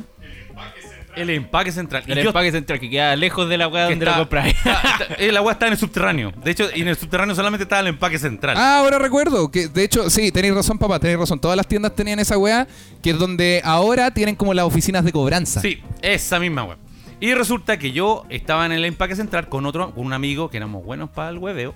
El 1.14 1.30
empaque 1.30 1.72
central. 1.72 2.02
El 2.06 2.16
yo- 2.22 2.28
empaque 2.28 2.52
central 2.52 2.78
que 2.78 2.90
queda 2.90 3.16
lejos 3.16 3.48
de 3.48 3.56
la 3.56 3.68
weá 3.68 3.88
que 3.88 3.94
donde 3.96 4.04
eh, 5.18 5.32
la 5.32 5.38
agua 5.38 5.52
está 5.52 5.66
en 5.66 5.72
el 5.72 5.78
subterráneo. 5.78 6.30
De 6.44 6.50
hecho, 6.50 6.68
y 6.74 6.82
en 6.82 6.88
el 6.88 6.96
subterráneo 6.96 7.34
solamente 7.34 7.62
estaba 7.62 7.80
el 7.80 7.86
empaque 7.88 8.18
central. 8.18 8.54
Ah, 8.58 8.78
ahora 8.80 8.98
recuerdo. 8.98 9.50
que 9.50 9.68
De 9.68 9.82
hecho, 9.84 10.10
sí, 10.10 10.30
tenéis 10.30 10.54
razón, 10.54 10.76
papá, 10.78 10.98
tenéis 11.00 11.18
razón. 11.18 11.40
Todas 11.40 11.56
las 11.56 11.66
tiendas 11.66 11.94
tenían 11.94 12.18
esa 12.18 12.36
weá, 12.36 12.66
que 13.02 13.10
es 13.10 13.18
donde 13.18 13.62
ahora 13.64 14.10
tienen 14.10 14.36
como 14.36 14.52
las 14.52 14.66
oficinas 14.66 15.04
de 15.04 15.12
cobranza. 15.12 15.60
Sí, 15.60 15.82
esa 16.02 16.38
misma 16.38 16.64
web. 16.64 16.78
Y 17.18 17.32
resulta 17.32 17.78
que 17.78 17.92
yo 17.92 18.24
estaba 18.28 18.66
en 18.66 18.72
el 18.72 18.84
empaque 18.84 19.16
central 19.16 19.48
con 19.48 19.64
otro, 19.64 19.94
con 19.94 20.04
un 20.06 20.12
amigo 20.12 20.50
que 20.50 20.58
éramos 20.58 20.84
buenos 20.84 21.08
para 21.10 21.30
el 21.30 21.38
hueveo. 21.38 21.74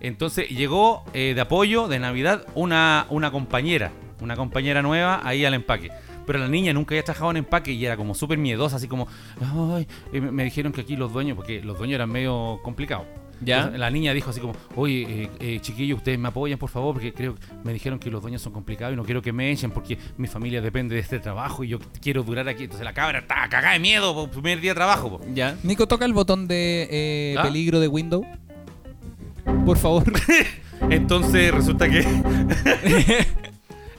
Entonces 0.00 0.50
llegó 0.50 1.04
eh, 1.14 1.32
de 1.34 1.40
apoyo 1.40 1.88
de 1.88 1.98
Navidad 1.98 2.46
una, 2.54 3.06
una 3.08 3.30
compañera, 3.30 3.92
una 4.20 4.36
compañera 4.36 4.82
nueva 4.82 5.22
ahí 5.24 5.44
al 5.46 5.54
empaque. 5.54 5.90
Pero 6.26 6.38
la 6.38 6.48
niña 6.48 6.74
nunca 6.74 6.94
había 6.94 7.04
trabajado 7.04 7.30
en 7.30 7.38
empaque 7.38 7.72
y 7.72 7.84
era 7.84 7.96
como 7.96 8.14
súper 8.14 8.36
miedosa, 8.36 8.76
así 8.76 8.86
como, 8.86 9.08
me 10.12 10.20
me 10.20 10.44
dijeron 10.44 10.72
que 10.72 10.82
aquí 10.82 10.96
los 10.96 11.12
dueños, 11.12 11.36
porque 11.36 11.62
los 11.62 11.78
dueños 11.78 11.94
eran 11.94 12.10
medio 12.10 12.60
complicados. 12.62 13.06
¿Ya? 13.40 13.56
Entonces, 13.58 13.80
la 13.80 13.90
niña 13.90 14.12
dijo 14.14 14.30
así 14.30 14.40
como, 14.40 14.54
oye, 14.76 15.02
eh, 15.08 15.30
eh, 15.40 15.58
chiquillos, 15.60 15.98
ustedes 15.98 16.18
me 16.18 16.28
apoyan, 16.28 16.58
por 16.58 16.70
favor, 16.70 16.94
porque 16.94 17.12
creo 17.12 17.34
me 17.64 17.72
dijeron 17.72 17.98
que 17.98 18.10
los 18.10 18.22
dueños 18.22 18.40
son 18.42 18.52
complicados 18.52 18.94
y 18.94 18.96
no 18.96 19.04
quiero 19.04 19.20
que 19.22 19.32
me 19.32 19.50
echen 19.50 19.70
porque 19.70 19.98
mi 20.16 20.26
familia 20.28 20.60
depende 20.60 20.94
de 20.94 21.00
este 21.00 21.18
trabajo 21.18 21.64
y 21.64 21.68
yo 21.68 21.78
quiero 22.00 22.22
durar 22.22 22.48
aquí. 22.48 22.64
Entonces 22.64 22.84
la 22.84 22.92
cabra 22.94 23.20
estaba 23.20 23.48
cagada 23.48 23.72
de 23.74 23.80
miedo 23.80 24.14
por 24.14 24.30
primer 24.30 24.60
día 24.60 24.70
de 24.70 24.74
trabajo. 24.76 25.18
po. 25.18 25.26
¿Ya? 25.34 25.56
Nico, 25.62 25.86
toca 25.88 26.04
el 26.04 26.12
botón 26.12 26.46
de 26.48 26.88
eh, 26.90 27.34
Ah. 27.38 27.42
peligro 27.42 27.80
de 27.80 27.88
Windows. 27.88 28.26
Por 29.66 29.76
favor. 29.78 30.04
Entonces 30.90 31.52
resulta 31.52 31.88
que... 31.88 32.04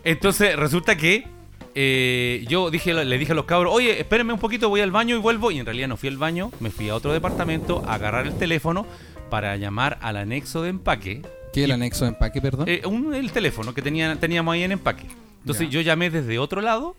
Entonces 0.04 0.56
resulta 0.56 0.96
que 0.96 1.28
eh, 1.74 2.46
yo 2.48 2.70
dije, 2.72 2.94
le 2.94 3.18
dije 3.18 3.34
a 3.34 3.36
los 3.36 3.46
cabros, 3.46 3.74
oye, 3.74 4.00
espérenme 4.00 4.32
un 4.34 4.40
poquito, 4.40 4.70
voy 4.70 4.82
al 4.82 4.92
baño 4.92 5.16
y 5.16 5.20
vuelvo. 5.20 5.52
Y 5.52 5.60
en 5.60 5.66
realidad 5.66 5.88
no 5.88 5.98
fui 5.98 6.10
al 6.10 6.18
baño, 6.18 6.52
me 6.60 6.70
fui 6.70 6.90
a 6.90 6.96
otro 6.96 7.12
departamento 7.12 7.84
a 7.88 7.96
agarrar 7.96 8.28
el 8.28 8.38
teléfono 8.38 8.86
para 9.30 9.56
llamar 9.58 9.98
al 10.02 10.18
anexo 10.18 10.62
de 10.62 10.70
empaque 10.70 11.22
¿Qué 11.54 11.62
es 11.62 11.66
el 11.66 11.72
anexo 11.72 12.04
de 12.06 12.10
empaque, 12.10 12.42
perdón? 12.42 12.68
Eh, 12.68 12.82
un- 12.86 13.14
el 13.16 13.32
teléfono 13.32 13.74
que 13.74 13.82
tenía, 13.82 14.14
teníamos 14.18 14.54
ahí 14.54 14.64
en 14.64 14.74
empaque. 14.74 15.06
Entonces 15.40 15.68
Ya. 15.68 15.74
yo 15.76 15.82
llamé 15.82 16.10
desde 16.10 16.38
otro 16.38 16.60
lado 16.62 16.96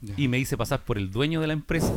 Ya. 0.00 0.14
y 0.16 0.28
me 0.28 0.38
hice 0.38 0.56
pasar 0.56 0.80
por 0.84 0.96
el 0.96 1.10
dueño 1.10 1.40
de 1.42 1.46
la 1.48 1.52
empresa 1.52 1.92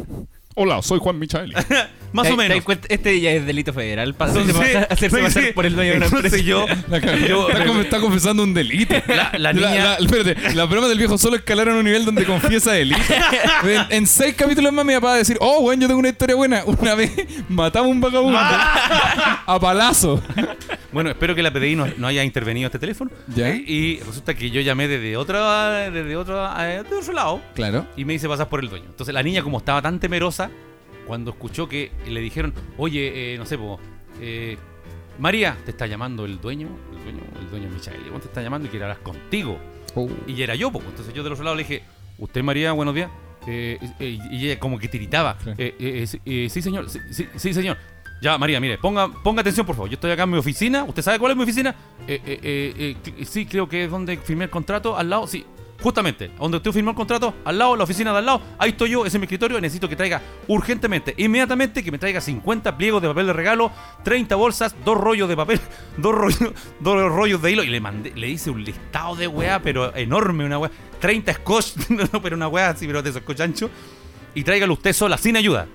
Hola, 0.55 0.81
soy 0.81 0.99
Juan 0.99 1.17
Michaeli. 1.17 1.53
Más 2.13 2.27
¿Te- 2.27 2.33
o 2.33 2.35
menos. 2.35 2.57
Este 2.89 3.21
ya 3.21 3.31
es 3.31 3.45
delito 3.45 3.71
federal. 3.71 4.13
Para 4.15 4.31
hacerse, 4.31 4.49
Entonces- 4.51 4.73
pasar, 4.73 4.87
hacerse 4.91 5.17
pasar 5.21 5.53
por 5.53 5.65
el 5.65 5.75
dueño 5.75 5.91
de 5.91 5.97
una 5.97 6.05
empresa. 6.07 6.37
yo, 6.39 6.65
yo- 7.27 7.49
está, 7.49 7.81
está 7.81 7.99
confesando 8.01 8.43
un 8.43 8.53
delito. 8.53 8.93
la, 9.07 9.31
la 9.37 9.53
niña, 9.53 9.75
La- 9.83 9.95
espérate, 9.95 10.53
las 10.53 10.69
bromas 10.69 10.89
del 10.89 10.97
viejo 10.97 11.17
solo 11.17 11.37
escalaron 11.37 11.75
a 11.75 11.79
un 11.79 11.85
nivel 11.85 12.03
donde 12.03 12.25
confiesa 12.25 12.73
delito. 12.73 12.99
En, 13.63 13.85
en 13.97 14.07
seis 14.07 14.35
capítulos 14.35 14.73
más 14.73 14.85
papá 14.85 14.99
va 15.07 15.13
a 15.13 15.17
decir, 15.19 15.37
oh, 15.39 15.59
weón, 15.61 15.79
yo 15.79 15.87
tengo 15.87 15.99
una 16.01 16.09
historia 16.09 16.35
buena. 16.35 16.63
Una 16.65 16.95
vez 16.95 17.11
matamos 17.47 17.87
a 17.87 17.91
un 17.91 18.01
vagabundo 18.01 18.37
a 18.41 19.57
palazo. 19.61 20.21
Bueno, 20.91 21.09
espero 21.09 21.33
que 21.35 21.43
la 21.43 21.51
PDI 21.51 21.75
no, 21.75 21.87
no 21.97 22.07
haya 22.07 22.23
intervenido 22.23 22.67
este 22.67 22.79
teléfono. 22.79 23.11
¿Ya? 23.35 23.49
Eh, 23.49 23.63
Y 23.65 23.99
resulta 23.99 24.33
que 24.33 24.49
yo 24.51 24.61
llamé 24.61 24.87
desde 24.87 25.15
otra, 25.17 25.89
desde 25.89 26.15
otro, 26.15 26.45
eh, 26.59 26.83
de 26.89 26.95
otro 26.95 27.13
lado 27.13 27.41
Claro. 27.55 27.85
y 27.95 28.05
me 28.05 28.13
hice 28.13 28.27
pasar 28.27 28.49
por 28.49 28.59
el 28.63 28.69
dueño. 28.69 28.85
Entonces 28.89 29.13
la 29.13 29.23
niña 29.23 29.41
como 29.43 29.57
estaba 29.57 29.81
tan 29.81 29.99
temerosa, 29.99 30.49
cuando 31.07 31.31
escuchó 31.31 31.67
que 31.67 31.91
le 32.07 32.19
dijeron, 32.21 32.53
oye, 32.77 33.33
eh, 33.33 33.37
no 33.37 33.45
sé, 33.45 33.57
po, 33.57 33.79
eh, 34.19 34.57
María, 35.19 35.57
te 35.65 35.71
está 35.71 35.85
llamando 35.87 36.25
el 36.25 36.39
dueño, 36.39 36.67
el 36.91 37.03
dueño, 37.03 37.21
el 37.39 37.49
dueño 37.49 37.69
Michael, 37.69 38.01
te 38.21 38.27
está 38.27 38.41
llamando 38.41 38.67
y 38.67 38.69
quiere 38.71 38.85
hablar 38.85 38.99
contigo. 39.03 39.59
Y 40.27 40.41
era 40.41 40.55
yo, 40.55 40.71
po. 40.71 40.81
entonces 40.87 41.13
yo 41.13 41.23
del 41.23 41.33
otro 41.33 41.43
lado 41.43 41.55
le 41.55 41.63
dije, 41.63 41.83
usted 42.17 42.41
María, 42.43 42.71
buenos 42.71 42.95
días. 42.95 43.09
Eh, 43.47 43.77
eh, 43.99 44.19
y 44.31 44.45
ella 44.45 44.59
como 44.59 44.77
que 44.77 44.87
tiritaba. 44.87 45.35
Sí. 45.43 45.49
Eh, 45.57 45.75
eh, 45.79 46.07
sí, 46.07 46.21
eh, 46.25 46.47
sí, 46.49 46.61
señor, 46.61 46.87
sí, 46.89 47.53
señor. 47.53 47.77
Ya, 48.21 48.37
María, 48.37 48.59
mire, 48.59 48.77
ponga, 48.77 49.11
ponga 49.11 49.41
atención, 49.41 49.65
por 49.65 49.75
favor. 49.75 49.89
Yo 49.89 49.95
estoy 49.95 50.11
acá 50.11 50.23
en 50.23 50.29
mi 50.29 50.37
oficina. 50.37 50.83
¿Usted 50.83 51.01
sabe 51.01 51.17
cuál 51.17 51.31
es 51.31 51.37
mi 51.37 51.43
oficina? 51.43 51.75
Eh, 52.07 52.21
eh, 52.23 52.95
eh, 53.03 53.25
sí, 53.25 53.47
creo 53.47 53.67
que 53.67 53.85
es 53.85 53.89
donde 53.89 54.15
firmé 54.17 54.43
el 54.43 54.51
contrato, 54.51 54.95
al 54.95 55.09
lado. 55.09 55.25
Sí, 55.25 55.43
justamente, 55.81 56.29
donde 56.39 56.57
usted 56.57 56.71
firmó 56.71 56.91
el 56.91 56.95
contrato, 56.95 57.33
al 57.43 57.57
lado, 57.57 57.75
la 57.75 57.83
oficina 57.83 58.11
de 58.11 58.19
al 58.19 58.25
lado. 58.27 58.41
Ahí 58.59 58.69
estoy 58.69 58.91
yo, 58.91 59.07
ese 59.07 59.17
es 59.17 59.19
mi 59.19 59.25
escritorio. 59.25 59.59
Necesito 59.59 59.89
que 59.89 59.95
traiga 59.95 60.21
urgentemente, 60.47 61.15
inmediatamente, 61.17 61.83
que 61.83 61.91
me 61.91 61.97
traiga 61.97 62.21
50 62.21 62.77
pliegos 62.77 63.01
de 63.01 63.07
papel 63.07 63.25
de 63.25 63.33
regalo, 63.33 63.71
30 64.03 64.35
bolsas, 64.35 64.75
dos 64.85 64.99
rollos 64.99 65.27
de 65.27 65.35
papel, 65.35 65.59
dos 65.97 66.13
rollos, 66.13 67.41
de 67.41 67.51
hilo. 67.51 67.63
Y 67.63 67.69
le 67.69 67.81
mandé, 67.81 68.13
le 68.15 68.29
hice 68.29 68.51
un 68.51 68.63
listado 68.63 69.15
de 69.15 69.27
weá, 69.27 69.63
pero 69.63 69.95
enorme, 69.95 70.45
una 70.45 70.59
weá. 70.59 70.69
30 70.99 71.33
scotch, 71.33 71.73
pero 72.21 72.35
una 72.35 72.47
weá 72.47 72.69
así, 72.69 72.85
pero 72.85 73.01
de 73.01 73.09
esos 73.09 73.39
ancho. 73.39 73.71
Y 74.35 74.43
tráigalo 74.43 74.73
usted 74.73 74.93
sola, 74.93 75.17
sin 75.17 75.35
ayuda. 75.37 75.67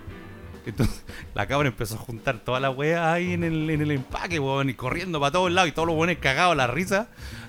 Entonces, 0.67 1.05
la 1.35 1.47
cabra 1.47 1.69
empezó 1.69 1.95
a 1.95 1.99
juntar 1.99 2.41
toda 2.41 2.61
la 2.61 2.71
weá 2.71 3.13
ahí 3.13 3.33
en 3.33 3.45
el, 3.45 3.71
en 3.71 3.81
el 3.83 3.91
empaque, 3.93 4.39
weón, 4.41 4.69
y 4.71 4.75
corriendo 4.75 5.21
para 5.21 5.33
todos 5.33 5.51
lados, 5.53 5.69
y 5.69 5.73
todos 5.73 5.87
los 5.87 5.97
buenos 5.97 6.17
cagados 6.21 6.53
a 6.53 6.57
la 6.57 6.67
risa. 6.67 7.09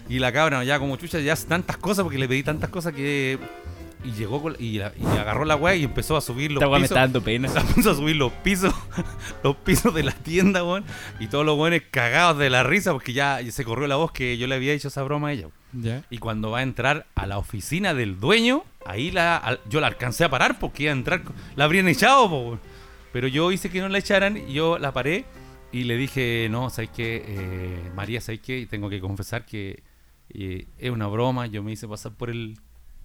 Y 0.10 0.20
la 0.20 0.32
cabra, 0.32 0.64
ya 0.64 0.80
como 0.80 0.96
chucha, 0.96 1.20
ya 1.20 1.34
hace 1.34 1.48
tantas 1.48 1.78
cosas, 1.78 2.04
porque 2.04 2.18
le 2.18 2.28
pedí 2.28 2.44
tantas 2.44 2.70
cosas 2.70 2.94
que. 2.94 3.38
Y 4.06 4.12
llegó 4.12 4.42
con- 4.42 4.56
y, 4.60 4.78
la- 4.78 4.94
y 4.96 5.04
agarró 5.18 5.44
la 5.44 5.56
weá 5.56 5.76
y 5.76 5.84
empezó 5.84 6.16
a 6.16 6.22
subir 6.22 6.52
los 6.52 6.62
Esta 6.62 6.70
weá 6.70 6.80
me 6.80 6.84
pisos. 6.84 6.96
está 6.96 7.02
dando 7.02 7.22
pena. 7.24 7.50
Puso 7.76 7.92
a 7.92 7.96
subir 7.96 8.16
los 8.16 8.32
pisos, 8.32 8.74
los 9.44 9.56
pisos 9.58 9.94
de 9.94 10.04
la 10.04 10.12
tienda, 10.12 10.64
weón. 10.64 10.86
Y 11.20 11.28
todos 11.28 11.46
los 11.46 11.58
buenos 11.58 11.82
cagados 11.92 12.38
de 12.38 12.50
la 12.52 12.64
risa, 12.64 12.94
porque 12.94 13.12
ya 13.14 13.40
se 13.52 13.66
corrió 13.66 13.88
la 13.88 13.96
voz 13.96 14.12
que 14.12 14.38
yo 14.38 14.46
le 14.48 14.56
había 14.56 14.72
hecho 14.74 14.88
esa 14.90 15.02
broma 15.04 15.30
a 15.30 15.34
ella. 15.34 15.48
Ya. 15.74 16.04
Y 16.10 16.20
cuando 16.20 16.52
va 16.52 16.60
a 16.60 16.62
entrar 16.62 17.08
a 17.16 17.26
la 17.26 17.38
oficina 17.40 17.94
del 17.94 18.20
dueño, 18.20 18.64
ahí 18.86 19.12
la, 19.12 19.60
yo 19.68 19.82
la 19.82 19.88
alcancé 19.88 20.24
a 20.24 20.30
parar 20.30 20.60
porque 20.60 20.84
iba 20.84 20.92
a 20.92 20.96
entrar. 20.96 21.24
con- 21.24 21.36
La 21.56 21.66
habrían 21.66 21.88
echado, 21.90 22.30
po, 22.30 22.40
weón. 22.42 22.60
Pero 23.14 23.28
yo 23.28 23.52
hice 23.52 23.70
que 23.70 23.82
no 23.82 23.90
la 23.90 23.98
echaran 23.98 24.38
y 24.38 24.54
yo 24.54 24.78
la 24.78 24.94
paré 24.94 25.26
y 25.72 25.84
le 25.84 25.98
dije, 25.98 26.48
no, 26.50 26.70
¿sabes 26.70 26.92
qué? 26.92 27.24
Eh, 27.26 27.92
María, 27.96 28.22
¿sabes 28.22 28.42
qué? 28.42 28.60
Y 28.60 28.66
tengo 28.66 28.90
que 28.90 29.00
confesar 29.00 29.46
que 29.46 29.84
eh, 30.30 30.68
es 30.78 30.92
una 30.92 31.08
broma. 31.08 31.48
Yo 31.48 31.64
me 31.64 31.72
hice 31.72 31.88
pasar 31.88 32.14
por 32.14 32.30
el. 32.30 32.60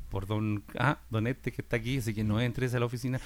por 0.09 0.26
don. 0.26 0.64
Ah, 0.78 0.98
don 1.11 1.26
este 1.26 1.53
que 1.53 1.62
está 1.62 1.76
aquí, 1.76 1.98
así 1.98 2.14
que 2.14 2.24
no 2.24 2.40
entres 2.40 2.74
a 2.74 2.78
la 2.78 2.86
oficina. 2.86 3.20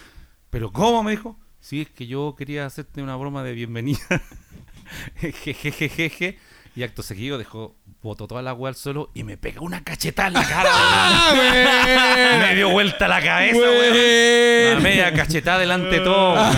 Pero 0.50 0.72
¿cómo? 0.72 1.02
me 1.02 1.12
dijo. 1.12 1.38
Sí, 1.60 1.82
es 1.82 1.90
que 1.90 2.06
yo 2.06 2.34
quería 2.36 2.66
hacerte 2.66 3.02
una 3.02 3.16
broma 3.16 3.42
de 3.42 3.52
bienvenida. 3.52 3.98
Jejejejeje. 5.16 6.38
Y 6.74 6.82
acto 6.82 7.02
seguido 7.02 7.38
dejó, 7.38 7.74
botó 8.07 8.26
toda 8.26 8.40
la 8.42 8.50
agua 8.50 8.70
al 8.70 8.74
suelo 8.74 9.11
y 9.14 9.22
me 9.24 9.36
pegó 9.36 9.64
una 9.64 9.84
cachetada 9.84 10.28
en 10.28 10.34
la 10.34 10.44
cara. 10.48 10.70
weón. 11.32 12.40
me 12.40 12.54
dio 12.54 12.70
vuelta 12.70 13.07
la 13.09 13.20
cabeza, 13.22 13.59
weón. 13.59 14.72
Una 14.72 14.80
media 14.80 15.12
cachetada 15.12 15.59
delante 15.59 15.90
de 15.90 16.00
todo. 16.00 16.34
weón. 16.34 16.57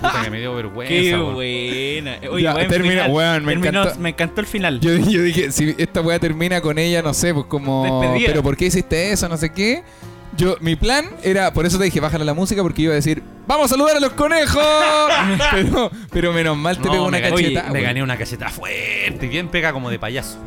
Puta 0.00 0.20
que 0.24 0.30
me 0.30 0.40
dio 0.40 0.54
vergüenza. 0.54 0.92
Qué 0.92 1.14
weón. 1.14 1.34
buena. 1.34 2.18
Oye, 2.30 2.42
Ya, 2.44 2.52
buen 2.52 2.68
termina- 2.68 2.92
final. 3.04 3.10
weón, 3.12 3.44
me 3.44 3.52
Terminó- 3.52 3.80
encantó. 3.82 4.00
me 4.00 4.08
encantó 4.10 4.40
el 4.42 4.46
final. 4.46 4.80
Yo, 4.80 4.96
yo 4.96 5.22
dije, 5.22 5.50
si 5.52 5.74
esta 5.78 6.00
weá 6.00 6.18
termina 6.18 6.60
con 6.60 6.78
ella, 6.78 7.00
no 7.02 7.14
sé, 7.14 7.32
pues 7.32 7.46
como. 7.46 8.00
Despedida. 8.02 8.26
Pero 8.28 8.42
¿por 8.42 8.56
qué 8.56 8.66
hiciste 8.66 9.12
eso? 9.12 9.28
No 9.28 9.36
sé 9.36 9.50
qué. 9.52 9.82
Yo, 10.36 10.56
mi 10.60 10.76
plan 10.76 11.06
era, 11.22 11.52
por 11.52 11.66
eso 11.66 11.76
te 11.78 11.84
dije, 11.84 12.00
bájale 12.00 12.24
la 12.24 12.32
música, 12.34 12.62
porque 12.62 12.82
iba 12.82 12.92
a 12.92 12.96
decir, 12.96 13.22
¡Vamos 13.46 13.66
a 13.66 13.68
saludar 13.68 13.96
a 13.96 14.00
los 14.00 14.12
conejos! 14.12 14.64
pero, 15.50 15.90
pero 16.10 16.32
menos 16.32 16.56
mal 16.56 16.76
te 16.78 16.84
No, 16.86 16.92
pegó 16.92 17.04
una 17.06 17.18
me 17.18 17.24
gané- 17.28 17.42
cachetada. 17.42 17.70
Me 17.70 17.82
gané 17.82 18.02
una 18.02 18.16
cachetada 18.16 18.50
fuerte 18.50 19.26
bien 19.28 19.48
pega 19.48 19.72
como 19.72 19.90
de 19.90 19.98
payaso. 19.98 20.38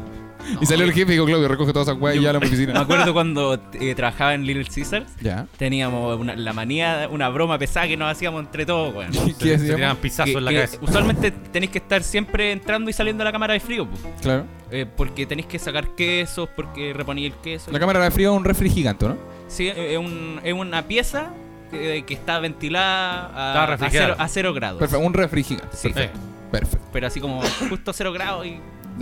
Y 0.61 0.65
salió 0.65 0.85
el 0.85 0.93
jefe 0.93 1.11
y 1.11 1.15
dijo, 1.15 1.25
Claudio, 1.25 1.47
recoge 1.47 1.73
todas 1.73 1.87
esas 1.87 1.99
weas 2.01 2.17
y 2.17 2.21
ya 2.21 2.29
a 2.29 2.33
la 2.33 2.39
Me 2.39 2.47
oficina. 2.47 2.79
acuerdo 2.79 3.13
cuando 3.13 3.59
eh, 3.73 3.95
trabajaba 3.95 4.33
en 4.33 4.45
Little 4.45 4.65
Caesars. 4.65 5.11
ya. 5.21 5.47
Teníamos 5.57 6.19
una- 6.19 6.35
la 6.35 6.53
manía, 6.53 7.07
una 7.11 7.29
broma 7.29 7.57
pesada 7.57 7.87
que 7.87 7.97
nos 7.97 8.11
hacíamos 8.11 8.41
entre 8.41 8.65
todos, 8.65 8.93
weón. 8.95 9.11
¿Qué 9.39 9.55
hacíamos? 9.55 9.97
pisazos 9.97 10.31
Que- 10.33 10.37
en 10.37 10.45
la 10.45 10.51
que 10.51 10.57
cabeza. 10.57 10.77
usualmente 10.81 11.31
tenéis 11.31 11.71
que 11.71 11.77
estar 11.79 12.03
siempre 12.03 12.51
entrando 12.51 12.89
y 12.89 12.93
saliendo 12.93 13.21
de 13.23 13.25
la 13.25 13.31
cámara 13.31 13.53
de 13.53 13.59
frío, 13.59 13.89
po. 13.89 13.97
Claro. 14.21 14.45
Eh, 14.71 14.85
porque 14.97 15.25
tenéis 15.25 15.47
que 15.47 15.59
sacar 15.59 15.89
quesos, 15.95 16.49
porque 16.55 16.93
reponéis 16.93 17.33
el 17.33 17.39
queso. 17.39 17.71
La 17.71 17.79
cámara 17.79 17.99
de 18.03 18.11
frío 18.11 18.31
es 18.31 18.37
un 18.37 18.43
refri 18.43 18.69
gigante, 18.69 19.07
¿no? 19.07 19.17
Sí, 19.47 19.67
eh, 19.67 19.93
es, 19.93 19.97
un- 19.97 20.39
es 20.43 20.53
una 20.53 20.83
pieza 20.87 21.31
que, 21.71 22.03
que 22.05 22.13
está 22.13 22.39
ventilada 22.39 23.27
Está 23.27 23.63
a, 23.63 23.73
a, 23.73 23.89
cero, 23.89 24.15
a 24.17 24.27
cero 24.27 24.53
grados. 24.53 24.79
Perfecto, 24.79 25.05
un 25.05 25.13
refri 25.13 25.43
gigante. 25.43 25.75
Sí. 25.77 25.89
Perfecto. 25.89 26.19
Perfecto. 26.51 26.87
Pero 26.93 27.07
así 27.07 27.19
como 27.19 27.41
justo 27.69 27.91
a 27.91 27.93
cero 27.93 28.13
grados 28.13 28.45
y, 28.45 28.59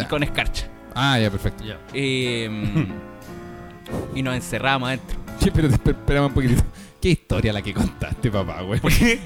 con 0.10 0.24
escarcha. 0.24 0.68
Ah, 0.96 1.20
ya, 1.20 1.30
perfecto. 1.30 1.64
Ya. 1.64 1.80
Eh, 1.94 2.50
y 4.16 4.22
nos 4.22 4.36
encerramos 4.36 4.88
adentro. 4.88 5.18
Sí, 5.40 5.52
pero 5.54 5.68
esperame 5.68 6.28
un 6.28 6.34
poquitito. 6.34 6.64
Qué 7.02 7.10
historia 7.10 7.52
la 7.52 7.62
que 7.62 7.74
contaste, 7.74 8.32
papá, 8.32 8.62
güey. 8.62 8.80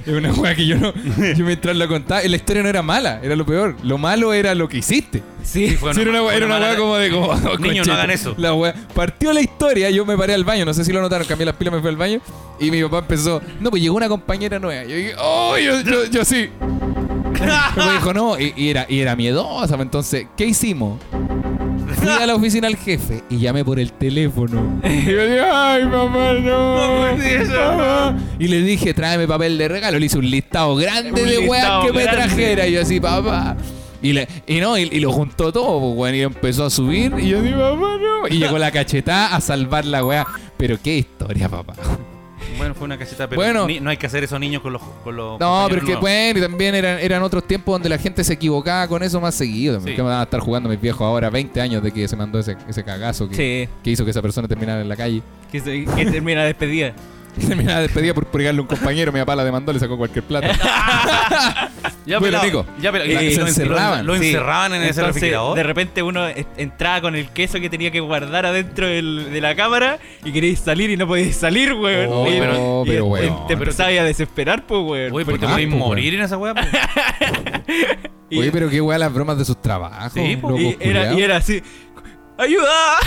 Es 0.04 0.08
una 0.08 0.34
weá 0.34 0.56
que 0.56 0.66
yo 0.66 0.78
no. 0.78 0.92
Yo 1.36 1.46
mientras 1.46 1.76
la 1.76 1.88
contaba, 1.88 2.24
la 2.24 2.36
historia 2.36 2.64
no 2.64 2.70
era 2.70 2.82
mala, 2.82 3.20
era 3.22 3.36
lo 3.36 3.46
peor. 3.46 3.76
Lo 3.84 4.00
malo 4.00 4.34
era 4.34 4.56
lo 4.56 4.68
que 4.68 4.80
hiciste. 4.80 5.22
Sí, 5.44 5.76
fue 5.76 5.94
Sí, 5.94 6.02
era 6.02 6.10
una, 6.10 6.22
fue 6.24 6.36
era 6.36 6.48
una 6.48 6.58
weá 6.58 6.76
como 6.76 6.96
de 6.96 7.12
como. 7.12 7.28
oh, 7.52 7.58
Niños, 7.60 7.86
no 7.86 7.94
hagan 7.94 8.10
eso. 8.10 8.34
La 8.40 8.56
weá. 8.56 8.74
Partió 8.96 9.32
la 9.32 9.42
historia, 9.42 9.92
yo 9.92 10.08
me 10.08 10.18
paré 10.18 10.34
al 10.34 10.44
baño, 10.44 10.66
no 10.66 10.74
sé 10.74 10.84
si 10.84 10.92
lo 10.92 11.02
notaron, 11.02 11.28
cambié 11.28 11.46
las 11.46 11.56
pilas, 11.56 11.72
me 11.72 11.80
fui 11.80 11.90
al 11.90 11.98
baño. 11.98 12.20
Y 12.60 12.72
mi 12.72 12.82
papá 12.82 12.98
empezó. 12.98 13.44
No, 13.60 13.70
pues 13.70 13.80
llegó 13.84 13.96
una 13.96 14.10
compañera 14.10 14.58
nueva. 14.58 14.84
Yo 14.84 14.96
dije, 14.96 15.14
oh, 15.20 15.56
yo, 15.60 15.82
yo, 15.82 16.06
yo 16.06 16.26
sí. 16.26 16.50
Papá 17.38 17.94
dijo, 17.94 18.12
no, 18.12 18.40
y, 18.40 18.54
y 18.58 18.70
era, 18.70 18.88
y 18.90 19.02
era 19.02 19.16
miedosa. 19.16 19.76
pues, 19.76 19.86
Entonces, 19.86 20.26
¿qué 20.36 20.46
hicimos? 20.48 21.00
Fui 22.14 22.24
a 22.24 22.28
la 22.28 22.36
oficina 22.36 22.68
del 22.68 22.78
jefe 22.78 23.24
y 23.30 23.38
llamé 23.40 23.64
por 23.66 23.80
el 23.80 23.92
teléfono. 23.94 24.80
Y 24.84 25.06
yo 25.06 25.24
dije, 25.24 25.42
ay, 25.42 25.84
papá, 25.86 26.34
no. 26.42 27.08
papá". 27.56 28.16
Y 28.40 28.48
le 28.48 28.62
dije, 28.62 28.94
tráeme 28.94 29.28
papel 29.28 29.58
de 29.58 29.68
regalo. 29.68 30.00
Le 30.00 30.06
hice 30.06 30.18
un 30.18 30.30
listado 30.30 30.76
grande 30.76 31.22
Un 31.24 31.30
de 31.30 31.40
weas 31.40 31.86
que 31.86 31.94
me 31.94 32.04
grande. 32.04 32.22
trajera. 32.24 32.68
Y 32.68 32.74
yo 32.74 32.82
así, 32.82 33.00
papá. 33.00 33.56
Y, 34.02 34.14
le, 34.14 34.28
y 34.46 34.60
no, 34.60 34.78
y, 34.78 34.84
y 34.84 35.00
lo 35.00 35.12
juntó 35.12 35.52
todo, 35.52 35.80
pues, 35.80 35.98
weón, 35.98 36.16
y 36.16 36.22
empezó 36.22 36.66
a 36.66 36.70
subir. 36.70 37.14
Y 37.20 37.30
yo 37.30 37.42
dije, 37.42 37.56
papá, 37.56 37.98
no. 38.00 38.28
Y 38.30 38.38
llegó 38.40 38.58
la 38.58 38.72
cachetada 38.72 39.36
a 39.36 39.42
salvar 39.42 39.86
la 39.86 40.06
wea. 40.06 40.26
Pero 40.58 40.78
qué 40.82 40.98
historia, 40.98 41.50
papá. 41.50 41.74
Bueno, 42.58 42.74
fue 42.76 42.86
una 42.86 42.98
cachetada, 42.98 43.28
pero 43.30 43.42
Bueno. 43.42 43.68
ni- 43.68 43.80
no 43.80 43.90
hay 43.90 43.98
que 43.98 44.06
hacer 44.08 44.24
eso 44.24 44.38
niños 44.40 44.62
con 44.62 44.74
los, 44.74 44.82
con 45.04 45.16
los 45.16 45.40
No, 45.40 45.66
pero 45.70 45.82
es 45.82 45.88
que 45.88 45.96
bueno, 45.96 46.40
y 46.40 46.42
también 46.42 46.76
eran, 46.76 47.00
eran 47.00 47.22
otros 47.24 47.46
tiempos 47.48 47.74
donde 47.76 47.90
la 47.90 47.98
gente 47.98 48.24
se 48.24 48.34
equivocaba 48.34 48.88
con 48.88 49.04
eso 49.04 49.20
más 49.22 49.36
seguido. 49.36 49.80
Sí. 49.82 49.94
¿Qué 49.96 50.02
me 50.02 50.10
van 50.10 50.20
a 50.20 50.24
estar 50.24 50.40
jugando 50.40 50.70
mis 50.70 50.80
viejos 50.82 51.02
ahora? 51.02 51.30
20 51.30 51.60
años 51.62 51.84
de 51.84 51.92
que 51.92 52.08
se 52.08 52.16
mandó 52.16 52.40
ese, 52.40 52.58
ese 52.68 52.84
cagazo 52.84 53.30
que, 53.30 53.36
Sí, 53.70 53.74
que 53.84 53.92
hizo 53.92 54.04
que 54.06 54.12
esa 54.12 54.22
persona 54.22 54.48
terminara 54.48 54.82
en 54.82 54.90
la 54.90 54.96
calle. 54.96 55.22
que, 55.52 55.60
se- 55.60 55.86
que 55.86 56.06
termina 56.06 56.44
despedida. 56.44 56.94
Terminaba 57.48 57.82
despedida 57.82 58.14
por 58.14 58.26
pegarle 58.28 58.60
a 58.60 58.62
un 58.62 58.68
compañero. 58.68 59.12
Mi 59.12 59.20
papá 59.20 59.36
la 59.36 59.44
demandó, 59.44 59.72
le 59.74 59.80
sacó 59.80 59.98
cualquier 59.98 60.24
plata. 60.26 60.50
Ya, 62.08 62.20
Bueno, 62.20 62.40
pelado, 62.40 62.64
Nico, 62.64 62.82
ya, 62.82 63.06
y 63.22 63.34
se 63.34 63.42
lo, 63.42 63.48
encerraban. 63.48 64.06
Lo, 64.08 64.14
lo 64.14 64.20
Sí. 64.22 64.28
encerraban 64.28 64.74
en 64.76 64.84
ese 64.84 65.04
refrigerador. 65.06 65.58
De 65.58 65.64
repente 65.64 66.02
uno 66.02 66.26
entraba 66.56 67.02
con 67.02 67.16
el 67.18 67.28
queso 67.32 67.60
que 67.60 67.70
tenía 67.70 67.92
que 67.92 68.00
guardar 68.00 68.46
adentro 68.46 68.88
del- 68.88 69.30
de 69.30 69.42
la 69.42 69.56
cámara 69.58 70.00
y 70.24 70.32
queríais 70.32 70.60
salir 70.60 70.90
y 70.90 70.96
no 70.96 71.06
podíais 71.06 71.36
salir, 71.36 71.74
weón. 71.74 72.08
Oh, 72.10 72.26
y, 72.30 72.40
pero- 72.40 72.84
y- 72.86 72.90
pero, 72.90 73.06
y 73.08 73.10
weón. 73.10 73.48
te 73.48 73.54
empezabas 73.56 73.92
a 74.00 74.04
desesperar, 74.06 74.66
pues, 74.66 74.82
weón. 74.86 75.12
Oye, 75.12 75.26
pero 75.26 75.38
te 75.38 75.48
podéis 75.48 75.68
pues, 75.68 75.80
morir 75.80 76.14
en 76.16 76.22
esa 76.22 76.38
weá. 76.38 76.54
pues. 76.54 76.68
Y- 78.30 78.38
Oye, 78.40 78.52
pero 78.54 78.70
qué 78.70 78.80
weá 78.80 78.98
las 78.98 79.14
bromas 79.14 79.38
de 79.38 79.44
sus 79.44 79.62
trabajos. 79.62 80.14
Sí, 80.14 80.38
po. 80.38 80.52
loco, 80.52 80.62
y, 80.62 80.78
era, 80.80 81.14
y 81.14 81.22
era 81.22 81.36
así. 81.38 81.62
¡Ayuda! 82.38 82.98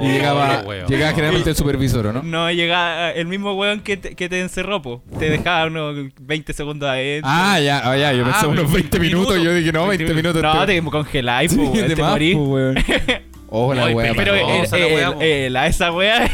Y 0.00 0.08
llegaba, 0.12 0.62
Oh, 0.66 0.72
llegaba 0.88 1.12
generalmente 1.12 1.50
el 1.50 1.56
supervisor, 1.56 2.06
¿o 2.08 2.12
¿no? 2.12 2.22
No 2.22 2.50
llegaba 2.50 3.10
el 3.12 3.26
mismo 3.26 3.54
weón 3.54 3.80
que 3.80 3.96
te, 3.96 4.14
que 4.14 4.28
te 4.28 4.40
encerró, 4.40 4.82
po. 4.82 5.02
Te 5.18 5.30
dejaba 5.30 5.66
unos 5.66 6.10
20 6.20 6.52
segundos 6.52 6.88
adentro. 6.88 7.30
Ah, 7.32 7.58
ya, 7.60 7.80
ah, 7.90 7.96
ya, 7.96 8.12
yo 8.12 8.24
Ah, 8.26 8.46
unos 8.46 8.70
20 8.70 8.98
minutos. 9.00 9.34
minutos. 9.36 9.42
Yo 9.44 9.54
dije, 9.54 9.72
no, 9.72 9.86
20 9.86 10.12
minutos. 10.14 10.42
no, 10.42 10.66
te- 10.66 10.82
congeláis, 10.82 11.50
Sí, 11.50 11.56
po, 11.56 11.62
weón, 11.64 11.88
de 11.88 11.94
te 11.94 12.02
más, 12.02 12.10
morís. 12.10 12.34
po, 12.36 12.42
weón. 12.44 12.76
Ojo 13.48 13.74
la 13.74 13.86
weá. 13.88 14.12
Pero 14.14 14.34
esa 14.34 14.76
la 14.76 14.86
el- 14.86 14.94
weá, 14.94 15.12
po. 15.14 15.20
el- 15.22 15.56
a 15.56 15.66
esa 15.66 15.92
weá 15.92 16.30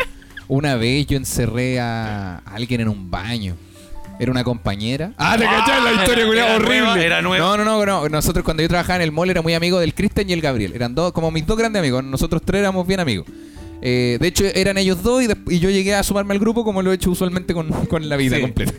Una 0.48 0.76
vez 0.76 1.06
yo 1.06 1.16
encerré 1.16 1.80
a 1.80 2.38
alguien 2.44 2.82
en 2.82 2.88
un 2.88 3.10
baño. 3.10 3.56
Era 4.18 4.30
una 4.30 4.44
compañera. 4.44 5.12
Ah, 5.18 5.36
te 5.38 5.44
cachai 5.44 5.82
la 5.84 5.92
historia, 5.92 6.22
era 6.22 6.26
culiao, 6.26 6.58
nueva, 6.60 6.64
horrible. 6.92 7.04
era 7.06 7.22
nueva. 7.22 7.44
No, 7.44 7.56
no, 7.58 7.64
no, 7.64 7.84
no. 7.84 8.08
Nosotros 8.08 8.44
cuando 8.44 8.62
yo 8.62 8.68
trabajaba 8.68 8.96
en 8.96 9.02
el 9.02 9.12
mall 9.12 9.28
era 9.30 9.42
muy 9.42 9.52
amigo 9.54 9.78
del 9.78 9.92
Cristian 9.94 10.28
y 10.30 10.32
el 10.32 10.40
Gabriel. 10.40 10.72
Eran 10.74 10.94
dos, 10.94 11.12
como 11.12 11.30
mis 11.30 11.46
dos 11.46 11.58
grandes 11.58 11.80
amigos. 11.80 12.02
Nosotros 12.02 12.40
tres 12.44 12.60
éramos 12.60 12.86
bien 12.86 13.00
amigos. 13.00 13.26
Eh, 13.82 14.16
de 14.18 14.26
hecho, 14.28 14.44
eran 14.54 14.78
ellos 14.78 15.02
dos 15.02 15.22
y, 15.22 15.28
y 15.54 15.58
yo 15.58 15.68
llegué 15.68 15.94
a 15.94 16.02
sumarme 16.02 16.32
al 16.32 16.40
grupo 16.40 16.64
como 16.64 16.80
lo 16.80 16.92
he 16.92 16.94
hecho 16.94 17.10
usualmente 17.10 17.52
con, 17.52 17.70
con 17.86 18.08
la 18.08 18.16
vida 18.16 18.36
Sí. 18.36 18.42
completa. 18.42 18.72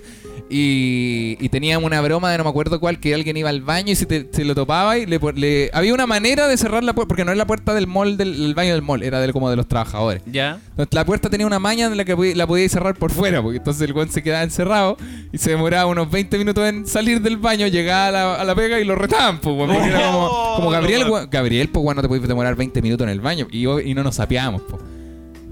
Y, 0.49 1.35
y 1.41 1.49
teníamos 1.49 1.85
una 1.85 1.99
broma 1.99 2.31
de 2.31 2.37
no 2.37 2.45
me 2.45 2.49
acuerdo 2.49 2.79
cuál, 2.79 2.99
que 3.01 3.13
alguien 3.13 3.35
iba 3.35 3.49
al 3.49 3.61
baño 3.61 3.91
y 3.91 3.95
si 3.95 4.05
te, 4.05 4.29
se 4.31 4.45
lo 4.45 4.55
topaba 4.55 4.97
y 4.97 5.05
le, 5.05 5.69
había 5.73 5.93
una 5.93 6.07
manera 6.07 6.47
de 6.47 6.55
cerrar 6.55 6.85
la 6.85 6.93
puerta, 6.93 7.09
porque 7.09 7.25
no 7.25 7.33
es 7.33 7.37
la 7.37 7.45
puerta 7.45 7.73
del 7.73 7.85
mall, 7.85 8.15
del 8.15 8.45
el 8.45 8.55
baño 8.55 8.71
del 8.71 8.81
mall, 8.81 9.03
era 9.03 9.19
del, 9.19 9.33
como 9.33 9.49
de 9.49 9.57
los 9.57 9.67
trabajadores. 9.67 10.21
Ya. 10.25 10.59
Entonces, 10.69 10.93
la 10.93 11.05
puerta 11.05 11.29
tenía 11.29 11.45
una 11.45 11.59
maña 11.59 11.87
en 11.87 11.97
la 11.97 12.05
que 12.05 12.15
la 12.35 12.47
podía 12.47 12.69
cerrar 12.69 12.95
por 12.95 13.11
fuera, 13.11 13.41
porque 13.41 13.57
entonces 13.57 13.81
el 13.81 13.93
weón 13.93 14.09
se 14.09 14.23
quedaba 14.23 14.43
encerrado 14.43 14.95
y 15.33 15.37
se 15.37 15.49
demoraba 15.49 15.85
unos 15.87 16.09
20 16.09 16.37
minutos 16.37 16.63
en 16.67 16.87
salir 16.87 17.21
del 17.21 17.35
baño, 17.37 17.67
llegaba 17.67 18.07
a 18.07 18.11
la, 18.11 18.35
a 18.35 18.43
la 18.45 18.55
pega 18.55 18.79
y 18.79 18.85
lo 18.85 18.95
retaban, 18.95 19.39
pues, 19.39 19.53
weón, 19.53 19.69
porque 19.73 19.89
era 19.89 20.11
como, 20.11 20.53
como 20.55 20.69
Gabriel, 20.69 21.09
weón, 21.09 21.27
Gabriel, 21.29 21.67
pues, 21.69 21.83
weón, 21.83 21.95
no 21.97 22.01
te 22.01 22.07
podías 22.07 22.27
demorar 22.27 22.55
20 22.55 22.81
minutos 22.81 23.03
en 23.05 23.09
el 23.11 23.19
baño 23.19 23.47
y, 23.51 23.65
no 23.93 24.03
nos 24.03 24.15
sapeábamos, 24.15 24.61
pues. 24.69 24.81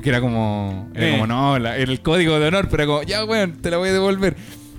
Que 0.02 0.10
era 0.10 0.22
como, 0.22 0.90
era 0.94 1.08
Eh. 1.08 1.12
como, 1.12 1.28
no, 1.28 1.58
la- 1.60 1.76
era 1.78 1.92
el 1.92 2.00
código 2.02 2.40
de 2.40 2.48
honor, 2.48 2.68
pero 2.70 2.84
era 2.84 2.94
como, 2.94 3.04
ya, 3.04 3.26
weón, 3.26 3.54
te 3.62 3.70
la 3.72 3.78
voy 3.78 3.90
a 3.90 3.94
devolver. 3.94 4.36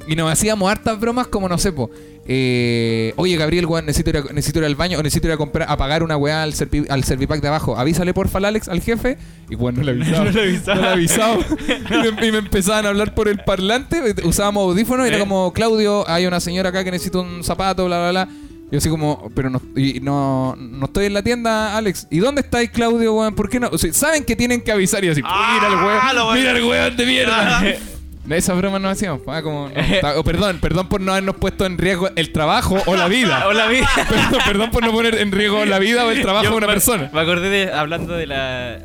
Y 0.07 0.15
nos 0.17 0.31
hacíamos 0.31 0.71
hartas 0.71 0.99
bromas 1.01 1.27
como, 1.27 1.49
no 1.49 1.59
sé, 1.59 1.73
po. 1.73 1.91
eh, 2.29 3.13
Oye, 3.17 3.37
Gabriel, 3.37 3.67
weón, 3.67 3.87
necesito 3.87 4.11
ir, 4.11 4.17
a, 4.19 4.23
necesito 4.33 4.59
ir 4.61 4.65
al 4.65 4.75
baño 4.77 4.99
o 4.99 5.03
necesito 5.03 5.27
ir 5.27 5.33
a 5.33 5.37
comprar, 5.37 5.69
a 5.71 5.77
pagar 5.77 6.03
una 6.03 6.17
weá 6.17 6.43
al, 6.43 6.53
servi- 6.55 6.87
al 6.89 7.03
servipack 7.05 7.41
de 7.41 7.49
abajo. 7.49 7.77
Avísale 7.77 8.15
porfa 8.15 8.39
al 8.39 8.45
Alex, 8.47 8.69
al 8.69 8.81
jefe. 8.81 9.19
Y 9.51 9.55
bueno, 9.57 9.79
no 9.81 9.85
le 9.93 9.93
avisaba. 9.93 10.25
No 10.25 10.31
le 10.31 10.43
avisaba. 10.43 10.75
No 10.77 10.83
le 10.83 10.89
avisaba. 10.89 11.37
y, 11.39 12.13
me, 12.21 12.27
y 12.29 12.33
me 12.33 12.39
empezaban 12.39 12.87
a 12.87 12.91
hablar 12.91 13.15
por 13.15 13.29
el 13.29 13.39
parlante. 13.39 14.01
Usábamos 14.25 14.63
audífonos 14.65 15.07
y 15.07 15.09
era 15.09 15.17
¿Eh? 15.17 15.21
como, 15.21 15.53
Claudio, 15.53 16.09
hay 16.09 16.27
una 16.27 16.41
señora 16.41 16.69
acá 16.71 16.85
que 16.85 16.91
necesita 16.91 17.19
un 17.19 17.43
zapato, 17.43 17.87
bla, 17.87 17.99
bla, 17.99 18.11
bla. 18.25 18.29
Yo 18.71 18.79
así 18.79 18.89
como, 18.89 19.31
pero 19.35 19.49
no, 19.49 19.63
y 19.77 20.01
no, 20.01 20.57
no 20.59 20.87
estoy 20.87 21.07
en 21.07 21.15
la 21.15 21.23
tienda, 21.23 21.77
Alex. 21.77 22.09
¿Y 22.11 22.19
dónde 22.19 22.41
estáis, 22.41 22.71
Claudio, 22.71 23.15
weón? 23.15 23.33
¿Por 23.37 23.49
qué 23.49 23.61
no? 23.61 23.69
O 23.71 23.79
sea, 23.79 23.93
Saben 23.93 24.25
que 24.25 24.35
tienen 24.35 24.61
que 24.61 24.73
avisar 24.73 25.05
y 25.05 25.09
así, 25.09 25.21
Ah, 25.25 25.53
mira 25.55 25.69
el 25.69 25.87
weón, 25.87 26.35
mira 26.37 26.51
el 26.59 26.65
weón 26.65 26.97
de 26.97 27.07
mierda. 27.07 27.63
Esas 28.29 28.57
bromas 28.57 28.81
no 28.81 28.89
hacíamos. 28.89 29.21
ah, 29.29 29.41
como, 29.43 29.69
no, 29.69 30.01
ta- 30.01 30.19
o 30.19 30.25
perdón, 30.25 30.59
perdón 30.61 30.89
por 30.89 31.01
no 31.01 31.13
habernos 31.13 31.37
puesto 31.37 31.65
en 31.67 31.79
riesgo 31.79 32.11
el 32.17 32.33
trabajo 32.33 32.83
o 32.87 32.97
la 32.97 33.09
vida. 33.09 33.45
O 33.49 33.53
la 33.53 33.67
vida. 33.69 33.89
perdón, 34.09 34.41
perdón 34.47 34.71
por 34.71 34.85
no 34.85 34.93
poner 34.93 35.15
en 35.17 35.31
riesgo 35.33 35.65
la 35.65 35.79
vida 35.79 36.05
o 36.05 36.11
el 36.11 36.21
trabajo 36.23 36.45
Yo 36.45 36.51
de 36.51 36.57
una 36.57 36.67
me- 36.67 36.73
persona. 36.73 37.11
Me 37.13 37.21
acordé 37.21 37.49
de, 37.51 37.73
hablando 37.73 38.15
de 38.15 38.27
la. 38.27 38.79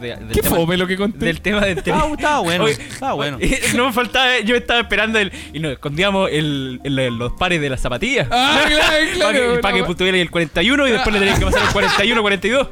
de- 0.00 0.16
del 0.16 0.28
Qué 0.32 0.40
tema- 0.42 0.56
fome 0.56 0.76
lo 0.76 0.86
que 0.86 0.96
conté. 0.96 1.26
Del 1.26 1.40
tema 1.40 1.60
del 1.60 1.78
Estaba, 1.78 2.06
estaba 2.10 2.40
bueno, 2.40 2.64
Oye, 2.64 2.72
estaba 2.74 3.12
bueno. 3.12 3.38
No 3.74 3.86
me 3.86 3.92
faltaba, 3.92 4.38
yo 4.40 4.56
estaba 4.56 4.80
esperando 4.80 5.18
el, 5.18 5.30
y 5.52 5.58
nos 5.60 5.72
escondíamos 5.72 6.30
el, 6.32 6.80
el- 6.84 6.94
los 7.18 7.32
pares 7.34 7.60
de 7.60 7.68
las 7.70 7.80
zapatillas. 7.80 8.26
Ah, 8.30 8.62
claro, 8.66 8.82
claro. 9.14 9.16
para 9.16 9.32
que, 9.38 9.60
pa' 9.60 9.72
que 9.72 9.80
la- 9.92 9.94
tuviera 9.96 10.18
el 10.18 10.30
41 10.30 10.88
y 10.88 10.90
después 10.92 11.12
le 11.12 11.18
tenían 11.20 11.38
que 11.38 11.44
pasar 11.46 11.62
el 11.62 11.72
41, 11.72 12.20
42. 12.22 12.68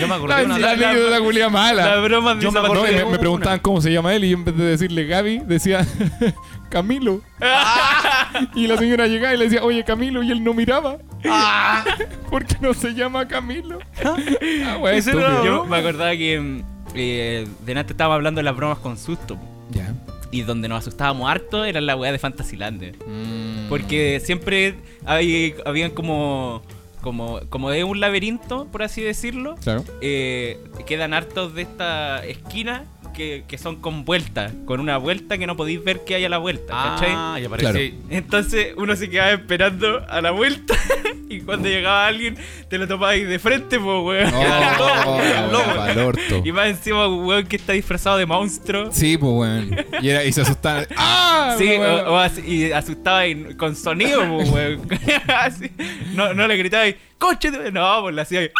Yo 0.00 0.08
me 0.08 0.14
acordé 0.14 0.34
La, 0.34 0.38
de 0.40 0.44
una 0.46 0.58
la 0.58 0.74
la- 0.74 0.90
anécdota 0.90 1.20
culia 1.20 1.48
mala. 1.48 1.86
La 1.86 1.96
broma 2.00 2.34
de 2.34 2.42
Yo 2.42 2.52
me 2.52 2.58
acordé 2.60 3.04
me, 3.04 3.18
preguntaban 3.18 3.58
cómo 3.60 3.80
se 3.80 3.92
llama 3.92 4.14
él 4.14 4.24
y 4.24 4.30
yo 4.30 4.38
vez 4.54 4.56
de 4.56 4.64
decirle 4.70 5.06
Gaby 5.06 5.38
decía 5.46 5.86
Camilo. 6.70 7.20
y 8.54 8.66
la 8.66 8.76
señora 8.76 9.06
llegaba 9.06 9.34
y 9.34 9.38
le 9.38 9.44
decía, 9.44 9.62
oye 9.62 9.84
Camilo, 9.84 10.22
y 10.22 10.30
él 10.30 10.42
no 10.42 10.54
miraba. 10.54 10.98
¿Por 12.30 12.44
qué 12.44 12.56
no 12.60 12.74
se 12.74 12.94
llama 12.94 13.26
Camilo? 13.28 13.78
ah, 14.04 14.90
Ese 14.92 15.12
Yo 15.12 15.64
me 15.64 15.76
acordaba 15.78 16.12
que 16.12 16.62
eh, 16.94 17.46
delante 17.64 17.92
estábamos 17.92 18.16
hablando 18.16 18.38
de 18.40 18.44
las 18.44 18.56
bromas 18.56 18.78
con 18.78 18.96
susto. 18.98 19.38
Ya. 19.70 19.94
Y 20.30 20.42
donde 20.42 20.68
nos 20.68 20.80
asustábamos 20.80 21.30
harto 21.30 21.64
era 21.64 21.80
la 21.80 21.96
weá 21.96 22.12
de 22.12 22.18
Fantasyland. 22.18 22.96
Mm. 23.06 23.68
Porque 23.68 24.20
siempre 24.22 24.74
hay, 25.04 25.54
habían 25.64 25.90
como, 25.92 26.62
como. 27.00 27.40
como 27.48 27.70
de 27.70 27.84
un 27.84 28.00
laberinto, 28.00 28.66
por 28.66 28.82
así 28.82 29.00
decirlo. 29.02 29.54
Claro. 29.62 29.84
eh, 30.00 30.58
quedan 30.86 31.14
hartos 31.14 31.54
de 31.54 31.62
esta 31.62 32.24
esquina 32.26 32.84
que, 33.16 33.44
que 33.48 33.56
son 33.58 33.76
con 33.76 34.04
vuelta, 34.04 34.52
con 34.66 34.78
una 34.78 34.98
vuelta 34.98 35.38
que 35.38 35.46
no 35.46 35.56
podéis 35.56 35.82
ver 35.82 36.04
que 36.04 36.14
hay 36.14 36.24
a 36.24 36.28
la 36.28 36.38
vuelta, 36.38 36.72
¿cachai? 36.72 37.08
Ah, 37.12 37.38
ya 37.40 37.46
apareció. 37.46 37.72
Claro. 37.72 37.94
Entonces 38.10 38.74
uno 38.76 38.94
se 38.94 39.08
quedaba 39.10 39.32
esperando 39.32 40.04
a 40.08 40.20
la 40.20 40.30
vuelta 40.30 40.74
y 41.28 41.40
cuando 41.40 41.68
llegaba 41.68 42.06
alguien 42.06 42.36
te 42.68 42.78
lo 42.78 42.86
topabais 42.86 43.26
de 43.26 43.38
frente, 43.38 43.80
pues 43.80 44.02
weón. 44.04 44.32
Oh, 44.34 45.18
oh, 45.54 45.64
pa'l 45.76 45.98
orto. 45.98 46.42
Y 46.44 46.52
más 46.52 46.68
encima, 46.68 47.08
weón, 47.08 47.46
que 47.46 47.56
está 47.56 47.72
disfrazado 47.72 48.18
de 48.18 48.26
monstruo. 48.26 48.92
Sí, 48.92 49.16
pues, 49.16 49.32
weón. 49.32 49.76
Y, 50.02 50.08
era, 50.10 50.22
y 50.24 50.32
se 50.32 50.42
asustaban. 50.42 50.86
¡Ah! 50.96 51.54
Sí, 51.58 51.64
weón! 51.64 52.06
o, 52.06 52.12
o 52.12 52.16
así- 52.18 52.42
y 52.46 52.72
asustaba 52.72 53.26
y- 53.26 53.54
con 53.56 53.74
sonido, 53.74 54.22
pues, 54.28 54.50
weón. 54.50 54.88
Así. 55.28 55.70
No, 56.14 56.34
no 56.34 56.46
le 56.46 56.56
gritabais, 56.56 56.96
coche, 57.18 57.50
tu-". 57.50 57.72
no, 57.72 58.02
pues 58.02 58.14
le 58.14 58.20
hacía. 58.22 58.50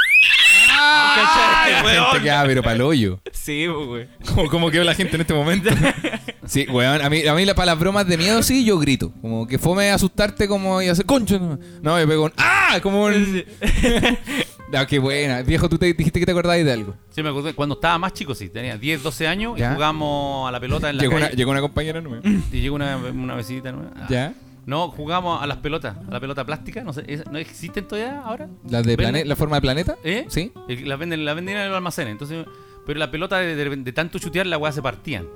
¡Ah! 0.88 1.82
La 1.82 2.10
gente 2.12 2.46
pero 2.46 2.62
pa'l 2.62 2.80
hoyo. 2.82 3.20
Sí, 3.32 3.66
pues, 3.72 3.88
weón. 3.88 4.08
Como, 4.34 4.50
como 4.50 4.70
quedó 4.70 4.84
la 4.84 4.94
gente 4.94 5.14
en 5.16 5.20
este 5.22 5.34
momento. 5.34 5.70
Sí, 6.46 6.64
weón. 6.70 7.02
A 7.02 7.10
mí, 7.10 7.26
a 7.26 7.34
mí 7.34 7.44
la, 7.44 7.56
para 7.56 7.72
las 7.72 7.78
bromas 7.80 8.06
de 8.06 8.16
miedo 8.16 8.40
sí 8.40 8.64
yo 8.64 8.78
grito. 8.78 9.12
Como 9.20 9.48
que 9.48 9.58
fome 9.58 9.90
asustarte 9.90 10.46
como 10.46 10.80
y 10.80 10.86
hacer 10.88 11.04
concho. 11.04 11.40
No, 11.40 11.58
no 11.82 11.96
me 11.96 12.06
pego 12.06 12.26
un 12.26 12.32
¡Ah! 12.36 12.78
Como 12.82 13.04
un. 13.04 13.44
Ah, 14.74 14.84
qué 14.86 14.98
buena. 14.98 15.42
Viejo, 15.42 15.68
tú 15.68 15.78
te 15.78 15.86
dijiste 15.86 16.18
que 16.18 16.26
te 16.26 16.32
acordabas 16.32 16.64
de 16.64 16.72
algo. 16.72 16.94
Sí, 17.10 17.22
me 17.22 17.28
acordé. 17.28 17.54
Cuando 17.54 17.76
estaba 17.76 17.98
más 17.98 18.12
chico, 18.12 18.34
sí, 18.34 18.48
tenía 18.48 18.76
10, 18.76 19.02
12 19.02 19.26
años 19.28 19.56
Ya. 19.56 19.70
y 19.70 19.74
jugamos 19.74 20.48
a 20.48 20.52
la 20.52 20.58
pelota 20.60 20.90
en 20.90 20.96
la 20.96 21.02
Llegó 21.02 21.16
una, 21.16 21.26
calle. 21.26 21.36
llegó 21.36 21.50
una 21.52 21.60
compañera 21.60 22.00
nueva. 22.00 22.22
Y 22.52 22.60
llegó 22.60 22.74
una, 22.74 22.96
una 22.96 23.36
nueva. 23.72 23.90
Ah. 23.96 24.06
¿Ya? 24.10 24.34
No, 24.66 24.88
jugamos 24.90 25.40
a 25.42 25.46
las 25.46 25.58
pelotas, 25.58 25.96
a 25.96 26.10
la 26.10 26.18
pelota 26.20 26.44
plástica, 26.44 26.82
no 26.82 26.92
sé, 26.92 27.04
¿es- 27.06 27.24
¿no 27.30 27.38
existen 27.38 27.86
todavía 27.86 28.20
ahora? 28.20 28.48
¿La 28.68 28.82
de 28.82 28.96
Venden- 28.96 28.96
plane- 29.12 29.24
la 29.24 29.36
forma 29.36 29.56
de 29.56 29.62
planeta? 29.62 29.96
¿Eh? 30.02 30.26
Sí. 30.28 30.52
Eh, 30.68 30.82
Las 30.84 30.98
venden, 30.98 31.24
las 31.24 31.36
venden 31.36 31.56
en 31.56 31.68
los 31.68 31.76
almacenes, 31.76 32.10
entonces, 32.12 32.44
pero 32.84 32.98
la 32.98 33.10
pelota 33.10 33.38
de, 33.38 33.54
de- 33.54 33.76
de 33.76 33.92
tanto 33.92 34.18
chutear 34.18 34.46
la 34.46 34.58
weá 34.58 34.72
se 34.72 34.82
partían. 34.82 35.26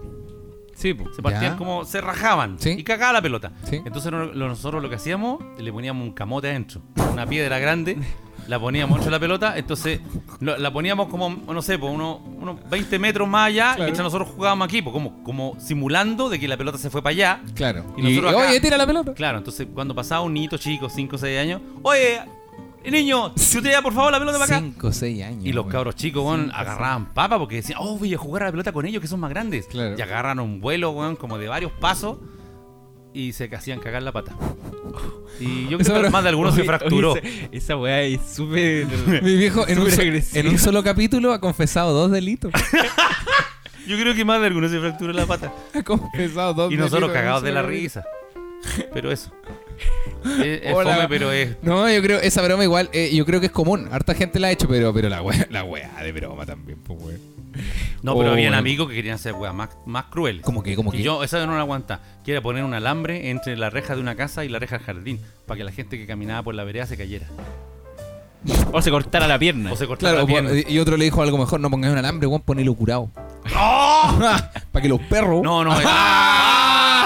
Sí. 0.75 0.97
Se 1.15 1.23
partían 1.23 1.53
Ya. 1.53 1.57
como, 1.57 1.85
se 1.85 2.01
rajaban 2.01 2.59
Sí. 2.59 2.71
y 2.71 2.83
cagaba 2.85 3.13
la 3.13 3.23
pelota. 3.23 3.53
Sí. 3.65 3.81
Entonces 3.85 4.11
no- 4.11 4.27
lo- 4.27 4.49
nosotros 4.49 4.83
lo 4.83 4.89
que 4.89 4.97
hacíamos, 4.97 5.39
le 5.59 5.73
poníamos 5.73 6.03
un 6.07 6.13
camote 6.13 6.49
adentro, 6.49 6.81
una 7.13 7.27
piedra 7.27 7.59
grande, 7.59 7.97
la 8.49 8.59
poníamos 8.59 8.97
dentro 8.99 9.07
de 9.11 9.17
la 9.17 9.21
pelota, 9.21 9.59
entonces 9.59 10.01
lo- 10.41 10.57
la 10.59 10.73
poníamos 10.73 11.09
como, 11.09 11.29
no 11.31 11.63
sé, 11.63 11.79
pues, 11.79 11.93
unos, 11.93 12.19
unos 12.41 12.57
20 12.69 12.99
metros 12.99 13.29
más 13.29 13.49
allá, 13.49 13.65
Claro. 13.75 13.85
mientras 13.85 14.05
nosotros 14.05 14.29
jugábamos 14.35 14.67
aquí, 14.67 14.83
pues, 14.83 14.93
como, 14.93 15.23
como 15.23 15.57
simulando 15.61 16.29
de 16.29 16.39
que 16.41 16.49
la 16.49 16.57
pelota 16.57 16.79
se 16.79 16.91
fue 16.91 17.03
para 17.03 17.11
allá. 17.13 17.41
Claro. 17.55 17.85
Y 17.97 18.01
Y, 18.01 18.05
nosotros 18.05 18.35
acá- 18.35 18.49
oye, 18.51 18.61
tira 18.61 18.77
la 18.77 18.87
pelota. 18.87 19.15
Claro, 19.15 19.39
entonces 19.39 19.67
cuando 19.73 19.95
pasaba 19.95 20.21
un 20.23 20.35
niñito 20.35 20.57
chico, 20.59 20.89
5 20.89 21.17
o 21.17 21.19
6 21.19 21.39
años, 21.39 21.61
oye, 21.83 22.21
niño, 22.91 23.33
chutea 23.35 23.83
por 23.83 23.93
favor 23.93 24.11
la 24.13 24.19
pelota 24.19 24.39
para 24.39 24.57
acá. 24.57 24.65
5 24.65 24.87
o 24.89 24.93
6 24.93 25.23
años. 25.23 25.45
Y 25.45 25.53
los 25.53 25.67
cabros 25.67 25.95
chicos, 25.97 26.25
weón, 26.25 26.51
agarraban 26.55 27.07
papa 27.13 27.39
porque 27.39 27.57
decían, 27.57 27.79
oh, 27.83 27.99
voy 27.99 28.15
a 28.15 28.19
jugar 28.19 28.43
a 28.45 28.47
la 28.47 28.51
pelota 28.53 28.73
con 28.73 28.87
ellos 28.87 29.01
que 29.03 29.09
son 29.09 29.21
más 29.21 29.31
grandes. 29.31 29.67
Claro. 29.67 29.95
Y 29.99 30.01
agarran 30.01 30.41
un 30.41 30.61
vuelo, 30.61 30.91
weón, 30.91 31.17
como 31.17 31.39
de 31.39 31.49
varios 31.49 31.73
pasos 31.73 32.17
y 33.13 33.33
se 33.33 33.45
hacían 33.55 33.81
cagar 33.81 34.03
la 34.03 34.13
pata. 34.13 34.35
Y 35.41 35.69
yo 35.69 35.79
creo 35.85 36.03
que 36.03 36.11
más 36.11 36.23
de 36.23 36.29
algunos 36.31 36.55
se 36.55 36.65
fracturó. 36.65 37.13
oye, 37.13 37.23
esa, 37.29 37.49
esa 37.53 37.77
weá 37.77 38.03
es 38.03 38.21
súper. 38.35 38.87
Mi 39.23 39.37
viejo 39.37 39.67
en 39.67 39.79
un, 39.79 39.85
Súper 39.91 39.95
so- 39.95 40.03
agresivo. 40.03 40.41
en 40.41 40.49
un 40.49 40.59
solo 40.59 40.83
capítulo 40.83 41.33
ha 41.33 41.41
confesado 41.41 41.93
dos 41.93 42.11
delitos. 42.11 42.53
Yo 43.87 43.97
creo 43.99 44.15
que 44.15 44.25
más 44.25 44.41
de 44.41 44.47
algunos 44.47 44.71
se 44.71 44.79
fracturó 44.79 45.13
la 45.13 45.27
pata. 45.27 45.53
ha 45.75 45.83
confesado 45.83 46.55
dos 46.55 46.73
Y 46.73 46.77
delitos. 46.77 46.93
nosotros 46.93 47.11
en 47.11 47.17
un 47.17 47.23
cagados 47.23 47.43
de 47.43 47.53
la 47.53 47.63
risa. 47.63 48.05
Pero 48.93 49.11
eso. 49.11 49.33
Es, 50.39 50.61
es 50.65 50.75
Hola. 50.75 50.95
fome, 50.97 51.09
pero 51.09 51.33
es. 51.33 51.57
No, 51.63 51.89
yo 51.91 52.03
creo, 52.03 52.21
esa 52.21 52.43
broma 52.43 52.63
igual, 52.63 52.91
eh, 52.93 53.11
yo 53.15 53.25
creo 53.25 53.41
que 53.41 53.47
es 53.47 53.53
común. 53.53 53.89
Harta 53.91 54.15
gente 54.15 54.39
la 54.39 54.49
ha 54.49 54.51
hecho, 54.51 54.69
pero, 54.69 54.93
pero 54.93 55.09
la 55.09 55.23
wea, 55.23 55.47
la 55.51 55.65
wea 55.65 55.91
de 56.03 56.13
broma 56.13 56.45
también, 56.45 56.79
pues 56.85 56.99
weón. 57.03 57.19
No, 58.03 58.17
pero 58.17 58.31
Oh, 58.31 58.33
habían 58.33 58.51
bueno. 58.51 58.59
amigos 58.59 58.89
que 58.89 58.95
querían 58.95 59.15
hacer 59.17 59.33
weas 59.33 59.55
más, 59.55 59.71
más 59.87 60.05
crueles. 60.05 60.43
Como 60.43 60.63
que, 60.63 60.77
como 60.77 60.93
Y 60.95 60.99
que. 60.99 61.03
yo, 61.03 61.25
esa 61.25 61.45
no 61.47 61.55
la 61.55 61.61
aguanta. 61.61 62.01
Quiere 62.25 62.41
poner 62.43 62.65
un 62.65 62.75
alambre 62.75 63.31
entre 63.31 63.57
la 63.57 63.71
reja 63.71 63.95
de 63.95 64.01
una 64.03 64.15
casa 64.15 64.45
y 64.45 64.49
la 64.49 64.59
reja 64.59 64.77
del 64.79 64.87
jardín. 64.87 65.21
Para 65.47 65.59
que 65.59 65.65
la 65.65 65.73
gente 65.73 65.99
que 65.99 66.07
caminaba 66.07 66.43
por 66.43 66.55
la 66.55 66.65
vereda 66.65 66.87
se 66.87 66.97
cayera. 66.97 67.27
O 68.73 68.81
se 68.81 68.91
cortara 68.91 69.27
la 69.27 69.39
pierna. 69.39 69.73
O 69.73 69.77
se 69.77 69.87
cortara 69.87 70.13
Claro, 70.13 70.27
la 70.27 70.33
pierna. 70.51 70.71
y 70.71 70.79
otro 70.79 70.97
le 70.97 71.05
dijo 71.05 71.23
algo 71.23 71.37
mejor, 71.39 71.61
no 71.61 71.71
pongáis 71.71 71.93
un 71.93 71.99
alambre, 71.99 72.27
weón, 72.27 72.43
ponelo 72.43 72.75
curado. 72.75 73.11
Para 74.73 74.83
que 74.83 74.89
los 74.89 75.01
perros. 75.03 75.43
No, 75.43 75.65
no. 75.65 75.73
es- 75.79 75.87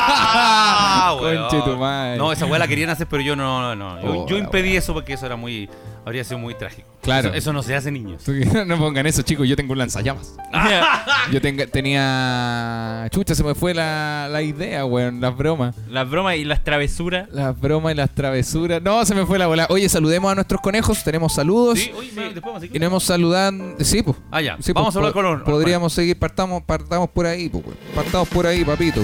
¡Ah! 0.07 1.17
weón. 1.21 1.43
Conche 1.49 1.61
tu 1.63 1.77
madre. 1.77 2.17
No, 2.19 2.33
esa 2.33 2.47
weá 2.47 2.59
la 2.59 2.69
querían 2.69 2.91
hacer, 2.91 3.07
pero 3.07 3.23
yo 3.23 3.37
no, 3.37 3.61
no, 3.61 3.75
no. 3.77 4.01
Yo, 4.03 4.23
Oh, 4.23 4.27
yo 4.27 4.37
la 4.39 4.45
impedí 4.45 4.77
eso 4.77 4.93
porque 4.95 5.13
eso 5.15 5.27
era 5.27 5.37
muy, 5.37 5.69
habría 6.05 6.25
sido 6.25 6.39
muy 6.39 6.55
trágico. 6.55 6.89
Claro. 7.03 7.29
Eso, 7.29 7.37
eso 7.39 7.53
no 7.53 7.63
se 7.63 7.75
hace, 7.75 7.91
niños. 7.91 8.23
No 8.67 8.79
pongan 8.79 9.07
eso, 9.07 9.23
chicos. 9.23 9.47
Yo 9.49 9.57
tengo 9.57 9.73
un 9.73 9.79
lanzallamas. 9.79 10.35
Yo 11.33 11.41
tenga- 11.41 11.67
tenía. 11.67 13.09
Chucha, 13.11 13.35
se 13.35 13.45
me 13.45 13.55
fue 13.55 13.75
la, 13.75 14.29
la 14.31 14.41
idea, 14.43 14.85
weón. 14.85 15.21
Las 15.21 15.37
bromas. 15.37 15.75
Las 15.89 16.09
bromas 16.09 16.37
y 16.37 16.45
las 16.45 16.63
travesuras. 16.65 17.29
Las 17.31 17.59
bromas 17.61 17.93
y 17.93 17.97
las 17.97 18.11
travesuras. 18.15 18.81
No, 18.83 19.05
se 19.05 19.15
me 19.15 19.27
fue 19.27 19.39
la 19.39 19.47
bola. 19.47 19.67
Oye, 19.71 19.89
saludemos 19.89 20.33
a 20.33 20.35
nuestros 20.35 20.61
conejos. 20.61 21.05
Tenemos 21.05 21.35
saludos. 21.35 21.79
Sí, 21.79 21.93
oye, 21.97 22.11
me- 22.15 22.23
después 22.25 22.43
vamos 22.45 22.59
a 22.59 22.61
seguir. 22.61 22.77
Y 22.77 22.79
no 22.81 22.87
hemos 22.87 23.05
saludado. 23.05 23.75
Sí, 23.81 24.03
pues. 24.03 24.17
Ah, 24.31 24.41
ya. 24.41 24.57
Sí, 24.61 24.73
vamos 24.73 24.95
a 24.95 24.99
hablar 24.99 25.13
con 25.13 25.25
los. 25.25 25.43
Podríamos 25.43 25.93
seguir. 25.93 26.19
Partamos, 26.19 26.63
partamos 26.63 27.09
por 27.11 27.27
ahí, 27.27 27.49
pues. 27.49 27.65
Partamos 27.95 28.29
por 28.29 28.47
ahí, 28.47 28.65
papito. 28.65 29.01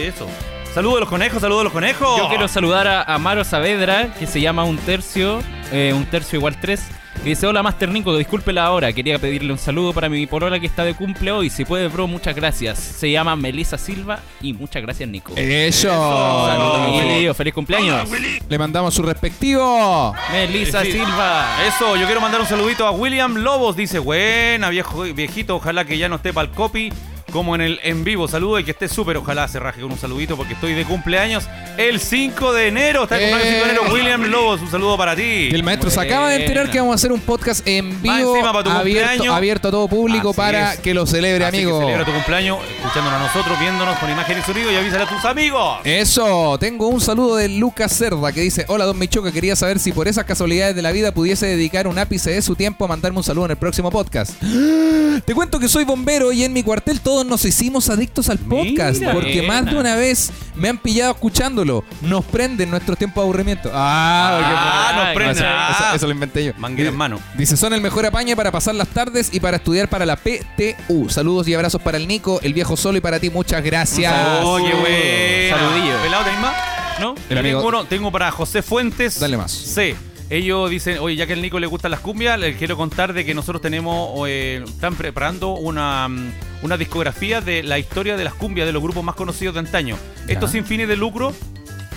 Eso. 0.00 0.26
Saludos 0.74 0.98
a 0.98 1.00
los 1.00 1.08
conejos, 1.08 1.40
saludos 1.40 1.62
a 1.62 1.64
los 1.64 1.72
conejos. 1.72 2.18
Yo 2.18 2.28
quiero 2.28 2.46
saludar 2.46 2.86
a 2.86 3.02
Amaro 3.02 3.42
Saavedra, 3.44 4.14
que 4.14 4.26
se 4.26 4.40
llama 4.40 4.64
Un 4.64 4.76
Tercio, 4.78 5.40
eh, 5.72 5.92
Un 5.94 6.06
Tercio 6.06 6.38
igual 6.38 6.56
3. 6.60 6.80
Que 7.22 7.30
dice, 7.30 7.48
hola 7.48 7.64
Master 7.64 7.88
Nico, 7.88 8.16
disculpe 8.16 8.52
la 8.52 8.70
hora, 8.70 8.92
quería 8.92 9.18
pedirle 9.18 9.52
un 9.52 9.58
saludo 9.58 9.92
para 9.92 10.08
mi 10.08 10.24
polola 10.28 10.60
que 10.60 10.66
está 10.66 10.84
de 10.84 10.94
cumple 10.94 11.32
hoy, 11.32 11.50
si 11.50 11.64
puede 11.64 11.88
bro, 11.88 12.06
muchas 12.06 12.36
gracias. 12.36 12.78
Se 12.78 13.10
llama 13.10 13.34
Melissa 13.34 13.76
Silva 13.76 14.20
y 14.40 14.52
muchas 14.52 14.82
gracias 14.82 15.08
Nico. 15.08 15.32
Eso. 15.34 15.88
Saludos, 15.88 17.02
querido, 17.02 17.34
feliz 17.34 17.54
cumpleaños. 17.54 18.08
Le 18.48 18.56
mandamos 18.58 18.94
su 18.94 19.02
respectivo. 19.02 20.14
Melissa 20.30 20.84
Sí. 20.84 20.92
Silva. 20.92 21.56
Eso, 21.66 21.96
yo 21.96 22.06
quiero 22.06 22.20
mandar 22.20 22.40
un 22.40 22.46
saludito 22.46 22.86
a 22.86 22.92
William 22.92 23.34
Lobos. 23.38 23.74
Dice, 23.74 23.98
buena, 23.98 24.68
viejo, 24.70 25.02
viejito, 25.02 25.56
ojalá 25.56 25.84
que 25.84 25.98
ya 25.98 26.08
no 26.08 26.16
esté 26.16 26.32
para 26.32 26.48
el 26.48 26.54
copy. 26.54 26.92
Como 27.32 27.54
en 27.54 27.60
el 27.60 27.78
en 27.82 28.04
vivo, 28.04 28.26
saludo 28.26 28.58
y 28.58 28.64
que 28.64 28.70
esté 28.70 28.88
súper. 28.88 29.18
Ojalá 29.18 29.46
se 29.48 29.58
raje 29.60 29.82
con 29.82 29.92
un 29.92 29.98
saludito 29.98 30.34
porque 30.36 30.54
estoy 30.54 30.72
de 30.72 30.84
cumpleaños 30.86 31.44
el 31.76 32.00
5 32.00 32.52
de 32.54 32.68
enero. 32.68 33.02
Está 33.02 33.16
de 33.16 33.28
cumpleaños 33.28 33.46
el 33.48 33.54
5 33.54 33.64
de 33.66 33.70
enero. 33.70 33.86
Eh. 33.86 33.92
William 33.92 34.22
Lobos, 34.30 34.60
un 34.62 34.70
saludo 34.70 34.96
para 34.96 35.14
ti. 35.14 35.48
Y 35.50 35.54
el 35.54 35.62
maestro 35.62 35.90
se 35.90 36.00
acaba 36.00 36.30
de 36.30 36.36
enterar 36.40 36.70
que 36.70 36.78
vamos 36.80 36.92
a 36.92 36.94
hacer 36.94 37.12
un 37.12 37.20
podcast 37.20 37.66
en 37.68 38.00
vivo, 38.00 38.34
encima 38.34 38.50
para 38.52 38.64
tu 38.64 38.70
abierto, 38.70 39.08
cumpleaños. 39.10 39.36
abierto 39.36 39.68
a 39.68 39.70
todo 39.70 39.88
público 39.88 40.30
Así 40.30 40.36
para 40.38 40.72
es. 40.74 40.80
que 40.80 40.94
lo 40.94 41.06
celebre, 41.06 41.44
Así 41.44 41.58
que 41.58 41.62
amigo. 41.64 41.80
celebra 41.80 42.04
tu 42.06 42.12
cumpleaños 42.12 42.58
escuchándonos 42.78 43.20
a 43.20 43.22
nosotros, 43.26 43.60
viéndonos 43.60 43.98
con 43.98 44.10
imagen 44.10 44.38
y 44.38 44.42
sonido 44.42 44.72
y 44.72 44.76
avísale 44.76 45.04
a 45.04 45.08
tus 45.08 45.24
amigos. 45.26 45.80
Eso, 45.84 46.56
tengo 46.58 46.88
un 46.88 47.00
saludo 47.02 47.36
de 47.36 47.48
Lucas 47.50 47.92
Cerda 47.94 48.32
que 48.32 48.40
dice, 48.40 48.64
hola 48.68 48.86
Don 48.86 48.98
Michoca, 48.98 49.30
quería 49.32 49.54
saber 49.54 49.78
si 49.78 49.92
por 49.92 50.08
esas 50.08 50.24
casualidades 50.24 50.74
de 50.74 50.80
la 50.80 50.92
vida 50.92 51.12
pudiese 51.12 51.44
dedicar 51.46 51.86
un 51.88 51.98
ápice 51.98 52.30
de 52.30 52.40
su 52.40 52.56
tiempo 52.56 52.86
a 52.86 52.88
mandarme 52.88 53.18
un 53.18 53.24
saludo 53.24 53.44
en 53.44 53.50
el 53.50 53.58
próximo 53.58 53.90
podcast. 53.90 54.32
Te 55.26 55.34
cuento 55.34 55.58
que 55.58 55.68
soy 55.68 55.84
bombero 55.84 56.32
y 56.32 56.44
en 56.44 56.52
mi 56.54 56.62
cuartel 56.62 57.00
todos 57.18 57.26
nos 57.30 57.44
hicimos 57.44 57.90
adictos 57.90 58.28
al 58.28 58.38
podcast, 58.38 59.00
Mira, 59.00 59.12
porque 59.12 59.40
buena. 59.40 59.54
más 59.62 59.66
de 59.72 59.76
una 59.76 59.96
vez 59.96 60.30
me 60.54 60.68
han 60.68 60.78
pillado 60.78 61.10
escuchándolo. 61.10 61.82
Nos 62.00 62.24
prenden 62.24 62.70
nuestros 62.70 62.96
tiempos 62.96 63.16
de 63.16 63.26
aburrimiento. 63.26 63.70
Ah, 63.74 64.38
Ah, 64.40 64.88
qué- 64.92 64.96
nos 64.96 65.06
Ay, 65.08 65.14
prende. 65.16 65.32
eso, 65.32 65.44
Ah. 65.44 65.74
eso- 65.88 65.96
eso 65.96 66.06
lo 66.06 66.12
inventé 66.12 66.44
yo. 66.44 66.52
Manguera 66.58 66.90
en 66.90 66.96
mano. 66.96 67.18
Dice, 67.36 67.56
son 67.56 67.72
el 67.72 67.80
mejor 67.80 68.06
apañe 68.06 68.36
para 68.36 68.52
pasar 68.52 68.76
las 68.76 68.86
tardes 68.86 69.30
y 69.32 69.40
para 69.40 69.56
estudiar 69.56 69.88
para 69.88 70.06
la 70.06 70.14
PTU. 70.14 71.08
Saludos 71.10 71.48
y 71.48 71.54
abrazos 71.54 71.82
para 71.82 71.96
el 71.96 72.06
Nico, 72.06 72.38
el 72.44 72.54
viejo 72.54 72.76
solo 72.76 72.98
y 72.98 73.00
para 73.00 73.18
ti, 73.18 73.30
muchas 73.30 73.64
gracias. 73.64 74.14
Oh, 74.44 74.58
qué 74.58 74.72
bueno. 74.74 75.56
Saludillo. 75.58 76.02
¿Pelado 76.04 76.24
tenés 76.24 76.40
más? 76.40 76.54
¿No? 77.00 77.14
El 77.30 77.38
amigo- 77.38 77.58
Tengo, 77.58 77.68
uno, 77.68 77.84
tengo 77.86 78.12
para 78.12 78.30
José 78.30 78.62
Fuentes. 78.62 79.18
Dale 79.18 79.36
más. 79.36 79.50
C. 79.50 79.96
Ellos 80.30 80.68
dicen, 80.70 80.98
oye, 81.00 81.16
ya 81.16 81.26
que 81.26 81.32
al 81.32 81.40
Nico 81.42 81.58
le 81.58 81.66
gustan 81.66 81.90
las 81.90 82.00
cumbias, 82.00 82.38
les 82.38 82.56
quiero 82.56 82.76
contar 82.76 83.12
de 83.14 83.24
que 83.24 83.34
nosotros 83.34 83.62
tenemos, 83.62 84.10
eh, 84.28 84.62
están 84.64 84.94
preparando 84.94 85.54
una, 85.54 86.06
mm, 86.06 86.32
una 86.62 86.76
discografía 86.76 87.40
de 87.40 87.62
la 87.62 87.78
historia 87.78 88.16
de 88.16 88.24
las 88.24 88.34
cumbias 88.34 88.66
de 88.66 88.72
los 88.72 88.82
grupos 88.82 89.04
más 89.04 89.14
conocidos 89.14 89.54
de 89.54 89.60
antaño. 89.60 89.96
Esto 90.26 90.48
sin 90.48 90.64
fines 90.64 90.88
de 90.88 90.96
lucro. 90.96 91.34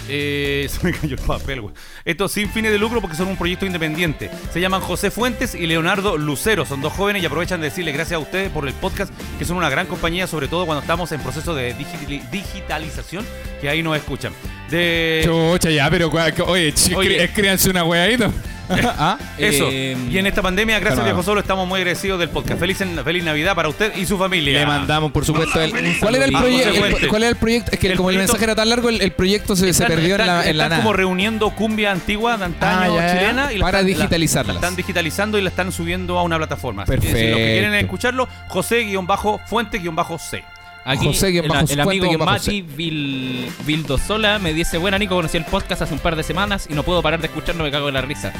eh, 0.09 0.67
se 0.69 0.83
me 0.85 0.93
cayó 0.93 1.15
el 1.15 1.21
papel, 1.21 1.61
güey. 1.61 1.73
Esto 2.03 2.27
sin 2.27 2.49
fines 2.49 2.71
de 2.71 2.77
lucro 2.79 2.99
porque 3.01 3.15
son 3.15 3.27
un 3.27 3.37
proyecto 3.37 3.65
independiente. 3.65 4.29
Se 4.51 4.59
llaman 4.59 4.81
José 4.81 5.11
Fuentes 5.11 5.55
y 5.55 5.67
Leonardo 5.67 6.17
Lucero. 6.17 6.65
Son 6.65 6.81
dos 6.81 6.91
jóvenes 6.93 7.21
y 7.23 7.25
aprovechan 7.25 7.61
de 7.61 7.69
decirle 7.69 7.91
gracias 7.91 8.17
a 8.17 8.19
ustedes 8.19 8.49
por 8.49 8.67
el 8.67 8.73
podcast, 8.73 9.13
que 9.39 9.45
son 9.45 9.57
una 9.57 9.69
gran 9.69 9.87
compañía, 9.87 10.27
sobre 10.27 10.47
todo 10.47 10.65
cuando 10.65 10.81
estamos 10.81 11.11
en 11.11 11.21
proceso 11.21 11.53
de 11.55 11.75
digitali- 11.75 12.27
digitalización, 12.31 13.25
que 13.61 13.69
ahí 13.69 13.83
nos 13.83 13.95
escuchan. 13.97 14.33
De, 14.69 15.21
Chucha, 15.25 15.69
ya, 15.69 15.89
pero 15.89 16.09
oye, 16.47 16.73
Oye. 16.95 17.23
escríbanse 17.23 17.69
una 17.69 17.83
weadito. 17.83 18.31
¿Ah? 18.97 19.17
Eso. 19.37 19.67
Eh, 19.71 19.97
y 20.09 20.17
en 20.17 20.27
esta 20.27 20.41
pandemia, 20.41 20.75
gracias 20.79 20.99
Calma. 20.99 21.11
viejo 21.11 21.23
solo, 21.23 21.41
estamos 21.41 21.67
muy 21.67 21.77
agradecidos 21.79 22.19
del 22.19 22.29
podcast. 22.29 22.59
Feliz, 22.59 22.77
feliz 23.03 23.23
Navidad 23.23 23.55
para 23.55 23.69
usted 23.69 23.95
y 23.95 24.05
su 24.05 24.17
familia. 24.17 24.59
Le 24.59 24.65
mandamos, 24.65 25.11
por 25.11 25.25
supuesto, 25.25 25.59
el, 25.61 25.71
¿cuál, 25.99 26.15
era 26.15 26.25
el 26.25 26.35
el-. 26.35 27.07
¿Cuál 27.07 27.23
era 27.23 27.29
el 27.29 27.35
proyecto? 27.35 27.71
Es 27.71 27.79
que 27.79 27.87
El 27.91 27.97
como 27.97 28.09
el 28.09 28.17
mensaje 28.17 28.43
era 28.43 28.55
tan 28.55 28.69
largo, 28.69 28.89
el, 28.89 29.11
proyecto 29.13 29.55
se, 29.55 29.65
se 29.65 29.83
Están- 29.83 29.87
perdió 29.87 30.15
en 30.15 30.27
la, 30.27 30.47
en 30.47 30.57
la 30.57 30.63
están 30.65 30.69
nada. 30.69 30.77
como 30.83 30.93
reuniendo 30.93 31.49
cumbia 31.51 31.91
antigua 31.91 32.37
de 32.37 32.45
antaño 32.45 32.93
Ah, 32.93 32.95
ya, 32.95 33.07
ya. 33.07 33.19
chilena 33.19 33.53
y 33.53 33.59
Para 33.59 33.83
digitalizarlas. 33.83 34.55
la 34.55 34.59
están 34.61 34.75
digitalizando 34.75 35.37
y 35.37 35.41
la 35.41 35.49
están 35.49 35.71
subiendo 35.71 36.17
a 36.17 36.23
una 36.23 36.37
plataforma. 36.37 36.85
Que 36.85 36.91
Si 36.91 36.95
los 36.97 37.05
que 37.05 37.11
Perfecto. 37.13 37.37
quieren 37.37 37.73
escucharlo, 37.75 38.27
José-Fuente-C. 38.47 40.43
Aquí 40.83 41.05
José 41.05 41.37
el, 41.37 41.47
bajo 41.47 41.61
el 41.61 41.67
Fuente 41.81 42.05
amigo 42.05 42.17
bajo 42.17 42.31
Mati 42.31 42.61
Vil, 42.61 43.47
Vildosola 43.65 44.39
me 44.39 44.53
dice, 44.53 44.77
buena 44.79 44.97
Nico, 44.97 45.15
conocí 45.15 45.37
el 45.37 45.45
podcast 45.45 45.83
hace 45.83 45.93
un 45.93 45.99
par 45.99 46.15
de 46.15 46.23
semanas 46.23 46.67
y 46.69 46.73
no 46.73 46.83
puedo 46.83 47.01
parar 47.03 47.19
de 47.21 47.27
escucharlo, 47.27 47.63
me 47.63 47.71
cago 47.71 47.87
en 47.89 47.93
la 47.93 48.01
risa. 48.01 48.33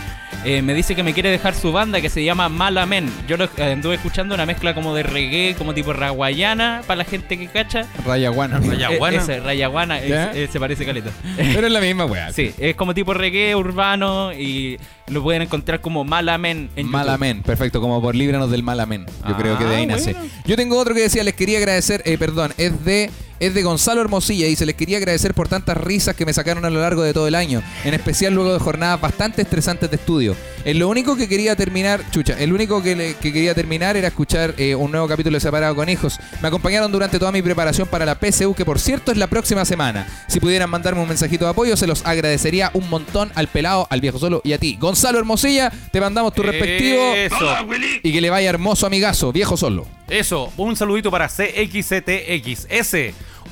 Eh, 0.43 0.63
me 0.63 0.73
dice 0.73 0.95
que 0.95 1.03
me 1.03 1.13
quiere 1.13 1.29
dejar 1.29 1.53
su 1.53 1.71
banda 1.71 2.01
que 2.01 2.09
se 2.09 2.23
llama 2.23 2.49
Malamen. 2.49 3.11
Yo 3.27 3.37
lo 3.37 3.45
eh, 3.45 3.63
anduve 3.73 3.95
escuchando 3.95 4.33
una 4.33 4.47
mezcla 4.47 4.73
como 4.73 4.95
de 4.95 5.03
reggae, 5.03 5.53
como 5.55 5.75
tipo 5.75 5.93
raguayana, 5.93 6.81
para 6.87 6.97
la 6.97 7.03
gente 7.03 7.37
que 7.37 7.47
cacha. 7.47 7.85
Rayaguana. 8.05 8.59
Rayaguana. 8.59 9.17
Eh, 9.17 9.19
ese, 9.19 9.39
rayaguana, 9.39 9.99
es- 9.99 10.09
¿Ya? 10.09 10.31
eh, 10.31 10.49
se 10.51 10.59
parece 10.59 10.83
caleta. 10.83 11.11
Pero 11.37 11.67
es 11.67 11.73
la 11.73 11.79
misma 11.81 12.05
wea. 12.05 12.31
Sí, 12.41 12.53
es 12.57 12.75
como 12.75 12.93
tipo 12.95 13.13
reggae 13.13 13.55
urbano 13.55 14.31
y 14.33 14.79
lo 15.11 15.21
pueden 15.23 15.41
encontrar 15.43 15.81
como 15.81 16.03
Malamen 16.03 16.69
en 16.75 16.85
YouTube. 16.87 16.91
Malamen, 16.91 17.43
perfecto, 17.43 17.81
como 17.81 18.01
por 18.01 18.15
líbranos 18.15 18.49
del 18.49 18.63
Malamen. 18.63 19.05
Yo 19.05 19.11
Ah, 19.23 19.37
creo 19.37 19.57
que 19.57 19.65
de 19.65 19.75
ahí 19.75 19.85
nace. 19.85 20.13
bueno. 20.13 20.29
Yo 20.45 20.55
tengo 20.55 20.77
otro 20.79 20.93
que 20.95 21.01
decía, 21.01 21.23
les 21.23 21.33
quería 21.35 21.57
agradecer, 21.57 22.01
eh, 22.05 22.17
perdón, 22.17 22.53
es 22.57 22.83
de 22.85 23.09
es 23.41 23.53
de 23.53 23.63
Gonzalo 23.63 23.99
Hermosilla 23.99 24.47
y 24.47 24.55
se 24.55 24.65
les 24.65 24.75
quería 24.75 24.97
agradecer 24.97 25.33
por 25.33 25.49
tantas 25.49 25.75
risas 25.75 26.15
que 26.15 26.25
me 26.25 26.31
sacaron 26.31 26.63
a 26.63 26.69
lo 26.69 26.79
largo 26.79 27.01
de 27.03 27.13
todo 27.13 27.27
el 27.27 27.35
año, 27.35 27.61
en 27.83 27.93
especial 27.93 28.33
luego 28.33 28.53
de 28.53 28.59
jornadas 28.59 29.01
bastante 29.01 29.41
estresantes 29.41 29.89
de 29.89 29.97
estudio. 29.97 30.35
Eh, 30.63 30.73
lo 30.75 30.87
único 30.87 31.17
que 31.17 31.27
quería 31.27 31.55
terminar, 31.55 32.01
chucha, 32.11 32.35
el 32.39 32.53
único 32.53 32.81
que, 32.83 32.95
le- 32.95 33.15
que 33.15 33.33
quería 33.33 33.53
terminar 33.55 33.97
era 33.97 34.07
escuchar 34.07 34.53
eh, 34.57 34.75
un 34.75 34.91
nuevo 34.91 35.07
capítulo 35.07 35.35
de 35.35 35.41
Separado 35.41 35.75
con 35.75 35.89
Hijos. 35.89 36.19
Me 36.41 36.47
acompañaron 36.47 36.91
durante 36.91 37.17
toda 37.19 37.31
mi 37.31 37.41
preparación 37.41 37.87
para 37.87 38.05
la 38.05 38.15
PSU, 38.15 38.53
que 38.53 38.63
por 38.63 38.79
cierto 38.79 39.11
es 39.11 39.17
la 39.17 39.27
próxima 39.27 39.65
semana. 39.65 40.07
Si 40.27 40.39
pudieran 40.39 40.69
mandarme 40.69 41.01
un 41.01 41.07
mensajito 41.09 41.45
de 41.45 41.51
apoyo, 41.51 41.75
se 41.75 41.87
los 41.87 42.05
agradecería 42.05 42.69
un 42.75 42.87
montón 42.89 43.31
al 43.33 43.47
pelado, 43.47 43.87
al 43.89 44.01
viejo 44.01 44.19
solo 44.19 44.41
y 44.43 44.53
a 44.53 44.59
ti. 44.59 44.77
Gonzalo 44.79 45.17
Hermosilla, 45.17 45.71
te 45.91 45.99
mandamos 45.99 46.33
tu 46.35 46.43
respectivo 46.43 47.13
Eso. 47.15 47.55
y 48.03 48.13
que 48.13 48.21
le 48.21 48.29
vaya 48.29 48.49
hermoso 48.51 48.85
amigazo, 48.85 49.31
viejo 49.31 49.57
solo. 49.57 49.87
Eso, 50.07 50.51
un 50.57 50.75
saludito 50.75 51.09
para 51.09 51.27
CXCTXS. 51.27 52.95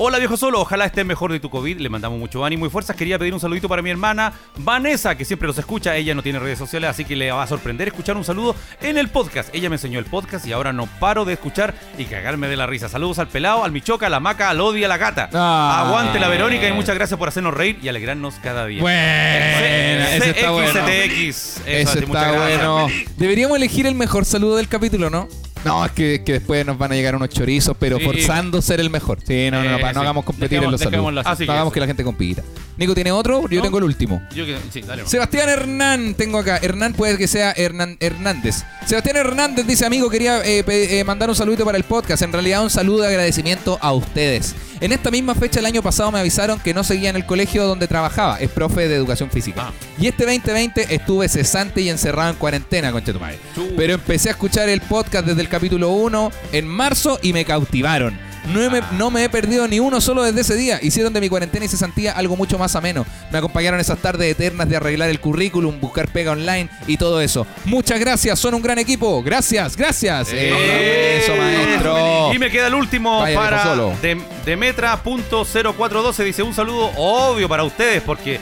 Hola 0.02 0.18
viejo 0.18 0.38
solo, 0.38 0.62
ojalá 0.62 0.86
estés 0.86 1.06
mejor 1.06 1.30
de 1.34 1.42
tu 1.42 1.50
COVID. 1.50 1.78
Le 1.80 1.90
mandamos 1.90 2.18
mucho 2.18 2.46
ánimo 2.46 2.66
y 2.66 2.70
fuerzas. 2.70 2.96
Quería 2.96 3.20
pedir 3.20 3.34
un 3.34 3.42
saludito 3.42 3.68
para 3.68 3.82
mi 3.82 3.90
hermana 3.90 4.32
Vanessa, 4.60 5.18
que 5.18 5.26
siempre 5.26 5.46
los 5.46 5.58
escucha. 5.58 5.94
Ella 5.98 6.16
no 6.16 6.24
tiene 6.24 6.40
redes 6.40 6.58
sociales, 6.58 6.90
así 6.90 7.04
que 7.04 7.18
le 7.18 7.30
va 7.34 7.44
a 7.44 7.48
sorprender 7.48 7.90
escuchar 7.90 8.16
un 8.16 8.24
saludo 8.24 8.56
en 8.80 8.98
el 8.98 9.10
podcast. 9.10 9.54
Ella 9.54 9.68
me 9.68 9.76
enseñó 9.76 10.00
el 10.00 10.06
podcast 10.06 10.48
y 10.48 10.54
ahora 10.54 10.72
no 10.72 10.86
paro 11.02 11.26
de 11.26 11.34
escuchar 11.34 11.74
y 11.98 12.06
cagarme 12.06 12.48
de 12.48 12.56
la 12.56 12.66
risa. 12.66 12.88
Saludos 12.88 13.20
al 13.20 13.28
pelado, 13.28 13.66
al 13.66 13.74
michoca, 13.74 14.08
a 14.08 14.10
la 14.10 14.22
maca, 14.22 14.50
al 14.50 14.62
Odi, 14.62 14.86
a 14.86 14.88
la 14.88 14.96
gata. 14.96 15.30
Ah. 15.34 15.84
Aguante 15.86 16.18
la 16.18 16.30
Verónica 16.30 16.66
y 16.66 16.72
muchas 16.72 16.96
gracias 16.96 17.20
por 17.20 17.28
hacernos 17.28 17.54
reír 17.54 17.78
y 17.84 17.90
alegrarnos 17.90 18.36
cada 18.36 18.68
día. 18.68 18.82
Bueno, 18.82 18.96
ese 18.96 20.30
está 20.30 20.52
bueno. 20.52 20.72
CXCTX. 20.72 21.62
Eso 21.68 22.00
está 22.00 22.32
bueno. 22.32 22.88
Deberíamos 23.18 23.58
elegir 23.58 23.86
el 23.86 23.96
mejor 23.96 24.24
saludo 24.24 24.56
del 24.56 24.70
capítulo, 24.70 25.10
¿no? 25.10 25.28
No, 25.66 25.86
es 25.86 25.92
que, 25.92 26.24
que 26.26 26.34
después 26.34 26.66
nos 26.66 26.78
van 26.78 26.92
a 26.92 26.96
llegar 26.96 27.16
unos 27.16 27.30
chorizos, 27.30 27.76
pero 27.80 27.98
Sí. 27.98 28.06
forzando 28.06 28.62
ser 28.62 28.80
el 28.80 28.90
mejor. 28.90 29.20
Sí, 29.26 29.50
no, 29.52 29.64
no, 29.64 29.70
no, 29.72 29.78
Eh, 29.78 29.94
no 29.94 30.02
hagamos 30.02 30.24
competir 30.26 30.58
en 30.58 30.64
Dejemos- 30.66 30.72
los 30.72 30.82
saludos. 30.82 31.26
así. 31.26 31.46
No 31.46 31.54
hagamos 31.54 31.74
que 31.74 31.80
la 31.80 31.88
gente 31.88 32.04
compita. 32.04 32.42
Nico, 32.78 32.96
¿tiene 32.96 33.12
otro? 33.12 33.48
Yo 33.50 33.62
tengo 33.62 33.78
el 33.78 33.84
último. 33.84 34.22
Yo 34.34 34.46
que- 34.46 34.58
sí, 34.72 34.82
dale. 34.82 34.98
nomás. 35.02 35.12
Sebastián 35.12 35.50
Hernán, 35.50 36.14
tengo 36.16 36.38
acá. 36.40 36.58
Hernán 36.62 36.94
puede 36.94 37.18
que 37.18 37.28
sea 37.28 37.52
Hernán 37.52 37.98
Hernández. 38.00 38.64
Sebastián 38.86 39.18
Hernández 39.18 39.68
dice, 39.68 39.86
amigo, 39.86 40.10
quería 40.10 40.42
eh, 40.46 40.64
eh, 40.68 41.04
mandar 41.04 41.28
un 41.30 41.36
saludito 41.36 41.66
para 41.66 41.78
el 41.78 41.84
podcast. 41.84 42.22
En 42.24 42.32
realidad 42.32 42.64
un 42.64 42.70
saludo 42.70 43.02
de 43.02 43.08
agradecimiento 43.10 43.78
a 43.82 43.92
ustedes. 43.92 44.56
En 44.80 44.94
esta 44.94 45.12
misma 45.12 45.36
fecha 45.36 45.60
el 45.60 45.66
año 45.66 45.84
pasado 45.84 46.10
me 46.10 46.20
avisaron 46.20 46.58
que 46.62 46.74
no 46.74 46.86
seguía 46.86 47.10
en 47.10 47.18
el 47.18 47.26
colegio 47.26 47.66
donde 47.68 47.86
trabajaba. 47.90 48.40
Es 48.40 48.50
profe 48.50 48.88
de 48.88 48.96
educación 48.96 49.30
física. 49.30 49.68
Ah. 49.68 49.74
Y 50.00 50.08
este 50.08 50.24
2020 50.26 50.96
estuve 50.96 51.28
cesante 51.28 51.82
y 51.82 51.90
encerrado 51.90 52.30
en 52.30 52.38
cuarentena, 52.38 52.94
concha 52.94 53.12
tu 53.12 53.20
madre. 53.20 53.40
Chu. 53.54 53.68
Pero 53.76 53.96
empecé 53.96 54.30
a 54.30 54.32
escuchar 54.32 54.70
el 54.70 54.80
podcast 54.80 55.26
desde 55.28 55.42
el 55.42 55.49
capítulo 55.50 55.90
1 55.90 56.32
en 56.54 56.68
marzo 56.68 57.20
y 57.22 57.34
me 57.34 57.44
cautivaron. 57.46 58.18
No 58.54 58.68
me, 58.72 58.82
no 58.98 59.12
me 59.12 59.26
he 59.26 59.30
perdido 59.30 59.68
ni 59.68 59.80
uno 59.80 60.00
solo 60.02 60.24
desde 60.24 60.42
ese 60.42 60.56
día. 60.56 60.80
Hicieron 60.82 61.12
de 61.14 61.20
mi 61.22 61.28
cuarentena 61.30 61.66
y 61.66 61.68
cesantía 61.68 62.14
algo 62.14 62.36
mucho 62.38 62.58
más 62.58 62.76
ameno. 62.76 63.06
Me 63.32 63.38
acompañaron 63.38 63.80
esas 63.80 64.00
tardes 64.00 64.32
eternas 64.32 64.68
de 64.70 64.78
arreglar 64.78 65.10
el 65.10 65.20
currículum, 65.20 65.80
buscar 65.80 66.08
pega 66.08 66.32
online 66.32 66.70
y 66.88 66.96
todo 66.98 67.20
eso. 67.22 67.46
Muchas 67.66 68.00
gracias, 68.00 68.40
son 68.40 68.54
un 68.56 68.62
gran 68.62 68.80
equipo. 68.80 69.22
Gracias, 69.22 69.76
gracias. 69.76 70.30
Eso, 70.34 71.36
maestro. 71.36 72.34
Y 72.34 72.40
me 72.40 72.50
queda 72.50 72.68
el 72.68 72.76
último 72.76 73.20
Vaya, 73.20 73.36
para 73.38 73.58
viejo 73.64 73.70
solo. 73.70 73.94
Dem- 74.02 74.24
Demetra.042. 74.46 76.24
Dice 76.24 76.42
un 76.42 76.54
saludo 76.54 76.92
obvio 76.96 77.48
para 77.50 77.64
ustedes 77.64 78.02
porque 78.02 78.40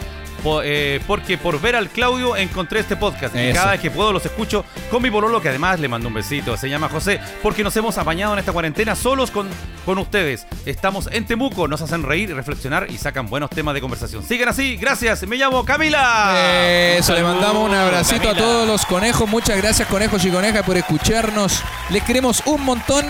eh, 0.64 1.00
porque 1.08 1.38
por 1.38 1.60
ver 1.60 1.76
al 1.76 1.90
Claudio 1.90 2.36
encontré 2.36 2.80
este 2.80 2.96
podcast. 2.96 3.36
Y 3.36 3.54
cada 3.54 3.72
vez 3.72 3.82
que 3.82 3.92
puedo 3.92 4.12
los 4.14 4.26
escucho 4.26 4.66
con 4.90 5.02
mi 5.02 5.10
pololo, 5.12 5.42
que 5.42 5.50
además 5.50 5.80
le 5.80 5.88
mando 5.88 6.08
un 6.08 6.14
besito. 6.14 6.58
Se 6.58 6.70
llama 6.70 6.90
José, 6.90 7.20
porque 7.42 7.64
nos 7.64 7.76
hemos 7.78 7.98
apañado 7.98 8.34
en 8.34 8.40
esta 8.40 8.52
cuarentena 8.52 8.96
solos 8.96 9.32
con, 9.32 9.48
con 9.86 9.98
ustedes. 9.98 10.48
Estamos 10.66 11.10
en 11.12 11.26
Temuco, 11.26 11.68
nos 11.68 11.82
hacen 11.82 12.04
reír, 12.04 12.34
reflexionar 12.34 12.88
y 12.90 12.98
sacan 12.98 13.28
buenos 13.28 13.50
temas 13.50 13.74
de 13.74 13.82
conversación. 13.82 14.24
Sigan 14.24 14.50
así, 14.50 14.78
gracias. 14.78 15.28
Me 15.28 15.36
llamo 15.38 15.66
Camila. 15.66 16.96
Eso, 16.98 17.14
le 17.14 17.24
mandamos 17.24 17.70
un 17.70 17.76
abracito 17.76 18.24
Camila. 18.24 18.40
a 18.40 18.44
todos 18.44 18.68
los 18.68 18.86
conejos. 18.86 19.30
Muchas 19.30 19.58
gracias, 19.58 19.88
conejos 19.88 20.24
y 20.26 20.30
conejas, 20.30 20.64
por 20.64 20.78
escucharnos. 20.78 21.62
Les 21.90 22.04
queremos 22.04 22.42
un 22.46 22.64
montón. 22.64 23.06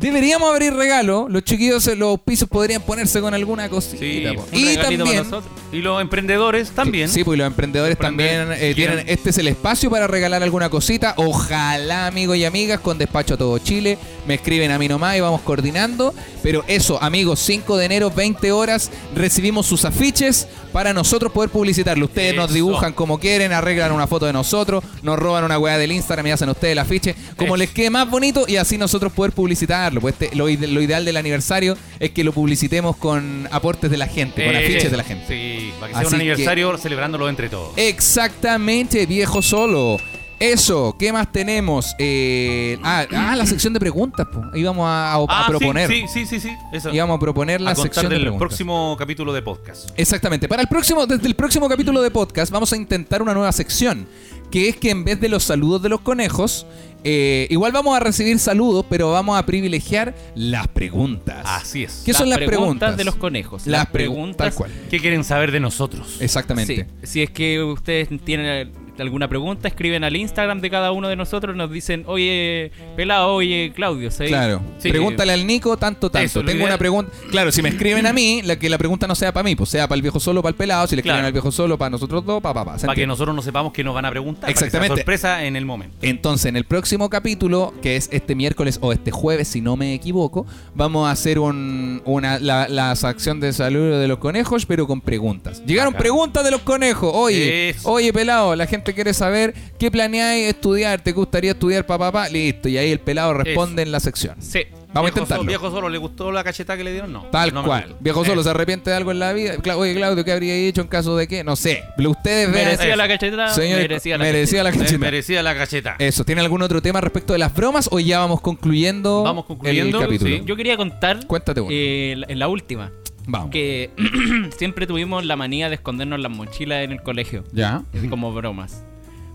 Deberíamos 0.00 0.50
abrir 0.50 0.72
regalo. 0.72 1.26
Los 1.28 1.44
chiquillos 1.44 1.86
en 1.86 1.98
los 1.98 2.18
pisos 2.20 2.48
podrían 2.48 2.80
ponerse 2.80 3.20
con 3.20 3.34
alguna 3.34 3.68
cosita. 3.68 3.98
Sí, 3.98 4.24
po. 4.34 4.42
Un 4.50 4.58
y 4.58 4.76
para 4.76 4.88
también 4.88 5.16
nosotros. 5.18 5.44
Y 5.72 5.80
los 5.82 6.00
emprendedores 6.00 6.70
también. 6.70 7.08
Sí, 7.08 7.22
pues 7.24 7.38
los 7.38 7.46
emprendedores 7.46 7.96
Emprender- 7.96 8.46
también 8.48 8.52
eh, 8.60 8.74
tienen. 8.74 9.04
Este 9.06 9.30
es 9.30 9.38
el 9.38 9.48
espacio 9.48 9.88
para 9.90 10.06
regalar 10.06 10.42
alguna 10.42 10.68
cosita. 10.68 11.14
Ojalá, 11.16 12.06
amigos 12.06 12.36
y 12.36 12.44
amigas, 12.44 12.80
con 12.80 12.98
despacho 12.98 13.34
a 13.34 13.36
todo 13.36 13.58
Chile. 13.58 13.98
Me 14.26 14.34
escriben 14.34 14.70
a 14.70 14.78
mí 14.78 14.88
nomás 14.88 15.16
y 15.16 15.20
vamos 15.20 15.40
coordinando. 15.42 16.14
Pero 16.42 16.64
eso, 16.68 17.02
amigos, 17.02 17.40
5 17.40 17.76
de 17.76 17.84
enero, 17.86 18.10
20 18.10 18.50
horas, 18.52 18.90
recibimos 19.14 19.66
sus 19.66 19.84
afiches 19.84 20.48
para 20.72 20.92
nosotros 20.92 21.32
poder 21.32 21.50
publicitarlo. 21.50 22.06
Ustedes 22.06 22.34
nos 22.34 22.52
dibujan 22.52 22.92
como 22.92 23.18
quieren, 23.18 23.52
arreglan 23.52 23.92
una 23.92 24.06
foto 24.06 24.26
de 24.26 24.32
nosotros, 24.32 24.82
nos 25.02 25.18
roban 25.18 25.44
una 25.44 25.58
weá 25.58 25.78
del 25.78 25.92
Instagram 25.92 26.26
y 26.28 26.30
hacen 26.30 26.48
ustedes 26.48 26.72
el 26.72 26.78
afiche 26.78 27.14
como 27.36 27.56
les 27.56 27.70
quede 27.70 27.90
más 27.90 28.08
bonito 28.08 28.44
y 28.46 28.56
así 28.56 28.78
nosotros 28.78 29.12
poder 29.12 29.32
publicitarlo. 29.32 30.00
Pues 30.00 30.14
este- 30.20 30.34
lo, 30.36 30.44
lo 30.46 30.80
ideal 30.82 31.04
del 31.04 31.16
aniversario 31.16 31.76
es 31.98 32.10
que 32.10 32.24
lo 32.24 32.32
publicitemos 32.32 32.96
con 32.96 33.48
aportes 33.50 33.90
de 33.90 33.96
la 33.96 34.06
gente, 34.06 34.44
con 34.46 34.54
Eh, 34.54 34.64
afiches 34.64 34.90
de 34.90 34.96
la 34.96 35.04
gente. 35.04 35.26
Sí, 35.28 35.59
para 35.78 35.88
que 35.88 35.98
sea 35.98 36.06
Así 36.06 36.14
un 36.14 36.20
que- 36.20 36.30
aniversario 36.30 36.78
celebrándolo 36.78 37.28
entre 37.28 37.48
todos. 37.48 37.72
Exactamente, 37.76 39.06
viejo 39.06 39.42
solo. 39.42 39.96
Eso, 40.38 40.96
¿qué 40.98 41.12
más 41.12 41.30
tenemos? 41.30 41.94
Eh, 41.98 42.78
ah, 42.82 43.04
ah, 43.14 43.36
la 43.36 43.44
sección 43.44 43.74
de 43.74 43.80
preguntas, 43.80 44.26
po. 44.32 44.42
Íbamos 44.56 44.86
a, 44.86 45.12
a- 45.12 45.16
a 45.16 45.24
Ah, 45.28 45.42
sí, 45.46 45.50
proponer. 45.50 45.88
Sí, 45.90 46.04
sí, 46.10 46.24
sí, 46.24 46.40
sí. 46.40 46.50
Eso. 46.72 46.90
Íbamos 46.94 47.16
a 47.18 47.20
proponer 47.20 47.60
la 47.60 47.72
a 47.72 47.74
sección 47.74 48.06
de 48.08 48.14
del 48.14 48.22
preguntas. 48.22 48.48
próximo 48.48 48.96
capítulo 48.98 49.34
de 49.34 49.42
podcast. 49.42 49.90
Exactamente. 49.96 50.48
Para 50.48 50.62
el 50.62 50.68
próximo, 50.68 51.06
desde 51.06 51.26
el 51.26 51.34
próximo 51.36 51.68
capítulo 51.68 52.00
de 52.00 52.10
podcast, 52.10 52.50
vamos 52.50 52.72
a 52.72 52.76
intentar 52.76 53.20
una 53.20 53.34
nueva 53.34 53.52
sección. 53.52 54.06
Que 54.50 54.70
es 54.70 54.76
que 54.76 54.90
en 54.90 55.04
vez 55.04 55.20
de 55.20 55.28
los 55.28 55.44
saludos 55.44 55.82
de 55.82 55.90
los 55.90 56.00
conejos, 56.00 56.66
eh, 57.04 57.46
igual 57.50 57.72
vamos 57.72 57.96
a 57.96 58.00
recibir 58.00 58.38
saludos, 58.38 58.84
pero 58.88 59.10
vamos 59.10 59.38
a 59.38 59.46
privilegiar 59.46 60.14
las 60.34 60.68
preguntas. 60.68 61.42
Así 61.44 61.84
es. 61.84 62.02
¿Qué 62.04 62.12
son 62.12 62.28
las 62.28 62.38
preguntas? 62.38 62.96
de 62.96 63.04
los 63.04 63.16
conejos. 63.16 63.66
Las 63.66 63.80
Las 63.80 63.86
preguntas. 63.90 64.36
Tal 64.36 64.52
preguntas. 64.52 64.54
cual. 64.54 64.88
¿Qué 64.90 64.98
quieren 65.00 65.24
saber 65.24 65.52
de 65.52 65.60
nosotros? 65.60 66.18
Exactamente. 66.20 66.86
Sí, 67.02 67.06
si 67.06 67.22
es 67.22 67.30
que 67.30 67.62
ustedes 67.62 68.08
tienen 68.24 68.72
alguna 69.02 69.28
pregunta, 69.28 69.68
escriben 69.68 70.04
al 70.04 70.16
Instagram 70.16 70.60
de 70.60 70.70
cada 70.70 70.92
uno 70.92 71.08
de 71.08 71.16
nosotros, 71.16 71.56
nos 71.56 71.70
dicen, 71.70 72.04
oye, 72.06 72.70
pelado, 72.96 73.34
oye, 73.34 73.72
Claudio, 73.74 74.10
¿sí? 74.10 74.26
Claro. 74.26 74.60
Sí. 74.78 74.90
Pregúntale 74.90 75.32
al 75.32 75.46
Nico 75.46 75.76
tanto, 75.76 76.10
tanto. 76.10 76.24
Eso, 76.26 76.44
Tengo 76.44 76.64
una 76.64 76.78
pregunta. 76.78 77.12
Claro, 77.30 77.52
si 77.52 77.62
me 77.62 77.68
escriben 77.70 78.06
a 78.06 78.12
mí, 78.12 78.42
la 78.42 78.56
que 78.56 78.68
la 78.68 78.78
pregunta 78.78 79.06
no 79.06 79.14
sea 79.14 79.32
para 79.32 79.44
mí, 79.44 79.54
pues 79.56 79.70
sea 79.70 79.86
para 79.88 79.96
el 79.96 80.02
viejo 80.02 80.20
solo, 80.20 80.42
para 80.42 80.50
el 80.50 80.56
pelado. 80.56 80.86
Si 80.86 80.96
le 80.96 81.00
escriben 81.00 81.16
Claro. 81.16 81.26
al 81.26 81.32
viejo 81.32 81.50
solo, 81.52 81.76
para 81.78 81.90
nosotros 81.90 82.24
dos, 82.24 82.40
pa, 82.42 82.52
pa, 82.54 82.64
pa. 82.64 82.78
¿Se 82.78 82.86
Para 82.86 82.96
que 82.96 83.06
nosotros 83.06 83.34
no 83.34 83.42
sepamos 83.42 83.72
qué 83.72 83.82
nos 83.84 83.94
van 83.94 84.04
a 84.04 84.10
preguntar. 84.10 84.42
para 84.42 84.52
que 84.52 84.58
sea 84.58 84.66
Exactamente. 84.68 84.96
sorpresa 85.02 85.44
en 85.44 85.56
el 85.56 85.64
momento. 85.64 85.96
Entonces, 86.02 86.46
en 86.46 86.56
el 86.56 86.64
próximo 86.64 87.08
capítulo, 87.10 87.74
que 87.82 87.96
es 87.96 88.08
este 88.12 88.34
miércoles 88.34 88.78
o 88.82 88.92
este 88.92 89.10
jueves, 89.10 89.48
si 89.48 89.60
no 89.60 89.76
me 89.76 89.94
equivoco, 89.94 90.46
vamos 90.74 91.08
a 91.08 91.12
hacer 91.12 91.38
un, 91.38 92.02
una, 92.04 92.38
la, 92.38 92.68
la 92.68 92.94
sección 92.96 93.40
de 93.40 93.52
saludo 93.52 93.98
de 93.98 94.08
los 94.08 94.18
conejos, 94.18 94.66
pero 94.66 94.86
con 94.86 95.00
preguntas. 95.00 95.62
Llegaron 95.66 95.94
preguntas 95.94 96.44
de 96.44 96.50
los 96.50 96.60
conejos. 96.62 97.10
Oye, 97.14 97.70
Eso. 97.70 97.90
oye, 97.90 98.12
pelado, 98.12 98.54
la 98.56 98.66
gente 98.66 98.89
gente 98.90 98.94
quiere 98.94 99.14
saber 99.14 99.54
qué 99.78 99.90
planeáis 99.90 100.48
estudiar, 100.48 101.00
te 101.02 101.12
gustaría 101.12 101.52
estudiar, 101.52 101.86
papá, 101.86 102.10
papá, 102.12 102.28
listo. 102.28 102.68
Y 102.68 102.76
ahí 102.78 102.90
el 102.90 103.00
pelado 103.00 103.34
responde 103.34 103.82
en 103.82 103.92
la 103.92 104.00
sección. 104.00 104.36
Sí. 104.40 104.64
Vamos 104.92 105.10
a 105.12 105.14
viejo 105.14 105.18
intentarlo. 105.20 105.42
Solo, 105.42 105.48
viejo 105.48 105.70
solo, 105.70 105.88
¿le 105.88 105.98
gustó 105.98 106.32
la 106.32 106.42
cacheta 106.42 106.76
que 106.76 106.82
le 106.82 106.90
dieron? 106.92 107.12
No. 107.12 107.26
Tal 107.30 107.54
No 107.54 107.62
cual. 107.64 107.94
Viejo 108.00 108.24
solo, 108.24 108.42
¿se 108.42 108.50
arrepiente 108.50 108.90
de 108.90 108.96
algo 108.96 109.12
en 109.12 109.20
la 109.20 109.32
vida? 109.32 109.54
Cla- 109.58 109.76
Oye, 109.76 109.94
Claudio, 109.94 110.24
¿qué 110.24 110.32
habría 110.32 110.54
hecho 110.56 110.80
en 110.80 110.88
caso 110.88 111.16
de 111.16 111.28
qué? 111.28 111.44
No 111.44 111.54
sé. 111.54 111.84
Pero 111.96 112.10
ustedes 112.10 112.50
vean. 112.50 112.64
Merecía 112.66 112.96
la 112.96 113.06
cacheta. 113.06 113.48
Señor, 113.54 113.78
merecía 113.82 114.18
la 114.18 114.24
merecía 114.24 114.62
la 114.64 114.72
cacheta. 114.72 114.98
merecía 114.98 115.42
la 115.44 115.54
cacheta. 115.54 115.94
Eso, 116.00 116.24
¿tiene 116.24 116.40
algún 116.40 116.60
otro 116.62 116.82
tema 116.82 117.00
respecto 117.00 117.32
de 117.34 117.38
las 117.38 117.54
bromas 117.54 117.88
o 117.92 118.00
ya 118.00 118.18
vamos 118.18 118.40
concluyendo, 118.40 119.22
Vamos 119.22 119.44
concluyendo, 119.44 119.98
el 120.00 120.04
capítulo? 120.06 120.36
sí. 120.38 120.42
Yo 120.44 120.56
quería 120.56 120.76
contar 120.76 121.24
Cuéntate 121.26 121.60
uno. 121.60 121.70
eh, 121.72 122.14
la- 122.16 122.26
en 122.28 122.38
la 122.40 122.48
última 122.48 122.90
Vamos. 123.30 123.50
que 123.50 123.90
siempre 124.56 124.86
tuvimos 124.86 125.24
la 125.24 125.36
manía 125.36 125.68
de 125.68 125.76
escondernos 125.76 126.18
las 126.20 126.30
mochilas 126.32 126.84
en 126.84 126.92
el 126.92 127.02
colegio 127.02 127.44
Ya. 127.52 127.82
como 128.08 128.32
bromas. 128.32 128.84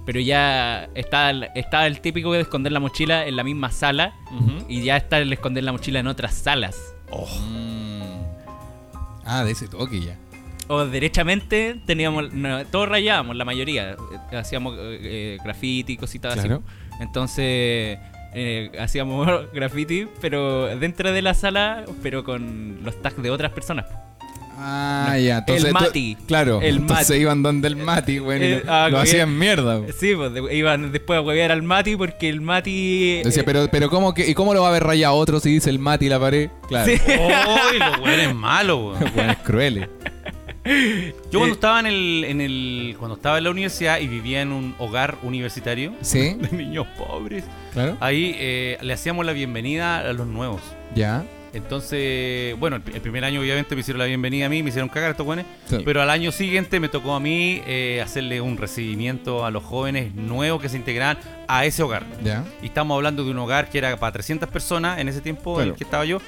Pero 0.06 0.20
ya 0.20 0.88
está 0.94 1.32
el, 1.32 1.48
está 1.56 1.88
el 1.88 2.00
típico 2.00 2.32
de 2.34 2.42
esconder 2.42 2.72
la 2.72 2.80
mochila 2.80 3.26
en 3.26 3.36
la 3.36 3.44
misma 3.44 3.72
sala 3.72 4.14
y 4.70 4.84
ya 4.84 4.98
está 4.98 5.18
el 5.18 5.34
esconder 5.34 5.64
la 5.64 5.72
mochila 5.72 6.00
en 6.00 6.08
otras 6.08 6.36
salas. 6.36 6.94
Ah, 9.26 9.44
de 9.44 9.52
ese 9.52 9.68
toque 9.68 10.00
ya. 10.02 10.18
O 10.68 10.86
derechamente 10.86 11.80
teníamos, 11.86 12.34
no, 12.34 12.66
todos 12.66 12.90
rayábamos, 12.90 13.36
la 13.36 13.46
mayoría. 13.46 13.92
eh, 14.32 14.36
Hacíamos 14.38 14.76
eh, 14.78 15.00
eh, 15.02 15.38
graffiti 15.44 15.94
y 15.94 15.98
cositas 15.98 16.34
Claro. 16.36 16.64
así. 16.66 17.04
Entonces 17.04 18.00
eh, 18.36 18.72
hacíamos 18.80 19.28
graffiti, 19.54 20.08
pero 20.22 20.68
dentro 20.78 21.12
de 21.12 21.22
la 21.22 21.34
sala, 21.34 21.86
pero 22.04 22.24
con 22.24 22.80
los 22.84 23.02
tags 23.02 23.22
de 23.24 23.32
otras 23.32 23.52
personas. 23.52 23.86
Ah, 24.58 25.18
ya. 25.20 25.40
Entonces, 25.40 25.66
El 25.66 25.74
Mati. 25.74 26.18
claro. 26.28 26.62
El 26.62 26.78
entonces 26.78 27.10
Mati. 27.10 27.22
iban 27.22 27.44
donde 27.44 27.68
el 27.68 27.76
Mati, 27.76 28.20
güey. 28.20 28.40
y 28.42 28.46
Eh, 28.54 28.62
lo, 28.66 28.72
ah, 28.74 28.90
lo 28.90 29.00
hacían 29.00 29.38
mierda. 29.38 29.76
güey. 29.78 29.92
Sí, 29.92 30.14
pues 30.16 30.34
de- 30.34 30.56
iban 30.56 30.94
después 30.94 31.18
a 31.18 31.22
huevear 31.22 31.52
al 31.52 31.62
Mati 31.62 31.98
porque 31.98 32.30
el 32.30 32.40
Mati. 32.40 33.22
Decía, 33.24 33.42
eh, 33.42 33.46
pero, 33.46 33.68
pero 33.70 33.90
¿cómo 33.90 34.14
que, 34.14 34.28
¿y 34.30 34.34
cómo 34.34 34.54
lo 34.54 34.62
va 34.62 34.70
a 34.70 34.72
ver 34.72 34.84
rayado 34.84 35.16
otro 35.16 35.42
si 35.42 35.50
dice 35.50 35.70
el 35.70 35.80
Mati 35.80 36.08
la 36.08 36.20
pared? 36.22 36.50
Claro. 36.70 36.86
Sí. 36.90 36.98
¡Uy, 37.06 37.80
los 37.80 38.00
güeyes 38.00 38.34
malos, 38.34 38.98
weón! 39.00 39.12
Buenos 39.16 39.38
crueles. 39.44 39.90
Yo 41.32 41.40
cuando 41.40 41.54
estaba 41.54 41.80
en 41.80 41.86
el, 41.86 42.24
en 42.28 42.42
el. 42.42 42.96
Cuando 42.98 43.16
estaba 43.16 43.38
en 43.38 43.44
la 43.44 43.52
universidad 43.52 44.00
y 44.00 44.08
vivía 44.08 44.42
en 44.42 44.52
un 44.52 44.76
hogar 44.80 45.18
universitario 45.22 45.94
Sí, 46.02 46.34
de 46.40 46.50
niños 46.58 46.88
pobres, 46.98 47.44
claro. 47.74 47.98
ahí 48.00 48.36
eh, 48.38 48.78
le 48.82 48.94
hacíamos 48.94 49.26
la 49.26 49.34
bienvenida 49.34 50.00
a 50.00 50.14
los 50.14 50.26
nuevos. 50.28 50.62
Ya. 50.96 51.24
Entonces, 51.54 52.60
bueno, 52.60 52.76
el, 52.86 52.96
el 52.96 53.00
primer 53.02 53.24
año 53.24 53.40
obviamente 53.40 53.76
me 53.76 53.82
hicieron 53.82 54.00
la 54.00 54.06
bienvenida 54.06 54.48
a 54.48 54.50
mí, 54.50 54.62
me 54.62 54.70
hicieron 54.70 54.90
cagar 54.90 55.12
estos. 55.12 55.26
Sí. 55.68 55.78
Pero 55.86 56.02
al 56.02 56.10
año 56.10 56.34
siguiente 56.34 56.82
me 56.82 56.90
tocó 56.90 57.14
a 57.16 57.20
mí 57.22 57.62
eh, 57.66 58.02
hacerle 58.04 58.42
un 58.42 58.58
recibimiento 58.58 59.46
a 59.46 59.52
los 59.52 59.64
jóvenes 59.64 60.14
nuevos 60.16 60.62
que 60.62 60.68
se 60.68 60.76
integraban 60.76 61.18
a 61.48 61.64
ese 61.64 61.82
hogar. 61.82 62.06
Ya. 62.24 62.44
Y 62.62 62.66
estamos 62.66 62.96
hablando 62.96 63.24
de 63.24 63.32
un 63.32 63.38
hogar 63.40 63.70
que 63.70 63.78
era 63.78 63.96
para 63.98 64.12
300 64.12 64.50
personas 64.50 65.00
en 65.00 65.08
ese 65.08 65.22
tiempo 65.22 65.62
en 65.62 65.70
el 65.70 65.76
que 65.76 65.86
estaba 65.86 66.04
yo. 66.04 66.20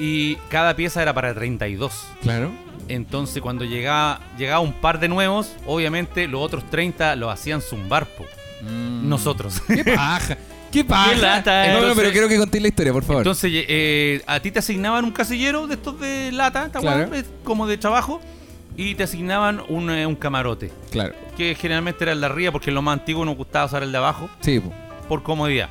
Y 0.00 0.36
cada 0.48 0.76
pieza 0.76 1.02
era 1.02 1.12
para 1.12 1.34
32. 1.34 1.92
Claro. 2.22 2.50
Entonces 2.88 3.42
cuando 3.42 3.64
llegaba, 3.64 4.20
llegaba 4.38 4.60
un 4.60 4.72
par 4.72 5.00
de 5.00 5.08
nuevos, 5.08 5.52
obviamente 5.66 6.26
los 6.28 6.40
otros 6.40 6.64
30 6.70 7.16
los 7.16 7.32
hacían 7.32 7.60
zumbar, 7.60 8.06
po. 8.06 8.24
Mm. 8.62 9.08
Nosotros. 9.08 9.60
¡Qué 9.66 9.84
paja! 9.84 10.38
¡Qué 10.72 10.84
paja! 10.84 11.10
Qué 11.10 11.16
lata, 11.16 11.72
no, 11.80 11.88
no, 11.88 11.94
pero 11.94 12.10
quiero 12.12 12.28
que 12.28 12.38
contéis 12.38 12.62
la 12.62 12.68
historia, 12.68 12.92
por 12.92 13.02
favor. 13.02 13.22
Entonces 13.22 13.50
eh, 13.54 14.22
a 14.26 14.38
ti 14.40 14.50
te 14.50 14.58
asignaban 14.60 15.04
un 15.04 15.10
casillero 15.12 15.66
de 15.66 15.74
estos 15.74 15.98
de 16.00 16.30
lata, 16.32 16.70
Claro. 16.70 17.14
eh, 17.14 17.24
como 17.44 17.66
de 17.66 17.76
trabajo, 17.78 18.20
y 18.76 18.94
te 18.94 19.02
asignaban 19.04 19.62
un, 19.68 19.90
eh, 19.90 20.06
un 20.06 20.14
camarote, 20.14 20.70
claro. 20.90 21.14
que 21.36 21.54
generalmente 21.54 22.04
era 22.04 22.12
el 22.12 22.20
de 22.20 22.26
arriba, 22.26 22.52
porque 22.52 22.70
lo 22.70 22.80
más 22.82 23.00
antiguo 23.00 23.24
nos 23.24 23.36
gustaba 23.36 23.64
usar 23.66 23.82
el 23.82 23.90
de 23.92 23.98
abajo, 23.98 24.28
Sí, 24.40 24.60
po. 24.60 24.72
por 25.08 25.22
comodidad. 25.22 25.68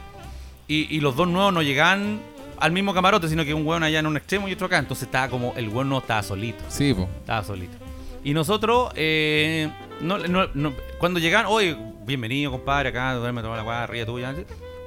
Y, 0.67 0.93
y 0.95 0.99
los 0.99 1.15
dos 1.15 1.27
nuevos 1.27 1.53
no 1.53 1.61
llegaban 1.61 2.19
al 2.59 2.71
mismo 2.71 2.93
camarote, 2.93 3.27
sino 3.29 3.43
que 3.45 3.53
un 3.53 3.65
hueón 3.65 3.84
allá 3.84 3.99
en 3.99 4.07
un 4.07 4.17
extremo 4.17 4.47
y 4.47 4.53
otro 4.53 4.67
acá. 4.67 4.77
Entonces 4.79 5.05
estaba 5.05 5.29
como, 5.29 5.53
el 5.57 5.69
hueón 5.69 5.89
no 5.89 5.97
estaba 5.99 6.23
solito. 6.23 6.63
Sí, 6.69 6.93
po. 6.93 7.07
Estaba 7.19 7.43
solito. 7.43 7.77
Y 8.23 8.34
nosotros, 8.34 8.91
eh, 8.95 9.69
no, 10.01 10.17
no- 10.19 10.47
no- 10.53 10.73
cuando 10.99 11.19
llegaban, 11.19 11.45
oye, 11.49 11.77
bienvenido, 12.05 12.51
compadre, 12.51 12.89
acá, 12.89 13.13
duerme, 13.13 13.41
toma 13.41 13.55
la 13.57 13.63
weá, 13.63 13.84
arriba 13.84 14.05
tuya. 14.05 14.34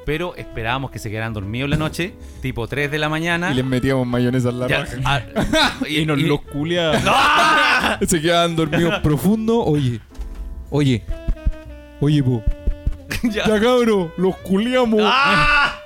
Pero 0.06 0.34
esperábamos 0.34 0.90
que 0.90 0.98
se 0.98 1.10
quedaran 1.10 1.32
dormidos 1.34 1.66
en 1.66 1.70
la 1.70 1.76
noche, 1.76 2.14
tipo 2.42 2.66
3 2.66 2.90
de 2.90 2.98
la 2.98 3.08
mañana. 3.08 3.52
Y 3.52 3.54
les 3.54 3.64
metíamos 3.64 4.06
mayonesa 4.06 4.48
en 4.48 4.58
la 4.60 4.66
Ya, 4.66 4.78
raja. 4.80 4.96
ah, 5.04 5.22
Y 5.88 6.04
nos 6.06 6.18
los 6.20 6.40
culia. 6.42 6.92
Se 8.06 8.20
quedaban 8.20 8.56
dormidos 8.56 8.98
profundo. 9.00 9.62
Oye, 9.62 10.00
oye, 10.70 11.04
oye, 12.00 12.22
po. 12.22 12.42
Ya. 13.24 13.46
Ya 13.46 13.60
cabro, 13.60 14.12
los 14.16 14.36
culiamos. 14.38 15.00
¡Ah! 15.04 15.76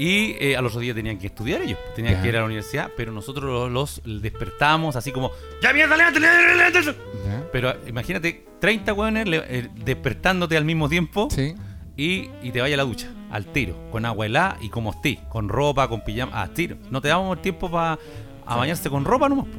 Y 0.00 0.36
eh, 0.38 0.56
a 0.56 0.62
los 0.62 0.70
otros 0.72 0.82
días 0.82 0.94
tenían 0.94 1.18
que 1.18 1.26
estudiar 1.26 1.60
ellos, 1.60 1.76
tenían 1.96 2.14
Ya. 2.14 2.22
que 2.22 2.28
ir 2.28 2.36
a 2.36 2.40
la 2.40 2.46
universidad, 2.46 2.90
pero 2.96 3.10
nosotros 3.10 3.68
los, 3.72 4.00
los 4.06 4.22
despertamos 4.22 4.94
así 4.94 5.10
como, 5.10 5.32
¡Ya 5.60 5.72
mierda, 5.72 5.96
levántate, 5.96 6.20
levántate, 6.20 6.56
levántate". 6.82 6.98
Ya. 7.26 7.44
Pero 7.52 7.70
eh, 7.70 7.78
imagínate, 7.88 8.46
30 8.60 8.92
hueones 8.92 9.26
eh, 9.28 9.68
despertándote 9.84 10.56
al 10.56 10.64
mismo 10.64 10.88
tiempo 10.88 11.26
Sí. 11.30 11.54
y, 11.96 12.28
y 12.42 12.52
te 12.52 12.60
vaya 12.60 12.74
a 12.74 12.78
la 12.78 12.84
ducha, 12.84 13.08
al 13.32 13.46
tiro, 13.46 13.90
con 13.90 14.06
agua 14.06 14.26
helada 14.26 14.56
y 14.60 14.68
como 14.68 14.92
esté, 14.92 15.18
con 15.28 15.48
ropa, 15.48 15.88
con 15.88 16.02
pijama, 16.04 16.40
al 16.42 16.50
tiro. 16.54 16.76
No 16.90 17.00
te 17.00 17.08
damos 17.08 17.42
tiempo 17.42 17.68
para 17.68 17.98
bañarse 18.46 18.88
con 18.88 19.04
ropa 19.04 19.28
nomás, 19.28 19.46
po. 19.46 19.58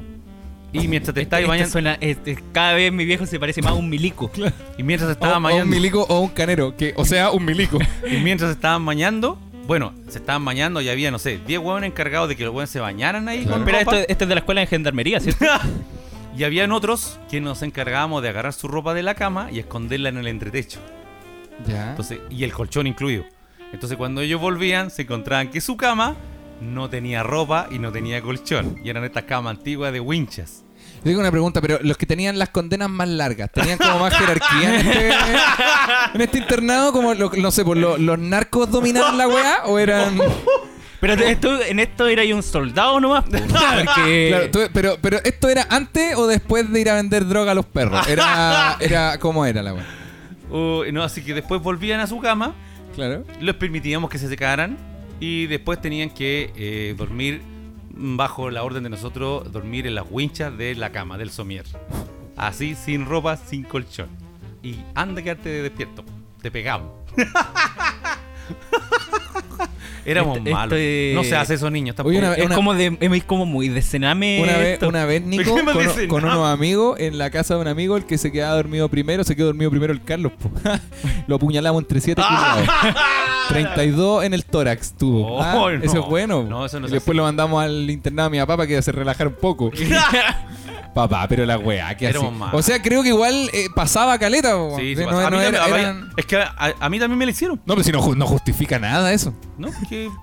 Y 0.72 0.88
mientras 0.88 1.14
te 1.16 1.22
estabas 1.22 1.48
bañando, 1.48 1.72
suena- 1.72 1.98
este, 2.00 2.38
cada 2.54 2.74
vez 2.76 2.94
mi 2.94 3.04
viejo 3.04 3.26
se 3.26 3.40
parece 3.40 3.62
más 3.62 3.72
a 3.72 3.76
un 3.76 3.90
milico. 3.90 4.32
y 4.78 4.84
mientras 4.84 5.08
te 5.08 5.12
O, 5.12 5.14
estabas 5.14 5.34
o 5.36 5.38
un 5.38 5.44
bañando, 5.44 5.76
milico 5.76 6.06
o 6.08 6.20
un 6.22 6.30
canero. 6.30 6.78
Que, 6.78 6.94
o 6.96 7.04
sea, 7.04 7.32
un 7.32 7.44
milico. 7.44 7.78
y 8.10 8.18
mientras 8.18 8.52
estaban 8.52 8.86
bañando, 8.86 9.38
bueno, 9.70 9.94
se 10.08 10.18
estaban 10.18 10.44
bañando 10.44 10.82
y 10.82 10.90
había, 10.90 11.12
no 11.12 11.20
sé, 11.20 11.40
10 11.46 11.60
hueones 11.60 11.92
encargados 11.92 12.28
de 12.28 12.36
que 12.36 12.44
los 12.44 12.52
hueones 12.56 12.72
se 12.72 12.80
bañaran 12.80 13.30
ahí 13.30 13.44
Claro. 13.44 13.58
con 13.58 13.66
Pero 13.66 13.80
ropa. 13.80 13.98
esto, 14.00 14.12
esto 14.12 14.24
es 14.24 14.28
de 14.30 14.34
la 14.36 14.40
escuela 14.40 14.62
de 14.62 14.68
gendarmería, 14.68 15.20
¿cierto? 15.20 15.46
y 16.36 16.44
habían 16.44 16.72
otros 16.72 17.20
que 17.30 17.40
nos 17.40 17.62
encargábamos 17.62 18.24
de 18.24 18.30
agarrar 18.30 18.54
su 18.54 18.68
ropa 18.68 18.96
de 18.96 19.04
la 19.04 19.14
cama 19.14 19.50
y 19.52 19.60
esconderla 19.60 20.10
en 20.10 20.18
el 20.18 20.28
entretecho. 20.28 20.80
Ya. 21.68 21.92
Entonces, 21.92 22.20
y 22.32 22.44
el 22.44 22.52
colchón 22.52 22.88
incluido. 22.88 23.26
Entonces, 23.72 23.96
cuando 23.96 24.22
ellos 24.22 24.42
volvían, 24.42 24.90
se 24.90 25.04
encontraban 25.04 25.52
que 25.52 25.62
su 25.62 25.78
cama 25.78 26.16
no 26.62 26.90
tenía 26.90 27.22
ropa 27.22 27.68
y 27.70 27.78
no 27.78 27.92
tenía 27.92 28.24
colchón. 28.24 28.76
Y 28.84 28.90
eran 28.90 29.04
estas 29.04 29.26
camas 29.26 29.58
antiguas 29.58 29.94
de 29.94 30.00
winchas. 30.00 30.64
Yo 31.00 31.04
tengo 31.04 31.20
una 31.22 31.32
pregunta, 31.32 31.62
pero 31.62 31.80
los 31.82 31.98
que 31.98 32.06
tenían 32.06 32.38
las 32.38 32.50
condenas 32.50 32.90
más 32.90 33.08
largas, 33.08 33.50
¿tenían 33.52 33.78
como 33.78 34.00
más 34.00 34.14
jerarquía 34.18 34.80
en 34.80 34.88
este, 34.88 35.10
en 36.16 36.22
este 36.22 36.38
internado? 36.40 36.92
Como, 36.92 37.14
lo- 37.14 37.32
no 37.38 37.52
sé, 37.52 37.64
pues, 37.64 37.80
lo- 37.80 37.98
¿los 37.98 38.20
narcos 38.20 38.70
dominaban 38.70 39.18
la 39.18 39.28
weá 39.28 39.62
o 39.66 39.80
eran...? 39.80 40.20
Pero 41.00 41.14
en 41.14 41.80
esto 41.80 42.08
era 42.08 42.36
un 42.36 42.44
soldado 42.44 43.00
nomás. 43.00 43.24
po, 43.24 43.32
Porque 43.38 44.28
Claro, 44.30 44.52
tú- 44.52 44.70
pero, 44.74 44.98
pero 45.02 45.18
¿esto 45.24 45.48
era 45.48 45.66
antes 45.70 46.16
o 46.18 46.28
después 46.28 46.70
de 46.70 46.82
ir 46.82 46.90
a 46.90 46.96
vender 46.96 47.26
droga 47.26 47.54
a 47.54 47.56
los 47.56 47.66
perros? 47.66 48.06
Era, 48.10 48.76
era 48.82 49.18
¿Cómo 49.20 49.46
era 49.46 49.64
la 49.64 49.74
weá? 49.74 49.86
Uh, 50.50 50.84
no, 50.92 51.02
así 51.04 51.22
que 51.24 51.34
después 51.34 51.62
volvían 51.62 52.02
a 52.02 52.08
su 52.08 52.20
cama, 52.20 52.54
Claro. 52.96 53.24
les 53.40 53.56
permitíamos 53.56 54.10
que 54.10 54.18
se 54.18 54.28
secaran 54.28 54.78
y 55.22 55.46
después 55.48 55.80
tenían 55.80 56.10
que 56.10 56.52
eh, 56.58 56.96
dormir 56.98 57.42
bajo 57.92 58.50
la 58.50 58.64
orden 58.64 58.84
de 58.84 58.90
nosotros, 58.90 59.52
dormir 59.52 59.88
en 59.88 59.96
las 59.96 60.06
winchas 60.10 60.58
de 60.58 60.76
la 60.76 60.92
cama, 60.92 61.18
del 61.18 61.30
somier. 61.30 61.66
Así, 62.36 62.76
sin 62.76 63.06
ropa, 63.06 63.38
sin 63.38 63.64
colchón. 63.64 64.10
Y 64.64 64.78
anda 64.96 65.22
quedarte 65.22 65.62
despierto. 65.62 66.04
Te 66.42 66.52
pegamos. 66.52 66.92
Éramos 70.06 70.38
Esto- 70.38 70.50
malos. 70.52 70.74
esto 70.74 70.76
es- 70.78 71.16
No 71.16 71.24
se 71.24 71.36
hace 71.36 71.54
eso, 71.56 71.70
niños. 71.70 71.96
Tampoco. 71.96 72.10
Oye, 72.18 72.20
una- 72.26 72.34
es 72.36 72.50
como 72.50 72.74
de 72.74 72.98
es 73.00 73.24
como 73.26 73.46
muy 73.46 73.70
de 73.70 73.82
cename. 73.82 74.42
Una 74.42 74.58
vez, 74.58 74.68
esto. 74.74 74.88
una 74.90 75.06
vez 75.06 75.22
Nico, 75.24 75.44
¿Qué 75.56 75.64
me 75.64 76.08
con, 76.08 76.24
Ah. 76.26 76.28
unos 76.36 76.48
amigos, 76.54 77.00
en 77.00 77.18
la 77.18 77.30
casa 77.30 77.56
de 77.56 77.62
un 77.62 77.68
amigo, 77.68 77.98
el 77.98 78.06
que 78.06 78.18
se 78.18 78.32
quedaba 78.32 78.56
dormido 78.56 78.88
primero, 78.90 79.24
se 79.24 79.36
quedó 79.36 79.48
dormido 79.48 79.70
primero 79.72 79.94
el 79.94 80.02
Carlos. 80.04 80.32
po. 80.34 80.52
Lo 81.28 81.36
apuñalamos 81.36 81.82
entre 81.82 82.00
siete 82.02 82.22
culiados. 82.22 82.68
32 83.50 84.24
en 84.26 84.34
el 84.36 84.46
tórax 84.46 84.94
tuvo. 84.94 85.38
Oh, 85.38 85.42
Ah, 85.42 85.54
no. 85.56 85.70
Eso 85.70 86.00
es 86.02 86.06
bueno. 86.08 86.44
No, 86.44 86.66
eso 86.66 86.80
no 86.80 86.86
y 86.86 86.90
es 86.90 86.92
después 86.94 87.14
así. 87.14 87.18
lo 87.18 87.24
mandamos 87.24 87.64
al 87.64 87.90
internado 87.90 88.28
a 88.28 88.30
mi 88.30 88.38
papá 88.40 88.58
para 88.58 88.68
que 88.68 88.80
se 88.82 88.92
relajara 88.92 89.30
un 89.30 89.36
poco. 89.36 89.72
Papá, 90.94 91.28
pero 91.30 91.46
la 91.46 91.58
weá, 91.58 91.96
que 91.96 92.08
así. 92.08 92.18
O 92.52 92.62
sea, 92.62 92.82
creo 92.82 93.04
que 93.04 93.10
igual 93.10 93.50
eh, 93.54 93.68
pasaba 93.76 94.18
caleta. 94.18 94.50
Sí, 94.78 94.94
a 94.94 94.96
mí 94.96 95.06
no 95.06 95.22
también- 95.22 95.56
eran- 95.56 96.10
Es 96.18 96.26
que 96.26 96.36
a, 96.38 96.74
a 96.80 96.90
mí 96.90 97.00
también 97.00 97.18
me 97.18 97.26
lo 97.26 97.32
hicieron. 97.32 97.58
No, 97.66 97.76
pero 97.76 97.84
si 97.84 97.92
no, 97.92 98.02
ju- 98.02 98.16
no 98.16 98.26
justifica 98.26 98.80
nada 98.80 99.14
eso. 99.14 99.34
¿No? 99.58 99.70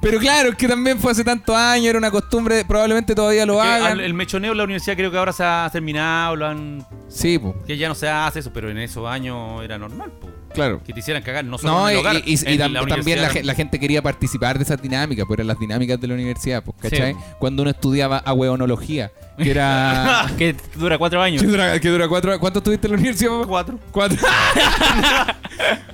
Pero 0.02 0.18
claro, 0.18 0.50
es 0.50 0.56
que 0.56 0.66
también 0.68 0.98
fue 0.98 1.12
hace 1.12 1.22
tantos 1.24 1.54
años, 1.56 1.86
era 1.86 1.98
una 1.98 2.10
costumbre, 2.10 2.64
probablemente 2.64 3.14
todavía 3.14 3.46
lo 3.46 3.60
hagan. 3.62 4.00
el 4.00 4.14
mechoneo 4.14 4.52
en 4.52 4.58
la 4.58 4.64
universidad 4.64 4.96
creo 4.96 5.10
que 5.10 5.18
ahora 5.18 5.32
se 5.32 5.44
ha 5.44 5.68
terminado, 5.72 6.36
lo 6.36 6.46
han 6.46 6.86
Sí, 7.08 7.38
pues, 7.38 7.54
Que 7.66 7.76
ya 7.76 7.88
no 7.88 7.94
se 7.94 8.08
hace 8.08 8.40
eso, 8.40 8.52
pero 8.52 8.70
en 8.70 8.78
esos 8.78 9.06
años 9.08 9.62
era 9.62 9.78
normal, 9.78 10.10
po. 10.20 10.28
Claro. 10.56 10.82
Que 10.84 10.92
te 10.92 10.98
hicieran 11.00 11.22
cagar, 11.22 11.44
no 11.44 11.56
solo 11.58 11.72
No, 11.72 11.88
en 11.88 11.94
y, 11.94 11.98
el 11.98 12.00
hogar. 12.00 12.16
y- 12.16 12.18
y- 12.18 12.32
y 12.32 12.52
en 12.54 12.60
tam- 12.60 12.70
la 12.72 12.86
también 12.86 13.20
la, 13.46 13.54
gente 13.54 13.78
quería 13.78 14.02
participar 14.02 14.58
de 14.58 14.64
esas 14.64 14.82
dinámicas, 14.82 15.24
pues 15.26 15.36
eran 15.38 15.46
las 15.46 15.58
dinámicas 15.58 16.00
de 16.00 16.08
la 16.08 16.14
universidad, 16.14 16.62
pues, 16.64 16.76
¿cachai? 16.80 17.12
Sí. 17.14 17.18
Cuando 17.38 17.62
uno 17.62 17.70
estudiaba 17.70 18.18
ahueonología, 18.18 19.12
que 19.38 19.50
era... 19.50 20.26
que 20.38 20.56
dura 20.74 20.98
cuatro 20.98 21.22
años. 21.22 21.40
que 21.42 21.48
dura, 21.48 21.78
que 21.78 21.88
dura 21.88 22.08
cuatro 22.08 22.38
¿Cuánto 22.40 22.58
estuviste 22.58 22.86
en 22.88 22.92
la 22.92 22.98
universidad, 22.98 23.30
papá? 23.30 23.46
Cuatro. 23.46 23.78
Cuatro. 23.92 24.18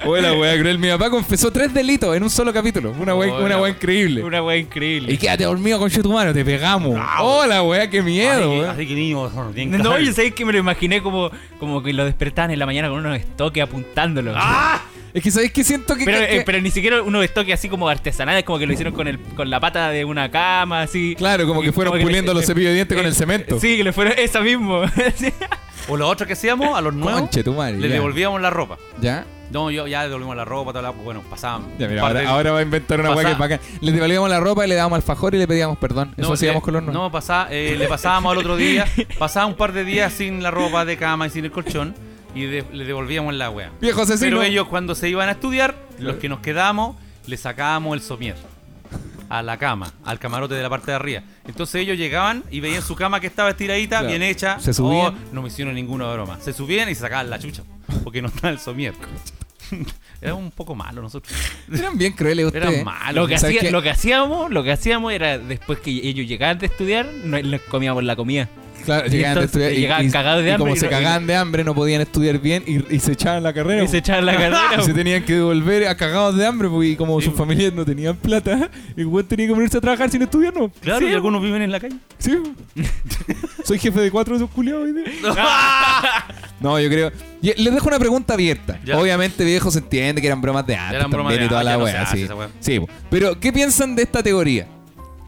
Hola, 0.05 0.32
weá, 0.34 0.59
cruel. 0.59 0.78
Mi 0.78 0.89
papá 0.89 1.10
confesó 1.10 1.51
tres 1.52 1.72
delitos 1.72 2.16
en 2.16 2.22
un 2.22 2.30
solo 2.30 2.52
capítulo. 2.52 2.93
Una 2.98 3.14
weá, 3.14 3.32
Hola. 3.32 3.44
una 3.47 3.59
weá 3.59 3.70
increíble. 3.70 4.22
Una 4.22 4.43
weá 4.43 4.56
increíble. 4.56 5.12
Y 5.12 5.16
quédate 5.16 5.44
dormido 5.44 5.78
con 5.78 5.90
tu 5.90 6.12
mano, 6.12 6.32
te 6.32 6.44
pegamos. 6.44 6.98
Hola, 7.20 7.62
weá, 7.62 7.89
qué 7.89 8.02
miedo, 8.02 8.52
así, 8.52 8.60
que, 8.60 8.66
así 8.66 8.86
que 8.89 8.94
niños, 8.94 9.32
no 9.34 9.98
yo 9.98 10.12
sabéis 10.12 10.34
que 10.34 10.44
me 10.44 10.52
lo 10.52 10.59
imaginé 10.59 11.02
como, 11.02 11.30
como 11.59 11.82
que 11.82 11.93
lo 11.93 12.05
despertaban 12.05 12.51
en 12.51 12.59
la 12.59 12.66
mañana 12.66 12.89
con 12.89 12.98
unos 12.98 13.16
estoques 13.18 13.62
apuntándolo. 13.62 14.34
Es 15.14 15.22
que 15.22 15.30
sabéis 15.30 15.52
que 15.52 15.62
siento 15.62 15.94
que. 15.94 16.05
Pero, 16.06 16.18
que- 16.20 16.36
eh, 16.39 16.43
pero 16.47 16.59
ni 16.60 16.70
siquiera 16.70 17.02
unos 17.02 17.22
estoques 17.22 17.52
así 17.52 17.68
como 17.68 17.86
artesanales, 17.89 18.44
como 18.44 18.59
que 18.59 18.66
lo 18.66 18.72
hicieron 18.72 18.94
con, 18.94 19.06
el, 19.09 19.18
con 19.18 19.51
la 19.51 19.60
pata 19.60 19.90
de 19.90 20.06
una 20.06 20.30
cama, 20.30 20.80
así. 20.82 21.14
Claro, 21.16 21.47
como 21.47 21.60
que 21.60 21.70
fueron 21.70 22.01
puliendo 22.01 22.32
los 22.32 22.47
cepillos 22.47 22.70
de 22.70 22.76
dientes 22.76 22.97
con 22.97 23.05
eh, 23.05 23.10
el 23.10 23.14
cemento. 23.14 23.60
Sí, 23.60 23.76
que 23.76 23.84
le 23.84 23.93
fueron 23.93 24.14
esa 24.18 24.40
mismo. 24.40 24.82
O 25.89 25.97
lo 25.97 26.09
otro 26.09 26.28
que 26.28 26.34
hacíamos, 26.34 26.78
a 26.78 26.80
los 26.80 26.94
nuevos, 26.94 27.22
Conche 27.22 27.43
tu 27.43 27.55
madre, 27.55 27.76
le 27.76 27.89
ya. 27.89 27.94
devolvíamos 27.94 28.40
la 28.40 28.51
ropa. 28.51 28.78
¿Ya? 29.01 29.24
No, 29.53 29.70
yo 29.70 29.87
ya 29.87 30.05
devolvimos 30.05 30.35
la 30.35 30.45
ropa, 30.45 30.70
toda 30.73 30.83
la, 30.83 30.91
bueno, 30.91 31.23
pasaban. 31.29 31.62
Ya, 31.79 31.87
un 31.87 31.93
mira, 31.93 32.03
par 32.03 32.11
ahora, 32.11 32.20
de- 32.20 32.27
ahora 32.27 32.53
va 32.53 32.59
a 32.59 32.62
inventar 32.62 32.99
una 33.01 33.11
weá 33.11 33.24
que 33.27 33.33
es 33.33 33.37
Pasá- 33.37 33.39
bacán. 33.39 33.61
Le 33.81 33.93
devolvíamos 33.93 34.31
la 34.31 34.41
ropa 34.41 34.65
y 34.65 34.69
le 34.69 34.74
dábamos 34.74 34.97
alfajor 34.97 35.35
y 35.35 35.39
le 35.39 35.47
pedíamos 35.47 35.77
perdón. 35.79 36.15
Eso 36.16 36.33
hacíamos 36.33 36.62
con 36.62 36.74
los 36.74 36.83
nuevos. 36.83 37.03
No, 37.03 37.11
pasá- 37.12 37.49
eh, 37.51 37.77
le 37.79 37.87
pasábamos 37.87 38.33
al 38.33 38.39
otro 38.39 38.57
día, 38.57 38.87
pasaba 39.19 39.47
un 39.47 39.55
par 39.55 39.73
de 39.73 39.85
días 39.85 40.12
sin 40.12 40.43
la 40.43 40.51
ropa 40.51 40.85
de 40.85 40.97
cama 40.97 41.27
y 41.27 41.31
sin 41.31 41.45
el 41.45 41.51
colchón 41.53 41.95
y 42.35 42.45
de- 42.47 42.65
le 42.73 42.85
devolvíamos 42.85 43.35
la 43.35 43.51
wea. 43.51 43.70
Viejo 43.81 44.03
asesino. 44.03 44.31
Pero 44.39 44.43
ellos 44.43 44.69
cuando 44.69 44.95
se 44.95 45.09
iban 45.09 45.29
a 45.29 45.33
estudiar, 45.33 45.74
los 45.99 46.16
que 46.16 46.29
nos 46.31 46.41
quedamos, 46.41 46.97
le 47.27 47.37
sacábamos 47.37 47.95
el 47.95 48.01
somier 48.03 48.37
a 49.29 49.43
la 49.43 49.57
cama, 49.59 49.93
al 50.05 50.19
camarote 50.19 50.55
de 50.55 50.62
la 50.62 50.69
parte 50.70 50.91
de 50.91 50.97
arriba. 50.97 51.23
Entonces 51.47 51.77
ellos 51.83 51.97
llegaban 51.97 52.43
y 52.51 52.61
veían 52.61 52.83
su 52.83 52.95
cama 52.97 53.19
que 53.20 53.27
estaba 53.27 53.51
estiradita, 53.51 53.99
Claro. 53.99 54.09
bien 54.09 54.23
hecha. 54.23 54.59
Se 54.61 54.74
subían. 54.74 55.15
Oh, 55.15 55.35
no 55.35 55.43
me 55.43 55.49
hicieron 55.49 55.74
ninguna 55.74 56.11
broma. 56.12 56.39
Se 56.41 56.53
subían 56.53 56.89
y 56.91 56.95
se 56.95 57.01
sacaban 57.03 57.31
la 57.31 57.39
chucha, 57.39 57.62
porque 58.05 58.20
no 58.20 58.29
estaba 58.29 58.51
el 58.51 58.59
somier. 58.59 58.93
Era 60.20 60.35
un 60.35 60.51
poco 60.51 60.74
malo 60.74 61.03
nosotros. 61.03 61.36
Eran 61.73 61.97
bien 61.99 62.12
crueles 62.12 62.47
ustedes. 62.47 62.66
Eran 62.69 62.85
malos. 62.85 63.15
Lo 63.23 63.27
que, 63.28 63.39
¿Sabes 63.39 63.57
hacía- 63.59 63.70
lo 63.70 63.82
que 63.82 63.90
hacíamos, 63.90 64.51
lo 64.51 64.62
que 64.62 64.73
hacíamos 64.73 65.12
era 65.12 65.39
después 65.39 65.78
que 65.81 65.90
ellos 65.90 66.27
llegaban 66.27 66.59
de 66.59 66.66
estudiar, 66.66 67.07
no 67.24 67.39
les 67.39 67.61
comíamos 67.62 68.05
la 68.05 68.16
comida. 68.16 68.49
Claro, 68.85 69.07
llegaban 69.07 69.35
de 69.36 69.40
entonces 69.44 69.44
estudiar 69.44 69.73
y, 69.73 69.77
llegaban 69.81 70.07
y- 70.07 70.11
cagados 70.11 70.43
de 70.43 70.49
y 70.49 70.53
hambre 70.53 70.65
como 70.65 70.74
y 70.74 70.78
se 70.78 70.85
no- 70.86 70.90
cagaban 70.90 71.27
de 71.27 71.36
hambre 71.36 71.65
no 71.65 71.74
podían 71.74 72.01
estudiar 72.01 72.39
bien 72.40 72.65
y, 72.66 72.94
y 72.94 72.99
se 73.01 73.12
echaban 73.12 73.43
la 73.43 73.53
carrera. 73.53 73.85
Y 73.85 73.89
se 73.89 73.99
echaban 73.99 74.27
la 74.27 74.32
carrera. 74.36 74.61
Y 74.78 74.82
se 74.82 74.93
tenían 74.94 75.24
que 75.24 75.35
devolver 75.35 75.86
a 75.86 75.97
cagados 75.97 76.36
de 76.36 76.47
hambre 76.47 76.69
porque 76.69 76.97
como 76.97 77.20
sus 77.20 77.35
familias 77.35 77.73
no 77.73 77.85
tenían 77.85 78.16
plata, 78.16 78.70
el 78.97 79.07
güey 79.07 79.24
tenía 79.24 79.47
que 79.47 79.55
ponerse 79.55 79.78
a 79.78 79.81
trabajar 79.81 80.11
sin 80.11 80.23
estudiar, 80.23 80.55
¿no? 80.55 80.69
Claro, 80.81 81.01
Sí, 81.01 81.07
y 81.12 81.15
algunos 81.15 81.43
viven 81.43 81.62
en 81.62 81.70
la 81.70 81.78
calle. 81.81 81.97
Sí. 82.19 82.36
Soy 83.65 83.78
jefe 83.78 84.01
de 84.01 84.11
cuatro 84.11 84.36
de 84.36 84.44
esos 84.44 84.55
culiados. 84.55 84.89
No, 86.61 86.78
yo 86.78 86.89
creo. 86.89 87.11
Les 87.40 87.74
dejo 87.74 87.89
una 87.89 87.99
pregunta 87.99 88.35
abierta. 88.35 88.78
Ya. 88.85 88.97
Obviamente, 88.97 89.44
viejo, 89.44 89.70
se 89.73 89.81
entiende 89.81 90.20
que 90.20 90.28
eran 90.28 90.40
bromas 90.40 90.65
de 90.65 90.77
antes 90.77 90.94
Eran 90.97 91.11
bromas 91.11 91.32
también 91.32 91.40
de 91.40 91.47
y 91.47 91.49
toda 91.49 91.65
la 91.65 91.73
ya 91.73 91.77
no 91.78 91.85
wea, 91.85 91.93
se 92.07 92.24
hace 92.24 92.28
sí. 92.61 92.81
pero 93.11 93.39
¿qué 93.40 93.53
piensan 93.53 93.97
de 93.97 94.03
esta 94.05 94.23
teoría? 94.23 94.69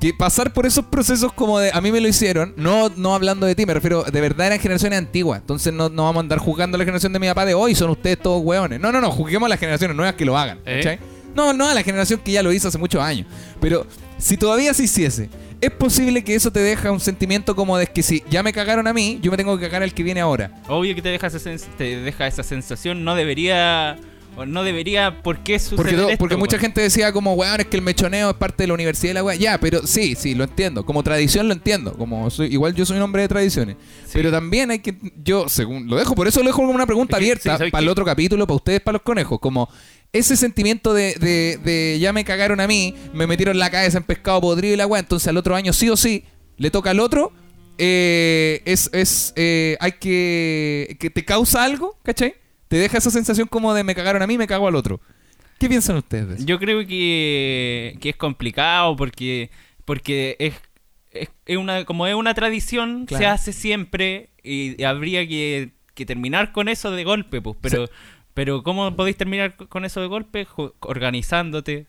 Que 0.04 0.12
pasar 0.12 0.52
por 0.52 0.66
esos 0.66 0.84
procesos 0.84 1.32
como 1.32 1.58
de. 1.58 1.70
A 1.72 1.80
mí 1.80 1.90
me 1.90 1.98
lo 1.98 2.06
hicieron, 2.08 2.52
no, 2.58 2.90
no 2.94 3.14
hablando 3.14 3.46
de 3.46 3.54
ti, 3.54 3.64
me 3.64 3.72
refiero, 3.72 4.02
de 4.02 4.20
verdad 4.20 4.48
eran 4.48 4.58
generaciones 4.60 4.98
antiguas. 4.98 5.40
Entonces 5.40 5.72
no, 5.72 5.88
no 5.88 6.02
vamos 6.04 6.16
a 6.16 6.20
andar 6.20 6.38
juzgando 6.40 6.74
a 6.74 6.78
la 6.78 6.84
generación 6.84 7.14
de 7.14 7.18
mi 7.20 7.26
papá 7.26 7.46
de 7.46 7.54
hoy, 7.54 7.74
son 7.74 7.88
ustedes 7.88 8.18
todos 8.18 8.42
hueones. 8.44 8.78
No, 8.80 8.92
no, 8.92 9.00
no, 9.00 9.10
juzguemos 9.10 9.46
a 9.46 9.48
las 9.48 9.58
generaciones 9.58 9.96
nuevas 9.96 10.14
que 10.14 10.26
lo 10.26 10.36
hagan. 10.36 10.58
¿Eh? 10.66 10.76
¿cachai? 10.82 10.98
No, 11.34 11.54
no 11.54 11.66
a 11.66 11.72
la 11.72 11.82
generación 11.82 12.20
que 12.22 12.32
ya 12.32 12.42
lo 12.42 12.52
hizo 12.52 12.68
hace 12.68 12.76
muchos 12.76 13.00
años. 13.00 13.26
Pero 13.62 13.86
si 14.18 14.36
todavía 14.36 14.74
se 14.74 14.82
hiciese, 14.84 15.30
es 15.62 15.70
posible 15.70 16.22
que 16.22 16.34
eso 16.34 16.50
te 16.50 16.60
deja 16.60 16.92
un 16.92 17.00
sentimiento 17.00 17.56
como 17.56 17.78
de 17.78 17.86
que 17.86 18.02
si 18.02 18.22
ya 18.28 18.42
me 18.42 18.52
cagaron 18.52 18.86
a 18.86 18.92
mí, 18.92 19.18
yo 19.22 19.30
me 19.30 19.38
tengo 19.38 19.56
que 19.56 19.64
cagar 19.64 19.82
al 19.84 19.94
que 19.94 20.02
viene 20.02 20.20
ahora. 20.20 20.50
Obvio 20.68 20.94
que 20.94 21.00
te 21.00 21.08
deja, 21.08 21.28
esa 21.28 21.38
sens- 21.38 21.64
te 21.78 21.96
deja 22.02 22.26
esa 22.26 22.42
sensación, 22.42 23.04
no 23.04 23.14
debería, 23.14 23.96
o 24.36 24.46
no 24.46 24.64
debería, 24.64 25.22
¿por 25.22 25.38
qué 25.38 25.58
suceder 25.58 25.76
Porque, 25.76 25.94
esto, 25.94 26.18
porque 26.18 26.36
mucha 26.36 26.58
gente 26.58 26.80
decía 26.80 27.12
como, 27.12 27.34
weón, 27.34 27.60
es 27.60 27.66
que 27.66 27.76
el 27.76 27.82
mechoneo 27.82 28.30
es 28.30 28.36
parte 28.36 28.64
de 28.64 28.68
la 28.68 28.74
universidad 28.74 29.10
y 29.10 29.14
la 29.14 29.24
weá. 29.24 29.36
Ya, 29.36 29.58
pero 29.58 29.86
sí, 29.86 30.14
sí, 30.16 30.34
lo 30.34 30.44
entiendo. 30.44 30.84
Como 30.84 31.02
tradición 31.02 31.46
lo 31.46 31.54
entiendo. 31.54 31.94
Como 31.94 32.30
soy, 32.30 32.48
igual 32.48 32.74
yo 32.74 32.84
soy 32.84 32.96
un 32.96 33.02
hombre 33.02 33.22
de 33.22 33.28
tradiciones. 33.28 33.76
Pero 34.12 34.30
también 34.30 34.70
hay 34.70 34.80
que, 34.80 34.96
yo, 35.22 35.48
según, 35.48 35.88
lo 35.88 35.96
dejo, 35.96 36.14
por 36.14 36.26
eso 36.28 36.40
lo 36.40 36.46
dejo 36.46 36.58
como 36.58 36.70
una 36.70 36.86
pregunta 36.86 37.16
Es 37.16 37.20
que, 37.20 37.24
sí, 37.24 37.30
abierta 37.30 37.58
¿sabes 37.58 37.72
para 37.72 37.82
el 37.82 37.88
otro 37.88 38.04
capítulo, 38.04 38.46
para 38.46 38.56
ustedes, 38.56 38.80
para 38.80 38.94
los 38.94 39.02
conejos. 39.02 39.38
Como 39.40 39.68
ese 40.12 40.36
sentimiento 40.36 40.94
de, 40.94 41.14
de, 41.14 41.58
de 41.64 41.98
ya 42.00 42.12
me 42.12 42.24
cagaron 42.24 42.60
a 42.60 42.66
mí, 42.66 42.94
me 43.12 43.26
metieron 43.26 43.58
la 43.58 43.70
cabeza 43.70 43.98
en 43.98 44.04
pescado 44.04 44.40
podrido 44.40 44.74
y 44.74 44.76
la 44.76 44.86
weá, 44.86 45.00
entonces 45.00 45.28
al 45.28 45.36
otro 45.36 45.56
año 45.56 45.72
sí 45.72 45.88
o 45.90 45.96
sí, 45.96 46.24
le 46.56 46.70
toca 46.70 46.90
al 46.90 47.00
otro. 47.00 47.32
eh, 47.78 48.62
es, 48.64 48.88
es 48.92 49.32
eh, 49.36 49.76
hay 49.80 49.92
que, 49.92 50.96
que 51.00 51.10
te 51.10 51.24
causa 51.24 51.64
algo, 51.64 51.98
¿cachai? 52.04 52.34
Te 52.74 52.80
deja 52.80 52.98
esa 52.98 53.12
sensación 53.12 53.46
como 53.46 53.72
de 53.72 53.84
me 53.84 53.94
cagaron 53.94 54.20
a 54.20 54.26
mí, 54.26 54.36
me 54.36 54.48
cago 54.48 54.66
al 54.66 54.74
otro. 54.74 55.00
¿Qué 55.60 55.68
piensan 55.68 55.94
ustedes 55.96 56.26
de 56.26 56.34
eso? 56.34 56.44
Yo 56.44 56.58
creo 56.58 56.84
que, 56.84 57.96
que 58.00 58.08
es 58.08 58.16
complicado 58.16 58.96
porque, 58.96 59.48
porque 59.84 60.34
es, 60.40 60.54
es, 61.12 61.28
es 61.46 61.56
una, 61.56 61.84
como 61.84 62.08
es 62.08 62.16
una 62.16 62.34
tradición, 62.34 63.06
Claro. 63.06 63.22
se 63.22 63.26
hace 63.28 63.52
siempre 63.52 64.30
y 64.42 64.82
habría 64.82 65.24
que, 65.28 65.70
que 65.94 66.04
terminar 66.04 66.50
con 66.50 66.68
eso 66.68 66.90
de 66.90 67.04
golpe, 67.04 67.40
pues. 67.40 67.56
Pero, 67.60 67.88
pero 68.34 68.64
¿cómo 68.64 68.96
podéis 68.96 69.18
terminar 69.18 69.54
con 69.54 69.84
eso 69.84 70.00
de 70.00 70.08
golpe? 70.08 70.48
Organizándote, 70.80 71.86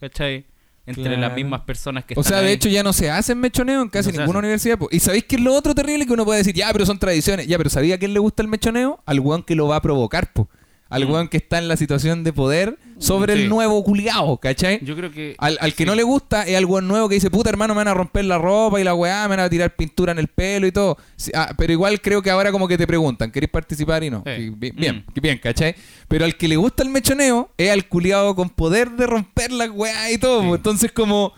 ¿cachai? 0.00 0.46
Entre 0.86 1.04
Claro. 1.04 1.20
las 1.20 1.34
mismas 1.34 1.62
personas 1.62 2.04
que 2.04 2.14
O 2.14 2.20
están 2.20 2.30
sea, 2.34 2.40
de 2.42 2.48
ahí. 2.48 2.52
hecho 2.54 2.68
ya 2.68 2.82
no 2.82 2.92
se 2.92 3.10
hacen 3.10 3.38
mechoneo 3.40 3.80
en 3.82 3.88
casi 3.88 4.12
No 4.12 4.18
ninguna 4.20 4.40
universidad. 4.40 4.76
po. 4.78 4.88
Y 4.90 5.00
sabéis 5.00 5.24
que 5.24 5.36
es 5.36 5.42
lo 5.42 5.54
otro 5.54 5.74
terrible 5.74 6.06
que 6.06 6.12
uno 6.12 6.24
puede 6.26 6.38
decir, 6.38 6.54
ya, 6.54 6.70
pero 6.72 6.84
son 6.84 6.98
tradiciones. 6.98 7.46
Ya, 7.46 7.56
pero 7.56 7.70
¿sabía 7.70 7.94
a 7.94 7.98
quién 7.98 8.12
le 8.12 8.20
gusta 8.20 8.42
el 8.42 8.48
mechoneo? 8.48 9.00
Al 9.06 9.20
weón 9.20 9.42
que 9.42 9.54
lo 9.54 9.66
va 9.68 9.76
a 9.76 9.82
provocar, 9.82 10.32
po. 10.32 10.48
Al 10.94 11.06
Mm. 11.06 11.10
weón 11.12 11.28
que 11.28 11.36
está 11.38 11.58
en 11.58 11.66
la 11.68 11.76
situación 11.76 12.22
de 12.24 12.32
poder 12.32 12.78
sobre 12.98 13.34
Sí. 13.34 13.42
el 13.42 13.48
nuevo 13.48 13.82
culiao, 13.82 14.38
¿cachai? 14.38 14.78
Yo 14.84 14.94
creo 14.96 15.10
que. 15.10 15.34
Al, 15.38 15.58
al 15.60 15.72
que 15.74 15.82
sí. 15.82 15.86
no 15.86 15.94
le 15.94 16.02
gusta 16.04 16.44
es 16.44 16.56
al 16.56 16.64
weón 16.64 16.86
nuevo 16.86 17.08
que 17.08 17.16
dice, 17.16 17.30
puta 17.30 17.50
hermano, 17.50 17.74
me 17.74 17.78
van 17.78 17.88
a 17.88 17.94
romper 17.94 18.24
la 18.24 18.38
ropa 18.38 18.80
y 18.80 18.84
la 18.84 18.94
weá, 18.94 19.24
me 19.24 19.36
van 19.36 19.40
a 19.40 19.50
tirar 19.50 19.74
pintura 19.74 20.12
en 20.12 20.18
el 20.20 20.28
pelo 20.28 20.66
y 20.66 20.72
todo. 20.72 20.96
Sí, 21.16 21.32
ah, 21.34 21.52
pero 21.58 21.72
igual 21.72 22.00
creo 22.00 22.22
que 22.22 22.30
ahora 22.30 22.52
como 22.52 22.68
que 22.68 22.78
te 22.78 22.86
preguntan, 22.86 23.30
¿querés 23.32 23.50
participar 23.50 24.04
y 24.04 24.10
no? 24.10 24.22
Eh. 24.24 24.52
Bien, 24.56 25.04
Mm. 25.06 25.20
bien, 25.20 25.38
¿cachai? 25.38 25.74
Pero 26.08 26.24
al 26.24 26.36
que 26.36 26.46
le 26.48 26.56
gusta 26.56 26.82
el 26.84 26.90
mechoneo 26.90 27.50
es 27.58 27.70
al 27.70 27.88
culiado 27.88 28.34
con 28.36 28.48
poder 28.50 28.90
de 28.92 29.06
romper 29.06 29.50
la 29.52 29.70
weá 29.70 30.12
y 30.12 30.18
todo. 30.18 30.42
po. 30.42 30.54
Entonces 30.54 30.92
como, 30.92 31.32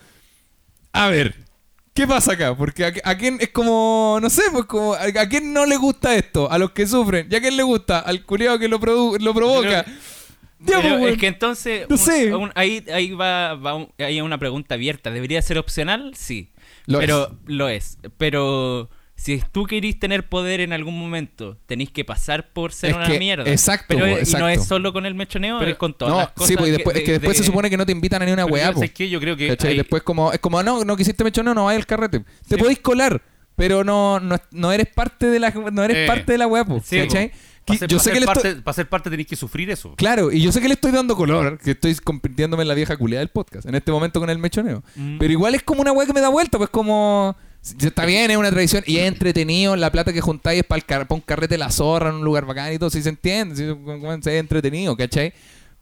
a 0.92 1.08
ver, 1.08 1.34
¿qué 1.96 2.06
pasa 2.06 2.34
acá? 2.34 2.56
Porque 2.56 2.84
a, 2.84 2.92
a 3.02 3.16
quién 3.16 3.38
es 3.40 3.48
como, 3.48 4.18
no 4.22 4.30
sé, 4.30 4.42
pues 4.52 4.66
como, 4.66 4.94
a, 4.94 5.02
a 5.02 5.28
quién 5.28 5.52
no 5.52 5.66
le 5.66 5.76
gusta 5.76 6.14
esto? 6.14 6.48
A 6.50 6.58
los 6.58 6.70
que 6.70 6.86
sufren. 6.86 7.26
¿Y 7.28 7.34
a 7.34 7.40
quién 7.40 7.56
le 7.56 7.64
gusta? 7.64 7.98
Al 7.98 8.22
culiado 8.24 8.58
que 8.60 8.68
lo, 8.68 8.78
produ- 8.78 9.18
lo 9.18 9.34
provoca. 9.34 9.84
Pero 10.64 10.98
pues, 10.98 11.12
es 11.14 11.18
que 11.18 11.26
entonces, 11.26 11.86
No 11.88 11.96
un- 11.96 11.98
sé. 12.00 12.34
un- 12.34 12.52
ahí, 12.54 12.84
ahí 12.92 13.10
va, 13.12 13.54
va 13.54 13.74
un- 13.74 13.88
hay 13.98 14.20
una 14.20 14.38
pregunta 14.38 14.74
abierta. 14.74 15.10
¿Debería 15.10 15.42
ser 15.42 15.58
opcional? 15.58 16.12
Sí. 16.16 16.50
Lo 16.86 16.98
pero 17.00 17.36
lo 17.46 17.68
es. 17.68 17.98
Pero 18.16 18.88
si 19.16 19.42
tú 19.50 19.64
querís 19.64 19.98
tener 19.98 20.28
poder 20.28 20.60
en 20.60 20.72
algún 20.72 20.98
momento, 20.98 21.56
tenéis 21.66 21.90
que 21.90 22.04
pasar 22.04 22.50
por 22.52 22.72
ser 22.72 22.90
Es 22.90 22.96
una 22.96 23.06
que- 23.06 23.18
mierda. 23.18 23.50
exacto, 23.50 23.86
Pero 23.88 24.04
es- 24.06 24.28
y 24.28 24.32
no 24.34 24.48
exacto. 24.48 24.62
es 24.62 24.68
solo 24.68 24.92
con 24.92 25.06
el 25.06 25.14
mechoneo, 25.14 25.58
Pero- 25.58 25.70
es 25.70 25.76
con 25.78 25.94
todas 25.94 26.12
No, 26.14 26.20
las 26.20 26.30
cosas. 26.30 26.48
sí, 26.48 26.56
pues 26.56 26.68
y 26.68 26.70
que- 26.72 26.76
después, 26.76 26.96
es 26.96 27.02
que 27.02 27.12
de- 27.12 27.18
después 27.18 27.36
se 27.38 27.42
supone 27.44 27.70
que 27.70 27.76
no 27.76 27.86
te 27.86 27.92
invitan 27.92 28.22
a 28.22 28.26
ni 28.26 28.32
una 28.32 28.44
weá, 28.44 28.68
po. 28.68 28.74
¿sabes 28.80 28.92
qué? 28.92 29.08
Yo 29.08 29.18
creo 29.18 29.36
que. 29.36 29.48
¿Cachai? 29.48 29.70
hay- 29.72 29.76
Después 29.78 30.02
como, 30.02 30.32
es 30.32 30.38
como, 30.38 30.62
no, 30.62 30.84
no 30.84 30.96
quisiste 30.96 31.24
mechoneo, 31.24 31.54
no 31.54 31.64
vayas 31.64 31.80
al 31.80 31.86
carrete. 31.86 32.24
Te 32.46 32.58
podéis 32.58 32.78
colar, 32.80 33.20
pero 33.56 33.82
no, 33.84 34.20
no, 34.20 34.36
no 34.52 34.70
eres 34.72 34.86
parte 34.88 35.26
de 35.26 35.38
la 35.40 35.50
no 35.50 35.82
eres 35.82 35.96
Eh, 35.96 36.06
parte 36.06 36.32
de 36.32 36.38
la 36.38 36.46
weá, 36.46 36.64
po, 36.64 36.80
sí, 36.84 36.98
¿cachai? 36.98 37.32
Para 37.64 37.74
Que 37.74 37.78
ser, 37.80 37.88
yo 37.88 37.98
sé 37.98 38.04
ser 38.04 38.12
que 38.12 38.20
le 38.20 38.26
parte, 38.26 38.48
estoy... 38.48 38.62
para 38.62 38.74
ser 38.74 38.88
parte 38.88 39.10
tenéis 39.10 39.26
que 39.26 39.34
sufrir 39.34 39.68
eso. 39.70 39.94
Claro, 39.96 40.30
y 40.30 40.40
yo 40.40 40.52
sé 40.52 40.60
que 40.60 40.68
le 40.68 40.74
estoy 40.74 40.92
dando 40.92 41.16
color, 41.16 41.58
que 41.58 41.72
estoy 41.72 41.96
convirtiéndome 41.96 42.62
en 42.62 42.68
la 42.68 42.74
vieja 42.74 42.96
culiada 42.96 43.20
del 43.20 43.30
podcast, 43.30 43.66
en 43.66 43.74
este 43.74 43.90
momento 43.90 44.20
con 44.20 44.30
el 44.30 44.38
mechoneo. 44.38 44.84
Mm. 44.94 45.18
Pero 45.18 45.32
igual 45.32 45.54
es 45.56 45.64
como 45.64 45.80
una 45.80 45.90
weá 45.90 46.06
que 46.06 46.12
me 46.12 46.20
da 46.20 46.28
vuelta, 46.28 46.58
pues 46.58 46.70
como... 46.70 47.34
Está 47.80 48.04
bien, 48.06 48.30
es 48.30 48.36
una 48.36 48.50
tradición 48.50 48.82
y 48.86 48.98
es 48.98 49.08
entretenido. 49.08 49.74
La 49.76 49.90
plata 49.90 50.12
que 50.12 50.20
juntáis 50.20 50.60
es 50.60 50.64
para 50.66 51.06
un 51.10 51.20
carrete 51.20 51.54
de 51.54 51.58
la 51.58 51.70
zorra 51.70 52.10
en 52.10 52.16
un 52.16 52.24
lugar 52.24 52.46
bacán 52.46 52.72
y 52.72 52.78
todo. 52.78 52.90
Si 52.90 53.02
se 53.02 53.08
entiende, 53.08 53.56
si 53.56 53.64
es 53.64 54.36
entretenido, 54.38 54.96
¿cachai? 54.96 55.32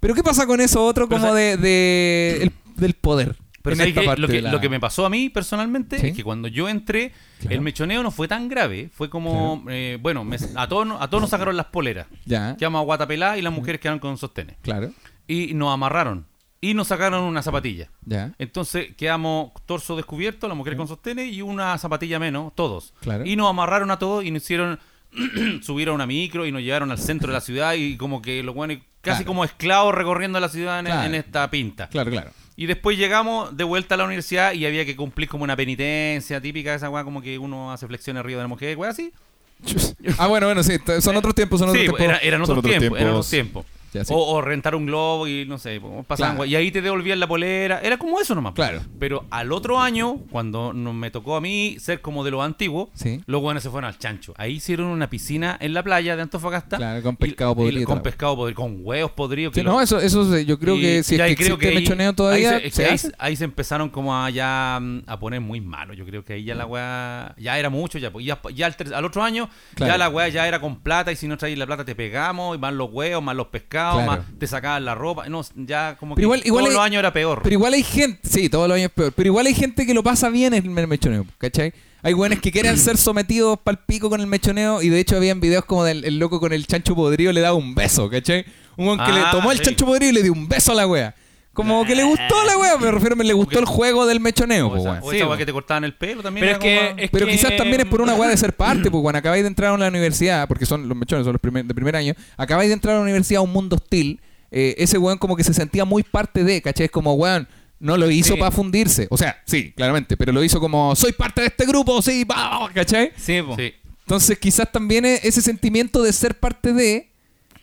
Pero 0.01 0.15
¿qué 0.15 0.23
pasa 0.23 0.47
con 0.47 0.61
eso 0.61 0.85
otro 0.85 1.09
Pero 1.09 1.21
como 1.21 1.35
de, 1.35 1.57
de 1.57 2.39
el- 2.43 2.53
del 2.77 2.95
poder? 2.95 3.37
Pero 3.63 3.73
en 3.75 3.79
¿sabes 3.79 3.89
esta 3.93 4.01
qué? 4.03 4.07
parte 4.07 4.21
lo, 4.21 4.27
que, 4.29 4.33
de 4.35 4.43
la- 4.43 4.53
lo 4.53 4.61
que 4.61 4.69
me 4.69 4.79
pasó 4.79 5.07
a 5.07 5.11
mí 5.11 5.31
personalmente 5.31 5.99
¿Sí? 5.99 6.09
es 6.09 6.17
que 6.17 6.23
cuando 6.23 6.49
yo 6.49 6.69
entré, 6.69 7.13
Claro. 7.41 7.55
el 7.57 7.61
mechoneo 7.63 8.03
no 8.03 8.11
fue 8.11 8.29
tan 8.29 8.49
grave. 8.49 8.91
Fue 8.93 9.09
como, 9.09 9.65
eh, 9.71 9.99
bueno, 10.03 10.23
me- 10.25 10.37
a, 10.57 10.69
todos, 10.69 10.87
nos- 10.87 11.01
a 11.01 11.09
todos 11.09 11.23
nos 11.23 11.31
sacaron 11.31 11.57
las 11.57 11.67
poleras. 11.67 12.07
Ya, 12.27 12.57
Quedamos 12.59 12.81
a 12.81 12.85
guatapelá 12.85 13.39
y 13.39 13.43
las 13.43 13.53
mujeres 13.55 13.81
quedaron 13.81 13.99
con 14.01 14.19
sostenes. 14.19 14.57
claro, 14.63 14.93
Y 15.27 15.55
nos 15.55 15.73
amarraron. 15.73 16.27
Y 16.65 16.75
nos 16.75 16.89
sacaron 16.89 17.23
una 17.25 17.43
zapatilla. 17.43 17.89
ya, 18.07 18.33
Entonces 18.39 18.95
quedamos 18.97 19.53
torso 19.67 19.97
descubierto, 19.97 20.49
la 20.49 20.55
mujer 20.55 20.77
con 20.77 20.89
sostenes 20.89 21.33
y 21.33 21.43
una 21.43 21.77
zapatilla 21.79 22.19
menos, 22.19 22.53
todos. 22.55 22.95
Claro. 23.01 23.25
Y 23.27 23.37
nos 23.37 23.51
amarraron 23.51 23.91
a 23.91 23.99
todos 23.99 24.25
y 24.25 24.31
nos 24.31 24.43
hicieron 24.43 24.79
subir 25.63 25.89
a 25.89 25.93
una 25.93 26.07
micro 26.07 26.47
y 26.47 26.53
nos 26.53 26.63
llevaron 26.63 26.91
al 26.91 26.99
centro 26.99 27.29
de 27.29 27.35
la 27.35 27.41
ciudad 27.41 27.75
y 27.75 27.97
como 27.97 28.23
que 28.23 28.43
los 28.43 28.55
buenos 28.55 28.79
casi 29.01 29.19
Claro. 29.19 29.27
como 29.27 29.45
esclavos 29.45 29.95
recorriendo 29.95 30.41
la 30.41 30.49
ciudad 30.49 30.79
en, 30.81 30.87
Claro. 30.87 31.03
en 31.07 31.15
esta 31.15 31.51
pinta. 31.51 31.89
claro, 31.89 32.11
claro. 32.11 32.31
Y 32.57 32.67
después 32.67 32.97
llegamos 32.97 33.57
de 33.57 33.65
vuelta 33.65 33.97
a 33.97 33.99
la 33.99 34.05
universidad 34.05 34.53
y 34.53 34.65
había 34.65 34.85
que 34.87 34.95
cumplir 34.97 35.29
como 35.29 35.43
una 35.45 35.57
penitencia 35.57 36.41
típica 36.41 36.71
de 36.71 36.77
esa 36.77 36.89
weá, 36.89 37.03
como 37.05 37.21
que 37.21 37.37
uno 37.39 37.73
hace 37.73 37.87
flexiones 37.87 38.21
arriba 38.21 38.39
de 38.39 38.45
la 38.45 38.49
mujer, 38.49 38.77
weá 38.79 38.91
así. 38.91 39.13
Ah, 40.19 40.27
bueno, 40.29 40.47
bueno, 40.47 40.63
sí, 40.63 40.75
son 41.01 41.17
otros 41.17 41.35
tiempos, 41.35 41.59
son 41.61 41.69
otros 41.71 41.81
Sí, 41.83 41.87
tiempos. 41.89 42.01
era- 42.01 42.19
eran 42.19 42.47
son 42.47 42.59
otros 42.59 42.71
tiempos, 42.79 42.99
eran 42.99 43.13
otros 43.13 43.31
tiempos. 43.31 43.67
Ya, 43.95 44.05
sí. 44.05 44.13
O, 44.15 44.19
o 44.19 44.41
rentar 44.43 44.75
un 44.75 44.87
globo 44.87 45.27
y 45.27 45.47
no 45.47 45.57
sé, 45.59 45.81
pasaban 46.07 46.35
Claro. 46.37 46.45
y 46.51 46.57
ahí 46.57 46.71
te 46.71 46.83
devolvían 46.83 47.19
la 47.21 47.27
polera. 47.27 47.81
Era 47.83 47.97
como 47.97 48.21
eso 48.21 48.35
nomás. 48.35 48.53
Claro. 48.55 48.81
Pero 48.99 49.25
al 49.31 49.53
otro 49.53 49.81
año, 49.81 50.17
cuando 50.31 50.73
no- 50.73 50.93
me 50.93 51.11
tocó 51.11 51.37
a 51.37 51.41
mí 51.41 51.77
ser 51.81 52.01
como 52.01 52.25
de 52.25 52.31
los 52.33 52.43
antiguos, 52.45 52.89
Sí. 52.95 53.21
los 53.27 53.41
buenos 53.41 53.63
se 53.63 53.71
fueron 53.71 53.89
al 53.89 53.99
chancho. 53.99 54.35
Ahí 54.37 54.55
hicieron 54.55 54.89
una 54.89 55.09
piscina 55.09 55.57
en 55.61 55.73
la 55.75 55.83
playa 55.83 56.17
de 56.17 56.23
Antofagasta. 56.23 56.77
Claro, 56.77 57.03
con 57.03 57.17
pescado 57.17 57.53
y- 57.53 57.55
podrido 57.55 57.83
y 57.83 57.85
con 57.85 58.03
pescado 58.03 58.37
podrido, 58.37 58.57
con 58.61 58.79
huevos 58.83 59.13
podridos. 59.13 59.55
Sí, 59.55 59.63
no, 59.63 59.81
eso, 59.81 59.99
eso 60.01 60.39
yo 60.39 60.59
creo 60.59 60.77
y- 60.77 60.81
que 60.83 61.03
si 61.03 61.15
es 61.15 61.37
que 61.37 61.69
ahí 61.69 61.85
todavía, 62.15 62.51
ahí 62.57 62.61
se, 62.63 62.67
es 62.69 62.75
se 62.75 62.83
que 62.83 62.89
ahí, 62.89 62.95
hace. 62.95 63.13
ahí 63.19 63.37
se 63.37 63.45
empezaron 63.45 63.89
como 63.91 64.17
a 64.17 64.29
ya 64.31 64.79
mm, 64.81 65.03
a 65.07 65.19
poner 65.19 65.41
muy 65.41 65.61
malo. 65.61 65.95
Yo 65.95 66.05
creo 66.05 66.25
que 66.25 66.35
ahí 66.35 66.45
ya 66.45 66.55
la 66.55 66.67
weá 66.67 67.35
ya 67.39 67.59
era 67.59 67.71
mucho. 67.71 67.99
Ya, 67.99 68.11
ya, 68.21 68.41
ya 68.55 68.67
al, 68.67 68.77
al 68.95 69.05
otro 69.05 69.23
año 69.23 69.49
Claro. 69.75 69.93
ya 69.93 69.99
la 69.99 70.09
weá 70.09 70.29
ya 70.29 70.49
era 70.49 70.61
con 70.61 70.81
plata 70.81 71.13
y 71.13 71.17
si 71.17 71.29
no 71.29 71.37
traías 71.37 71.59
la 71.59 71.67
plata 71.67 71.85
te 71.85 71.95
pegamos 71.95 72.57
y 72.57 72.59
más 72.59 72.73
los 72.75 72.91
huevos, 72.91 73.23
más 73.23 73.37
los 73.37 73.47
pescados, 73.49 73.84
Claro. 73.93 74.07
más 74.07 74.21
te 74.39 74.47
sacaban 74.47 74.85
la 74.85 74.95
ropa. 74.95 75.29
No, 75.29 75.43
ya 75.55 75.97
como 76.01 76.15
que 76.15 76.21
Pero 76.21 76.27
igual- 76.29 76.43
igual 76.45 76.63
todos 76.65 76.71
hay- 76.71 76.77
los 76.77 76.85
años 76.87 76.99
era 77.01 77.13
peor. 77.13 77.41
Pero 77.43 77.53
igual 77.53 77.75
hay 77.75 77.83
gente, 77.83 78.19
sí, 78.29 78.49
todos 78.49 78.67
los 78.69 78.77
años 78.77 78.87
es 78.89 78.93
peor, 78.95 79.13
pero 79.15 79.27
igual 79.29 79.47
hay 79.47 79.55
gente 79.55 79.87
que 79.87 79.95
lo 79.95 80.03
pasa 80.03 80.29
bien 80.31 80.55
en 80.55 80.77
el 80.79 80.87
mechoneo, 80.87 81.27
¿cachai? 81.39 81.73
Hay 82.03 82.13
güeyes 82.13 82.39
que 82.41 82.53
quieren 82.53 82.77
ser 82.77 82.97
sometidos 82.99 83.59
pal 83.65 83.79
pico 83.87 84.11
con 84.11 84.21
el 84.21 84.27
mechoneo 84.27 84.83
y 84.83 84.91
de 84.91 85.01
hecho 85.01 85.17
habían 85.17 85.41
videos 85.41 85.65
como 85.65 85.85
del 85.85 86.05
el 86.05 86.19
loco 86.19 86.39
con 86.41 86.53
el 86.53 86.67
chancho 86.67 86.95
podrido 86.95 87.33
le 87.33 87.41
daba 87.41 87.57
un 87.57 87.75
beso, 87.75 88.11
¿cachai? 88.11 88.45
Un 88.77 88.87
güey 88.87 88.99
que 89.07 89.13
le 89.13 89.21
Ah, 89.21 89.31
tomó 89.31 89.53
el 89.53 89.61
chancho 89.61 89.87
podrido 89.87 90.11
y 90.11 90.15
le 90.15 90.23
dio 90.23 90.33
un 90.33 90.47
beso 90.49 90.73
a 90.73 90.75
la 90.75 90.87
wea. 90.87 91.15
Como 91.55 91.85
que 91.87 91.95
le 91.95 92.05
gustó 92.05 92.41
a 92.41 92.45
la 92.45 92.59
wea, 92.59 92.77
me 92.79 92.91
refiero, 92.91 93.17
me 93.17 93.25
le 93.25 93.33
gustó 93.33 93.59
el 93.61 93.65
juego 93.65 94.07
del 94.07 94.21
mechoneo, 94.21 94.69
pues, 94.71 94.83
weón. 94.83 94.99
o 95.03 95.11
Sí, 95.11 95.17
esa 95.17 95.27
weá 95.29 95.39
que 95.39 95.47
te 95.47 95.53
cortaban 95.53 95.85
el 95.85 95.95
pelo 95.95 96.23
también. 96.23 96.45
Pero 96.47 96.53
es 96.53 96.59
que, 96.59 96.87
como- 96.89 97.01
es 97.01 97.11
Pero 97.11 97.27
que- 97.27 97.33
quizás 97.33 97.57
también 97.57 97.81
es 97.81 97.87
por 97.87 98.01
una 98.03 98.15
weá 98.15 98.29
de 98.29 98.37
ser 98.37 98.53
parte, 98.55 98.91
pues 98.91 99.01
cuando 99.03 99.19
acabáis 99.19 99.43
de 99.45 99.49
entrar 99.49 99.73
a 99.73 99.79
la 99.79 99.89
universidad, 99.89 100.47
porque 100.49 100.67
son 100.67 100.89
los 100.89 100.97
mechones, 100.97 101.25
son 101.25 101.33
los 101.33 101.41
primer- 101.41 101.65
de 101.65 101.75
primer 101.75 101.97
año, 101.97 102.15
acabáis 102.37 102.69
de 102.69 102.75
entrar 102.75 102.95
a 102.95 102.99
la 102.99 103.03
universidad 103.05 103.39
a 103.39 103.43
un 103.43 103.53
mundo 103.53 103.77
hostil, 103.77 104.21
eh, 104.51 104.75
ese 104.79 104.99
weón 104.99 105.17
como 105.19 105.37
que 105.37 105.45
se 105.45 105.55
sentía 105.55 105.85
muy 105.85 106.03
parte 106.03 106.45
de, 106.45 106.61
¿cachai? 106.61 106.87
Es 106.87 106.91
como, 106.93 107.15
weón, 107.15 107.49
no 107.81 107.97
lo 107.97 108.11
hizo 108.11 108.35
Sí. 108.35 108.41
para 108.41 108.51
fundirse. 108.51 109.07
O 109.11 109.17
sea, 109.17 109.41
sí, 109.47 109.73
claramente, 109.73 110.17
pero 110.17 110.33
lo 110.33 110.43
hizo 110.43 110.59
como, 110.61 110.95
soy 110.97 111.13
parte 111.13 111.41
de 111.43 111.49
este 111.49 111.67
grupo, 111.67 112.01
sí, 112.03 112.25
pa, 112.25 112.69
¿cachai? 112.75 113.13
Sí, 113.17 113.43
po. 113.43 113.57
Sí. 113.57 113.73
Entonces 114.01 114.39
quizás 114.39 114.71
también 114.71 115.05
e- 115.07 115.21
ese 115.23 115.41
sentimiento 115.41 116.03
de 116.03 116.13
ser 116.13 116.39
parte 116.39 116.73
de... 116.73 117.11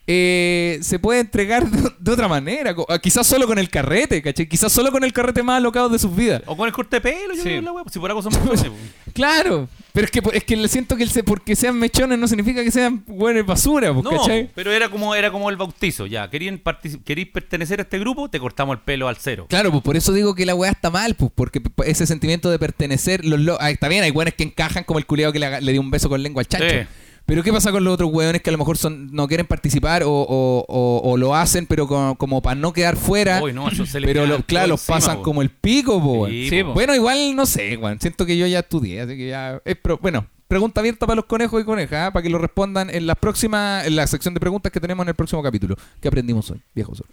eh, 0.07 0.80
se 0.82 0.99
puede 0.99 1.19
entregar 1.19 1.65
de, 1.69 1.90
de 1.99 2.11
otra 2.11 2.28
manera, 2.28 2.73
co- 2.76 2.88
quizás 3.02 3.26
solo 3.28 3.48
con 3.48 3.60
el 3.60 3.69
carrete, 3.69 4.22
¿cachai? 4.22 4.48
Quizás 4.48 4.72
solo 4.72 4.91
con 4.91 5.03
el 5.03 5.14
carrete 5.14 5.44
más 5.44 5.57
alocado 5.57 5.90
de 5.90 5.99
sus 5.99 6.15
vidas. 6.15 6.41
O 6.45 6.57
con 6.57 6.68
el 6.68 6.73
corte 6.73 6.98
de 6.98 7.02
pelo, 7.02 7.34
yo 7.36 7.41
Sí. 7.44 7.49
creo, 7.49 7.61
la 7.61 7.72
weá, 7.72 7.84
Si 7.91 7.99
por 7.99 8.10
algo 8.10 8.22
son 8.22 8.34
mechones, 8.34 8.64
po. 8.69 8.76
Claro, 9.14 9.68
pero 9.94 10.06
es 10.06 10.11
que 10.11 10.22
es 10.34 10.44
que 10.45 10.56
le 10.56 10.68
siento 10.69 10.95
que 10.95 11.03
el 11.03 11.10
se- 11.10 11.23
porque 11.23 11.56
sean 11.56 11.78
mechones 11.78 12.18
no 12.18 12.28
significa 12.28 12.64
que 12.64 12.72
sean 12.72 13.03
buenos 13.06 13.45
basura, 13.45 13.94
pues, 13.94 14.03
No, 14.03 14.11
¿cachai? 14.11 14.49
pero 14.56 14.72
era 14.72 14.90
como, 14.90 15.14
era 15.15 15.32
como 15.32 15.49
el 15.49 15.57
bautizo, 15.57 16.06
ya. 16.07 16.30
Querían 16.30 16.61
queréis 17.06 17.28
pertenecer 17.28 17.80
a 17.80 17.84
este 17.84 17.99
grupo, 17.99 18.30
te 18.30 18.40
cortamos 18.40 18.76
el 18.78 18.82
pelo 18.82 19.07
al 19.07 19.18
cero. 19.18 19.45
Claro, 19.49 19.69
pues 19.72 19.84
por 19.84 19.98
eso 19.98 20.14
digo 20.14 20.34
que 20.34 20.45
la 20.45 20.56
weá 20.56 20.72
está 20.72 20.90
mal, 20.90 21.15
pues, 21.15 21.32
porque 21.36 21.61
ese 21.86 22.07
sentimiento 22.07 22.49
de 22.49 22.57
pertenecer, 22.60 23.23
los 23.26 23.40
lo- 23.40 23.57
ah, 23.61 23.69
está 23.69 23.88
bien, 23.88 24.03
hay 24.03 24.11
weones 24.11 24.34
que 24.34 24.44
encajan 24.44 24.84
como 24.84 24.98
el 24.99 25.06
culiado 25.06 25.32
que 25.34 25.40
le 25.40 25.72
dio 25.72 25.82
un 25.82 25.91
beso 25.91 26.10
con 26.10 26.23
lengua 26.23 26.41
al 26.41 26.48
chancho. 26.48 26.69
Sí. 26.69 26.88
Pero 27.26 27.43
¿qué 27.43 27.53
pasa 27.53 27.72
con 27.72 27.84
los 27.84 27.93
otros 27.93 28.11
weones 28.11 28.41
que 28.41 28.49
a 28.49 28.53
lo 28.53 28.57
mejor 28.57 28.77
son 28.77 29.10
no 29.14 29.27
quieren 29.27 29.45
participar 29.48 30.03
o, 30.03 30.10
o- 30.11 30.65
o- 30.68 31.02
o 31.11 31.18
lo 31.18 31.34
hacen, 31.34 31.65
pero 31.65 31.88
co- 31.88 32.15
como 32.15 32.41
para 32.41 32.56
no 32.56 32.73
quedar 32.73 32.98
fuera? 32.98 33.41
Uy, 33.41 33.53
no, 33.53 33.69
eso 33.69 33.85
se 33.85 33.99
le 34.02 34.07
pero 34.07 34.26
lo- 34.26 34.41
claro, 34.43 34.68
los 34.68 34.81
encima, 34.81 34.98
pasan 34.98 35.18
po. 35.18 35.23
como 35.23 35.41
el 35.41 35.49
pico, 35.49 36.02
po. 36.02 36.27
Sí, 36.27 36.49
Sí, 36.49 36.61
po. 36.64 36.69
po. 36.69 36.73
Bueno, 36.73 36.93
igual 36.95 37.35
no 37.35 37.45
sé, 37.45 37.77
weón. 37.77 37.99
Siento 38.02 38.26
que 38.26 38.38
yo 38.38 38.45
ya 38.48 38.60
estudié, 38.60 39.02
así 39.02 39.15
que 39.15 39.30
ya. 39.30 39.61
es 39.64 39.76
pro- 39.77 39.98
bueno, 40.02 40.27
pregunta 40.49 40.81
abierta 40.81 41.06
para 41.06 41.15
los 41.15 41.26
conejos 41.26 41.61
y 41.61 41.64
conejas, 41.65 42.07
¿ah? 42.07 42.11
para 42.11 42.23
que 42.23 42.30
lo 42.30 42.38
respondan 42.38 42.89
en 42.89 43.07
las 43.07 43.15
próximas, 43.18 43.88
en 43.88 43.95
la 43.95 44.06
sección 44.07 44.34
de 44.34 44.41
preguntas 44.41 44.69
que 44.72 44.81
tenemos 44.81 45.06
en 45.06 45.10
el 45.10 45.15
próximo 45.15 45.41
capítulo. 45.41 45.76
¿Qué 46.02 46.10
aprendimos 46.10 46.52
hoy, 46.52 46.60
viejo 46.76 46.93
sol? 46.95 47.07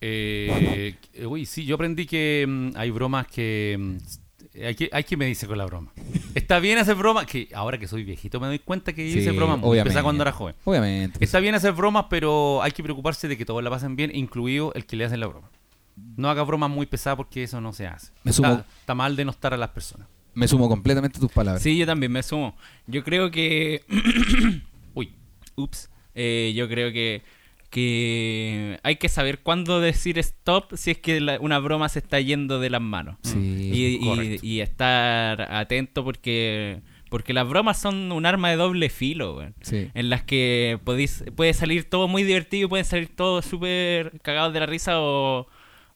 Eh, 0.00 0.94
eh, 1.12 1.26
uy, 1.26 1.44
sí, 1.44 1.66
yo 1.66 1.74
aprendí 1.74 2.06
que 2.06 2.46
mm, 2.48 2.70
hay 2.76 2.90
bromas 2.90 3.26
que. 3.26 3.76
mm, 3.78 3.96
hay 4.54 4.74
que, 4.74 4.88
hay 4.92 5.04
que 5.04 5.16
medirse 5.16 5.46
con 5.46 5.58
la 5.58 5.64
broma. 5.66 5.92
Está 6.34 6.58
bien 6.58 6.78
hacer 6.78 6.94
bromas, 6.96 7.26
que 7.26 7.48
ahora 7.54 7.78
que 7.78 7.86
soy 7.88 8.04
viejito 8.04 8.40
me 8.40 8.46
doy 8.48 8.58
cuenta 8.58 8.92
que 8.92 9.10
Sí, 9.12 9.18
hice 9.18 9.30
bromas 9.32 9.58
muy 9.58 9.68
obviamente. 9.70 9.90
pesadas 9.90 10.04
cuando 10.04 10.22
era 10.22 10.32
joven. 10.32 10.54
Obviamente. 10.64 11.24
Está 11.24 11.40
bien 11.40 11.54
hacer 11.54 11.72
bromas, 11.72 12.06
pero 12.10 12.62
hay 12.62 12.72
que 12.72 12.82
preocuparse 12.82 13.28
de 13.28 13.36
que 13.36 13.44
todos 13.44 13.62
la 13.62 13.70
pasen 13.70 13.96
bien, 13.96 14.10
incluido 14.14 14.72
el 14.74 14.86
que 14.86 14.96
le 14.96 15.04
hacen 15.04 15.20
la 15.20 15.26
broma. 15.28 15.48
No 16.16 16.30
haga 16.30 16.42
bromas 16.44 16.70
muy 16.70 16.86
pesadas 16.86 17.16
porque 17.16 17.42
eso 17.44 17.60
no 17.60 17.72
se 17.72 17.86
hace. 17.86 18.12
Me 18.24 18.32
sumo- 18.32 18.50
Está, 18.52 18.66
está 18.80 18.94
mal 18.94 19.16
denostar 19.16 19.54
a 19.54 19.56
las 19.56 19.70
personas. 19.70 20.08
Me 20.34 20.46
sumo 20.48 20.68
completamente 20.68 21.18
a 21.18 21.20
tus 21.20 21.32
palabras. 21.32 21.62
Sí, 21.62 21.76
yo 21.76 21.86
también 21.86 22.10
me 22.12 22.22
sumo. 22.22 22.56
Yo 22.86 23.02
creo 23.04 23.30
que. 23.30 23.82
Uy, 24.94 25.12
Ups. 25.56 25.90
Eh, 26.14 26.52
yo 26.56 26.68
creo 26.68 26.92
que. 26.92 27.22
Que 27.70 28.78
hay 28.82 28.96
que 28.96 29.08
saber 29.08 29.38
cuándo 29.40 29.80
decir 29.80 30.18
stop 30.18 30.74
si 30.76 30.90
es 30.92 30.98
que 30.98 31.20
la- 31.20 31.38
una 31.40 31.58
broma 31.58 31.88
se 31.88 32.00
está 32.00 32.20
yendo 32.20 32.60
de 32.60 32.68
las 32.70 32.80
manos. 32.82 33.16
Sí, 33.22 33.38
y, 33.72 33.86
y- 33.94 33.98
correcto. 34.04 34.46
y 34.46 34.60
estar 34.60 35.42
atento 35.52 36.04
porque. 36.04 36.80
Porque 37.08 37.32
las 37.32 37.48
bromas 37.48 37.80
son 37.80 38.12
un 38.12 38.24
arma 38.24 38.50
de 38.50 38.56
doble 38.56 38.88
filo. 38.88 39.44
Sí. 39.62 39.88
En 39.94 40.10
las 40.10 40.22
que 40.22 40.78
podéis, 40.84 41.24
puede 41.34 41.52
salir 41.54 41.90
todo 41.90 42.06
muy 42.06 42.22
divertido, 42.22 42.68
pueden 42.68 42.84
salir 42.84 43.08
todos 43.08 43.44
súper 43.44 44.20
cagados 44.22 44.52
de 44.54 44.60
la 44.60 44.66
risa 44.66 45.00
o, 45.00 45.48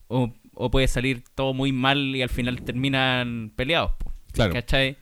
o, 0.09 0.33
o 0.55 0.71
puede 0.71 0.89
salir 0.89 1.23
todo 1.33 1.53
muy 1.53 1.71
mal 1.71 2.13
y 2.17 2.21
al 2.21 2.27
final 2.27 2.61
terminan 2.63 3.53
peleados. 3.55 3.93
Claro. 4.33 4.51
¿Cachai? 4.51 4.97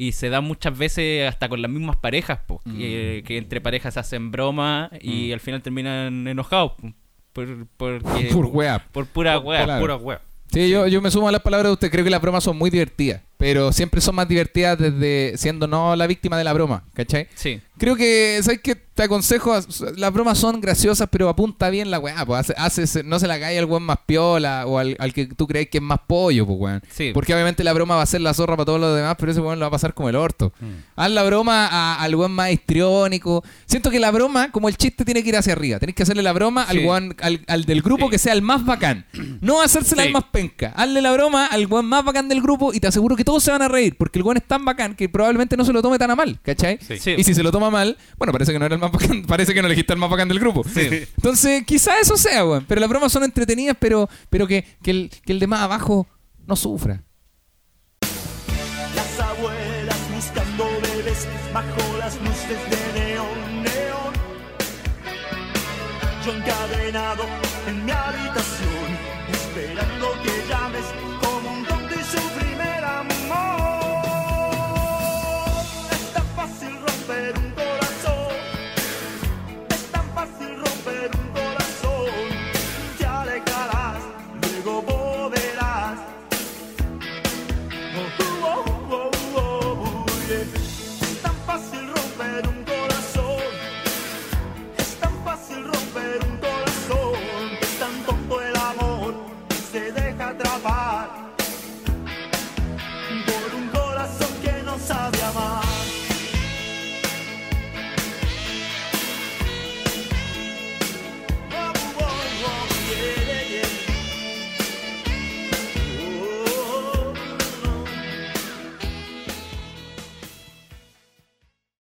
Y 0.00 0.12
se 0.12 0.30
da 0.30 0.40
muchas 0.40 0.78
veces 0.78 1.28
hasta 1.28 1.48
con 1.48 1.60
las 1.60 1.70
mismas 1.70 1.96
parejas, 1.96 2.38
po, 2.46 2.60
Mm. 2.64 2.78
que, 2.78 3.24
que 3.26 3.36
entre 3.36 3.60
parejas 3.60 3.94
se 3.94 4.00
hacen 4.00 4.30
bromas 4.30 4.90
y 5.00 5.32
al 5.32 5.40
final 5.40 5.60
terminan 5.60 6.26
enojados. 6.28 6.72
po, 6.80 6.92
Por, 7.32 7.66
porque- 7.76 8.30
Por 8.32 8.46
wea. 8.46 8.78
por 8.92 9.06
pura 9.06 9.38
wea. 9.38 9.64
Claro. 9.64 9.80
pura 9.80 9.96
wea. 9.96 10.20
Sí, 10.52 10.70
Yo, 10.70 10.86
yo 10.86 11.02
me 11.02 11.10
sumo 11.10 11.28
a 11.28 11.32
las 11.32 11.42
palabras 11.42 11.68
de 11.68 11.72
usted. 11.74 11.90
Creo 11.90 12.04
que 12.04 12.10
las 12.10 12.22
bromas 12.22 12.42
son 12.44 12.56
muy 12.56 12.70
divertidas. 12.70 13.22
Pero 13.38 13.72
siempre 13.72 14.00
son 14.00 14.16
más 14.16 14.28
divertidas 14.28 14.76
desde 14.78 15.38
siendo 15.38 15.66
no 15.66 15.94
la 15.96 16.06
víctima 16.08 16.36
de 16.36 16.44
la 16.44 16.52
broma. 16.52 16.82
¿Cachai? 16.92 17.28
Sí. 17.34 17.60
Creo 17.78 17.94
que, 17.94 18.40
¿sabes 18.42 18.60
qué? 18.60 18.74
Te 18.74 19.04
aconsejo, 19.04 19.56
las 19.96 20.12
bromas 20.12 20.38
son 20.38 20.60
graciosas, 20.60 21.06
pero 21.08 21.28
apunta 21.28 21.70
bien 21.70 21.88
la 21.92 22.00
weá, 22.00 22.26
pues 22.26 22.50
hace, 22.56 22.82
hace- 22.82 23.04
no 23.04 23.20
se 23.20 23.28
la 23.28 23.38
cae 23.38 23.56
al 23.56 23.66
weón 23.66 23.84
más 23.84 23.98
piola 24.04 24.64
o 24.66 24.78
al, 24.78 24.96
al 24.98 25.12
que 25.14 25.26
tú 25.26 25.46
crees 25.46 25.68
que 25.68 25.78
es 25.78 25.84
más 25.84 26.00
pollo, 26.04 26.44
pues 26.44 26.58
weón. 26.58 26.82
Sí. 26.90 27.12
Porque 27.14 27.32
obviamente 27.32 27.62
la 27.62 27.72
broma 27.72 27.94
va 27.94 28.02
a 28.02 28.06
ser 28.06 28.20
la 28.22 28.34
zorra 28.34 28.56
para 28.56 28.64
todos 28.66 28.80
los 28.80 28.96
demás, 28.96 29.14
pero 29.16 29.30
ese 29.30 29.40
weón 29.40 29.60
lo 29.60 29.64
va 29.66 29.68
a 29.68 29.70
pasar 29.70 29.94
como 29.94 30.08
el 30.08 30.16
orto. 30.16 30.52
Haz 30.96 31.10
la 31.12 31.22
broma 31.22 31.68
a- 31.68 32.02
al 32.02 32.16
weón 32.16 32.32
más 32.32 32.50
histriónico. 32.50 33.44
Siento 33.66 33.90
que 33.92 34.00
la 34.00 34.10
broma, 34.10 34.50
como 34.50 34.68
el 34.68 34.76
chiste, 34.76 35.04
tiene 35.04 35.22
que 35.22 35.28
ir 35.28 35.36
hacia 35.36 35.52
arriba. 35.52 35.78
Tenés 35.78 35.94
que 35.94 36.02
hacerle 36.02 36.24
la 36.24 36.32
broma 36.32 36.64
al 36.64 36.78
Sí. 36.78 36.84
weón, 36.84 37.14
al, 37.20 37.40
al 37.46 37.64
del 37.64 37.82
grupo 37.82 38.06
Sí. 38.06 38.10
que 38.10 38.18
sea 38.18 38.32
el 38.32 38.42
más 38.42 38.64
bacán. 38.64 39.06
No 39.40 39.62
hacérsela 39.62 40.02
al 40.02 40.10
más 40.10 40.24
penca. 40.24 40.72
Hazle 40.74 41.00
la 41.00 41.12
broma 41.12 41.46
al 41.46 41.66
weón 41.66 41.86
más 41.86 42.04
bacán 42.04 42.28
del 42.28 42.42
grupo 42.42 42.74
y 42.74 42.80
te 42.80 42.88
aseguro 42.88 43.14
que 43.14 43.22
todos 43.28 43.44
se 43.44 43.50
van 43.50 43.60
a 43.60 43.68
reír, 43.68 43.94
porque 43.98 44.18
el 44.18 44.24
weón 44.24 44.38
es 44.38 44.44
tan 44.44 44.64
bacán 44.64 44.94
que 44.94 45.06
probablemente 45.06 45.54
no 45.54 45.62
se 45.62 45.70
lo 45.70 45.82
tome 45.82 45.98
tan 45.98 46.10
a 46.10 46.16
mal, 46.16 46.40
¿cachai? 46.40 46.78
Sí. 46.80 47.10
Y 47.14 47.24
si 47.24 47.34
se 47.34 47.42
lo 47.42 47.52
toma 47.52 47.68
mal, 47.68 47.98
bueno, 48.16 48.32
parece 48.32 48.54
que 48.54 48.58
no 48.58 48.64
era 48.64 48.74
el 48.74 48.80
más 48.80 48.90
bacán, 48.90 49.22
parece 49.28 49.52
que 49.52 49.60
no 49.60 49.66
elegiste 49.66 49.92
al 49.92 49.98
más 49.98 50.08
bacán 50.08 50.28
del 50.28 50.40
grupo. 50.40 50.64
Entonces, 50.74 51.62
quizá 51.66 52.00
eso 52.00 52.16
sea, 52.16 52.46
weón. 52.46 52.64
Pero 52.66 52.80
las 52.80 52.88
bromas 52.88 53.12
son 53.12 53.24
entretenidas, 53.24 53.76
pero, 53.78 54.08
pero 54.30 54.46
que, 54.46 54.64
que 54.82 54.90
el, 54.90 55.10
que 55.26 55.32
el 55.32 55.40
de 55.40 55.46
más 55.46 55.60
abajo 55.60 56.06
no 56.46 56.56
sufra. 56.56 57.02